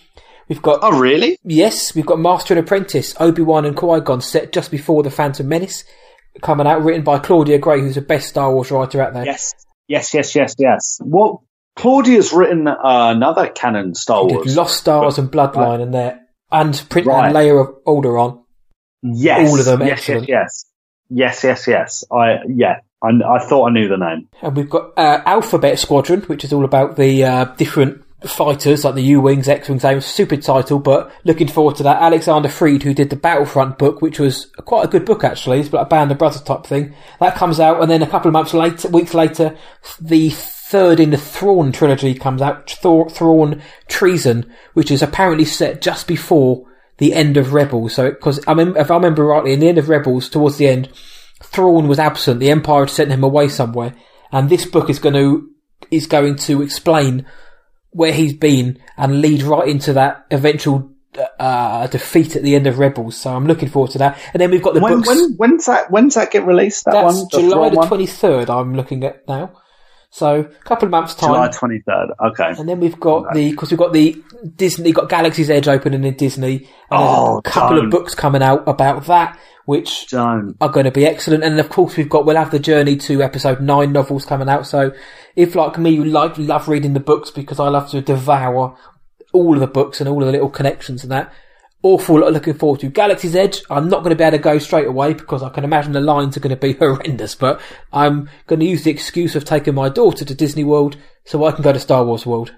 We've 0.48 0.62
got 0.62 0.80
Oh, 0.82 0.98
really? 0.98 1.38
Yes, 1.44 1.94
we've 1.94 2.06
got 2.06 2.18
Master 2.18 2.54
and 2.54 2.64
Apprentice, 2.66 3.14
Obi-Wan 3.20 3.64
and 3.64 3.76
Qui-Gon 3.76 4.20
set 4.20 4.52
just 4.52 4.70
before 4.70 5.02
The 5.02 5.10
Phantom 5.10 5.46
Menace 5.46 5.84
coming 6.42 6.66
out, 6.66 6.82
written 6.82 7.04
by 7.04 7.18
Claudia 7.18 7.58
Gray, 7.58 7.80
who's 7.80 7.94
the 7.96 8.00
best 8.00 8.28
Star 8.28 8.52
Wars 8.52 8.70
writer 8.70 9.00
out 9.02 9.12
there. 9.14 9.24
Yes, 9.26 9.52
yes, 9.88 10.14
yes, 10.14 10.34
yes, 10.34 10.54
yes. 10.58 10.98
Well, 11.04 11.44
Claudia's 11.76 12.32
written 12.32 12.66
uh, 12.66 12.76
another 12.82 13.48
canon 13.48 13.94
Star 13.94 14.24
Wars. 14.26 14.56
Lost 14.56 14.78
Stars 14.78 15.18
and 15.18 15.30
Bloodline 15.30 15.82
and 15.82 15.94
there, 15.94 16.20
and 16.50 16.82
Print 16.88 17.06
Right. 17.06 17.26
and 17.26 17.34
Leia 17.36 17.60
of 17.68 17.84
Alderaan. 17.84 18.42
yes, 19.02 19.50
all 19.50 19.58
of 19.60 19.64
them 19.66 19.80
Yes, 19.82 19.90
excellent. 20.00 20.28
yes, 20.28 20.38
yes, 20.38 20.64
yes, 21.10 21.44
yes, 21.44 21.66
yes. 21.66 22.04
I 22.10 22.38
yeah, 22.48 22.80
I, 23.02 23.08
I 23.08 23.38
thought 23.46 23.68
I 23.68 23.72
knew 23.72 23.88
the 23.88 23.96
name. 23.96 24.28
And 24.42 24.56
we've 24.56 24.70
got 24.70 24.96
uh, 24.96 25.22
Alphabet 25.26 25.78
Squadron, 25.78 26.22
which 26.22 26.44
is 26.44 26.52
all 26.52 26.64
about 26.64 26.96
the 26.96 27.24
uh, 27.24 27.44
different 27.56 28.04
fighters, 28.26 28.84
like 28.84 28.94
the 28.94 29.02
U-Wings, 29.02 29.48
X-Wings, 29.48 29.84
I'm 29.84 29.98
A 29.98 30.00
stupid 30.02 30.42
title, 30.42 30.78
but 30.78 31.10
looking 31.24 31.48
forward 31.48 31.76
to 31.76 31.82
that. 31.84 32.02
Alexander 32.02 32.48
Freed, 32.48 32.82
who 32.82 32.92
did 32.92 33.10
the 33.10 33.16
Battlefront 33.16 33.78
book, 33.78 34.02
which 34.02 34.18
was 34.18 34.46
quite 34.66 34.84
a 34.84 34.88
good 34.88 35.06
book 35.06 35.24
actually, 35.24 35.60
it's 35.60 35.72
like 35.72 35.86
a 35.86 35.88
Band 35.88 36.12
of 36.12 36.18
Brothers 36.18 36.42
type 36.42 36.66
thing. 36.66 36.94
That 37.18 37.36
comes 37.36 37.58
out, 37.60 37.80
and 37.80 37.90
then 37.90 38.02
a 38.02 38.06
couple 38.06 38.28
of 38.28 38.34
months 38.34 38.52
later, 38.52 38.88
weeks 38.88 39.14
later, 39.14 39.56
the 40.00 40.30
third 40.30 41.00
in 41.00 41.10
the 41.10 41.16
Thrawn 41.16 41.72
trilogy 41.72 42.14
comes 42.14 42.42
out, 42.42 42.70
Thor- 42.70 43.08
Thrawn 43.08 43.62
Treason, 43.88 44.52
which 44.74 44.90
is 44.90 45.02
apparently 45.02 45.46
set 45.46 45.80
just 45.80 46.06
before 46.06 46.66
the 47.00 47.14
end 47.14 47.36
of 47.36 47.52
Rebels. 47.52 47.94
So, 47.94 48.10
because 48.10 48.38
I 48.46 48.54
mean, 48.54 48.76
if 48.76 48.90
I 48.90 48.94
remember 48.94 49.24
rightly, 49.24 49.52
in 49.52 49.60
the 49.60 49.68
end 49.68 49.78
of 49.78 49.88
Rebels, 49.88 50.28
towards 50.28 50.58
the 50.58 50.68
end, 50.68 50.88
Thrawn 51.42 51.88
was 51.88 51.98
absent. 51.98 52.38
The 52.38 52.50
Empire 52.50 52.82
had 52.82 52.90
sent 52.90 53.10
him 53.10 53.24
away 53.24 53.48
somewhere, 53.48 53.94
and 54.30 54.48
this 54.48 54.66
book 54.66 54.88
is 54.88 55.00
going 55.00 55.14
to 55.14 55.50
is 55.90 56.06
going 56.06 56.36
to 56.36 56.62
explain 56.62 57.26
where 57.90 58.12
he's 58.12 58.34
been 58.34 58.78
and 58.96 59.20
lead 59.20 59.42
right 59.42 59.66
into 59.66 59.94
that 59.94 60.26
eventual 60.30 60.92
uh, 61.40 61.86
defeat 61.88 62.36
at 62.36 62.42
the 62.42 62.54
end 62.54 62.66
of 62.66 62.78
Rebels. 62.78 63.16
So 63.16 63.34
I'm 63.34 63.46
looking 63.46 63.70
forward 63.70 63.90
to 63.92 63.98
that. 63.98 64.18
And 64.32 64.40
then 64.40 64.50
we've 64.50 64.62
got 64.62 64.74
the 64.74 64.80
When, 64.80 64.96
books. 64.98 65.08
when 65.08 65.32
when's 65.36 65.66
that? 65.66 65.90
When's 65.90 66.14
that 66.14 66.30
get 66.30 66.46
released? 66.46 66.84
That 66.84 66.92
That's 66.92 67.16
one, 67.16 67.28
July 67.30 67.70
the 67.70 67.86
twenty 67.86 68.06
third. 68.06 68.50
I'm 68.50 68.74
looking 68.76 69.02
at 69.04 69.26
now. 69.26 69.52
So 70.12 70.40
a 70.40 70.64
couple 70.64 70.86
of 70.86 70.90
months 70.90 71.14
time. 71.14 71.28
July 71.30 71.48
twenty 71.48 71.80
third. 71.86 72.08
Okay. 72.20 72.52
And 72.58 72.68
then 72.68 72.80
we've 72.80 72.98
got 72.98 73.32
the 73.32 73.50
because 73.52 73.70
we've 73.70 73.78
got 73.78 73.92
the 73.92 74.20
Disney, 74.56 74.90
got 74.92 75.08
Galaxy's 75.08 75.50
Edge 75.50 75.68
opening 75.68 76.02
in 76.04 76.14
Disney, 76.16 76.56
and 76.56 76.66
Oh, 76.90 77.38
a 77.38 77.42
couple 77.42 77.76
don't. 77.76 77.84
of 77.86 77.90
books 77.92 78.14
coming 78.14 78.42
out 78.42 78.66
about 78.66 79.06
that, 79.06 79.38
which 79.66 80.08
Don't. 80.08 80.56
are 80.60 80.68
going 80.68 80.84
to 80.86 80.90
be 80.90 81.06
excellent. 81.06 81.44
And 81.44 81.60
of 81.60 81.68
course, 81.68 81.96
we've 81.96 82.08
got 82.08 82.26
we'll 82.26 82.36
have 82.36 82.50
the 82.50 82.58
Journey 82.58 82.96
to 82.96 83.22
Episode 83.22 83.60
Nine 83.60 83.92
novels 83.92 84.24
coming 84.26 84.48
out. 84.48 84.66
So 84.66 84.92
if 85.36 85.54
like 85.54 85.78
me, 85.78 85.90
you 85.90 86.04
like 86.04 86.36
love 86.38 86.66
reading 86.68 86.94
the 86.94 87.00
books 87.00 87.30
because 87.30 87.60
I 87.60 87.68
love 87.68 87.88
to 87.90 88.00
devour 88.00 88.76
all 89.32 89.54
of 89.54 89.60
the 89.60 89.68
books 89.68 90.00
and 90.00 90.08
all 90.08 90.20
of 90.22 90.26
the 90.26 90.32
little 90.32 90.50
connections 90.50 91.04
and 91.04 91.12
that. 91.12 91.32
Awful 91.82 92.20
lot 92.20 92.32
looking 92.32 92.54
forward 92.54 92.80
to 92.80 92.88
Galaxy's 92.90 93.34
Edge. 93.34 93.62
I'm 93.70 93.88
not 93.88 94.00
going 94.00 94.10
to 94.10 94.16
be 94.16 94.24
able 94.24 94.36
to 94.36 94.42
go 94.42 94.58
straight 94.58 94.86
away 94.86 95.14
because 95.14 95.42
I 95.42 95.48
can 95.48 95.64
imagine 95.64 95.92
the 95.92 96.00
lines 96.00 96.36
are 96.36 96.40
going 96.40 96.54
to 96.54 96.60
be 96.60 96.72
horrendous. 96.78 97.34
But 97.34 97.60
I'm 97.92 98.28
going 98.46 98.60
to 98.60 98.66
use 98.66 98.84
the 98.84 98.90
excuse 98.90 99.34
of 99.34 99.44
taking 99.44 99.74
my 99.74 99.88
daughter 99.88 100.24
to 100.24 100.34
Disney 100.34 100.64
World 100.64 100.96
so 101.24 101.44
I 101.44 101.52
can 101.52 101.62
go 101.62 101.72
to 101.72 101.78
Star 101.80 102.04
Wars 102.04 102.26
World. 102.26 102.54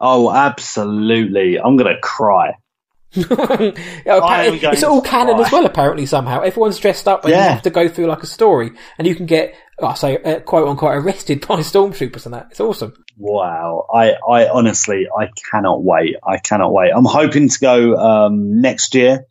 Oh, 0.00 0.30
absolutely. 0.32 1.58
I'm 1.58 1.76
gonna 1.76 1.98
cry. 2.02 2.54
Yeah, 3.16 4.18
I 4.22 4.58
going 4.58 4.74
it's 4.74 4.82
all 4.82 5.00
canon 5.00 5.36
cry. 5.36 5.46
as 5.46 5.52
well. 5.52 5.64
Apparently, 5.64 6.04
somehow 6.04 6.40
everyone's 6.40 6.78
dressed 6.78 7.06
up 7.06 7.24
and 7.24 7.32
you 7.32 7.38
have 7.38 7.62
to 7.62 7.70
go 7.70 7.88
through 7.88 8.06
like 8.06 8.22
a 8.24 8.26
story, 8.26 8.72
and 8.98 9.06
you 9.06 9.14
can 9.14 9.26
get, 9.26 9.54
I 9.82 9.94
say, 9.94 10.16
uh, 10.18 10.40
quote 10.40 10.68
unquote, 10.68 10.94
arrested 10.94 11.46
by 11.46 11.56
stormtroopers 11.60 12.24
and 12.26 12.34
that. 12.34 12.48
It's 12.50 12.60
awesome. 12.60 12.94
Wow. 13.18 13.86
I, 13.92 14.12
I 14.28 14.48
honestly, 14.48 15.06
I 15.16 15.28
cannot 15.50 15.82
wait. 15.82 16.16
I 16.26 16.38
cannot 16.38 16.72
wait. 16.72 16.90
I'm 16.94 17.04
hoping 17.04 17.48
to 17.48 17.58
go 17.58 17.96
um, 17.96 18.60
next 18.60 18.94
year. 18.94 19.24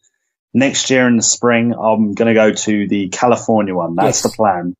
Next 0.53 0.89
year 0.91 1.07
in 1.07 1.17
the 1.17 1.23
spring, 1.23 1.73
I'm 1.73 2.13
going 2.13 2.27
to 2.27 2.33
go 2.35 2.51
to 2.53 2.87
the 2.87 3.09
California 3.09 3.73
one. 3.73 3.95
That's 3.95 4.17
Yes. 4.17 4.21
the 4.23 4.29
plan. 4.35 4.75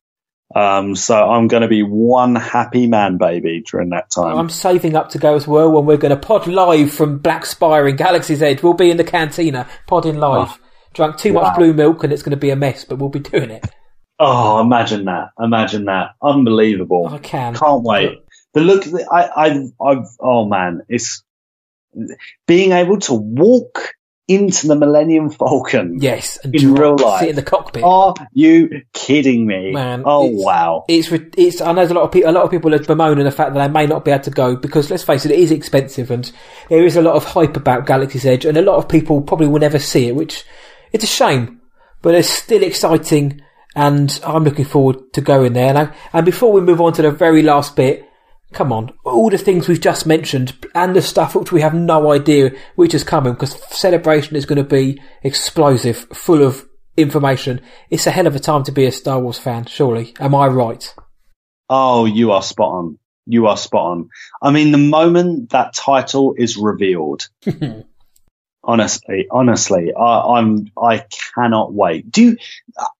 Um, 0.56 0.96
so 0.96 1.16
I'm 1.32 1.48
going 1.48 1.62
to 1.64 1.68
be 1.68 1.82
one 1.82 2.36
happy 2.36 2.86
man, 2.86 3.18
baby, 3.18 3.64
during 3.72 3.90
that 3.90 4.12
time. 4.12 4.38
I'm 4.38 4.50
saving 4.52 4.96
up 4.96 5.10
to 5.10 5.18
go 5.18 5.36
as 5.36 5.48
well 5.48 5.72
when 5.72 5.88
we're 5.88 5.98
going 5.98 6.14
to 6.14 6.28
pod 6.28 6.46
live 6.46 6.94
from 6.94 7.18
Black 7.18 7.46
Spire 7.48 7.88
in 7.88 7.96
Galaxy's 7.96 8.44
Edge. 8.44 8.62
We'll 8.62 8.76
be 8.76 8.92
in 8.92 8.98
the 8.98 9.04
cantina 9.04 9.68
podding 9.88 10.18
live. 10.20 10.60
Drunk 10.94 11.18
too 11.18 11.34
Wow. 11.34 11.42
much 11.42 11.56
blue 11.58 11.74
milk 11.74 12.04
and 12.04 12.14
it's 12.14 12.22
going 12.22 12.32
to 12.32 12.38
be 12.38 12.52
a 12.52 12.56
mess, 12.56 12.86
but 12.86 13.00
we'll 13.00 13.10
be 13.10 13.18
doing 13.20 13.50
it. 13.50 13.66
Oh, 14.20 14.60
imagine 14.62 15.06
that. 15.06 15.30
Imagine 15.40 15.86
that. 15.86 16.12
Unbelievable. 16.22 17.08
I 17.08 17.18
can. 17.20 17.56
Can't 17.56 17.84
wait. 17.84 18.20
The 18.54 18.62
look, 18.62 18.86
I, 19.12 19.24
I, 19.36 19.66
I've, 19.84 20.06
oh 20.20 20.46
man, 20.46 20.82
it's 20.88 21.24
being 22.48 22.72
able 22.72 23.00
to 23.02 23.14
walk 23.14 23.94
into 24.28 24.68
the 24.68 24.76
Millennium 24.76 25.30
Falcon. 25.30 25.98
Yes, 26.00 26.38
and 26.44 26.56
In 26.56 26.74
real 26.76 26.96
life. 26.96 27.22
sit 27.22 27.30
in 27.30 27.36
the 27.36 27.42
cockpit. 27.42 27.84
Are 27.84 28.14
you 28.32 28.82
kidding 28.94 29.46
me? 29.46 29.72
Man, 29.72 30.04
oh 30.06 30.28
it's- 30.28 30.44
wow. 30.46 30.86
It's 30.88 31.12
it's. 31.38 31.62
I 31.62 31.72
know 31.74 31.84
a 31.84 31.88
lot 31.88 32.04
of 32.04 32.12
people. 32.12 32.30
A 32.30 32.32
lot 32.32 32.44
of 32.44 32.52
people 32.52 32.74
are 32.74 32.80
bemoaning 32.80 33.26
the 33.26 33.32
fact 33.32 33.54
that 33.54 33.68
they 33.68 33.72
may 33.74 33.86
not 33.86 34.06
be 34.06 34.12
able 34.12 34.24
to 34.24 34.32
go 34.32 34.56
because 34.56 34.90
let's 34.90 35.04
face 35.04 35.26
it, 35.26 35.32
it 35.32 35.40
is 35.40 35.52
expensive, 35.52 36.10
and 36.12 36.32
there 36.70 36.86
is 36.86 36.96
a 36.96 37.02
lot 37.02 37.16
of 37.16 37.26
hype 37.26 37.58
about 37.58 37.86
Galaxy's 37.86 38.26
Edge, 38.26 38.46
and 38.46 38.58
a 38.58 38.62
lot 38.62 38.78
of 38.78 38.88
people 38.88 39.22
probably 39.22 39.48
will 39.48 39.60
never 39.60 39.80
see 39.80 40.08
it, 40.08 40.16
which 40.16 40.44
it's 40.92 41.04
a 41.04 41.08
shame. 41.08 41.60
But 42.02 42.16
it's 42.16 42.30
still 42.30 42.64
exciting, 42.64 43.42
and 43.76 44.20
I'm 44.24 44.44
looking 44.44 44.66
forward 44.66 45.14
to 45.14 45.22
going 45.22 45.54
there. 45.54 45.70
And, 45.70 45.78
I, 45.78 45.96
and 46.14 46.26
before 46.26 46.52
we 46.52 46.62
move 46.62 46.82
on 46.82 46.94
to 46.94 47.02
the 47.02 47.12
very 47.12 47.42
last 47.42 47.76
bit, 47.76 48.08
come 48.54 48.72
on, 48.72 48.94
all 49.04 49.30
the 49.30 49.38
things 49.38 49.68
we've 49.68 49.82
just 49.82 50.06
mentioned 50.06 50.56
and 50.76 50.96
the 50.96 51.02
stuff 51.02 51.36
which 51.36 51.52
we 51.52 51.62
have 51.62 51.74
no 51.74 52.12
idea 52.12 52.52
which 52.76 52.94
is 52.94 53.04
coming 53.04 53.34
because 53.34 53.60
celebration 53.76 54.36
is 54.36 54.46
going 54.46 54.58
to 54.58 54.64
be 54.64 55.02
explosive, 55.24 56.08
full 56.14 56.44
of 56.44 56.68
information. 56.96 57.62
It's 57.90 58.08
a 58.08 58.12
hell 58.12 58.28
of 58.28 58.36
a 58.36 58.40
time 58.40 58.64
to 58.66 58.72
be 58.72 58.86
a 58.86 58.92
Star 58.92 59.20
Wars 59.20 59.40
fan, 59.40 59.66
surely. 59.66 60.14
Am 60.20 60.36
I 60.36 60.48
right? 60.48 60.94
Oh, 61.70 62.06
you 62.06 62.32
are 62.32 62.42
spot 62.42 62.72
on. 62.72 63.00
You 63.26 63.48
are 63.48 63.58
spot 63.58 63.92
on. 63.92 64.10
I 64.42 64.52
mean, 64.52 64.72
the 64.72 64.78
moment 64.78 65.52
that 65.52 65.74
title 65.74 66.36
is 66.38 66.58
revealed, 66.58 67.28
honestly, 68.64 69.28
honestly, 69.30 69.94
I, 69.94 70.38
I'm, 70.38 70.72
I 70.82 71.06
cannot 71.36 71.74
wait. 71.74 72.12
Do 72.12 72.38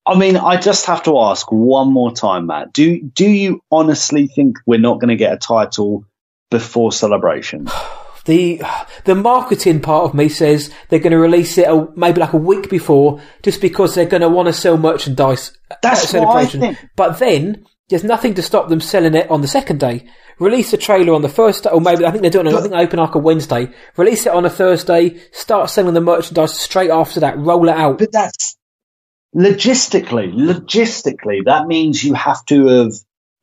I 0.06 0.18
mean, 0.18 0.36
I 0.38 0.60
just 0.60 0.86
have 0.86 1.04
to 1.04 1.20
ask 1.20 1.52
one 1.52 1.92
more 1.92 2.14
time, 2.14 2.48
Matt. 2.48 2.74
Do, 2.74 3.02
do 3.02 3.26
you 3.26 3.62
honestly 3.72 4.28
think 4.28 4.58
we're 4.66 4.80
not 4.80 5.00
going 5.00 5.10
to 5.10 5.16
get 5.16 5.34
a 5.34 5.38
title 5.38 6.06
before 6.50 6.92
celebration? 6.92 7.68
The 8.26 8.62
the 9.04 9.16
marketing 9.16 9.82
part 9.82 10.06
of 10.06 10.14
me 10.14 10.30
says 10.30 10.72
they're 10.88 11.00
going 11.00 11.12
to 11.12 11.20
release 11.20 11.58
it 11.58 11.68
a, 11.68 11.90
maybe 11.94 12.22
like 12.22 12.32
a 12.32 12.38
week 12.38 12.70
before, 12.70 13.20
just 13.42 13.60
because 13.60 13.96
they're 13.96 14.06
going 14.06 14.22
to 14.22 14.30
want 14.30 14.48
to 14.48 14.54
sell 14.54 14.78
merchandise. 14.78 15.52
That's 15.82 16.04
at 16.04 16.10
celebration. 16.10 16.78
But 16.96 17.20
then 17.20 17.66
there's 17.90 18.04
nothing 18.04 18.34
to 18.36 18.42
stop 18.42 18.70
them 18.70 18.82
selling 18.82 19.16
it 19.16 19.30
on 19.30 19.42
the 19.42 19.48
second 19.48 19.80
day. 19.80 20.08
Release 20.40 20.72
the 20.72 20.78
trailer 20.78 21.14
on 21.14 21.22
the 21.22 21.30
first 21.30 21.64
day, 21.64 21.70
or 21.70 21.82
maybe 21.82 22.06
I 22.06 22.12
think 22.12 22.22
they're 22.22 22.32
doing 22.32 22.48
it. 22.48 22.54
I 22.54 22.62
think 22.62 22.72
they 22.74 22.80
open 22.80 23.00
like 23.00 23.16
a 23.16 23.20
Wednesday. 23.20 23.72
Release 23.98 24.26
it 24.26 24.34
on 24.34 24.46
a 24.46 24.50
Thursday. 24.50 25.20
Start 25.32 25.70
selling 25.70 25.94
the 25.94 26.02
merchandise 26.02 26.58
straight 26.58 26.90
after 26.90 27.20
that. 27.20 27.38
Roll 27.38 27.70
it 27.70 27.76
out. 27.76 28.00
But 28.00 28.12
that's 28.12 28.58
logistically, 29.36 30.34
logistically, 30.34 31.46
that 31.46 31.68
means 31.68 32.04
you 32.04 32.14
have 32.14 32.46
to 32.46 32.68
have 32.68 32.94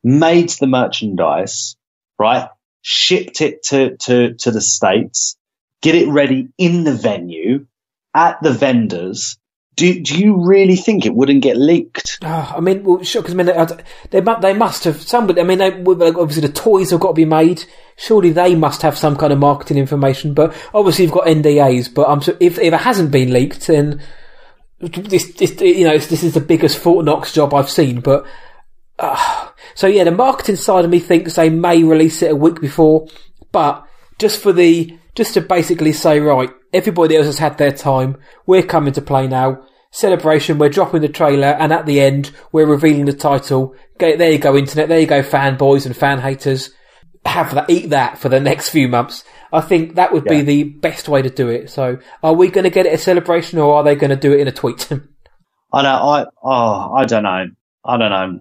made 0.03 0.49
the 0.49 0.67
merchandise, 0.67 1.75
right? 2.17 2.49
Shipped 2.81 3.41
it 3.41 3.63
to, 3.63 3.97
to, 3.97 4.33
to 4.33 4.51
the 4.51 4.61
States, 4.61 5.37
get 5.81 5.95
it 5.95 6.09
ready 6.09 6.49
in 6.57 6.83
the 6.83 6.93
venue 6.93 7.67
at 8.13 8.41
the 8.41 8.51
vendors. 8.51 9.37
Do, 9.81 9.99
do 9.99 10.15
you 10.15 10.45
really 10.45 10.75
think 10.75 11.07
it 11.07 11.15
wouldn't 11.15 11.41
get 11.41 11.57
leaked? 11.57 12.19
Oh, 12.21 12.53
I 12.55 12.59
mean, 12.59 12.83
well, 12.83 13.01
sure, 13.01 13.23
because 13.23 13.33
I 13.33 13.37
mean, 13.37 13.47
they, 13.47 14.19
they, 14.21 14.35
they 14.39 14.53
must 14.53 14.83
have 14.83 15.01
somebody. 15.01 15.41
I 15.41 15.43
mean, 15.43 15.57
they, 15.57 15.71
obviously 15.71 16.45
the 16.45 16.53
toys 16.53 16.91
have 16.91 16.99
got 16.99 17.07
to 17.07 17.13
be 17.15 17.25
made. 17.25 17.65
Surely 17.95 18.29
they 18.29 18.53
must 18.53 18.83
have 18.83 18.95
some 18.95 19.15
kind 19.15 19.33
of 19.33 19.39
marketing 19.39 19.77
information. 19.77 20.35
But 20.35 20.55
obviously 20.71 21.05
you've 21.05 21.15
got 21.15 21.25
NDAs. 21.25 21.91
But 21.95 22.09
I'm 22.09 22.19
if 22.39 22.59
if 22.59 22.73
it 22.73 22.73
hasn't 22.73 23.09
been 23.09 23.33
leaked, 23.33 23.65
then 23.65 24.03
this, 24.81 25.33
this 25.33 25.59
you 25.59 25.85
know 25.85 25.97
this 25.97 26.21
is 26.21 26.35
the 26.35 26.41
biggest 26.41 26.77
Fort 26.77 27.03
Knox 27.03 27.33
job 27.33 27.51
I've 27.51 27.71
seen. 27.71 28.01
But 28.01 28.23
uh, 28.99 29.49
so 29.73 29.87
yeah, 29.87 30.03
the 30.03 30.11
marketing 30.11 30.57
side 30.57 30.85
of 30.85 30.91
me 30.91 30.99
thinks 30.99 31.37
they 31.37 31.49
may 31.49 31.81
release 31.81 32.21
it 32.21 32.29
a 32.29 32.35
week 32.35 32.61
before, 32.61 33.07
but 33.51 33.83
just 34.19 34.43
for 34.43 34.53
the 34.53 34.95
just 35.15 35.33
to 35.33 35.41
basically 35.41 35.91
say 35.91 36.19
right, 36.19 36.51
everybody 36.71 37.17
else 37.17 37.25
has 37.25 37.39
had 37.39 37.57
their 37.57 37.71
time. 37.71 38.17
We're 38.45 38.61
coming 38.61 38.93
to 38.93 39.01
play 39.01 39.27
now. 39.27 39.63
Celebration. 39.91 40.57
We're 40.57 40.69
dropping 40.69 41.01
the 41.01 41.09
trailer, 41.09 41.47
and 41.47 41.73
at 41.73 41.85
the 41.85 41.99
end, 41.99 42.31
we're 42.51 42.65
revealing 42.65 43.05
the 43.05 43.13
title. 43.13 43.75
There 43.99 44.31
you 44.31 44.37
go, 44.37 44.55
internet. 44.55 44.87
There 44.87 44.99
you 44.99 45.05
go, 45.05 45.21
fanboys 45.21 45.85
and 45.85 45.95
fan 45.95 46.19
haters. 46.19 46.71
Have 47.25 47.53
that, 47.53 47.69
eat 47.69 47.89
that 47.91 48.17
for 48.17 48.29
the 48.29 48.39
next 48.39 48.69
few 48.69 48.87
months. 48.87 49.23
I 49.53 49.61
think 49.61 49.95
that 49.95 50.13
would 50.13 50.25
yeah. 50.25 50.39
be 50.39 50.41
the 50.41 50.63
best 50.63 51.07
way 51.09 51.21
to 51.21 51.29
do 51.29 51.49
it. 51.49 51.69
So, 51.69 51.99
are 52.23 52.33
we 52.33 52.47
going 52.49 52.63
to 52.63 52.69
get 52.69 52.85
it 52.85 52.93
a 52.93 52.97
celebration, 52.97 53.59
or 53.59 53.75
are 53.75 53.83
they 53.83 53.95
going 53.95 54.09
to 54.09 54.15
do 54.15 54.31
it 54.31 54.39
in 54.39 54.47
a 54.47 54.51
tweet? 54.51 54.89
I 55.73 55.83
know. 55.83 55.89
I 55.89 56.25
oh, 56.41 56.93
I 56.93 57.05
don't 57.05 57.23
know. 57.23 57.47
I 57.83 57.97
don't 57.97 58.09
know. 58.11 58.39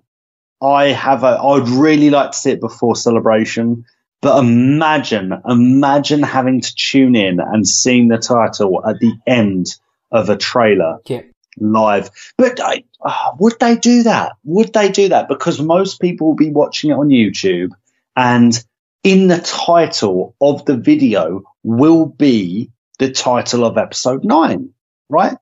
I 0.62 0.86
have 0.86 1.24
a. 1.24 1.26
I 1.26 1.58
would 1.58 1.68
really 1.68 2.10
like 2.10 2.30
to 2.30 2.38
see 2.38 2.50
it 2.52 2.60
before 2.60 2.96
celebration. 2.96 3.84
But 4.22 4.38
imagine, 4.38 5.32
imagine 5.48 6.22
having 6.22 6.60
to 6.60 6.74
tune 6.74 7.16
in 7.16 7.40
and 7.40 7.66
seeing 7.66 8.08
the 8.08 8.18
title 8.18 8.84
at 8.86 8.98
the 9.00 9.14
end 9.26 9.66
of 10.12 10.28
a 10.28 10.36
trailer 10.36 10.98
yeah. 11.06 11.22
Live. 11.58 12.10
But 12.36 12.60
I, 12.60 12.84
uh, 13.00 13.32
would 13.38 13.54
they 13.60 13.76
do 13.76 14.04
that? 14.04 14.32
Would 14.44 14.72
they 14.72 14.90
do 14.90 15.08
that? 15.10 15.28
Because 15.28 15.60
most 15.60 16.00
people 16.00 16.28
will 16.28 16.36
be 16.36 16.50
watching 16.50 16.90
it 16.90 16.94
on 16.94 17.08
YouTube 17.08 17.70
and 18.16 18.62
in 19.02 19.28
the 19.28 19.38
title 19.38 20.34
of 20.40 20.64
the 20.66 20.76
video 20.76 21.42
will 21.62 22.06
be 22.06 22.70
the 22.98 23.10
title 23.10 23.64
of 23.64 23.78
episode 23.78 24.24
nine, 24.24 24.70
right? 25.08 25.36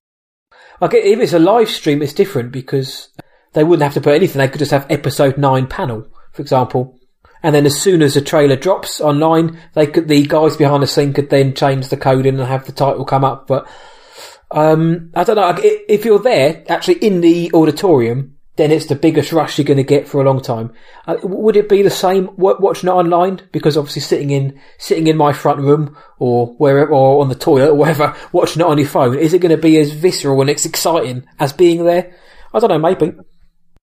Okay, 0.80 0.98
if 1.12 1.18
it's 1.18 1.32
a 1.32 1.40
live 1.40 1.68
stream, 1.68 2.02
it's 2.02 2.12
different 2.12 2.52
because 2.52 3.08
they 3.54 3.64
wouldn't 3.64 3.82
have 3.82 3.94
to 3.94 4.00
put 4.00 4.14
anything. 4.14 4.38
They 4.38 4.48
could 4.48 4.60
just 4.60 4.70
have 4.70 4.86
episode 4.88 5.38
nine 5.38 5.66
panel, 5.66 6.06
for 6.32 6.42
example. 6.42 6.96
And 7.42 7.54
then 7.54 7.66
as 7.66 7.80
soon 7.80 8.02
as 8.02 8.14
the 8.14 8.20
trailer 8.20 8.56
drops 8.56 9.00
online, 9.00 9.58
they 9.74 9.86
could, 9.86 10.08
the 10.08 10.24
guys 10.26 10.56
behind 10.56 10.82
the 10.82 10.86
scene 10.86 11.12
could 11.12 11.30
then 11.30 11.54
change 11.54 11.88
the 11.88 11.96
coding 11.96 12.38
and 12.38 12.48
have 12.48 12.66
the 12.66 12.72
title 12.72 13.04
come 13.04 13.24
up. 13.24 13.46
But, 13.46 13.68
um, 14.50 15.10
I 15.14 15.24
don't 15.24 15.36
know. 15.36 15.54
If 15.62 16.04
you're 16.04 16.18
there, 16.18 16.64
actually 16.68 16.96
in 16.96 17.20
the 17.20 17.50
auditorium, 17.52 18.38
then 18.56 18.72
it's 18.72 18.86
the 18.86 18.96
biggest 18.96 19.32
rush 19.32 19.56
you're 19.56 19.64
going 19.64 19.76
to 19.76 19.84
get 19.84 20.08
for 20.08 20.20
a 20.20 20.24
long 20.24 20.40
time. 20.40 20.72
Uh, 21.06 21.16
would 21.22 21.56
it 21.56 21.68
be 21.68 21.82
the 21.82 21.90
same 21.90 22.28
watching 22.36 22.88
it 22.88 22.92
online? 22.92 23.40
Because 23.52 23.76
obviously 23.76 24.02
sitting 24.02 24.30
in, 24.30 24.60
sitting 24.78 25.06
in 25.06 25.16
my 25.16 25.32
front 25.32 25.60
room 25.60 25.96
or 26.18 26.48
wherever, 26.56 26.90
or 26.90 27.22
on 27.22 27.28
the 27.28 27.36
toilet 27.36 27.70
or 27.70 27.74
wherever, 27.74 28.16
watching 28.32 28.60
it 28.60 28.66
on 28.66 28.78
your 28.78 28.88
phone, 28.88 29.16
is 29.16 29.32
it 29.32 29.40
going 29.40 29.54
to 29.54 29.62
be 29.62 29.78
as 29.78 29.92
visceral 29.92 30.40
and 30.40 30.50
as 30.50 30.66
exciting 30.66 31.24
as 31.38 31.52
being 31.52 31.84
there? 31.84 32.14
I 32.52 32.58
don't 32.58 32.70
know, 32.70 32.78
maybe. 32.78 33.12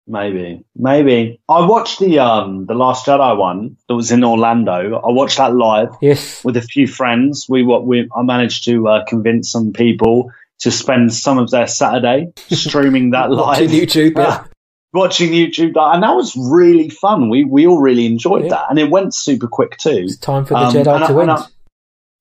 Maybe, 0.07 0.65
maybe. 0.75 1.41
I 1.47 1.65
watched 1.65 1.99
the 1.99 2.19
um 2.19 2.65
the 2.65 2.73
Last 2.73 3.05
Jedi 3.05 3.37
one 3.37 3.77
that 3.87 3.95
was 3.95 4.11
in 4.11 4.23
Orlando. 4.23 4.95
I 4.95 5.11
watched 5.11 5.37
that 5.37 5.55
live. 5.55 5.89
Yes. 6.01 6.43
With 6.43 6.57
a 6.57 6.61
few 6.61 6.87
friends, 6.87 7.45
we 7.47 7.63
what 7.63 7.85
we 7.85 8.09
I 8.15 8.23
managed 8.23 8.65
to 8.65 8.87
uh, 8.87 9.05
convince 9.05 9.51
some 9.51 9.73
people 9.73 10.31
to 10.61 10.71
spend 10.71 11.13
some 11.13 11.37
of 11.37 11.51
their 11.51 11.67
Saturday 11.67 12.31
streaming 12.49 13.11
that 13.11 13.29
live. 13.31 13.59
watching 13.61 13.69
YouTube, 13.69 14.17
yeah. 14.17 14.45
Watching 14.93 15.31
YouTube, 15.31 15.73
and 15.75 16.03
that 16.03 16.15
was 16.15 16.35
really 16.35 16.89
fun. 16.89 17.29
We 17.29 17.45
we 17.45 17.65
all 17.65 17.79
really 17.79 18.05
enjoyed 18.05 18.43
yeah. 18.43 18.49
that, 18.49 18.65
and 18.69 18.79
it 18.79 18.89
went 18.89 19.15
super 19.15 19.47
quick 19.47 19.77
too. 19.77 20.03
It's 20.03 20.17
time 20.17 20.45
for 20.45 20.55
the 20.55 20.59
um, 20.59 20.73
Jedi 20.73 21.07
to 21.07 21.13
win. 21.13 21.37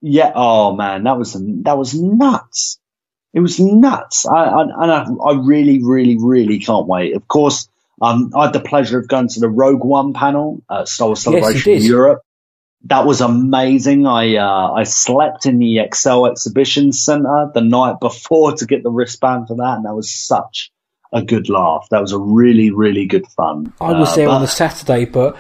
yeah. 0.01 0.33
Oh 0.35 0.77
man, 0.77 1.03
that 1.05 1.19
was 1.19 1.33
that 1.33 1.77
was 1.77 1.95
nuts. 1.95 2.79
It 3.33 3.41
was 3.41 3.61
nuts. 3.61 4.27
I, 4.27 4.45
I, 4.45 4.63
and 4.63 4.93
I, 4.93 5.07
I 5.25 5.35
really, 5.41 5.81
really, 5.83 6.17
really 6.19 6.59
can't 6.59 6.87
wait. 6.87 7.15
Of 7.15 7.29
course, 7.29 7.69
um, 8.01 8.33
I 8.35 8.45
had 8.45 8.53
the 8.53 8.61
pleasure 8.61 8.99
of 8.99 9.09
going 9.09 9.29
to 9.29 9.41
the 9.41 9.49
Rogue 9.49 9.85
One 9.85 10.15
panel 10.15 10.63
at 10.71 10.89
Star 10.89 11.09
Wars 11.09 11.23
Celebration 11.23 11.73
yes, 11.73 11.85
Europe. 11.85 12.23
That 12.85 13.05
was 13.05 13.21
amazing. 13.21 14.07
I 14.07 14.37
uh, 14.37 14.73
I 14.73 14.85
slept 14.85 15.47
in 15.47 15.59
the 15.59 15.77
ExCeL 15.77 16.31
Exhibition 16.31 16.93
Center 16.93 17.51
the 17.53 17.61
night 17.61 18.01
before 18.01 18.53
to 18.57 18.67
get 18.67 18.83
the 18.83 18.91
wristband 18.91 19.49
for 19.49 19.57
that, 19.57 19.77
and 19.77 19.85
that 19.85 19.95
was 19.95 20.11
such 20.11 20.71
a 21.13 21.23
good 21.23 21.49
laugh. 21.49 21.87
That 21.91 22.01
was 22.01 22.13
a 22.13 22.19
really 22.19 22.71
really 22.71 23.07
good 23.07 23.27
fun. 23.37 23.73
I 23.81 23.93
was 23.93 24.13
uh, 24.13 24.17
there 24.17 24.27
but, 24.27 24.35
on 24.35 24.41
the 24.43 24.49
Saturday, 24.49 25.05
but 25.05 25.37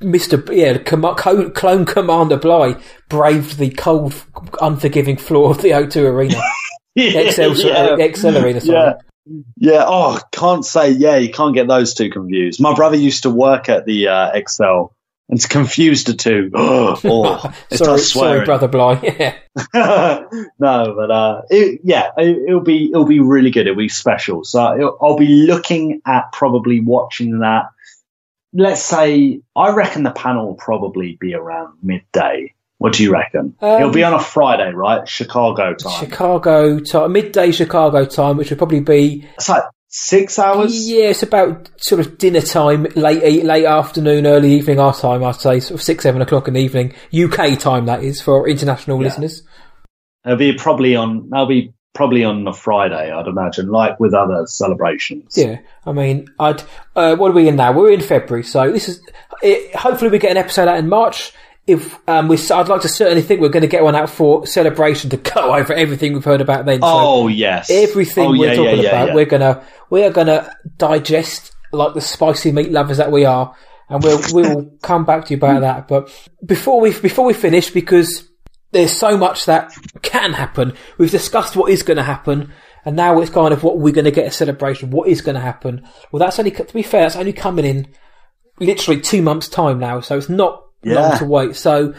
Mister 0.00 0.42
yeah, 0.52 0.78
clone 0.78 1.84
Commander 1.86 2.36
Bly 2.36 2.80
braved 3.08 3.58
the 3.58 3.70
cold, 3.70 4.14
unforgiving 4.60 5.16
floor 5.16 5.50
of 5.50 5.62
the 5.62 5.70
O2 5.70 6.04
Arena. 6.04 6.40
yeah, 6.94 7.12
ExCeL, 7.12 7.64
yeah. 7.64 7.96
ExCeL 7.96 8.42
Arena. 8.42 8.60
Sorry. 8.60 8.78
Yeah. 8.78 8.92
Yeah. 9.56 9.84
Oh, 9.86 10.20
can't 10.32 10.64
say. 10.64 10.90
Yeah, 10.90 11.16
you 11.16 11.30
can't 11.30 11.54
get 11.54 11.68
those 11.68 11.94
two 11.94 12.10
confused. 12.10 12.60
My 12.60 12.74
brother 12.74 12.96
used 12.96 13.22
to 13.22 13.30
work 13.30 13.68
at 13.68 13.86
the 13.86 14.08
uh, 14.08 14.32
ExCeL 14.32 14.92
and 15.32 15.38
it's 15.38 15.46
confused 15.46 16.08
the 16.08 16.12
two. 16.12 16.50
oh, 16.54 16.94
sorry, 17.72 17.98
sorry, 17.98 18.44
brother 18.44 18.68
Bly. 18.68 19.00
Yeah. 19.18 19.38
no, 20.58 20.94
but 20.96 21.10
uh, 21.10 21.42
it, 21.50 21.80
yeah, 21.84 22.10
it, 22.18 22.52
will 22.52 22.60
be 22.60 22.90
it'll 22.90 23.06
be 23.06 23.20
really 23.20 23.50
good. 23.50 23.66
It'll 23.66 23.78
be 23.78 23.88
special. 23.88 24.44
So 24.44 24.98
I'll 25.00 25.16
be 25.16 25.46
looking 25.46 26.02
at 26.06 26.32
probably 26.32 26.80
watching 26.80 27.40
that. 27.40 27.66
Let's 28.52 28.82
say 28.82 29.40
I 29.56 29.72
reckon 29.72 30.02
the 30.02 30.10
panel 30.10 30.48
will 30.48 30.54
probably 30.54 31.16
be 31.18 31.34
around 31.34 31.78
midday. 31.82 32.54
What 32.76 32.94
do 32.94 33.02
you 33.02 33.12
reckon? 33.12 33.54
Um, 33.60 33.80
It'll 33.80 33.92
be 33.92 34.04
on 34.04 34.12
a 34.12 34.20
Friday, 34.20 34.72
right? 34.72 35.08
Chicago 35.08 35.74
time. 35.74 36.04
Chicago 36.04 36.80
time, 36.80 37.12
midday 37.12 37.52
Chicago 37.52 38.04
time, 38.04 38.36
which 38.36 38.50
would 38.50 38.58
probably 38.58 38.80
be. 38.80 39.26
It's 39.36 39.48
like 39.48 39.64
six 39.92 40.38
hours. 40.38 40.88
Yeah, 40.88 41.10
it's 41.10 41.22
about 41.22 41.70
sort 41.76 42.00
of 42.00 42.18
dinner 42.18 42.40
time, 42.40 42.84
late 42.96 43.44
late 43.44 43.64
afternoon, 43.64 44.26
early 44.26 44.54
evening 44.54 44.80
our 44.80 44.94
time. 44.94 45.22
I'd 45.22 45.36
say 45.36 45.60
sort 45.60 45.78
of 45.78 45.82
six, 45.82 46.02
seven 46.02 46.20
o'clock 46.20 46.48
in 46.48 46.54
the 46.54 46.60
evening, 46.60 46.94
UK 47.14 47.58
time. 47.58 47.86
That 47.86 48.02
is 48.02 48.20
for 48.20 48.48
international 48.48 48.98
yeah. 48.98 49.04
listeners. 49.04 49.42
It'll 50.24 50.36
be 50.36 50.54
probably 50.54 50.96
on. 50.96 51.30
That'll 51.30 51.46
be 51.46 51.74
probably 51.94 52.24
on 52.24 52.46
a 52.48 52.54
Friday, 52.54 53.12
I'd 53.12 53.26
imagine, 53.26 53.68
like 53.68 54.00
with 54.00 54.14
other 54.14 54.46
celebrations. 54.46 55.36
Yeah, 55.36 55.58
I 55.86 55.92
mean, 55.92 56.28
I'd. 56.38 56.62
Uh, 56.96 57.14
what 57.16 57.30
are 57.30 57.34
we 57.34 57.48
in 57.48 57.56
now? 57.56 57.72
We're 57.72 57.92
in 57.92 58.00
February, 58.00 58.44
so 58.44 58.72
this 58.72 58.88
is. 58.88 59.00
It, 59.42 59.74
hopefully, 59.76 60.10
we 60.10 60.18
get 60.18 60.30
an 60.30 60.36
episode 60.36 60.68
out 60.68 60.78
in 60.78 60.88
March 60.88 61.32
if 61.66 61.96
um, 62.08 62.28
we, 62.28 62.36
I'd 62.36 62.68
like 62.68 62.82
to 62.82 62.88
certainly 62.88 63.22
think 63.22 63.40
we're 63.40 63.48
going 63.48 63.62
to 63.62 63.68
get 63.68 63.84
one 63.84 63.94
out 63.94 64.10
for 64.10 64.46
celebration 64.46 65.10
to 65.10 65.16
go 65.16 65.54
over 65.56 65.72
everything 65.72 66.12
we've 66.12 66.24
heard 66.24 66.40
about 66.40 66.66
then. 66.66 66.80
So 66.80 66.86
oh 66.88 67.28
yes, 67.28 67.70
everything 67.70 68.26
oh, 68.26 68.30
we're 68.30 68.48
yeah, 68.48 68.54
talking 68.54 68.76
yeah, 68.76 68.82
yeah, 68.82 69.02
about, 69.02 69.14
we're 69.14 69.26
gonna 69.26 69.64
we 69.90 70.02
are 70.04 70.10
gonna 70.10 70.54
digest 70.76 71.52
like 71.72 71.94
the 71.94 72.00
spicy 72.00 72.52
meat 72.52 72.72
lovers 72.72 72.96
that 72.96 73.12
we 73.12 73.24
are, 73.24 73.54
and 73.88 74.02
we'll 74.02 74.20
we'll 74.32 74.70
come 74.82 75.04
back 75.04 75.26
to 75.26 75.30
you 75.30 75.36
about 75.36 75.60
that. 75.60 75.88
But 75.88 76.10
before 76.44 76.80
we 76.80 76.98
before 76.98 77.24
we 77.24 77.34
finish, 77.34 77.70
because 77.70 78.28
there's 78.72 78.96
so 78.96 79.16
much 79.16 79.44
that 79.44 79.72
can 80.02 80.32
happen, 80.32 80.74
we've 80.98 81.10
discussed 81.10 81.54
what 81.54 81.70
is 81.70 81.82
going 81.82 81.98
to 81.98 82.02
happen. 82.02 82.52
And 82.84 82.96
now 82.96 83.20
it's 83.20 83.30
kind 83.30 83.54
of 83.54 83.62
what 83.62 83.78
we're 83.78 83.92
going 83.92 84.06
to 84.06 84.10
get 84.10 84.26
a 84.26 84.32
celebration. 84.32 84.90
What 84.90 85.08
is 85.08 85.20
going 85.20 85.36
to 85.36 85.40
happen? 85.40 85.86
Well, 86.10 86.18
that's 86.18 86.40
only, 86.40 86.50
to 86.50 86.74
be 86.74 86.82
fair, 86.82 87.02
that's 87.02 87.14
only 87.14 87.32
coming 87.32 87.64
in 87.64 87.86
literally 88.58 89.00
two 89.00 89.22
months' 89.22 89.48
time 89.48 89.78
now. 89.78 90.00
So 90.00 90.18
it's 90.18 90.28
not 90.28 90.64
yeah. 90.82 90.94
long 90.94 91.18
to 91.18 91.24
wait. 91.24 91.56
So 91.56 91.94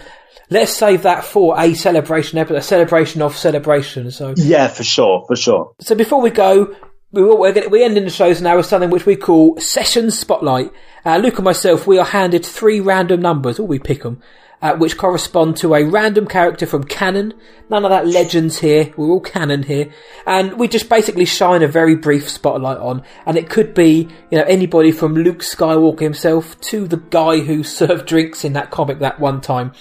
let's 0.49 0.71
save 0.71 1.03
that 1.03 1.23
for 1.23 1.59
a 1.59 1.73
celebration 1.73 2.37
episode, 2.37 2.57
a 2.57 2.61
celebration 2.61 3.21
of 3.21 3.35
celebration. 3.35 4.11
So 4.11 4.33
yeah, 4.37 4.67
for 4.67 4.83
sure, 4.83 5.25
for 5.27 5.35
sure. 5.35 5.73
So 5.81 5.95
before 5.95 6.21
we 6.21 6.29
go, 6.29 6.75
we 7.11 7.23
will, 7.23 7.37
we're, 7.37 7.69
we 7.69 7.83
end 7.83 7.97
in 7.97 8.05
the 8.05 8.09
shows 8.09 8.41
now 8.41 8.57
with 8.57 8.65
something 8.65 8.89
which 8.89 9.05
we 9.05 9.15
call 9.15 9.59
session 9.59 10.09
spotlight. 10.09 10.71
Uh, 11.05 11.17
Luke 11.17 11.35
and 11.35 11.45
myself, 11.45 11.85
we 11.85 11.99
are 11.99 12.05
handed 12.05 12.45
three 12.45 12.79
random 12.79 13.21
numbers, 13.21 13.59
or 13.59 13.67
we 13.67 13.79
pick 13.79 14.01
them. 14.01 14.21
Uh, 14.63 14.73
which 14.77 14.97
correspond 14.97 15.57
to 15.57 15.75
a 15.75 15.83
random 15.83 16.25
character 16.25 16.65
from 16.65 16.85
canon. 16.85 17.33
None 17.69 17.83
of 17.83 17.91
that 17.91 18.07
legends 18.07 18.59
here. 18.59 18.93
We're 18.95 19.09
all 19.09 19.19
canon 19.19 19.63
here. 19.63 19.91
And 20.25 20.57
we 20.57 20.69
just 20.69 20.87
basically 20.87 21.25
shine 21.25 21.61
a 21.61 21.67
very 21.67 21.95
brief 21.95 22.29
spotlight 22.29 22.77
on. 22.77 23.03
And 23.25 23.37
it 23.37 23.49
could 23.49 23.73
be, 23.73 24.07
you 24.31 24.37
know, 24.37 24.45
anybody 24.45 24.93
from 24.93 25.15
Luke 25.15 25.39
Skywalker 25.39 25.99
himself 25.99 26.59
to 26.61 26.87
the 26.87 26.95
guy 26.95 27.41
who 27.41 27.63
served 27.63 28.07
drinks 28.07 28.45
in 28.45 28.53
that 28.53 28.71
comic 28.71 28.99
that 28.99 29.19
one 29.19 29.41
time. 29.41 29.73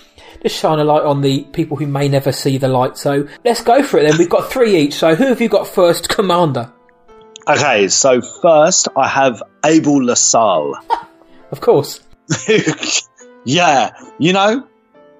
Just 0.42 0.56
shine 0.56 0.80
a 0.80 0.84
light 0.84 1.04
on 1.04 1.20
the 1.20 1.44
people 1.52 1.76
who 1.76 1.86
may 1.86 2.09
never 2.09 2.32
see 2.32 2.59
the 2.59 2.66
light. 2.66 2.98
So 2.98 3.28
let's 3.44 3.62
go 3.62 3.84
for 3.84 3.98
it 3.98 4.09
then. 4.10 4.18
We've 4.18 4.28
got 4.28 4.50
three 4.50 4.76
each. 4.76 4.94
So 4.94 5.14
who 5.14 5.26
have 5.26 5.40
you 5.40 5.48
got 5.48 5.68
first, 5.68 6.09
Commander? 6.09 6.72
Okay, 7.46 7.86
so 7.86 8.20
first 8.20 8.88
I 8.96 9.06
have 9.06 9.40
Abel 9.64 10.04
LaSalle. 10.04 10.74
Of 11.52 11.60
course. 11.60 12.00
yeah, 13.44 13.90
you 14.18 14.32
know, 14.32 14.66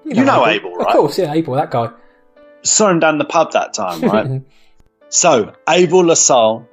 you 0.05 0.23
know 0.23 0.45
Abel, 0.47 0.75
right? 0.75 0.87
Of 0.87 0.93
course, 0.93 1.17
yeah, 1.17 1.33
Abel, 1.33 1.55
that 1.55 1.71
guy. 1.71 1.91
Saw 2.63 2.89
him 2.89 2.99
down 2.99 3.17
the 3.17 3.25
pub 3.25 3.51
that 3.53 3.73
time, 3.73 4.01
right? 4.09 4.41
so, 5.09 5.53
Abel 5.67 6.05
LaSalle, 6.05 6.67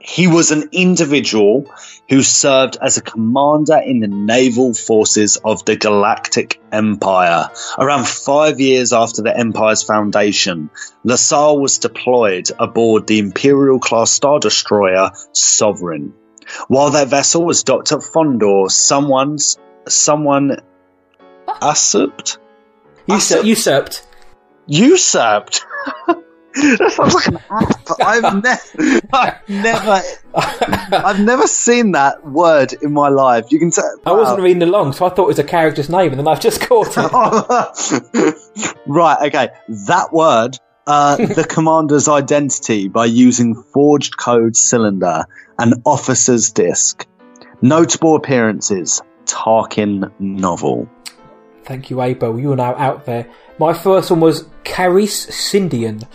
he 0.00 0.26
was 0.26 0.52
an 0.52 0.68
individual 0.72 1.70
who 2.08 2.22
served 2.22 2.78
as 2.80 2.96
a 2.96 3.02
commander 3.02 3.78
in 3.78 4.00
the 4.00 4.08
naval 4.08 4.72
forces 4.72 5.36
of 5.38 5.64
the 5.64 5.76
Galactic 5.76 6.60
Empire. 6.70 7.50
Around 7.76 8.06
five 8.06 8.60
years 8.60 8.92
after 8.92 9.22
the 9.22 9.36
Empire's 9.36 9.82
foundation, 9.82 10.70
LaSalle 11.02 11.58
was 11.58 11.78
deployed 11.78 12.50
aboard 12.58 13.06
the 13.06 13.18
Imperial 13.18 13.80
class 13.80 14.12
Star 14.12 14.38
Destroyer 14.38 15.10
Sovereign. 15.32 16.14
While 16.68 16.90
their 16.90 17.06
vessel 17.06 17.44
was 17.44 17.64
docked 17.64 17.90
at 17.90 17.98
Fondor, 17.98 18.70
someone's 18.70 19.58
someone 19.88 20.58
usurped. 21.62 22.38
Usurped. 23.06 23.46
Usurped. 23.46 24.06
Usurped. 24.66 25.64
that 26.56 26.92
sounds 26.92 27.14
like 27.14 27.26
an 27.26 27.38
app. 27.50 27.72
I've 28.00 28.42
never, 28.42 28.98
I've 30.34 30.68
never, 30.68 31.06
I've 31.06 31.20
never 31.20 31.46
seen 31.46 31.92
that 31.92 32.24
word 32.26 32.72
in 32.82 32.92
my 32.92 33.08
life. 33.08 33.46
You 33.50 33.58
can 33.58 33.70
say. 33.70 33.82
I 34.04 34.12
wasn't 34.12 34.40
reading 34.40 34.62
along, 34.62 34.92
so 34.92 35.06
I 35.06 35.10
thought 35.10 35.24
it 35.24 35.28
was 35.28 35.38
a 35.38 35.44
character's 35.44 35.88
name, 35.90 36.12
and 36.12 36.18
then 36.18 36.28
I've 36.28 36.40
just 36.40 36.60
caught 36.60 36.94
it. 36.96 38.74
right. 38.86 39.28
Okay. 39.28 39.48
That 39.86 40.12
word. 40.12 40.58
Uh, 40.88 41.16
the 41.16 41.44
commander's 41.44 42.06
identity 42.06 42.86
by 42.86 43.04
using 43.04 43.56
forged 43.72 44.18
code 44.18 44.54
cylinder 44.54 45.24
and 45.58 45.74
officer's 45.84 46.52
disc. 46.52 47.04
Notable 47.60 48.14
appearances 48.14 49.02
Tarkin 49.24 50.10
novel. 50.20 50.88
Thank 51.66 51.90
you, 51.90 52.00
Abel. 52.00 52.38
You 52.38 52.52
are 52.52 52.56
now 52.56 52.76
out 52.76 53.06
there. 53.06 53.26
My 53.58 53.74
first 53.74 54.10
one 54.12 54.20
was 54.20 54.44
Carise 54.64 55.26
Sindian, 55.30 56.06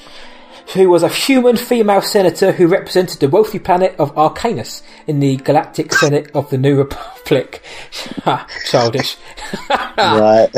who 0.73 0.89
was 0.89 1.03
a 1.03 1.09
human 1.09 1.57
female 1.57 2.01
senator 2.01 2.53
who 2.53 2.67
represented 2.67 3.19
the 3.19 3.27
wealthy 3.27 3.59
planet 3.59 3.93
of 3.99 4.15
Arkanis 4.15 4.81
in 5.07 5.19
the 5.19 5.35
Galactic 5.35 5.91
Senate 5.91 6.31
of 6.33 6.49
the 6.49 6.57
New 6.57 6.77
Republic. 6.77 7.61
Childish. 8.65 9.17
right. 9.69 10.49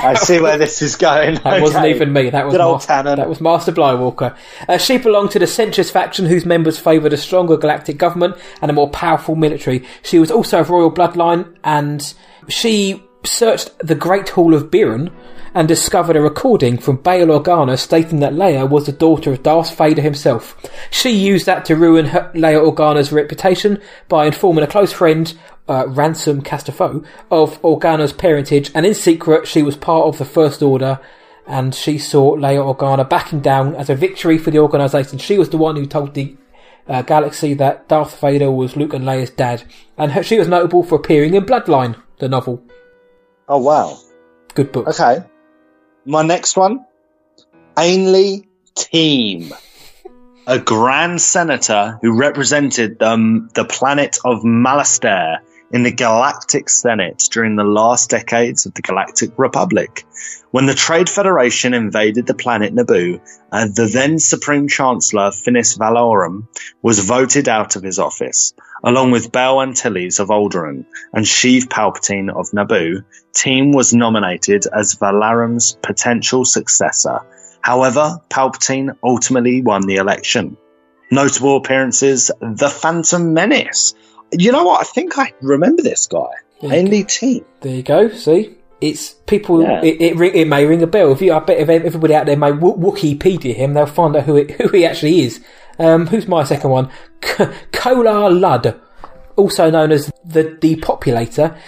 I 0.00 0.14
see 0.14 0.40
where 0.40 0.56
this 0.56 0.82
is 0.82 0.94
going. 0.94 1.34
That 1.36 1.54
okay. 1.54 1.60
wasn't 1.60 1.86
even 1.86 2.12
me. 2.12 2.30
That 2.30 2.46
was 2.46 2.54
Master, 2.56 3.16
that 3.16 3.28
was 3.28 3.40
Master 3.40 3.72
Blywalker. 3.72 4.36
Uh, 4.68 4.78
she 4.78 4.98
belonged 4.98 5.32
to 5.32 5.40
the 5.40 5.46
Centrist 5.46 5.90
faction, 5.90 6.26
whose 6.26 6.46
members 6.46 6.78
favoured 6.78 7.12
a 7.12 7.16
stronger 7.16 7.56
galactic 7.56 7.98
government 7.98 8.36
and 8.60 8.70
a 8.70 8.74
more 8.74 8.90
powerful 8.90 9.34
military. 9.34 9.84
She 10.02 10.20
was 10.20 10.30
also 10.30 10.60
of 10.60 10.70
royal 10.70 10.92
bloodline, 10.92 11.56
and 11.64 12.14
she 12.48 13.02
searched 13.24 13.76
the 13.78 13.94
Great 13.94 14.30
Hall 14.30 14.54
of 14.54 14.70
Birren 14.70 15.12
and 15.54 15.68
discovered 15.68 16.16
a 16.16 16.20
recording 16.22 16.78
from 16.78 16.96
Bail 16.96 17.28
Organa 17.28 17.78
stating 17.78 18.20
that 18.20 18.32
Leia 18.32 18.68
was 18.68 18.86
the 18.86 18.92
daughter 18.92 19.32
of 19.32 19.42
Darth 19.42 19.76
Vader 19.76 20.02
himself. 20.02 20.56
She 20.90 21.10
used 21.10 21.46
that 21.46 21.64
to 21.66 21.76
ruin 21.76 22.06
her, 22.06 22.30
Leia 22.34 22.60
Organa's 22.60 23.12
reputation 23.12 23.80
by 24.08 24.26
informing 24.26 24.64
a 24.64 24.68
close 24.68 24.92
friend, 24.92 25.36
uh, 25.68 25.86
Ransom 25.88 26.42
Castellaphone, 26.42 27.06
of 27.30 27.60
Organa's 27.62 28.12
parentage, 28.12 28.70
and 28.74 28.86
in 28.86 28.94
secret 28.94 29.46
she 29.46 29.62
was 29.62 29.76
part 29.76 30.06
of 30.06 30.18
the 30.18 30.24
First 30.24 30.62
Order 30.62 30.98
and 31.46 31.74
she 31.74 31.98
saw 31.98 32.36
Leia 32.36 32.74
Organa 32.74 33.08
backing 33.08 33.40
down 33.40 33.74
as 33.74 33.90
a 33.90 33.94
victory 33.94 34.38
for 34.38 34.50
the 34.50 34.58
organisation. 34.58 35.18
She 35.18 35.38
was 35.38 35.50
the 35.50 35.58
one 35.58 35.76
who 35.76 35.86
told 35.86 36.14
the 36.14 36.36
uh, 36.88 37.02
galaxy 37.02 37.54
that 37.54 37.88
Darth 37.88 38.20
Vader 38.20 38.50
was 38.50 38.76
Luke 38.76 38.94
and 38.94 39.04
Leia's 39.04 39.30
dad, 39.30 39.64
and 39.96 40.12
her, 40.12 40.22
she 40.22 40.38
was 40.38 40.48
notable 40.48 40.82
for 40.82 40.96
appearing 40.96 41.34
in 41.34 41.44
Bloodline, 41.44 42.00
the 42.18 42.28
novel. 42.28 42.62
Oh 43.48 43.58
wow, 43.58 43.98
good 44.54 44.72
book. 44.72 44.88
Okay, 44.88 45.24
my 46.04 46.22
next 46.22 46.56
one, 46.56 46.84
Ainlee 47.76 48.46
Teem, 48.74 49.52
a 50.46 50.58
Grand 50.58 51.20
Senator 51.20 51.98
who 52.02 52.18
represented 52.18 53.02
um, 53.02 53.48
the 53.54 53.64
planet 53.64 54.18
of 54.24 54.42
Malastare 54.42 55.38
in 55.72 55.82
the 55.82 55.92
Galactic 55.92 56.68
Senate 56.68 57.28
during 57.30 57.56
the 57.56 57.64
last 57.64 58.10
decades 58.10 58.66
of 58.66 58.74
the 58.74 58.82
Galactic 58.82 59.30
Republic. 59.38 60.04
When 60.50 60.66
the 60.66 60.74
Trade 60.74 61.08
Federation 61.08 61.72
invaded 61.72 62.26
the 62.26 62.34
planet 62.34 62.74
Naboo, 62.74 63.20
uh, 63.50 63.66
the 63.74 63.90
then 63.90 64.18
Supreme 64.18 64.68
Chancellor 64.68 65.32
Finis 65.32 65.78
Valorum 65.78 66.46
was 66.82 66.98
voted 66.98 67.48
out 67.48 67.74
of 67.74 67.82
his 67.82 67.98
office. 67.98 68.52
Along 68.84 69.12
with 69.12 69.30
Bail 69.30 69.60
Antilles 69.60 70.18
of 70.18 70.28
Alderaan 70.28 70.84
and 71.12 71.24
Sheev 71.24 71.64
Palpatine 71.64 72.30
of 72.30 72.50
Naboo, 72.50 73.04
Teem 73.32 73.72
was 73.72 73.94
nominated 73.94 74.66
as 74.66 74.94
Valorum's 74.96 75.76
potential 75.82 76.44
successor. 76.44 77.20
However, 77.60 78.20
Palpatine 78.28 78.96
ultimately 79.02 79.62
won 79.62 79.86
the 79.86 79.96
election. 79.96 80.56
Notable 81.10 81.58
appearances 81.58 82.30
The 82.40 82.68
Phantom 82.68 83.32
Menace. 83.32 83.94
You 84.32 84.50
know 84.50 84.64
what? 84.64 84.80
I 84.80 84.84
think 84.84 85.16
I 85.16 85.32
remember 85.40 85.82
this 85.82 86.06
guy. 86.06 86.30
Ainlee 86.62 87.06
Teem. 87.06 87.44
There 87.60 87.76
you 87.76 87.82
go. 87.82 88.08
See? 88.08 88.56
it's 88.82 89.12
people. 89.26 89.62
Yeah. 89.62 89.80
It, 89.82 90.00
it, 90.00 90.34
it 90.34 90.48
may 90.48 90.66
ring 90.66 90.82
a 90.82 90.86
bell. 90.86 91.12
If 91.12 91.22
you, 91.22 91.32
I 91.32 91.38
bet 91.38 91.58
if 91.58 91.68
everybody 91.68 92.14
out 92.14 92.26
there 92.26 92.36
may 92.36 92.50
Wikipedia 92.50 93.54
him, 93.54 93.74
they'll 93.74 93.86
find 93.86 94.16
out 94.16 94.24
who 94.24 94.36
it, 94.36 94.50
who 94.60 94.68
he 94.68 94.84
actually 94.84 95.20
is. 95.20 95.42
Um, 95.82 96.06
who's 96.06 96.28
my 96.28 96.44
second 96.44 96.70
one? 96.70 96.90
Kolar 97.72 98.30
Ludd, 98.30 98.80
also 99.36 99.70
known 99.70 99.90
as 99.90 100.12
the 100.24 100.44
Depopulator. 100.44 101.58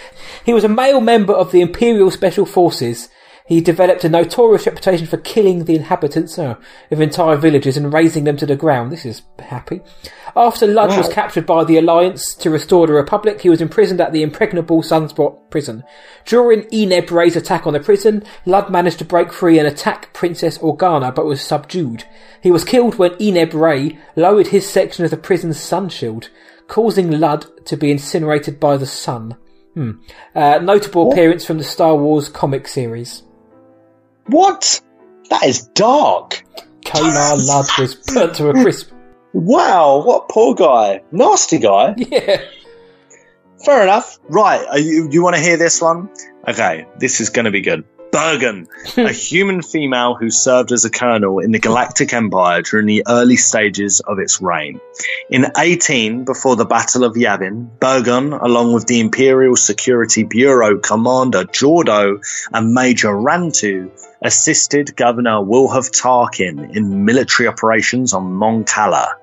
He 0.45 0.53
was 0.53 0.63
a 0.63 0.69
male 0.69 1.01
member 1.01 1.33
of 1.33 1.51
the 1.51 1.59
Imperial 1.61 2.09
Special 2.11 2.45
Forces 2.45 3.09
he 3.47 3.61
developed 3.61 4.03
a 4.03 4.09
notorious 4.09 4.65
reputation 4.65 5.05
for 5.05 5.17
killing 5.17 5.65
the 5.65 5.75
inhabitants 5.75 6.39
uh, 6.39 6.55
of 6.89 6.99
entire 6.99 7.35
villages 7.35 7.77
and 7.77 7.93
razing 7.93 8.23
them 8.23 8.37
to 8.37 8.45
the 8.45 8.55
ground. 8.55 8.91
This 8.91 9.05
is 9.05 9.21
happy. 9.37 9.81
After 10.37 10.67
Ludd 10.67 10.89
wow. 10.89 10.97
was 10.97 11.07
captured 11.07 11.45
by 11.45 11.63
the 11.63 11.77
Alliance 11.77 12.35
to 12.35 12.49
restore 12.49 12.87
the 12.87 12.93
Republic, 12.93 13.39
he 13.39 13.49
was 13.49 13.61
imprisoned 13.61 14.01
at 14.01 14.11
the 14.11 14.21
impregnable 14.21 14.81
Sunspot 14.81 15.49
prison. 15.49 15.85
During 16.25 16.63
Eneb 16.63 17.09
Ray's 17.09 17.37
attack 17.37 17.65
on 17.65 17.71
the 17.71 17.79
prison, 17.79 18.23
Ludd 18.45 18.69
managed 18.69 18.99
to 18.99 19.05
break 19.05 19.31
free 19.31 19.59
and 19.59 19.67
attack 19.67 20.11
Princess 20.11 20.57
Organa, 20.57 21.15
but 21.15 21.25
was 21.25 21.41
subdued. 21.41 22.03
He 22.41 22.51
was 22.51 22.65
killed 22.65 22.95
when 22.95 23.11
Eneb 23.11 23.53
Ray 23.53 23.97
lowered 24.17 24.47
his 24.47 24.69
section 24.69 25.05
of 25.05 25.11
the 25.11 25.17
prison's 25.17 25.59
sun 25.59 25.87
shield, 25.87 26.29
causing 26.67 27.11
Ludd 27.11 27.45
to 27.67 27.77
be 27.77 27.89
incinerated 27.89 28.59
by 28.59 28.75
the 28.75 28.85
sun. 28.85 29.37
Hmm. 29.73 29.91
Uh, 30.35 30.59
notable 30.61 31.07
what? 31.07 31.13
appearance 31.13 31.45
from 31.45 31.59
the 31.59 31.63
Star 31.63 31.95
Wars 31.95 32.27
comic 32.27 32.67
series. 32.67 33.23
What? 34.25 34.81
That 35.29 35.45
is 35.45 35.67
dark. 35.67 36.43
Kolar 36.85 37.37
Ludd 37.37 37.67
was 37.79 37.95
burnt 37.95 38.35
to 38.35 38.49
a 38.49 38.53
crisp. 38.53 38.91
Wow, 39.35 40.01
what 40.05 40.29
poor 40.29 40.55
guy. 40.55 41.01
Nasty 41.11 41.59
guy. 41.59 41.93
Yeah. 42.09 42.41
Fair 43.65 43.83
enough. 43.83 44.19
Right, 44.29 44.65
you, 44.79 45.09
you 45.11 45.23
want 45.23 45.35
to 45.35 45.41
hear 45.41 45.57
this 45.57 45.81
one? 45.81 46.09
Okay, 46.47 46.85
this 46.99 47.19
is 47.19 47.29
going 47.29 47.45
to 47.45 47.51
be 47.51 47.61
good. 47.61 47.83
Bergen, 48.15 48.65
a 48.95 49.11
human 49.27 49.61
female 49.61 50.15
who 50.15 50.29
served 50.29 50.71
as 50.71 50.85
a 50.85 50.89
colonel 50.89 51.39
in 51.39 51.51
the 51.51 51.59
Galactic 51.59 52.13
Empire 52.13 52.61
during 52.61 52.85
the 52.85 53.03
early 53.09 53.35
stages 53.35 53.99
of 53.99 54.19
its 54.19 54.41
reign. 54.41 54.79
In 55.29 55.47
18, 55.57 56.23
before 56.23 56.55
the 56.55 56.63
Battle 56.63 57.03
of 57.03 57.15
Yavin, 57.15 57.77
Bergen, 57.81 58.31
along 58.31 58.71
with 58.71 58.87
the 58.87 59.01
Imperial 59.01 59.57
Security 59.57 60.23
Bureau 60.23 60.79
Commander 60.79 61.43
Jordo 61.43 62.25
and 62.53 62.73
Major 62.73 63.09
Rantu, 63.09 63.91
assisted 64.21 64.95
Governor 64.95 65.41
Wilhuff 65.41 65.91
Tarkin 65.91 66.73
in 66.73 67.03
military 67.03 67.49
operations 67.49 68.13
on 68.13 68.31
Mon 68.31 68.63
Cala. 68.63 69.17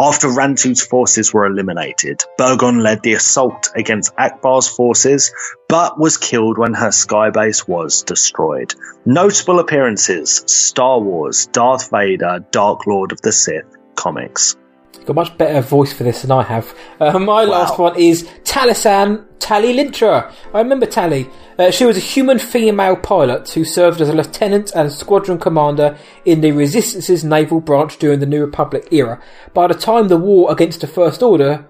After 0.00 0.28
Rantu's 0.28 0.80
forces 0.80 1.34
were 1.34 1.46
eliminated, 1.46 2.22
Bergon 2.36 2.78
led 2.78 3.02
the 3.02 3.14
assault 3.14 3.70
against 3.74 4.14
Ackbar's 4.16 4.68
forces, 4.68 5.32
but 5.68 5.98
was 5.98 6.16
killed 6.16 6.56
when 6.56 6.72
her 6.74 6.90
skybase 6.90 7.66
was 7.66 8.04
destroyed. 8.04 8.74
Notable 9.04 9.58
appearances 9.58 10.44
Star 10.46 11.00
Wars, 11.00 11.46
Darth 11.46 11.90
Vader, 11.90 12.44
Dark 12.52 12.86
Lord 12.86 13.10
of 13.10 13.20
the 13.22 13.32
Sith 13.32 13.76
comics. 13.96 14.56
Got 15.00 15.10
a 15.10 15.14
much 15.14 15.38
better 15.38 15.60
voice 15.60 15.92
for 15.92 16.04
this 16.04 16.22
than 16.22 16.30
I 16.30 16.42
have. 16.42 16.74
Uh, 17.00 17.18
my 17.18 17.44
wow. 17.44 17.50
last 17.50 17.78
one 17.78 17.98
is 17.98 18.24
Tallissan 18.44 19.24
Tallie 19.38 19.72
Lintra. 19.72 20.32
I 20.52 20.58
remember 20.60 20.86
Tallie. 20.86 21.30
Uh, 21.58 21.70
she 21.70 21.84
was 21.84 21.96
a 21.96 22.00
human 22.00 22.38
female 22.38 22.96
pilot 22.96 23.48
who 23.50 23.64
served 23.64 24.00
as 24.00 24.08
a 24.08 24.12
lieutenant 24.12 24.72
and 24.74 24.92
squadron 24.92 25.38
commander 25.38 25.96
in 26.24 26.40
the 26.40 26.52
Resistance's 26.52 27.24
naval 27.24 27.60
branch 27.60 27.98
during 27.98 28.20
the 28.20 28.26
New 28.26 28.44
Republic 28.44 28.88
era. 28.90 29.22
By 29.54 29.66
the 29.66 29.74
time 29.74 30.08
the 30.08 30.18
war 30.18 30.52
against 30.52 30.82
the 30.82 30.86
First 30.86 31.22
Order 31.22 31.66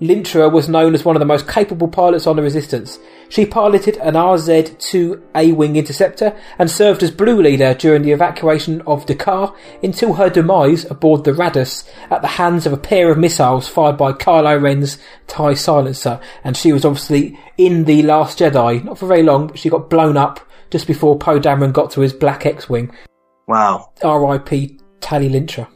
Lintra 0.00 0.48
was 0.48 0.68
known 0.68 0.94
as 0.94 1.04
one 1.04 1.14
of 1.14 1.20
the 1.20 1.26
most 1.26 1.46
capable 1.46 1.86
pilots 1.86 2.26
on 2.26 2.36
the 2.36 2.42
Resistance. 2.42 2.98
She 3.28 3.44
piloted 3.44 3.98
an 3.98 4.14
RZ-2 4.14 5.22
A-wing 5.34 5.76
interceptor 5.76 6.34
and 6.58 6.70
served 6.70 7.02
as 7.02 7.10
blue 7.10 7.40
leader 7.40 7.74
during 7.74 8.02
the 8.02 8.12
evacuation 8.12 8.80
of 8.82 9.04
D'Qar 9.04 9.54
until 9.82 10.14
her 10.14 10.30
demise 10.30 10.90
aboard 10.90 11.24
the 11.24 11.32
Raddus 11.32 11.86
at 12.10 12.22
the 12.22 12.28
hands 12.28 12.66
of 12.66 12.72
a 12.72 12.78
pair 12.78 13.10
of 13.12 13.18
missiles 13.18 13.68
fired 13.68 13.98
by 13.98 14.12
Kylo 14.12 14.60
Ren's 14.60 14.98
TIE 15.26 15.54
silencer. 15.54 16.18
And 16.44 16.56
she 16.56 16.72
was 16.72 16.84
obviously 16.84 17.38
in 17.58 17.84
The 17.84 18.02
Last 18.02 18.38
Jedi, 18.38 18.82
not 18.82 18.98
for 18.98 19.06
very 19.06 19.22
long, 19.22 19.48
but 19.48 19.58
she 19.58 19.68
got 19.68 19.90
blown 19.90 20.16
up 20.16 20.40
just 20.70 20.86
before 20.86 21.18
Poe 21.18 21.38
Dameron 21.38 21.72
got 21.72 21.90
to 21.92 22.00
his 22.00 22.14
black 22.14 22.46
X-wing. 22.46 22.90
Wow. 23.46 23.92
R.I.P. 24.02 24.78
Tallie 25.00 25.28
Lintra. 25.28 25.68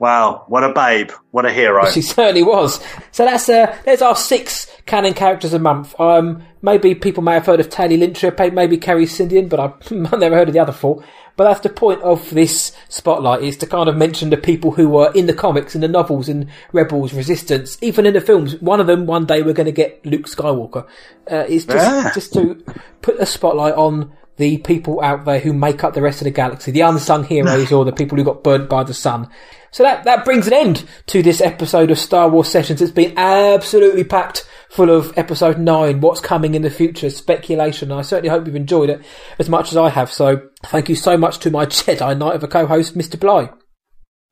Wow, 0.00 0.44
what 0.48 0.64
a 0.64 0.72
babe! 0.72 1.10
What 1.30 1.44
a 1.44 1.52
hero! 1.52 1.84
She 1.90 2.00
certainly 2.00 2.42
was. 2.42 2.82
So 3.12 3.26
that's 3.26 3.50
uh, 3.50 3.76
there's 3.84 4.00
our 4.00 4.16
six 4.16 4.66
canon 4.86 5.12
characters 5.12 5.52
a 5.52 5.58
month. 5.58 5.94
Um, 6.00 6.42
maybe 6.62 6.94
people 6.94 7.22
may 7.22 7.34
have 7.34 7.44
heard 7.44 7.60
of 7.60 7.68
Tallie 7.68 7.98
Lintra, 7.98 8.34
maybe 8.50 8.78
Carrie 8.78 9.04
Sindian, 9.04 9.50
but 9.50 9.60
I've 10.10 10.18
never 10.18 10.36
heard 10.36 10.48
of 10.48 10.54
the 10.54 10.60
other 10.60 10.72
four. 10.72 11.04
But 11.36 11.44
that's 11.44 11.60
the 11.60 11.68
point 11.68 12.00
of 12.00 12.30
this 12.30 12.74
spotlight 12.88 13.42
is 13.42 13.58
to 13.58 13.66
kind 13.66 13.90
of 13.90 13.96
mention 13.96 14.30
the 14.30 14.38
people 14.38 14.70
who 14.70 14.88
were 14.88 15.12
in 15.14 15.26
the 15.26 15.34
comics, 15.34 15.74
in 15.74 15.82
the 15.82 15.88
novels, 15.88 16.30
in 16.30 16.50
Rebels, 16.72 17.12
Resistance, 17.12 17.76
even 17.82 18.06
in 18.06 18.14
the 18.14 18.22
films. 18.22 18.58
One 18.62 18.80
of 18.80 18.86
them, 18.86 19.04
one 19.04 19.26
day, 19.26 19.42
we're 19.42 19.52
going 19.52 19.66
to 19.66 19.72
get 19.72 20.04
Luke 20.06 20.26
Skywalker. 20.26 20.86
Uh, 21.30 21.44
it's 21.46 21.66
just 21.66 21.76
yeah. 21.76 22.10
just 22.14 22.32
to 22.32 22.64
put 23.02 23.20
a 23.20 23.26
spotlight 23.26 23.74
on 23.74 24.12
the 24.40 24.56
people 24.56 25.02
out 25.02 25.26
there 25.26 25.40
who 25.40 25.52
make 25.52 25.84
up 25.84 25.92
the 25.92 26.00
rest 26.00 26.22
of 26.22 26.24
the 26.24 26.30
galaxy, 26.30 26.70
the 26.70 26.80
unsung 26.80 27.24
heroes 27.24 27.70
or 27.72 27.84
the 27.84 27.92
people 27.92 28.16
who 28.16 28.24
got 28.24 28.42
burnt 28.42 28.70
by 28.70 28.82
the 28.82 28.94
sun. 28.94 29.28
So 29.72 29.82
that, 29.82 30.04
that 30.04 30.24
brings 30.24 30.46
an 30.46 30.52
end 30.52 30.84
to 31.06 31.22
this 31.22 31.40
episode 31.40 31.90
of 31.90 31.98
Star 31.98 32.28
Wars 32.28 32.48
Sessions. 32.48 32.82
It's 32.82 32.90
been 32.90 33.16
absolutely 33.16 34.04
packed 34.04 34.48
full 34.68 34.90
of 34.90 35.16
episode 35.18 35.58
nine, 35.58 36.00
what's 36.00 36.20
coming 36.20 36.54
in 36.54 36.62
the 36.62 36.70
future, 36.70 37.10
speculation. 37.10 37.92
I 37.92 38.02
certainly 38.02 38.30
hope 38.30 38.46
you've 38.46 38.56
enjoyed 38.56 38.90
it 38.90 39.02
as 39.38 39.48
much 39.48 39.70
as 39.70 39.76
I 39.76 39.90
have. 39.90 40.10
So 40.10 40.48
thank 40.64 40.88
you 40.88 40.94
so 40.94 41.16
much 41.16 41.38
to 41.40 41.50
my 41.50 41.66
Jedi 41.66 42.16
Knight 42.16 42.34
of 42.34 42.42
a 42.42 42.48
co-host, 42.48 42.96
Mr. 42.96 43.18
Bly. 43.18 43.50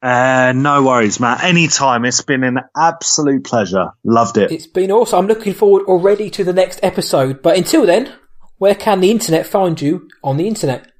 Uh, 0.00 0.52
no 0.54 0.84
worries, 0.84 1.18
Matt. 1.18 1.42
Anytime. 1.42 2.04
It's 2.04 2.22
been 2.22 2.44
an 2.44 2.60
absolute 2.76 3.44
pleasure. 3.44 3.88
Loved 4.04 4.38
it. 4.38 4.52
It's 4.52 4.66
been 4.66 4.92
awesome. 4.92 5.18
I'm 5.18 5.26
looking 5.26 5.54
forward 5.54 5.86
already 5.86 6.30
to 6.30 6.44
the 6.44 6.52
next 6.52 6.78
episode. 6.82 7.42
But 7.42 7.56
until 7.56 7.84
then, 7.84 8.12
where 8.58 8.76
can 8.76 9.00
the 9.00 9.10
internet 9.10 9.46
find 9.46 9.80
you 9.80 10.08
on 10.22 10.36
the 10.36 10.46
internet? 10.46 10.90